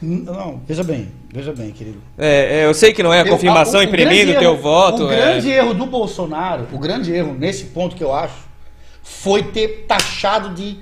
Não, 0.00 0.60
veja 0.66 0.82
bem, 0.82 1.08
veja 1.32 1.52
bem, 1.52 1.70
querido. 1.70 1.98
É, 2.16 2.60
é, 2.60 2.64
eu 2.66 2.74
sei 2.74 2.92
que 2.92 3.02
não 3.02 3.12
é 3.12 3.20
a 3.20 3.24
Eu- 3.24 3.28
confirmação 3.32 3.80
o- 3.80 3.82
o 3.82 3.86
imprimindo 3.86 4.32
o 4.32 4.34
teu 4.38 4.52
erro- 4.52 4.62
voto. 4.62 5.04
O 5.04 5.12
é- 5.12 5.16
grande 5.16 5.50
erro 5.50 5.74
do 5.74 5.86
Bolsonaro, 5.86 6.66
o 6.72 6.78
grande 6.78 7.12
erro 7.12 7.34
nesse 7.38 7.64
ponto 7.66 7.94
que 7.96 8.02
eu 8.04 8.14
acho, 8.14 8.48
foi 9.02 9.42
ter 9.42 9.84
taxado 9.88 10.50
de 10.54 10.76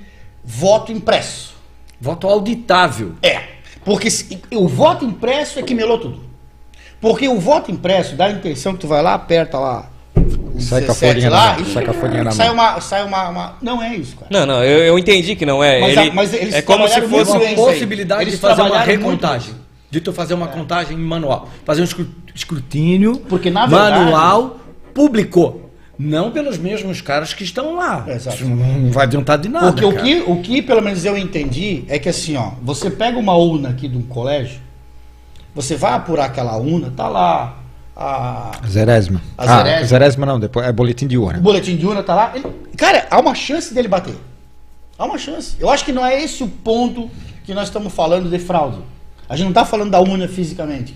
voto 0.44 0.92
impresso. 0.92 1.54
Voto 2.00 2.26
auditável. 2.28 3.12
É. 3.22 3.40
Porque 3.84 4.10
se- 4.10 4.40
o 4.52 4.66
voto 4.68 5.04
impresso 5.04 5.58
é 5.58 5.62
que 5.62 5.74
melou 5.74 5.98
tudo. 5.98 6.20
Porque 7.00 7.28
o 7.28 7.38
voto 7.38 7.70
impresso 7.70 8.16
dá 8.16 8.26
a 8.26 8.30
intenção 8.30 8.72
que 8.74 8.80
tu 8.80 8.88
vai 8.88 9.02
lá, 9.02 9.14
aperta 9.14 9.58
lá. 9.58 9.90
Sai 10.58 10.80
com 10.80 10.92
a 10.92 10.94
17 10.94 11.12
folhinha 11.12 11.30
lá, 11.30 11.56
e 11.60 11.64
sai 11.66 11.84
com 11.84 11.90
a 11.90 11.94
folhinha 11.94 12.24
na 12.24 12.30
sai 12.32 12.46
mão. 12.46 12.54
uma, 12.54 12.80
sai 12.80 13.04
uma, 13.04 13.28
uma- 13.28 13.56
Não 13.60 13.82
é 13.82 13.94
isso, 13.94 14.16
cara. 14.16 14.26
Não, 14.30 14.46
não, 14.46 14.64
eu, 14.64 14.78
eu 14.84 14.98
entendi 14.98 15.36
que 15.36 15.44
não 15.44 15.62
é. 15.62 15.80
Mas 15.80 15.90
Ele- 15.96 16.10
a- 16.10 16.12
mas 16.14 16.32
eles 16.32 16.54
é 16.54 16.62
como 16.62 16.88
se 16.88 17.00
muito 17.02 17.26
fosse. 17.26 17.36
uma 17.46 17.54
possibilidade 17.54 18.22
Eles 18.22 18.34
de 18.34 18.40
fazer 18.40 18.62
uma 18.62 18.70
muito 18.70 18.86
recontagem. 18.86 19.50
isso. 19.50 19.65
De 19.96 20.00
tu 20.02 20.12
fazer 20.12 20.34
uma 20.34 20.48
contagem 20.48 20.94
manual. 20.98 21.48
Fazer 21.64 21.80
um 21.80 21.84
escru- 21.84 22.06
escrutínio 22.34 23.16
Porque, 23.30 23.50
na 23.50 23.64
verdade- 23.64 23.98
manual 24.04 24.58
público. 24.92 25.62
Não 25.98 26.30
pelos 26.30 26.58
mesmos 26.58 27.00
caras 27.00 27.32
que 27.32 27.42
estão 27.42 27.76
lá. 27.76 28.04
Exato. 28.06 28.36
Isso 28.36 28.46
não 28.46 28.90
vai 28.90 29.04
adiantar 29.06 29.38
de 29.38 29.48
nada. 29.48 29.72
Porque 29.72 29.86
o 29.86 29.92
cara. 29.92 30.02
que, 30.04 30.20
o 30.26 30.42
que 30.42 30.60
pelo 30.60 30.82
menos 30.82 31.02
eu 31.06 31.16
entendi 31.16 31.84
é 31.88 31.98
que 31.98 32.10
assim, 32.10 32.36
ó, 32.36 32.50
você 32.62 32.90
pega 32.90 33.18
uma 33.18 33.34
urna 33.34 33.70
aqui 33.70 33.88
de 33.88 33.96
um 33.96 34.02
colégio, 34.02 34.60
você 35.54 35.76
vai 35.76 35.94
apurar 35.94 36.26
aquela 36.26 36.54
urna, 36.58 36.92
tá 36.94 37.08
lá 37.08 37.56
a, 37.96 38.52
Zerésima. 38.68 39.22
A 39.38 39.44
ah, 39.44 39.56
zerésima. 39.64 39.86
zerésima 39.86 40.26
não, 40.26 40.38
depois 40.38 40.66
é 40.66 40.72
boletim 40.72 41.06
de 41.06 41.16
o 41.16 41.24
urna. 41.24 41.38
boletim 41.40 41.74
de 41.74 41.86
urna, 41.86 42.02
tá 42.02 42.14
lá. 42.14 42.32
ele- 42.34 42.44
cara, 42.76 43.06
há 43.10 43.18
uma 43.18 43.34
chance 43.34 43.72
dele 43.72 43.88
bater. 43.88 44.14
Há 44.98 45.06
uma 45.06 45.16
chance. 45.16 45.56
Eu 45.58 45.70
acho 45.70 45.82
que 45.86 45.92
não 45.92 46.04
é 46.04 46.22
esse 46.22 46.42
o 46.44 46.48
ponto 46.48 47.10
que 47.44 47.54
nós 47.54 47.68
estamos 47.68 47.90
falando 47.94 48.28
de 48.28 48.38
fraude. 48.38 48.80
A 49.28 49.34
gente 49.36 49.44
não 49.44 49.50
está 49.50 49.64
falando 49.64 49.90
da 49.90 50.00
urna 50.00 50.28
fisicamente. 50.28 50.94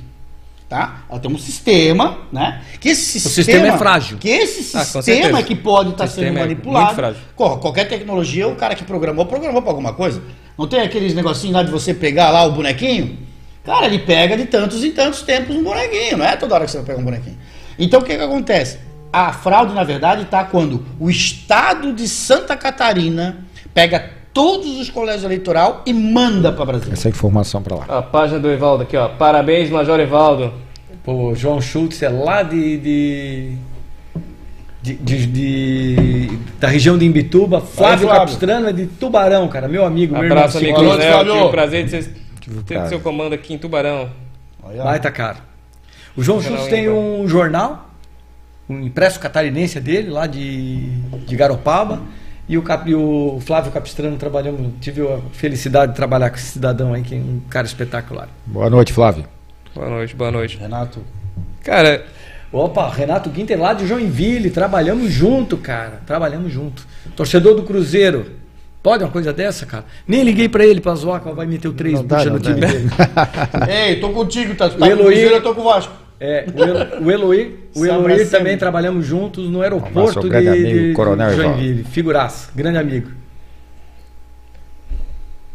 Tá? 0.68 1.00
Ela 1.10 1.18
tem 1.18 1.28
um 1.28 1.36
sistema, 1.38 2.18
né? 2.32 2.62
Que 2.80 2.90
esse 2.90 3.18
sistema, 3.18 3.34
sistema 3.34 3.66
é 3.74 3.76
frágil. 3.78 4.18
Que 4.18 4.28
esse 4.28 4.76
Ah, 4.76 4.84
sistema 4.84 5.40
é 5.40 5.42
que 5.42 5.56
pode 5.56 5.90
estar 5.90 6.04
O 6.04 6.08
sendo 6.08 6.26
é 6.28 6.30
manipulado. 6.30 7.16
Qual- 7.34 7.58
Qualquer 7.58 7.88
tecnologia, 7.88 8.46
o 8.46 8.54
cara 8.54 8.76
que 8.76 8.84
programou, 8.84 9.26
programou 9.26 9.60
para 9.62 9.72
alguma 9.72 9.92
coisa. 9.92 10.22
Não 10.56 10.68
tem 10.68 10.80
aqueles 10.80 11.12
negocinhos 11.12 11.56
lá 11.56 11.64
de 11.64 11.72
você 11.72 11.92
pegar 11.92 12.30
lá 12.30 12.44
o 12.44 12.52
bonequinho? 12.52 13.18
Cara, 13.64 13.86
ele 13.86 13.98
pega 13.98 14.36
de 14.36 14.44
tantos 14.44 14.84
em 14.84 14.92
tantos 14.92 15.22
tempos 15.22 15.56
um 15.56 15.62
bonequinho, 15.64 16.16
não 16.18 16.24
é 16.24 16.36
toda 16.36 16.54
hora 16.54 16.64
que 16.66 16.70
você 16.70 16.76
vai 16.78 16.86
pegar 16.86 17.00
um 17.00 17.04
bonequinho. 17.04 17.36
Então 17.76 17.98
o 18.00 18.04
que, 18.04 18.16
que 18.16 18.22
acontece? 18.22 18.78
A 19.12 19.32
fraude, 19.32 19.74
na 19.74 19.82
verdade, 19.82 20.22
está 20.22 20.44
quando 20.44 20.86
o 21.00 21.10
estado 21.10 21.92
de 21.92 22.06
Santa 22.06 22.56
Catarina 22.56 23.44
pega 23.74 24.08
todos 24.32 24.78
os 24.78 24.88
colégios 24.90 25.24
eleitoral 25.24 25.82
e 25.86 25.92
manda 25.92 26.52
para 26.52 26.64
Brasília. 26.66 26.92
Essa 26.94 27.08
informação 27.08 27.62
pra 27.62 27.76
lá. 27.76 27.84
A 27.88 28.02
página 28.02 28.38
do 28.38 28.50
Evaldo 28.50 28.82
aqui, 28.84 28.96
ó. 28.96 29.08
Parabéns, 29.08 29.70
Major 29.70 29.98
Evaldo. 30.00 30.52
Pô, 31.04 31.34
João 31.34 31.60
Schultz 31.60 32.02
é 32.02 32.08
lá 32.08 32.42
de. 32.42 32.76
de... 32.78 33.52
de- 34.82 34.94
de- 34.96 35.26
de- 35.26 36.38
da 36.58 36.68
região 36.68 36.96
de 36.96 37.04
Imbituba, 37.04 37.60
Flávio, 37.60 38.06
Flávio. 38.06 38.20
Capistrano 38.20 38.68
é 38.68 38.72
de 38.72 38.86
Tubarão, 38.86 39.46
cara, 39.48 39.66
meu 39.68 39.84
amigo, 39.84 40.14
meu 40.16 40.24
Abraço, 40.32 40.58
irmão. 40.58 40.80
amigo 40.80 40.94
noite, 40.94 41.06
Léo. 41.06 41.24
Tive 41.24 41.38
o 41.44 41.50
prazer 41.50 41.84
de 41.84 41.90
ser- 41.90 42.14
ter 42.66 42.86
seu 42.88 43.00
comando 43.00 43.34
aqui 43.34 43.54
em 43.54 43.58
Tubarão. 43.58 44.10
Olha. 44.62 44.82
Baita 44.84 45.10
cara. 45.10 45.38
O 46.16 46.22
João 46.22 46.40
Schultz 46.42 46.66
tem 46.66 46.88
um 46.88 47.26
jornal, 47.28 47.88
um 48.68 48.80
impresso 48.80 49.18
catarinense 49.20 49.80
dele, 49.80 50.10
lá 50.10 50.26
de, 50.26 50.90
de 51.26 51.36
Garopaba. 51.36 52.00
E 52.50 52.58
o, 52.58 52.62
Cap- 52.62 52.90
e 52.90 52.94
o 52.96 53.38
Flávio 53.46 53.70
Capistrano 53.70 54.16
trabalhamos, 54.16 54.72
tive 54.80 55.02
a 55.06 55.18
felicidade 55.32 55.92
de 55.92 55.96
trabalhar 55.96 56.30
com 56.30 56.36
esse 56.36 56.46
cidadão 56.46 56.92
aí, 56.92 57.00
que 57.02 57.14
é 57.14 57.18
um 57.18 57.40
cara 57.48 57.64
espetacular. 57.64 58.28
Boa 58.44 58.68
noite, 58.68 58.92
Flávio. 58.92 59.24
Boa 59.72 59.88
noite, 59.88 60.16
boa 60.16 60.32
noite. 60.32 60.58
Renato, 60.58 60.98
Cara, 61.62 62.04
Opa, 62.52 62.90
Renato 62.90 63.30
Guinter 63.30 63.56
lá 63.56 63.72
de 63.72 63.86
Joinville, 63.86 64.50
trabalhamos 64.50 65.12
junto, 65.12 65.56
cara. 65.56 66.00
Trabalhamos 66.04 66.52
junto. 66.52 66.84
Torcedor 67.14 67.54
do 67.54 67.62
Cruzeiro. 67.62 68.26
Pode 68.82 69.04
uma 69.04 69.10
coisa 69.12 69.32
dessa, 69.32 69.64
cara? 69.64 69.84
Nem 70.08 70.24
liguei 70.24 70.48
pra 70.48 70.66
ele 70.66 70.80
pra 70.80 70.94
zoar, 70.96 71.20
que 71.20 71.30
vai 71.30 71.46
meter 71.46 71.68
o 71.68 71.72
3 71.72 72.00
Não 72.00 72.04
dá, 72.06 72.16
puxa 72.16 72.30
não 72.30 72.36
no 72.38 72.42
time 72.42 72.60
dele. 72.60 72.88
Ei, 73.70 74.00
tô 74.00 74.08
contigo, 74.10 74.56
tá? 74.56 74.68
Tá 74.68 74.76
com 74.76 74.82
o 74.82 74.86
Eloy- 74.88 75.04
Cruzeiro, 75.04 75.34
eu 75.36 75.42
tô 75.42 75.54
com 75.54 75.60
o 75.60 75.64
Vasco. 75.64 75.92
É, 76.20 76.44
o, 76.54 76.62
Elo, 76.62 77.04
o 77.06 77.10
Eloy, 77.10 77.58
o 77.74 77.90
abraçando. 77.92 78.30
também 78.30 78.58
trabalhamos 78.58 79.06
juntos 79.06 79.48
no 79.48 79.62
aeroporto 79.62 80.28
de, 80.28 80.36
amigo, 80.36 80.78
de, 80.88 80.92
Coronel 80.92 81.30
de. 81.30 81.36
Joinville. 81.36 81.84
Figuraça, 81.84 82.50
grande 82.54 82.76
amigo. 82.76 83.10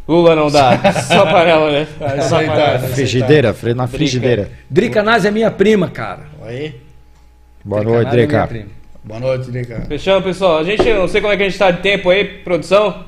Lula 0.08 0.36
não 0.36 0.50
dá. 0.52 0.78
Só 1.08 1.26
panela, 1.26 1.72
né? 1.72 1.88
isso 2.20 2.30
Só 2.30 2.40
tá. 2.42 2.46
panela. 2.48 2.80
Frigideira, 2.80 3.54
freio 3.54 3.76
na 3.76 3.88
frigideira. 3.88 4.52
Drica 4.70 5.02
Nazi 5.02 5.28
é 5.28 5.32
minha 5.32 5.50
prima, 5.52 5.90
cara. 5.90 6.24
Aí. 6.44 6.76
Boa 7.64 7.82
Drica 7.82 7.94
noite, 7.96 8.08
é 8.08 8.12
Drica. 8.12 8.48
prima. 8.48 8.66
Boa 9.04 9.20
noite, 9.20 9.52
Drica. 9.52 9.82
Fechamos, 9.88 10.24
pessoal. 10.24 10.60
A 10.60 10.64
gente, 10.64 10.84
não 10.94 11.08
sei 11.08 11.22
como 11.22 11.34
é 11.34 11.38
que 11.38 11.44
a 11.44 11.50
gente 11.50 11.58
tá 11.60 11.72
de 11.72 11.82
tempo 11.82 12.10
aí, 12.10 12.24
produção. 12.26 13.04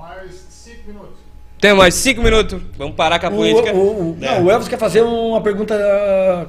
Mais 0.00 0.32
5 0.32 0.76
minutos. 0.88 1.14
Temos 1.60 1.78
mais 1.78 1.94
cinco 1.94 2.20
minutos. 2.22 2.60
Vamos 2.76 2.94
parar 2.96 3.18
com 3.20 3.26
a 3.26 3.30
O, 3.30 3.34
política. 3.36 3.72
o- 3.72 4.10
o- 4.12 4.16
não, 4.20 4.44
o 4.44 4.50
Elvis 4.50 4.68
quer 4.68 4.78
fazer 4.78 5.02
uma 5.02 5.40
pergunta 5.40 5.74
ah, 5.76 6.46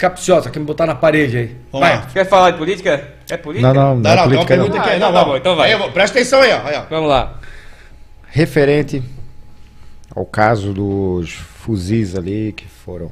capciosa, 0.00 0.50
quer 0.50 0.58
me 0.58 0.64
botar 0.64 0.86
na 0.86 0.94
parede 0.94 1.36
aí. 1.36 1.56
Vamos 1.70 1.86
Vai. 1.86 1.96
lá. 1.98 2.06
Quer 2.06 2.24
falar 2.26 2.50
de 2.52 2.58
política? 2.58 3.12
É 3.28 3.36
política? 3.36 3.72
Não, 3.74 3.94
não, 3.94 3.94
não, 3.96 4.00
Não, 4.00 4.10
é 4.10 4.16
não, 4.16 4.22
tem 4.28 4.38
uma 4.38 4.44
política 4.46 4.56
não. 4.56 4.64
pergunta 4.64 4.90
Ah, 4.90 4.96
então 4.96 5.12
Não, 5.12 5.18
tá 5.18 5.24
bom, 5.24 5.36
então 5.36 5.56
vai. 5.56 5.66
Aí, 5.66 5.72
eu 5.72 5.78
vou- 5.78 5.92
presta 5.92 6.18
atenção 6.18 6.40
aí, 6.40 6.52
ó. 6.52 6.66
aí, 6.66 6.76
ó. 6.76 6.82
Vamos 6.88 7.08
lá. 7.08 7.38
Referente 8.28 9.02
ao 10.16 10.24
caso 10.24 10.72
dos 10.72 11.30
fuzis 11.32 12.16
ali 12.16 12.52
que 12.52 12.66
foram 12.66 13.10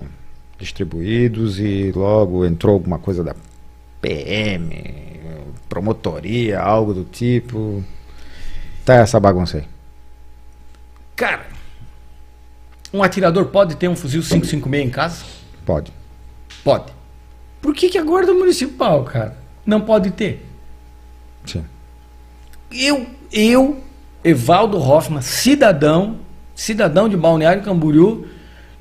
distribuídos 0.59 1.61
e 1.61 1.93
logo 1.95 2.45
entrou 2.45 2.75
alguma 2.75 2.99
coisa 2.99 3.23
da 3.23 3.35
PM, 4.01 5.21
promotoria, 5.69 6.59
algo 6.61 6.95
do 6.95 7.05
tipo. 7.05 7.85
Tá 8.85 8.95
essa 8.95 9.21
bagunça 9.21 9.59
aí. 9.59 9.65
Cara, 11.15 11.47
um 12.93 13.03
atirador 13.03 13.47
pode 13.47 13.77
ter 13.77 13.89
um 13.89 13.95
fuzil 13.97 14.23
556 14.23 14.87
em 14.87 14.91
casa? 14.91 15.25
Pode. 15.67 15.93
Pode. 16.69 16.93
Por 17.63 17.75
que, 17.75 17.89
que 17.89 17.97
a 17.97 18.03
guarda 18.05 18.35
municipal, 18.35 19.03
cara, 19.05 19.35
não 19.65 19.81
pode 19.81 20.11
ter? 20.11 20.47
Sim. 21.47 21.65
Eu, 22.71 23.07
eu, 23.33 23.81
Evaldo 24.23 24.77
Hoffman, 24.77 25.23
cidadão, 25.23 26.17
cidadão 26.55 27.09
de 27.09 27.17
Balneário 27.17 27.63
Camboriú, 27.63 28.27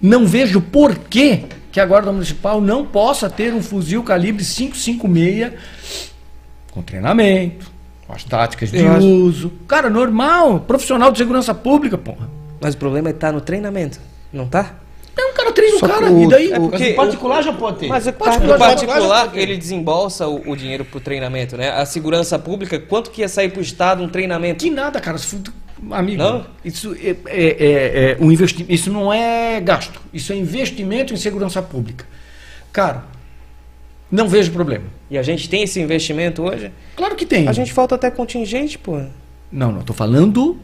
não 0.01 0.27
vejo 0.27 0.59
por 0.59 0.97
que, 0.97 1.45
que 1.71 1.79
a 1.79 1.85
Guarda 1.85 2.11
Municipal 2.11 2.59
não 2.59 2.85
possa 2.85 3.29
ter 3.29 3.53
um 3.53 3.63
fuzil 3.63 4.03
calibre 4.03 4.43
556 4.43 5.53
com 6.69 6.81
treinamento, 6.81 7.71
com 8.05 8.11
as 8.11 8.25
táticas 8.25 8.69
de 8.69 8.79
Eu 8.79 8.91
acho- 8.91 9.07
uso. 9.07 9.53
Cara, 9.65 9.89
normal, 9.89 10.59
profissional 10.59 11.09
de 11.09 11.19
segurança 11.19 11.55
pública, 11.55 11.97
porra. 11.97 12.29
Mas 12.59 12.73
o 12.75 12.77
problema 12.77 13.07
é 13.07 13.11
estar 13.11 13.31
no 13.31 13.39
treinamento, 13.39 13.97
não 14.33 14.45
tá? 14.45 14.75
É 15.17 15.25
um 15.25 15.33
cara 15.33 15.51
treina 15.51 15.77
o 15.77 15.79
cara, 15.79 16.11
o- 16.11 16.23
e 16.23 16.27
daí? 16.27 16.51
É 16.53 16.59
porque 16.59 16.91
o 16.91 16.95
particular 16.95 17.41
já 17.43 17.53
pode 17.53 17.79
ter. 17.79 17.87
Mas 17.87 18.05
o 18.05 18.13
Particular, 18.13 18.57
particular, 18.59 19.31
ele 19.37 19.57
desembolsa 19.57 20.27
o, 20.27 20.51
o 20.51 20.55
dinheiro 20.55 20.85
pro 20.85 20.99
treinamento, 20.99 21.57
né? 21.57 21.71
A 21.71 21.85
segurança 21.85 22.37
pública, 22.37 22.79
quanto 22.79 23.09
que 23.09 23.21
ia 23.21 23.27
sair 23.29 23.49
pro 23.51 23.61
Estado 23.61 24.03
um 24.03 24.09
treinamento? 24.09 24.63
Que 24.63 24.69
nada, 24.69 24.99
cara. 25.01 25.17
se 25.17 25.41
Amigo, 25.91 26.23
Não? 26.23 26.43
isso 26.65 26.95
é, 26.95 27.15
é- 27.27 27.55
é- 27.59 28.11
é 28.13 28.17
um 28.19 28.31
investi 28.31 28.65
isso 28.67 28.91
não 28.91 29.13
é 29.13 29.61
gasto, 29.61 30.01
isso 30.11 30.33
é 30.33 30.35
investimento 30.35 31.13
em 31.13 31.17
segurança 31.17 31.61
pública. 31.61 32.03
Cara, 32.73 33.03
não 34.11 34.27
vejo 34.27 34.51
problema. 34.51 34.85
E 35.09 35.17
a 35.19 35.21
gente 35.23 35.47
tem 35.47 35.61
esse 35.63 35.79
investimento 35.79 36.41
hoje? 36.43 36.71
Claro 36.95 37.15
que 37.15 37.25
tem. 37.27 37.47
A 37.47 37.51
gente 37.53 37.71
falta 37.73 37.93
até 37.93 38.09
contingente, 38.09 38.77
pô. 38.77 38.99
Não, 39.51 39.71
não, 39.71 39.81
tô 39.83 39.93
falando 39.93 40.57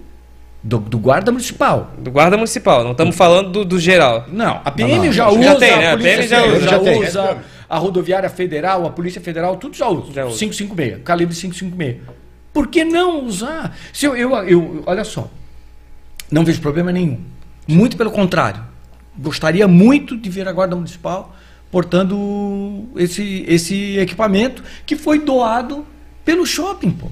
do, 0.63 0.77
do 0.79 0.97
guarda 0.97 1.31
municipal. 1.31 1.91
Do 1.97 2.09
guarda 2.11 2.37
municipal, 2.37 2.83
não 2.83 2.91
estamos 2.91 3.15
falando 3.15 3.51
do, 3.51 3.65
do 3.65 3.79
geral. 3.79 4.25
Não, 4.31 4.61
a 4.63 4.71
PM 4.71 4.95
Não, 4.97 5.05
não, 5.05 5.11
já 5.11 5.23
já 5.25 5.29
usa, 5.31 5.55
tem, 5.59 5.77
né? 5.77 5.87
a 5.87 5.93
A 5.93 5.97
PM 5.97 6.27
já 6.27 6.45
usa. 6.45 6.59
já 6.61 6.67
Já 6.69 6.79
tem. 6.79 7.03
usa, 7.03 7.37
a 7.69 7.77
Rodoviária 7.77 8.29
Federal, 8.29 8.85
a 8.85 8.89
Polícia 8.89 9.19
Federal, 9.21 9.57
tudo 9.57 9.75
já 9.75 9.87
usa. 9.87 10.13
Já 10.13 10.25
usa. 10.25 10.37
556, 10.39 11.03
calibre 11.03 11.35
556. 11.35 11.97
Por 12.53 12.67
que 12.67 12.85
não 12.85 13.25
usar? 13.25 13.75
Se 13.91 14.05
eu, 14.05 14.15
eu, 14.15 14.31
eu- 14.47 14.83
olha 14.85 15.03
só, 15.03 15.27
não 16.31 16.45
vejo 16.45 16.61
problema 16.61 16.91
nenhum. 16.91 17.19
Muito 17.67 17.97
pelo 17.97 18.11
contrário. 18.11 18.63
Gostaria 19.17 19.67
muito 19.67 20.15
de 20.17 20.29
ver 20.29 20.47
a 20.47 20.51
Guarda 20.51 20.75
Municipal 20.75 21.35
portando 21.71 22.87
esse, 22.95 23.43
esse 23.47 23.97
equipamento 23.97 24.63
que 24.85 24.95
foi 24.95 25.19
doado 25.19 25.85
pelo 26.23 26.45
shopping, 26.45 26.91
pô. 26.91 27.07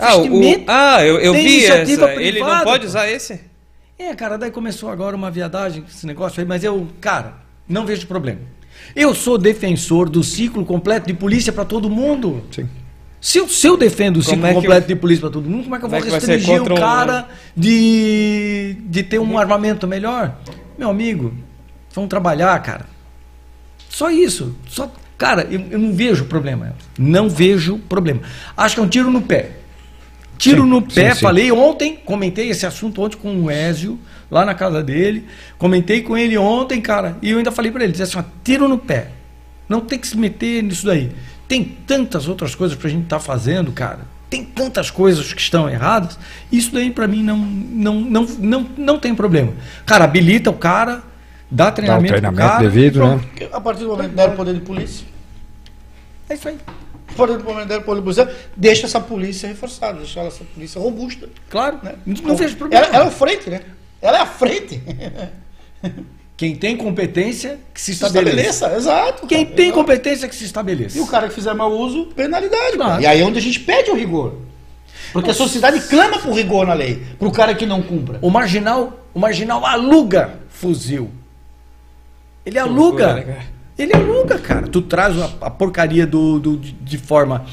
Ah, 0.00 0.16
o, 0.16 0.64
ah 0.66 1.04
eu, 1.04 1.18
eu 1.18 1.32
vi 1.32 1.64
essa. 1.64 1.82
Ele 1.82 2.40
não 2.40 2.46
privada, 2.46 2.64
pode 2.64 2.86
usar 2.86 3.08
esse? 3.08 3.40
É, 3.98 4.14
cara, 4.14 4.38
daí 4.38 4.50
começou 4.50 4.88
agora 4.88 5.14
uma 5.14 5.30
viadagem, 5.30 5.84
esse 5.88 6.06
negócio 6.06 6.40
aí, 6.40 6.46
mas 6.46 6.64
eu, 6.64 6.88
cara, 7.00 7.34
não 7.68 7.84
vejo 7.84 8.06
problema. 8.06 8.40
Eu 8.96 9.14
sou 9.14 9.36
defensor 9.36 10.08
do 10.08 10.24
ciclo 10.24 10.64
completo 10.64 11.06
de 11.06 11.14
polícia 11.14 11.52
para 11.52 11.64
todo 11.64 11.90
mundo. 11.90 12.42
Sim. 12.50 12.68
Se 13.20 13.36
eu, 13.36 13.46
se 13.46 13.66
eu 13.66 13.76
defendo 13.76 14.16
o 14.16 14.22
ciclo 14.22 14.46
é 14.46 14.54
completo 14.54 14.88
de 14.88 14.96
polícia 14.96 15.20
para 15.20 15.30
todo 15.30 15.48
mundo, 15.48 15.64
como 15.64 15.76
é 15.76 15.78
que 15.78 15.84
eu 15.84 15.90
Como 15.90 15.96
é 15.96 16.00
vou 16.00 16.20
ser 16.20 16.26
restringir 16.26 16.62
o 16.62 16.72
um- 16.72 16.74
cara 16.74 17.28
de, 17.54 18.76
de 18.86 19.02
ter 19.02 19.18
um 19.18 19.36
armamento 19.36 19.86
melhor? 19.86 20.36
Meu 20.78 20.88
amigo, 20.88 21.34
vamos 21.94 22.08
trabalhar, 22.08 22.58
cara. 22.62 22.86
Só 23.90 24.10
isso. 24.10 24.56
Só, 24.66 24.90
cara, 25.18 25.46
eu, 25.50 25.60
eu 25.70 25.78
não 25.78 25.92
vejo 25.92 26.24
problema. 26.24 26.74
Não 26.98 27.28
vejo 27.28 27.76
problema. 27.80 28.22
Acho 28.56 28.76
que 28.76 28.80
é 28.80 28.84
um 28.84 28.88
tiro 28.88 29.10
no 29.10 29.20
pé. 29.20 29.59
Tiro 30.40 30.62
Sim, 30.62 30.68
no 30.70 30.80
pé, 30.80 31.14
sim. 31.14 31.20
falei 31.20 31.52
ontem, 31.52 31.98
comentei 32.02 32.48
esse 32.48 32.64
assunto 32.64 33.02
ontem 33.02 33.18
com 33.18 33.42
o 33.42 33.50
Ézio, 33.50 34.00
lá 34.30 34.42
na 34.42 34.54
casa 34.54 34.82
dele. 34.82 35.26
Comentei 35.58 36.00
com 36.00 36.16
ele 36.16 36.38
ontem, 36.38 36.80
cara, 36.80 37.18
e 37.20 37.28
eu 37.30 37.36
ainda 37.36 37.52
falei 37.52 37.70
pra 37.70 37.84
ele, 37.84 37.92
disse 37.92 38.04
assim, 38.04 38.18
ó, 38.18 38.24
tiro 38.42 38.66
no 38.66 38.78
pé. 38.78 39.08
Não 39.68 39.82
tem 39.82 39.98
que 39.98 40.08
se 40.08 40.16
meter 40.16 40.62
nisso 40.62 40.86
daí. 40.86 41.12
Tem 41.46 41.62
tantas 41.62 42.26
outras 42.26 42.54
coisas 42.54 42.74
pra 42.74 42.88
gente 42.88 43.02
estar 43.02 43.20
fazendo, 43.20 43.70
cara. 43.70 43.98
Tem 44.30 44.42
tantas 44.42 44.90
coisas 44.90 45.30
que 45.34 45.42
estão 45.42 45.68
erradas. 45.68 46.18
Isso 46.50 46.72
daí 46.72 46.90
pra 46.90 47.06
mim 47.06 47.22
não, 47.22 47.36
não, 47.36 48.00
não, 48.00 48.26
não, 48.38 48.66
não 48.78 48.98
tem 48.98 49.14
problema. 49.14 49.52
Cara, 49.84 50.04
habilita 50.06 50.48
o 50.48 50.54
cara, 50.54 51.02
dá 51.50 51.64
Dá 51.64 51.68
um 51.68 51.74
treinamento, 51.74 52.14
pro 52.14 52.20
treinamento 52.22 52.48
cara, 52.48 52.62
devido, 52.62 52.96
e 52.96 53.06
né? 53.06 53.48
A 53.52 53.60
partir 53.60 53.82
do 53.82 53.90
momento 53.90 54.08
que 54.08 54.16
deram 54.16 54.36
poder 54.36 54.54
de 54.54 54.60
polícia, 54.60 55.04
É 56.30 56.34
isso 56.34 56.48
aí. 56.48 56.56
A 57.10 57.16
partir 57.16 57.36
do 57.38 57.44
que 57.44 57.64
de 57.66 57.80
polícia, 57.80 58.36
deixa 58.56 58.86
essa 58.86 59.00
polícia 59.00 59.48
reforçada, 59.48 59.98
deixa 59.98 60.20
ela, 60.20 60.28
essa 60.28 60.44
polícia 60.44 60.80
robusta. 60.80 61.28
Claro, 61.48 61.78
Né? 61.82 61.94
não 62.06 62.36
vejo 62.36 62.56
problema. 62.56 62.86
Ela, 62.86 62.94
ela 62.96 63.04
é 63.04 63.08
a 63.08 63.10
frente, 63.10 63.50
né? 63.50 63.60
Ela 64.00 64.18
é 64.18 64.20
a 64.22 64.26
frente. 64.26 64.80
Quem 66.36 66.56
tem 66.56 66.74
competência, 66.74 67.58
que 67.74 67.78
se 67.80 67.86
Se 67.94 68.02
estabeleça. 68.02 68.40
estabeleça, 68.66 68.76
exato. 68.78 69.26
Quem 69.26 69.44
cara, 69.44 69.56
tem 69.56 69.66
exato. 69.66 69.78
competência, 69.78 70.26
que 70.28 70.34
se 70.34 70.44
estabeleça. 70.44 70.96
E 70.96 71.00
o 71.02 71.06
cara 71.06 71.28
que 71.28 71.34
fizer 71.34 71.52
mau 71.52 71.70
uso, 71.70 72.06
penalidade. 72.16 72.76
Claro. 72.78 73.02
E 73.02 73.06
aí 73.06 73.20
é 73.20 73.24
onde 73.24 73.38
a 73.38 73.42
gente 73.42 73.60
pede 73.60 73.90
o 73.90 73.94
rigor. 73.94 74.36
Porque 75.12 75.30
a 75.30 75.34
sociedade 75.34 75.80
clama 75.88 76.18
por 76.18 76.32
rigor 76.32 76.66
na 76.66 76.72
lei, 76.72 77.02
pro 77.18 77.30
cara 77.30 77.54
que 77.54 77.66
não 77.66 77.82
cumpra. 77.82 78.18
O 78.22 78.30
marginal, 78.30 79.00
o 79.12 79.18
marginal 79.18 79.66
aluga 79.66 80.38
fuzil. 80.48 81.10
Ele 82.46 82.58
loucura, 82.62 83.06
aluga. 83.10 83.14
né, 83.14 83.22
cara? 83.22 83.59
Ele 83.82 83.94
aluga, 83.94 84.38
cara. 84.38 84.66
Tu 84.68 84.82
traz 84.82 85.18
a, 85.20 85.30
a 85.40 85.50
porcaria 85.50 86.06
do, 86.06 86.38
do- 86.38 86.56
de, 86.56 86.72
de 86.72 86.98
forma 86.98 87.44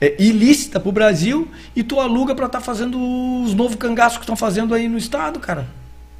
é, 0.00 0.14
ilícita 0.22 0.80
pro 0.80 0.90
Brasil 0.92 1.48
e 1.76 1.82
tu 1.82 2.00
aluga 2.00 2.34
pra 2.34 2.46
estar 2.46 2.60
fazendo 2.60 2.98
os 3.44 3.54
novos 3.54 3.76
cangaços 3.76 4.18
que 4.18 4.24
estão 4.24 4.36
fazendo 4.36 4.74
aí 4.74 4.88
no 4.88 4.98
estado, 4.98 5.38
cara. 5.38 5.66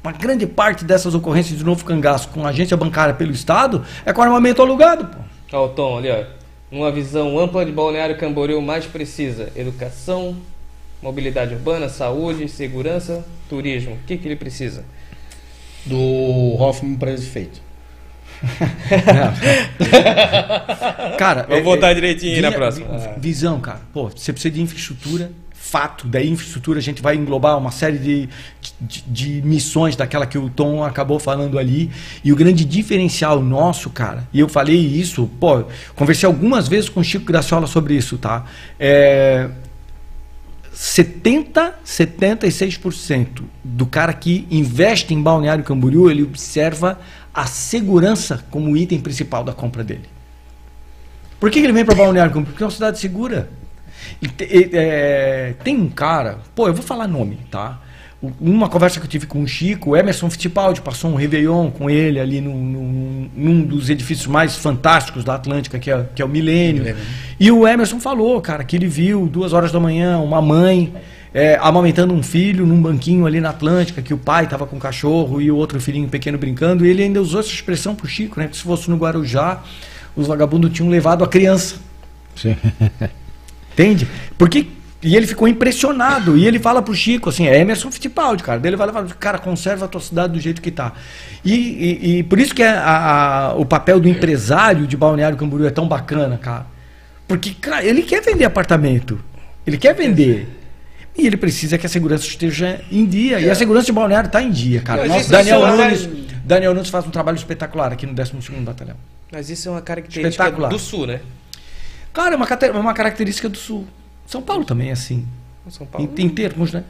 Uma 0.03 0.13
grande 0.13 0.47
parte 0.47 0.85
dessas 0.85 1.13
ocorrências 1.13 1.57
de 1.57 1.63
novo 1.63 1.83
cangaço 1.83 2.29
com 2.29 2.45
agência 2.47 2.77
bancária 2.77 3.13
pelo 3.13 3.31
estado 3.31 3.83
é 4.05 4.13
com 4.13 4.21
armamento 4.21 4.61
alugado, 4.61 5.05
pô. 5.07 5.17
Ó, 5.57 5.65
o 5.65 5.69
Tom, 5.69 5.97
ali, 5.97 6.09
ó. 6.09 6.23
Uma 6.71 6.91
visão 6.91 7.37
ampla 7.39 7.65
de 7.65 7.71
Balneário 7.71 8.17
Camboriú 8.17 8.61
mais 8.61 8.85
precisa. 8.85 9.51
Educação, 9.55 10.37
mobilidade 11.01 11.53
urbana, 11.55 11.89
saúde, 11.89 12.47
segurança, 12.47 13.25
turismo. 13.49 13.95
O 13.95 13.99
que, 14.05 14.15
que 14.17 14.27
ele 14.27 14.35
precisa? 14.35 14.85
Do 15.85 15.97
Hoffman 16.61 16.95
para 16.95 17.11
esse 17.11 17.25
feito. 17.25 17.59
Cara, 21.17 21.45
Vamos 21.49 21.63
voltar 21.63 21.93
direitinho 21.93 22.35
aí 22.35 22.41
na 22.41 22.51
próxima. 22.51 22.97
vi- 22.97 23.09
Visão, 23.19 23.59
cara. 23.59 23.81
Pô, 23.93 24.09
você 24.09 24.31
precisa 24.31 24.53
de 24.53 24.61
infraestrutura, 24.61 25.31
fato. 25.53 26.07
Daí, 26.07 26.29
infraestrutura, 26.29 26.79
a 26.79 26.81
gente 26.81 27.01
vai 27.01 27.15
englobar 27.15 27.57
uma 27.57 27.71
série 27.71 27.97
de, 27.97 28.29
de, 28.81 29.01
de 29.07 29.41
missões 29.45 29.95
daquela 29.95 30.25
que 30.25 30.37
o 30.37 30.49
Tom 30.49 30.83
acabou 30.83 31.19
falando 31.19 31.59
ali. 31.59 31.89
E 32.23 32.31
o 32.31 32.35
grande 32.35 32.63
diferencial 32.65 33.41
nosso, 33.41 33.89
cara, 33.89 34.27
e 34.33 34.39
eu 34.39 34.49
falei 34.49 34.77
isso, 34.77 35.29
pô, 35.39 35.65
conversei 35.95 36.25
algumas 36.27 36.67
vezes 36.67 36.89
com 36.89 36.99
o 37.01 37.03
Chico 37.03 37.25
Graciola 37.25 37.67
sobre 37.67 37.95
isso, 37.95 38.17
tá? 38.17 38.45
É. 38.79 39.49
70, 40.71 41.75
76% 41.85 43.43
do 43.61 43.85
cara 43.85 44.13
que 44.13 44.47
investe 44.49 45.13
em 45.13 45.21
Balneário 45.21 45.61
Camboriú, 45.61 46.09
ele 46.09 46.23
observa 46.23 46.97
a 47.41 47.45
segurança 47.45 48.43
como 48.49 48.75
item 48.75 48.99
principal 48.99 49.43
da 49.43 49.53
compra 49.53 49.83
dele. 49.83 50.05
Por 51.39 51.49
que 51.49 51.59
que 51.59 51.65
ele 51.65 51.73
vem 51.73 51.85
para 51.85 51.95
Balneário 51.95 52.31
Camboriú? 52.31 52.51
Porque 52.51 52.63
é 52.63 52.65
uma 52.65 52.71
cidade 52.71 52.99
segura. 52.99 53.49
E 54.21 54.27
e, 54.43 54.69
é, 54.73 55.53
tem 55.63 55.77
um 55.77 55.89
cara, 55.89 56.39
pô, 56.55 56.67
eu 56.67 56.73
vou 56.73 56.83
falar 56.83 57.07
nome, 57.07 57.39
tá? 57.49 57.79
Uma 58.41 58.67
conversa 58.67 58.99
que 58.99 59.05
eu 59.05 59.09
tive 59.09 59.25
com 59.25 59.41
o 59.41 59.47
Chico, 59.47 59.91
o 59.91 59.95
Emerson 59.95 60.29
Fittipaldi 60.29 60.81
passou 60.81 61.09
um 61.09 61.15
Réveillon 61.15 61.71
com 61.71 61.89
ele 61.89 62.19
ali 62.19 62.41
num, 62.41 62.53
num- 62.61 63.29
num 63.33 63.61
dos 63.61 63.89
edifícios 63.89 64.27
mais 64.27 64.57
fantásticos 64.57 65.23
da 65.23 65.35
Atlântica, 65.35 65.79
que 65.79 65.89
é, 65.89 66.05
que 66.13 66.21
é 66.21 66.25
o 66.25 66.27
Milênio. 66.27 66.83
Milênio. 66.83 67.01
E 67.39 67.49
o 67.49 67.65
Emerson 67.65 67.97
falou, 68.01 68.41
cara, 68.41 68.65
que 68.65 68.75
ele 68.75 68.87
viu 68.87 69.25
duas 69.25 69.53
horas 69.53 69.71
da 69.71 69.79
manhã 69.79 70.17
uma 70.19 70.41
mãe 70.41 70.93
é, 71.33 71.57
amamentando 71.61 72.13
um 72.13 72.23
filho 72.23 72.65
num 72.65 72.81
banquinho 72.81 73.25
ali 73.25 73.39
na 73.39 73.49
Atlântica, 73.51 74.01
que 74.01 74.13
o 74.13 74.17
pai 74.17 74.45
estava 74.45 74.65
com 74.65 74.77
o 74.77 74.79
cachorro 74.79 75.39
e 75.41 75.51
o 75.51 75.55
outro 75.55 75.79
filhinho 75.79 76.07
pequeno 76.09 76.37
brincando. 76.37 76.85
E 76.85 76.89
ele 76.89 77.03
ainda 77.03 77.21
usou 77.21 77.39
essa 77.39 77.49
expressão 77.49 77.93
pro 77.95 78.07
Chico, 78.07 78.39
né? 78.39 78.47
Que 78.47 78.57
se 78.57 78.63
fosse 78.63 78.89
no 78.89 78.97
Guarujá, 78.97 79.61
os 80.15 80.27
vagabundos 80.27 80.71
tinham 80.71 80.89
levado 80.89 81.23
a 81.23 81.27
criança. 81.27 81.75
Sim. 82.35 82.55
Entende? 83.73 84.07
Porque. 84.37 84.67
E 85.01 85.15
ele 85.15 85.25
ficou 85.25 85.47
impressionado. 85.47 86.37
E 86.37 86.45
ele 86.45 86.59
fala 86.59 86.81
pro 86.81 86.93
Chico, 86.93 87.29
assim, 87.29 87.47
é 87.47 87.57
Emerson 87.57 87.89
Fittipaldi, 87.89 88.43
cara. 88.43 88.59
Daí 88.59 88.69
ele 88.69 88.75
vai 88.75 88.85
lá 88.87 88.91
e 88.91 88.95
fala, 88.95 89.07
cara, 89.17 89.37
conserva 89.37 89.85
a 89.85 89.87
tua 89.87 90.01
cidade 90.01 90.33
do 90.33 90.39
jeito 90.41 90.61
que 90.61 90.69
tá. 90.71 90.91
E, 91.45 91.53
e- 91.53 92.17
e 92.19 92.23
por 92.23 92.37
isso 92.37 92.53
que 92.53 92.61
a- 92.61 92.81
a- 93.51 93.53
o 93.55 93.65
papel 93.65 93.97
do 94.01 94.09
empresário 94.09 94.85
de 94.85 94.97
Balneário 94.97 95.37
Camboriú 95.37 95.65
é 95.67 95.69
tão 95.71 95.87
bacana, 95.87 96.37
cara. 96.37 96.65
Porque, 97.25 97.51
cara, 97.51 97.85
ele 97.85 98.01
quer 98.01 98.21
vender 98.21 98.43
apartamento. 98.43 99.17
Ele 99.65 99.77
quer 99.77 99.93
vender. 99.95 100.58
E 101.17 101.27
ele 101.27 101.37
precisa 101.37 101.77
que 101.77 101.85
a 101.85 101.89
segurança 101.89 102.25
esteja 102.25 102.81
em 102.91 103.05
dia. 103.05 103.39
E 103.39 103.49
a 103.49 103.55
segurança 103.55 103.85
de 103.87 103.91
Balneário 103.91 104.27
está 104.27 104.41
em 104.41 104.51
dia, 104.51 104.81
cara. 104.81 105.01
Mas 105.01 105.09
Nossa, 105.09 105.29
Daniel, 105.31 105.67
é 105.67 105.71
Nunes, 105.75 106.09
Daniel 106.45 106.73
Nunes 106.73 106.89
faz 106.89 107.05
um 107.05 107.09
trabalho 107.09 107.35
espetacular 107.35 107.91
aqui 107.91 108.05
no 108.05 108.13
12º 108.13 108.63
Batalhão. 108.63 108.95
Mas 109.31 109.49
isso 109.49 109.67
é 109.67 109.71
uma 109.71 109.81
característica 109.81 110.49
do 110.51 110.79
sul, 110.79 111.05
né? 111.07 111.21
Cara, 112.13 112.33
é 112.33 112.37
uma, 112.37 112.47
cate- 112.47 112.69
uma 112.71 112.93
característica 112.93 113.47
do 113.47 113.57
Sul. 113.57 113.85
São 114.25 114.41
Paulo 114.41 114.65
também 114.65 114.89
é 114.89 114.93
assim. 114.93 115.27
São 115.69 115.85
Paulo. 115.85 116.11
Em, 116.17 116.25
em 116.25 116.29
termos, 116.29 116.73
né? 116.73 116.83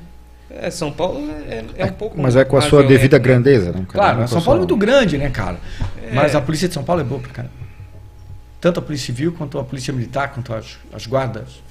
É, 0.50 0.72
São 0.72 0.92
Paulo 0.92 1.30
é, 1.48 1.64
é 1.76 1.86
um 1.86 1.92
pouco. 1.92 2.20
Mas 2.20 2.36
é 2.36 2.44
com 2.44 2.58
a 2.58 2.62
sua 2.62 2.84
devida 2.84 3.18
né? 3.18 3.24
grandeza, 3.24 3.72
né? 3.72 3.86
Claro, 3.88 4.28
São 4.28 4.42
Paulo 4.42 4.60
é 4.60 4.62
muito 4.62 4.78
grande, 4.78 5.18
né, 5.18 5.30
cara? 5.30 5.58
É. 6.02 6.14
Mas 6.14 6.36
a 6.36 6.42
polícia 6.42 6.68
de 6.68 6.74
São 6.74 6.84
Paulo 6.84 7.02
é 7.02 7.04
boa 7.04 7.22
pra 7.22 7.32
caramba. 7.32 7.54
Tanto 8.60 8.80
a 8.80 8.82
polícia 8.82 9.06
civil 9.08 9.34
quanto 9.34 9.60
a 9.60 9.64
polícia 9.64 9.94
militar, 9.94 10.34
quanto 10.34 10.54
as, 10.54 10.78
as 10.92 11.06
guardas. 11.06 11.62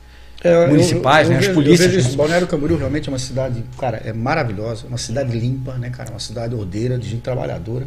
É, 0.43 0.65
eu- 0.65 0.69
municipais, 0.69 1.29
eu- 1.29 1.35
né, 1.35 1.41
eu 1.45 1.49
as 1.49 1.55
polícias, 1.55 1.81
Eu 1.81 1.93
vejo 1.93 2.03
né? 2.03 2.09
isso. 2.09 2.17
Balneário 2.17 2.47
Camboriú 2.47 2.77
realmente 2.77 3.09
é 3.09 3.13
uma 3.13 3.19
cidade, 3.19 3.65
cara, 3.79 4.01
é 4.05 4.13
maravilhosa, 4.13 4.87
uma 4.87 4.99
cidade 4.99 5.37
limpa, 5.37 5.75
né, 5.75 5.91
cara, 5.91 6.11
uma 6.11 6.21
cidade 6.21 6.55
ordeira, 6.55 6.97
de 6.99 7.09
gente 7.09 7.23
trabalhadora. 7.23 7.87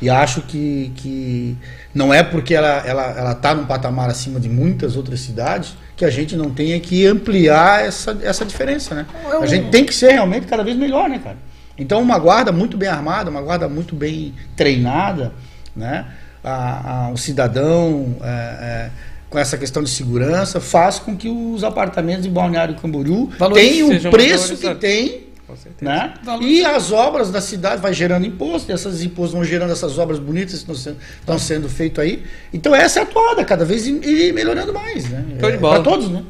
E 0.00 0.08
acho 0.08 0.42
que, 0.42 0.92
que 0.94 1.56
não 1.92 2.14
é 2.14 2.22
porque 2.22 2.54
ela 2.54 2.68
ela 2.86 3.02
ela 3.18 3.34
tá 3.34 3.52
num 3.52 3.66
patamar 3.66 4.08
acima 4.08 4.38
de 4.38 4.48
muitas 4.48 4.94
outras 4.96 5.18
cidades 5.20 5.74
que 5.96 6.04
a 6.04 6.10
gente 6.10 6.36
não 6.36 6.50
tenha 6.50 6.78
que 6.78 7.04
ampliar 7.04 7.84
essa, 7.84 8.16
essa 8.22 8.44
diferença, 8.44 8.94
né? 8.94 9.06
É 9.28 9.36
um- 9.36 9.42
A 9.42 9.46
gente 9.46 9.70
tem 9.70 9.84
que 9.84 9.92
ser 9.92 10.12
realmente 10.12 10.46
cada 10.46 10.62
vez 10.62 10.76
melhor, 10.76 11.08
né, 11.08 11.18
cara? 11.18 11.36
Então 11.76 12.00
uma 12.00 12.16
guarda 12.16 12.52
muito 12.52 12.76
bem 12.76 12.88
armada, 12.88 13.28
uma 13.28 13.42
guarda 13.42 13.68
muito 13.68 13.96
bem 13.96 14.34
treinada, 14.54 15.32
né? 15.74 16.04
A, 16.44 17.06
a- 17.06 17.10
o 17.10 17.16
cidadão 17.16 18.16
é, 18.22 18.28
é, 18.28 18.90
com 19.30 19.38
essa 19.38 19.58
questão 19.58 19.82
de 19.82 19.90
segurança 19.90 20.60
faz 20.60 20.98
com 20.98 21.16
que 21.16 21.28
os 21.28 21.62
apartamentos 21.62 22.24
em 22.26 22.30
Balneário 22.30 22.74
Camboriú 22.76 23.30
tenham 23.54 23.88
o 23.90 24.10
preço 24.10 24.56
que 24.56 24.74
tem 24.76 25.24
Com 25.46 25.54
certeza. 25.56 25.90
né? 25.90 26.14
E 26.40 26.64
as 26.64 26.90
obras 26.92 27.30
da 27.30 27.40
cidade 27.40 27.80
vai 27.82 27.92
gerando 27.92 28.26
imposto, 28.26 28.70
e 28.70 28.74
essas 28.74 29.02
impostos 29.02 29.34
vão 29.34 29.44
gerando 29.44 29.70
essas 29.72 29.98
obras 29.98 30.18
bonitas 30.18 30.52
que 30.52 30.58
estão 30.58 30.74
sendo, 30.74 30.96
estão 31.20 31.38
sendo 31.38 31.68
feitas 31.68 32.04
aí. 32.04 32.22
Então 32.52 32.74
essa 32.74 33.00
é 33.00 33.02
a 33.02 33.06
toada, 33.06 33.44
cada 33.44 33.64
vez 33.64 33.86
ir, 33.86 34.02
ir 34.02 34.32
melhorando 34.32 34.72
mais, 34.72 35.08
né? 35.10 35.24
É, 35.42 35.56
bola. 35.58 35.74
Pra 35.74 35.82
todos, 35.90 36.08
né? 36.10 36.22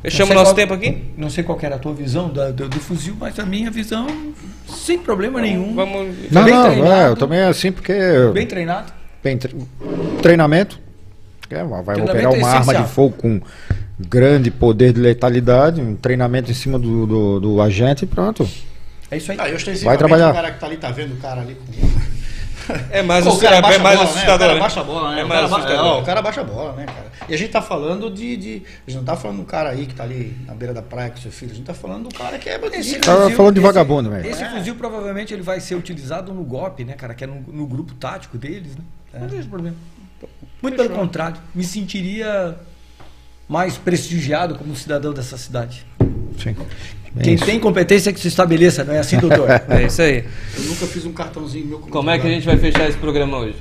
Fechamos 0.00 0.32
nosso 0.34 0.50
qual- 0.50 0.54
tempo 0.56 0.72
aqui? 0.74 1.04
Não 1.16 1.28
sei 1.28 1.42
qual 1.42 1.58
era 1.60 1.74
a 1.74 1.78
tua 1.78 1.92
visão 1.92 2.32
da- 2.32 2.50
do, 2.52 2.68
do 2.68 2.80
fuzil, 2.80 3.16
mas 3.18 3.38
a 3.38 3.44
minha 3.44 3.68
visão, 3.70 4.06
sem 4.68 4.96
problema 4.98 5.40
nenhum. 5.42 5.74
Vamos. 5.74 6.14
Não, 6.30 6.44
Bem 6.44 6.54
não, 6.54 6.64
treinado. 6.70 6.92
é, 6.92 7.08
eu 7.08 7.16
também 7.16 7.40
assim 7.40 7.72
porque 7.72 7.92
Bem 8.32 8.46
treinado. 8.46 8.92
bem 9.22 9.36
tre- 9.36 9.54
treinamento 10.22 10.80
é, 11.54 11.64
vai 11.64 11.82
Treinamento 11.82 12.10
operar 12.10 12.34
é 12.34 12.36
uma 12.38 12.48
arma 12.48 12.60
essencial. 12.60 12.82
de 12.82 12.90
fogo 12.90 13.16
com 13.16 13.40
grande 13.98 14.50
poder 14.50 14.92
de 14.92 15.00
letalidade, 15.00 15.80
um 15.80 15.96
treinamento 15.96 16.50
em 16.50 16.54
cima 16.54 16.78
do, 16.78 17.06
do, 17.06 17.40
do 17.40 17.62
agente 17.62 18.04
e 18.04 18.06
pronto. 18.06 18.48
É 19.10 19.16
isso 19.16 19.32
aí. 19.32 19.38
Ah, 19.40 19.48
eu 19.48 19.56
estou 19.56 19.74
Vai 19.76 19.96
trabalhar. 19.96 20.30
O 20.30 20.34
cara 20.34 20.50
que 20.52 20.60
tá 20.60 20.66
ali 20.66 20.76
tá 20.76 20.90
vendo 20.90 21.14
o 21.14 21.16
cara 21.16 21.40
ali 21.40 21.54
com. 21.54 22.08
É 22.90 23.02
mais, 23.02 23.24
Pô, 23.26 23.32
o 23.32 23.38
cara 23.38 23.56
é 23.56 23.62
baixa 23.62 23.78
mais 23.78 23.98
a 23.98 24.04
bola, 24.04 24.04
né? 24.04 24.12
O 24.12 24.12
assustador. 24.12 24.38
cara 24.38 24.54
né? 24.54 24.60
baixa 24.60 24.80
a 24.80 24.84
bola, 24.84 25.14
né? 25.14 25.20
É 25.20 25.24
o, 25.24 25.28
mais 25.28 25.40
cara 25.40 25.48
baixa, 25.48 25.64
assustador. 25.64 25.96
é, 25.96 26.00
o 26.00 26.04
cara 26.04 26.22
baixa 26.22 26.40
a 26.40 26.44
bola, 26.44 26.72
né, 26.74 26.86
cara? 26.86 27.06
E 27.26 27.34
a 27.34 27.38
gente 27.38 27.50
tá 27.50 27.62
falando 27.62 28.10
de, 28.10 28.36
de. 28.36 28.62
A 28.86 28.90
gente 28.90 28.98
não 28.98 29.04
tá 29.04 29.16
falando 29.16 29.38
do 29.38 29.44
cara 29.44 29.70
aí 29.70 29.86
que 29.86 29.94
tá 29.94 30.02
ali 30.04 30.36
na 30.46 30.54
beira 30.54 30.74
da 30.74 30.82
praia 30.82 31.08
com 31.10 31.16
seu 31.16 31.32
filho. 31.32 31.52
A 31.52 31.54
gente 31.54 31.64
tá 31.64 31.72
falando 31.74 32.08
do 32.08 32.14
cara 32.14 32.38
que 32.38 32.48
é 32.50 32.58
bandidinho. 32.58 33.00
Tava 33.00 33.22
fuzil- 33.22 33.36
falando 33.36 33.54
de 33.54 33.60
vagabundo, 33.60 34.10
velho. 34.10 34.28
Esse 34.28 34.44
fuzil 34.44 34.74
provavelmente 34.74 35.32
ele 35.32 35.42
vai 35.42 35.60
ser 35.60 35.74
utilizado 35.74 36.32
no 36.34 36.44
golpe, 36.44 36.84
né, 36.84 36.92
cara? 36.92 37.14
Que 37.14 37.24
é 37.24 37.26
no, 37.26 37.40
no 37.40 37.66
grupo 37.66 37.94
tático 37.94 38.36
deles, 38.36 38.76
né? 38.76 38.84
É. 39.14 39.18
Não 39.20 39.28
vejo 39.28 39.48
problema. 39.48 39.76
Muito 40.62 40.76
pelo 40.76 40.90
contrário. 40.90 41.36
Me 41.54 41.64
sentiria 41.64 42.56
mais 43.48 43.78
prestigiado 43.78 44.56
como 44.56 44.74
cidadão 44.76 45.12
dessa 45.12 45.38
cidade. 45.38 45.86
Sim. 46.42 46.54
Bem 47.12 47.24
Quem 47.24 47.34
isso. 47.34 47.46
tem 47.46 47.58
competência 47.58 48.12
que 48.12 48.20
se 48.20 48.28
estabeleça, 48.28 48.84
não 48.84 48.94
é 48.94 48.98
assim, 48.98 49.18
doutor? 49.18 49.48
É 49.68 49.84
isso 49.84 50.02
aí. 50.02 50.24
Eu 50.56 50.64
nunca 50.64 50.86
fiz 50.86 51.04
um 51.06 51.12
cartãozinho 51.12 51.66
meu 51.66 51.78
com 51.78 51.90
Como 51.90 52.10
é 52.10 52.18
que 52.18 52.26
a 52.26 52.30
gente 52.30 52.44
vai 52.44 52.58
fechar 52.58 52.88
esse 52.88 52.98
programa 52.98 53.38
hoje? 53.38 53.56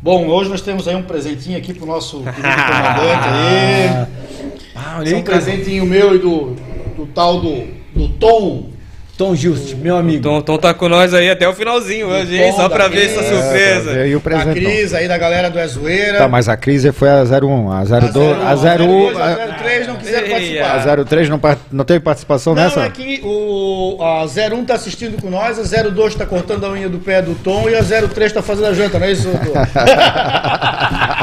Bom, 0.00 0.26
hoje 0.28 0.48
nós 0.48 0.60
temos 0.60 0.86
aí 0.88 0.94
um 0.94 1.02
presentinho 1.02 1.58
aqui 1.58 1.74
pro 1.74 1.84
nosso 1.84 2.18
comandante 2.18 3.28
aí. 3.28 4.06
ah, 4.74 4.96
olha 4.98 5.10
é 5.10 5.16
um 5.16 5.22
cara. 5.22 5.42
presentinho 5.42 5.84
meu 5.84 6.14
e 6.14 6.18
do, 6.18 6.54
do 6.96 7.06
tal 7.06 7.40
do, 7.40 7.66
do 7.94 8.08
Tom. 8.10 8.70
Tom 9.18 9.34
Just, 9.34 9.74
meu 9.74 9.96
amigo. 9.96 10.22
Tom, 10.22 10.40
Tom 10.40 10.56
tá 10.58 10.72
com 10.72 10.88
nós 10.88 11.12
aí 11.12 11.28
até 11.28 11.48
o 11.48 11.52
finalzinho 11.52 12.06
hoje, 12.06 12.40
hein? 12.40 12.52
Só 12.54 12.68
pra 12.68 12.84
da 12.84 12.88
ver 12.88 13.06
essa 13.06 13.18
Cris. 13.18 13.28
surpresa. 13.28 13.90
É, 13.98 14.06
e 14.08 14.14
o 14.14 14.18
A 14.18 14.20
presente. 14.20 14.60
Cris 14.60 14.94
aí 14.94 15.08
da 15.08 15.18
galera 15.18 15.50
do 15.50 15.58
É 15.58 15.66
Zoeira. 15.66 16.18
Tá, 16.18 16.28
mas 16.28 16.48
a 16.48 16.56
crise 16.56 16.92
foi 16.92 17.08
a 17.10 17.24
01, 17.24 17.72
a 17.72 17.82
02, 17.84 18.14
a 18.14 18.54
01, 18.54 19.18
a 19.18 19.56
03 19.58 19.86
não 19.88 19.96
quiseram 19.96 20.28
participar. 20.28 20.90
a 20.92 21.04
03 21.04 21.28
não, 21.28 21.40
não 21.72 21.84
teve 21.84 21.98
participação 22.00 22.54
Não, 22.54 22.62
nessa? 22.62 22.82
é 22.84 22.90
que 22.90 23.20
o, 23.24 23.98
a 24.00 24.24
01 24.24 24.64
tá 24.64 24.74
assistindo 24.74 25.20
com 25.20 25.28
nós, 25.28 25.58
a 25.58 25.64
02 25.90 26.14
tá 26.14 26.24
cortando 26.24 26.64
a 26.64 26.70
unha 26.70 26.88
do 26.88 27.00
pé 27.00 27.20
do 27.20 27.34
Tom 27.34 27.68
e 27.68 27.74
a 27.74 27.82
03 27.82 28.32
tá 28.32 28.40
fazendo 28.40 28.68
a 28.68 28.72
janta, 28.72 29.00
não 29.00 29.06
é 29.08 29.10
isso? 29.10 29.28
Tom? 29.28 29.38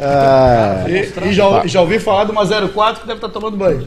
Ah, 0.00 0.84
E, 0.88 1.28
e 1.28 1.32
já, 1.32 1.66
já 1.66 1.80
ouvi 1.80 1.98
falar 1.98 2.24
de 2.24 2.30
uma 2.32 2.44
04 2.46 3.02
que 3.02 3.06
deve 3.06 3.18
estar 3.18 3.28
tomando 3.28 3.56
banho. 3.56 3.84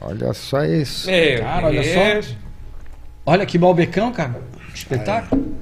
olha 0.00 0.32
só 0.32 0.64
isso. 0.64 1.10
Meu 1.10 1.40
Cara, 1.42 1.66
olha 1.66 1.82
Deus. 1.82 2.26
só. 2.26 2.32
Olha 3.26 3.46
que 3.46 3.58
balbecão, 3.58 4.12
cara. 4.12 4.36
Que 4.72 4.78
espetáculo. 4.78 5.54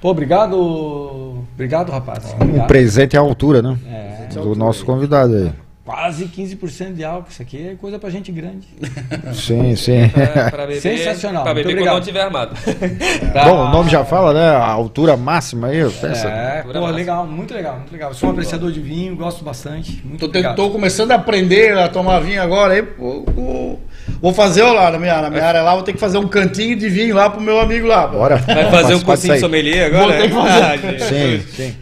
Pô, 0.00 0.10
obrigado. 0.10 1.44
Obrigado, 1.54 1.90
rapaz. 1.90 2.32
Um 2.32 2.42
Obrigado. 2.44 2.66
presente 2.66 3.16
à 3.16 3.20
altura, 3.20 3.62
né? 3.62 3.78
É, 3.86 4.26
Do 4.34 4.54
nosso 4.54 4.84
convidado 4.84 5.34
aí. 5.36 5.52
Quase 5.84 6.26
15% 6.26 6.94
de 6.94 7.04
álcool. 7.04 7.28
Isso 7.30 7.42
aqui 7.42 7.68
é 7.68 7.74
coisa 7.74 7.98
pra 7.98 8.08
gente 8.08 8.32
grande. 8.32 8.66
Sim, 9.34 9.76
sim. 9.76 10.08
Pra, 10.08 10.50
pra 10.50 10.66
beber, 10.66 10.80
Sensacional, 10.80 11.42
Pra 11.44 11.52
muito 11.54 11.66
beber 11.66 11.82
quando 11.82 11.94
não 11.94 12.00
tiver 12.00 12.22
armado. 12.22 12.56
Bom, 13.44 13.66
o 13.66 13.68
nome 13.70 13.90
já 13.90 14.04
fala, 14.04 14.32
né? 14.32 14.48
A 14.48 14.66
altura 14.66 15.16
máxima 15.16 15.68
aí, 15.68 15.82
pensa. 15.90 16.28
É, 16.28 16.62
pô, 16.62 16.68
máxima. 16.68 16.90
legal, 16.90 17.26
muito 17.26 17.52
legal, 17.54 17.76
muito 17.76 17.92
legal. 17.92 18.14
Sou 18.14 18.28
um 18.28 18.32
apreciador 18.32 18.72
de 18.72 18.80
vinho, 18.80 19.14
gosto 19.14 19.44
bastante. 19.44 20.02
Muito 20.04 20.28
tô 20.56 20.70
começando 20.70 21.12
a 21.12 21.16
aprender 21.16 21.76
a 21.76 21.88
tomar 21.88 22.20
vinho 22.20 22.42
agora 22.42 22.74
aí. 22.74 22.82
Vou, 22.82 23.24
vou- 23.24 23.82
vou 24.20 24.32
fazer 24.32 24.62
ó, 24.62 24.72
lá 24.72 24.90
na 24.90 24.98
minha, 24.98 25.20
na 25.20 25.30
minha 25.30 25.44
área 25.44 25.62
lá, 25.62 25.74
vou 25.74 25.82
ter 25.82 25.92
que 25.92 25.98
fazer 26.00 26.18
um 26.18 26.28
cantinho 26.28 26.76
de 26.76 26.88
vinho 26.88 27.14
lá 27.14 27.28
pro 27.28 27.40
meu 27.40 27.60
amigo 27.60 27.86
lá. 27.86 28.06
Bora. 28.06 28.36
Vai 28.36 28.70
fazer 28.70 28.94
um 28.94 29.00
cursinho 29.00 29.34
aí. 29.34 29.38
de 29.38 29.44
sommelier 29.44 29.86
agora? 29.86 30.04
Vou 30.06 30.12
ter 30.22 30.28
que 30.28 30.34
fazer. 30.34 30.62
Ah. 30.64 30.98
Sim, 31.08 31.40
sim. 31.48 31.74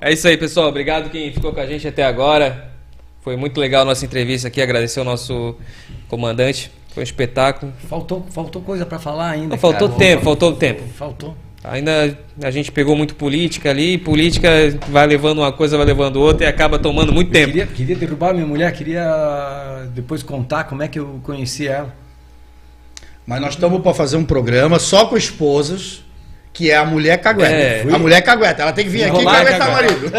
É 0.00 0.12
isso 0.12 0.26
aí, 0.26 0.36
pessoal. 0.36 0.68
Obrigado 0.68 1.10
quem 1.10 1.30
ficou 1.32 1.52
com 1.52 1.60
a 1.60 1.66
gente 1.66 1.86
até 1.86 2.04
agora. 2.04 2.69
Foi 3.20 3.36
muito 3.36 3.60
legal 3.60 3.82
a 3.82 3.84
nossa 3.84 4.04
entrevista 4.04 4.48
aqui. 4.48 4.62
Agradecer 4.62 4.98
ao 4.98 5.04
nosso 5.04 5.56
comandante. 6.08 6.70
Foi 6.88 7.02
um 7.02 7.04
espetáculo. 7.04 7.72
Faltou, 7.88 8.26
faltou 8.30 8.62
coisa 8.62 8.84
pra 8.84 8.98
falar 8.98 9.30
ainda. 9.30 9.48
Não, 9.48 9.58
faltou 9.58 9.88
cara. 9.88 9.98
tempo, 9.98 10.24
faltou 10.24 10.52
tempo. 10.54 10.82
Faltou. 10.94 11.36
Ainda 11.62 12.18
a 12.42 12.50
gente 12.50 12.72
pegou 12.72 12.96
muito 12.96 13.14
política 13.14 13.70
ali. 13.70 13.98
Política 13.98 14.48
vai 14.88 15.06
levando 15.06 15.38
uma 15.38 15.52
coisa, 15.52 15.76
vai 15.76 15.84
levando 15.84 16.16
outra 16.16 16.46
e 16.46 16.48
acaba 16.48 16.78
tomando 16.78 17.12
muito 17.12 17.30
tempo. 17.30 17.48
Queria, 17.48 17.66
queria 17.66 17.96
derrubar 17.96 18.32
minha 18.32 18.46
mulher, 18.46 18.72
queria 18.72 19.86
depois 19.94 20.22
contar 20.22 20.64
como 20.64 20.82
é 20.82 20.88
que 20.88 20.98
eu 20.98 21.20
conheci 21.22 21.68
ela. 21.68 21.94
Mas 23.26 23.40
nós 23.40 23.50
estamos 23.54 23.82
para 23.82 23.92
fazer 23.92 24.16
um 24.16 24.24
programa 24.24 24.78
só 24.78 25.06
com 25.06 25.16
esposas, 25.16 26.02
que 26.52 26.70
é 26.70 26.76
a 26.76 26.84
mulher 26.84 27.16
cagueta. 27.20 27.50
É. 27.52 27.84
a 27.92 27.98
mulher 27.98 28.20
cagueta. 28.22 28.62
Ela 28.62 28.72
tem 28.72 28.84
que 28.84 28.90
vir 28.90 29.04
aqui 29.04 29.16
e 29.16 29.20
Enrolar, 29.20 29.44
caguetar 29.44 29.68
o 29.68 29.72
marido. 29.72 30.12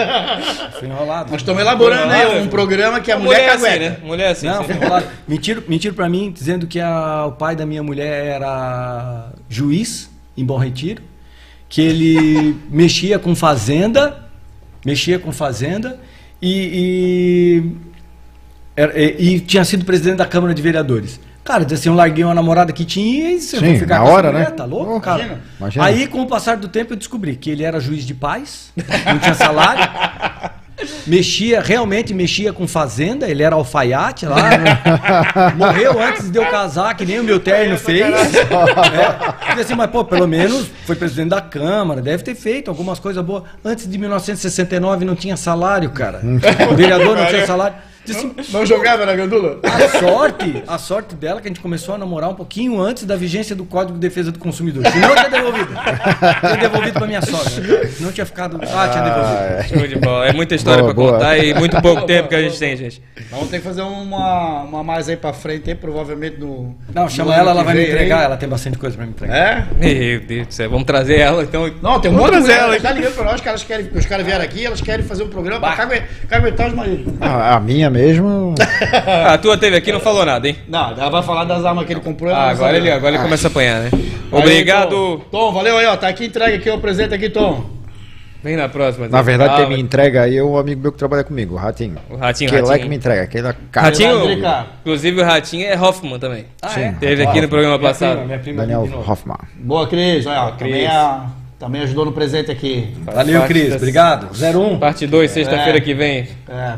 Foi 0.80 0.88
enrolado. 0.88 1.32
Nós 1.32 1.42
estamos 1.42 1.62
elaborando 1.62 2.12
aí 2.12 2.42
um 2.42 2.48
programa 2.48 3.00
que 3.02 3.12
é 3.12 3.14
a 3.14 3.20
mulher, 3.20 3.42
é 3.42 3.50
assim, 3.50 3.64
cagueta. 3.66 3.90
né? 3.90 3.98
Mulher 4.04 4.24
é 4.28 4.32
assim. 4.32 4.48
Não, 4.48 4.64
foi 4.64 4.76
enrolado. 4.76 5.06
Mentiram, 5.28 5.64
mentiram 5.68 5.94
pra 5.96 6.08
mim, 6.10 6.32
dizendo 6.32 6.66
que 6.68 6.80
a- 6.80 7.26
o 7.28 7.34
pai 7.34 7.56
da 7.56 7.66
minha 7.66 7.84
mulher 7.84 8.28
era 8.28 9.30
juiz 9.50 10.10
em 10.38 10.46
Bom 10.46 10.58
Retiro 10.58 11.04
que 11.68 11.82
ele 11.82 12.56
mexia 12.72 13.20
com 13.20 13.36
fazenda, 13.36 14.26
mexia 14.86 15.20
com 15.20 15.32
fazenda 15.32 16.00
e, 16.42 17.64
e, 18.78 18.84
e- 18.96 19.36
e 19.36 19.40
tinha 19.42 19.64
sido 19.64 19.86
presidente 19.86 20.18
da 20.18 20.26
Câmara 20.26 20.54
de 20.54 20.62
Vereadores. 20.62 21.20
Cara, 21.44 21.64
disse 21.66 21.76
assim, 21.82 21.90
eu 21.90 21.96
larguei 21.96 22.24
uma 22.24 22.34
namorada 22.36 22.72
que 22.72 22.86
tinha 22.86 23.32
e 23.32 23.42
você 23.42 23.58
Sim, 23.58 23.66
vai 23.66 23.80
ficar 23.80 24.00
na 24.00 24.06
com 24.06 24.12
hora, 24.12 24.32
mulher, 24.32 24.50
né? 24.50 24.52
Tá 24.56 24.64
louco, 24.66 24.96
Oh, 24.96 25.02
cara? 25.02 25.22
imagina, 25.24 25.42
imagina. 25.60 25.86
Aí, 25.86 26.08
com 26.08 26.22
o 26.22 26.28
passar 26.28 26.56
do 26.58 26.68
tempo, 26.68 26.94
eu 26.94 26.98
descobri 26.98 27.36
que 27.36 27.50
ele 27.50 27.64
era 27.64 27.80
juiz 27.80 28.06
de 28.06 28.14
paz, 28.14 28.72
não 29.08 29.18
tinha 29.18 29.34
salário, 29.34 29.82
mexia, 31.08 31.60
realmente 31.62 32.14
mexia 32.14 32.54
com 32.54 32.68
fazenda, 32.68 33.28
ele 33.28 33.42
era 33.44 33.56
alfaiate 33.56 34.26
lá, 34.28 34.38
morreu 35.58 36.00
antes 36.02 36.30
de 36.30 36.38
eu 36.38 36.46
casar, 36.46 36.96
que 36.96 37.06
nem 37.06 37.20
o 37.20 37.24
meu 37.24 37.40
terno 37.40 37.78
fez. 37.78 38.02
É. 38.16 39.62
Assim, 39.62 39.76
mas 39.76 39.90
pô, 39.90 40.04
pelo 40.06 40.28
menos 40.28 40.68
foi 40.86 40.96
presidente 40.96 41.30
da 41.30 41.42
Câmara, 41.42 42.02
deve 42.02 42.24
ter 42.24 42.36
feito 42.36 42.70
algumas 42.70 43.00
coisas 43.00 43.24
boas. 43.24 43.44
Antes 43.66 43.90
de 43.90 43.98
1969 43.98 45.06
não 45.06 45.16
tinha 45.16 45.36
salário, 45.38 45.90
cara. 45.90 46.22
O 46.72 46.76
vereador 46.76 47.18
não 47.18 47.26
tinha 47.26 47.46
salário. 47.46 47.76
Disse 48.06 48.20
assim, 48.20 48.52
Não 48.52 48.66
jogava 48.66 49.06
na 49.06 49.16
gandula? 49.16 49.60
a 49.64 50.00
sorte, 50.00 50.64
a 50.68 50.78
sorte 50.78 51.16
dela 51.16 51.40
é 51.40 51.42
que 51.42 51.48
a 51.48 51.52
gente 51.52 51.60
começou 51.60 51.96
a 51.96 51.98
namorar 51.98 52.30
um 52.30 52.34
pouquinho 52.36 52.82
antes 52.82 53.04
da 53.06 53.16
vigência 53.16 53.56
do 53.56 53.64
Código 53.66 53.94
de 53.94 54.00
Defesa 54.00 54.32
do 54.32 54.40
Consumidor. 54.40 54.86
Senão 54.88 55.10
eu 55.10 55.16
tinha 55.16 55.30
devolvido. 55.30 55.68
Tinha 56.42 56.58
devolvido 56.58 56.94
pra 57.00 57.08
minha 57.08 57.22
sogra. 57.22 57.90
Não 58.00 58.12
tinha 58.12 58.26
ficado. 58.26 58.60
Ah, 58.74 58.88
tinha 58.90 59.04
devolvido. 59.04 59.80
Show 59.80 59.88
de 59.88 59.96
bola. 60.00 60.28
É 60.28 60.34
muita 60.34 60.56
história 60.56 60.82
Boa, 60.84 60.94
pra 60.94 61.04
boa. 61.04 61.14
contar 61.14 61.38
e 61.38 61.54
muito 61.54 61.80
pouco 61.82 61.98
Boa, 61.98 62.08
tempo 62.08 62.28
que 62.30 62.36
a 62.36 62.40
boa, 62.40 62.50
gente 62.50 62.60
tem, 62.60 62.76
gente. 62.76 63.02
Vamos 63.30 63.50
ter 63.50 63.58
que 63.60 63.64
fazer 63.64 63.82
uma, 63.82 64.64
uma 64.64 64.84
mais 64.84 65.08
aí 65.08 65.16
pra 65.18 65.32
frente, 65.34 65.70
aí, 65.70 65.76
provavelmente 65.76 66.38
no. 66.40 66.76
Não, 66.94 67.04
no 67.04 67.10
chama 67.10 67.32
ano 67.34 67.42
ela, 67.42 67.52
ela 67.52 67.64
vai 67.64 67.76
me 67.76 67.84
entregar. 67.84 68.20
aí. 68.20 68.26
Ela 68.26 68.38
tem 68.38 68.50
bastante 68.50 68.78
coisa 68.78 68.96
pra 68.98 69.06
me 69.06 69.12
entregar. 69.12 69.36
É? 69.38 69.66
Meu 69.78 70.20
Deus 70.22 70.48
do 70.48 70.54
céu, 70.54 70.70
vamos 70.70 70.86
trazer 70.86 71.20
ela 71.20 71.44
então. 71.44 71.72
Não, 71.82 72.00
tem 72.00 72.10
um 72.10 72.16
monte 72.16 72.42
de 72.42 72.52
ela 72.52 72.80
tá 72.80 72.92
ligando 72.92 73.14
pra 73.14 73.26
nós 73.26 73.42
que 73.42 73.48
elas 73.48 73.64
querem, 73.64 73.86
que 73.86 73.98
os 73.98 74.06
caras 74.06 74.26
vieram 74.26 74.44
aqui, 74.44 74.66
elas 74.66 74.82
querem 74.82 75.06
fazer 75.06 75.24
um 75.24 75.30
programa 75.30 75.60
pra 75.60 75.76
cague- 75.76 76.04
caguetar 76.28 76.68
os 76.68 76.74
maridos. 76.74 77.14
A, 77.22 77.56
a 77.56 77.60
minha 77.60 77.91
mesmo. 77.92 78.56
Ah, 79.06 79.34
a 79.34 79.38
tua 79.38 79.58
teve 79.58 79.76
aqui 79.76 79.90
e 79.90 79.94
não 79.94 80.00
falou 80.00 80.26
nada, 80.26 80.48
hein? 80.48 80.56
Não, 80.68 80.92
ela 80.92 81.10
vai 81.10 81.22
falar 81.24 81.44
das 81.44 81.64
armas 81.66 81.86
que 81.86 81.94
ele 81.94 82.00
comprou. 82.02 82.34
Ah, 82.34 82.50
agora 82.50 82.76
ele, 82.78 82.90
agora 82.92 83.14
ele 83.16 83.24
começa 83.24 83.48
a 83.48 83.52
apanhar, 83.52 83.82
né? 83.82 83.90
Aí, 83.94 84.40
Obrigado. 84.40 84.90
Tom. 84.90 85.18
Tom, 85.30 85.52
valeu 85.54 85.78
aí, 85.78 85.86
ó. 85.86 85.96
Tá 85.98 86.08
aqui 86.08 86.26
entregue 86.26 86.56
aqui 86.58 86.70
o 86.70 86.80
presente 86.80 87.14
aqui, 87.14 87.30
Tom. 87.30 87.66
Vem 88.44 88.56
na 88.56 88.68
próxima. 88.68 89.08
Na 89.08 89.22
verdade, 89.22 89.54
Ah, 89.54 89.58
quem 89.58 89.76
me 89.76 89.80
entrega 89.80 90.24
aí 90.24 90.36
é 90.38 90.44
um 90.44 90.58
amigo 90.58 90.82
meu 90.82 90.92
que 90.92 90.98
trabalha 90.98 91.24
comigo, 91.24 91.54
o 91.54 91.58
Ratinho. 91.58 91.98
O 92.10 92.16
Ratinho, 92.16 92.50
que 92.50 92.56
ele 92.56 92.64
é 92.66 92.68
Ratinho. 92.68 92.84
que 92.86 92.90
me 92.90 92.96
entrega, 92.96 93.22
aquele 93.22 93.48
é 93.50 93.56
cara. 93.72 93.88
Ratinho, 93.88 94.32
inclusive 94.82 95.22
o 95.22 95.24
Ratinho 95.24 95.68
é 95.68 95.80
Hoffman 95.80 96.18
também. 96.18 96.46
Ah, 96.60 96.80
é? 96.80 96.92
Teve 97.00 97.24
aqui 97.24 97.40
no 97.40 97.48
programa 97.48 97.78
Minha 97.78 97.90
passado. 97.90 98.12
prima, 98.14 98.26
minha 98.26 98.40
prima 98.40 98.62
Daniel. 98.66 99.04
Hoffman. 99.08 99.38
Boa, 99.60 99.86
Cris. 99.88 100.26
Olha, 100.26 100.42
ó, 100.46 100.52
Cris. 100.54 100.72
Também, 100.72 100.88
a- 100.88 101.26
também 101.60 101.82
ajudou 101.84 102.06
no 102.06 102.14
presente 102.14 102.50
aqui. 102.50 102.92
Valeu, 103.04 103.44
Cris. 103.44 103.76
Obrigado. 103.76 104.30
01. 104.34 104.80
Parte 104.80 105.06
2, 105.06 105.30
sexta-feira 105.30 105.78
É. 105.78 105.82
que 105.82 105.94
vem. 105.94 106.28
É. 106.50 106.74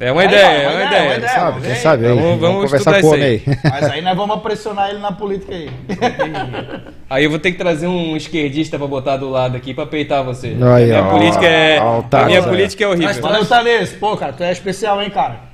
É 0.00 0.12
uma 0.12 0.20
Aí, 0.20 0.28
ideia, 0.28 0.46
ó, 0.46 0.70
é 0.70 0.74
uma 0.76 0.84
ideia. 0.86 1.28
Sabe, 1.28 1.60
quem 1.60 1.74
sabe 1.74 2.06
aí? 2.06 2.14
Vamos- 2.14 2.40
Vamos, 2.40 2.64
conversar 2.66 2.90
com 2.92 2.96
o 2.96 3.00
isso 3.00 3.08
homem 3.08 3.24
aí. 3.24 3.42
Mas 3.64 3.84
aí 3.90 4.00
nós 4.00 4.16
vamos 4.16 4.40
pressionar 4.42 4.90
ele 4.90 5.00
na 5.00 5.10
política 5.12 5.52
aí. 5.54 5.68
Aí 7.10 7.24
eu 7.24 7.30
vou 7.30 7.38
ter 7.38 7.52
que 7.52 7.56
trazer 7.58 7.86
um 7.86 8.14
esquerdista 8.18 8.76
pra 8.78 8.86
botar 8.86 9.16
do 9.16 9.30
lado 9.30 9.56
aqui 9.56 9.72
pra 9.72 9.86
peitar 9.86 10.22
você. 10.22 10.48
Aí, 10.74 10.84
minha 10.86 11.02
ó. 11.06 11.10
política 11.10 11.46
é, 11.46 11.80
Ó, 11.80 11.96
o 11.96 11.98
a 12.00 12.02
Tato, 12.02 12.26
minha 12.26 12.38
é. 12.38 12.42
política 12.42 12.84
é 12.84 12.86
horrível. 12.86 13.22
Valeu, 13.22 13.46
Thales. 13.46 13.92
Pô, 13.94 14.14
cara, 14.14 14.34
tu 14.34 14.42
é 14.42 14.52
especial, 14.52 15.00
hein, 15.02 15.08
cara. 15.08 15.47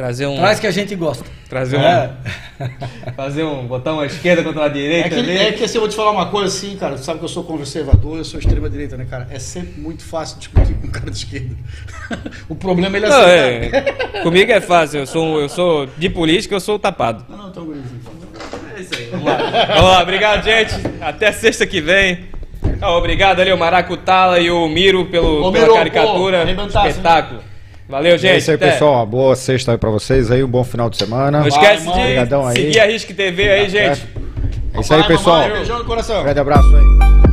Trazer 0.00 0.26
um, 0.26 0.36
Traz 0.36 0.58
que 0.58 0.66
a 0.66 0.70
gente 0.70 0.94
gosta. 0.94 1.22
trazer 1.46 1.76
um, 1.76 1.82
É. 1.82 2.10
fazer 3.14 3.44
um, 3.44 3.66
botar 3.66 3.92
uma 3.92 4.06
esquerda 4.06 4.42
contra 4.42 4.62
a 4.62 4.66
É 4.66 4.70
direita 4.70 5.10
que, 5.10 5.14
ali. 5.16 5.36
é 5.36 5.52
que 5.52 5.62
assim, 5.62 5.76
eu 5.76 5.82
vou 5.82 5.90
te 5.90 5.94
falar 5.94 6.10
uma 6.12 6.24
coisa 6.30 6.46
assim, 6.46 6.74
cara. 6.74 6.94
Tu 6.94 7.04
sabe 7.04 7.18
que 7.18 7.24
eu 7.26 7.28
sou 7.28 7.44
conservador, 7.44 8.16
eu 8.16 8.24
sou 8.24 8.40
extrema-direita, 8.40 8.96
né, 8.96 9.04
cara? 9.04 9.28
É 9.30 9.38
sempre 9.38 9.78
muito 9.78 10.02
fácil 10.02 10.38
discutir 10.38 10.72
com 10.72 10.86
um 10.86 10.90
cara 10.90 11.10
de 11.10 11.18
esquerda. 11.18 11.54
o 12.48 12.54
problema 12.54 12.96
é 12.96 13.00
ele 13.00 13.08
Não, 13.08 13.20
aceitar. 13.20 13.76
é, 14.16 14.22
comigo 14.22 14.50
é 14.50 14.60
fácil, 14.62 15.00
eu 15.00 15.06
sou, 15.06 15.38
eu 15.38 15.50
sou 15.50 15.86
de 15.98 16.08
política, 16.08 16.54
eu 16.54 16.60
sou 16.60 16.78
tapado. 16.78 17.26
Não, 17.28 17.36
não, 17.36 17.52
tão 17.52 17.66
gurizinho. 17.66 18.00
É 18.74 18.80
isso 18.80 18.94
aí. 18.96 19.08
Vamos 19.10 19.26
lá. 19.26 19.36
Vamos 19.66 19.90
lá, 19.90 20.02
obrigado, 20.02 20.42
gente. 20.42 20.72
Até 21.02 21.30
sexta 21.30 21.66
que 21.66 21.82
vem. 21.82 22.20
Ah, 22.80 22.92
obrigado 22.96 23.40
ali, 23.40 23.52
o 23.52 23.58
Maracutala 23.58 24.40
e 24.40 24.50
o 24.50 24.66
Miro 24.66 25.04
pelo, 25.04 25.42
Ô, 25.46 25.52
pela 25.52 25.64
Miro, 25.66 25.74
caricatura. 25.76 26.46
pô, 26.56 26.88
espetáculo. 26.88 27.49
Valeu, 27.90 28.16
gente. 28.16 28.34
É 28.34 28.38
isso 28.38 28.50
aí, 28.52 28.54
até. 28.54 28.70
pessoal. 28.70 28.94
Uma 28.94 29.06
boa 29.06 29.34
sexta 29.34 29.72
aí 29.72 29.78
pra 29.78 29.90
vocês 29.90 30.30
aí, 30.30 30.44
um 30.44 30.48
bom 30.48 30.62
final 30.62 30.88
de 30.88 30.96
semana. 30.96 31.40
Não 31.40 31.48
esquece 31.48 31.84
Vai, 31.84 31.94
de 31.94 32.00
Obrigadão 32.00 32.46
aí. 32.46 32.56
seguir 32.56 32.80
a 32.80 32.86
Risque 32.86 33.12
TV 33.12 33.50
aí, 33.50 33.68
gente. 33.68 34.06
É 34.72 34.80
isso 34.80 34.94
aí, 34.94 35.02
pessoal. 35.02 35.50
Beijão 35.50 35.78
no 35.78 35.84
coração. 35.84 36.22
Grande 36.22 36.38
abraço 36.38 36.68
aí. 36.68 37.29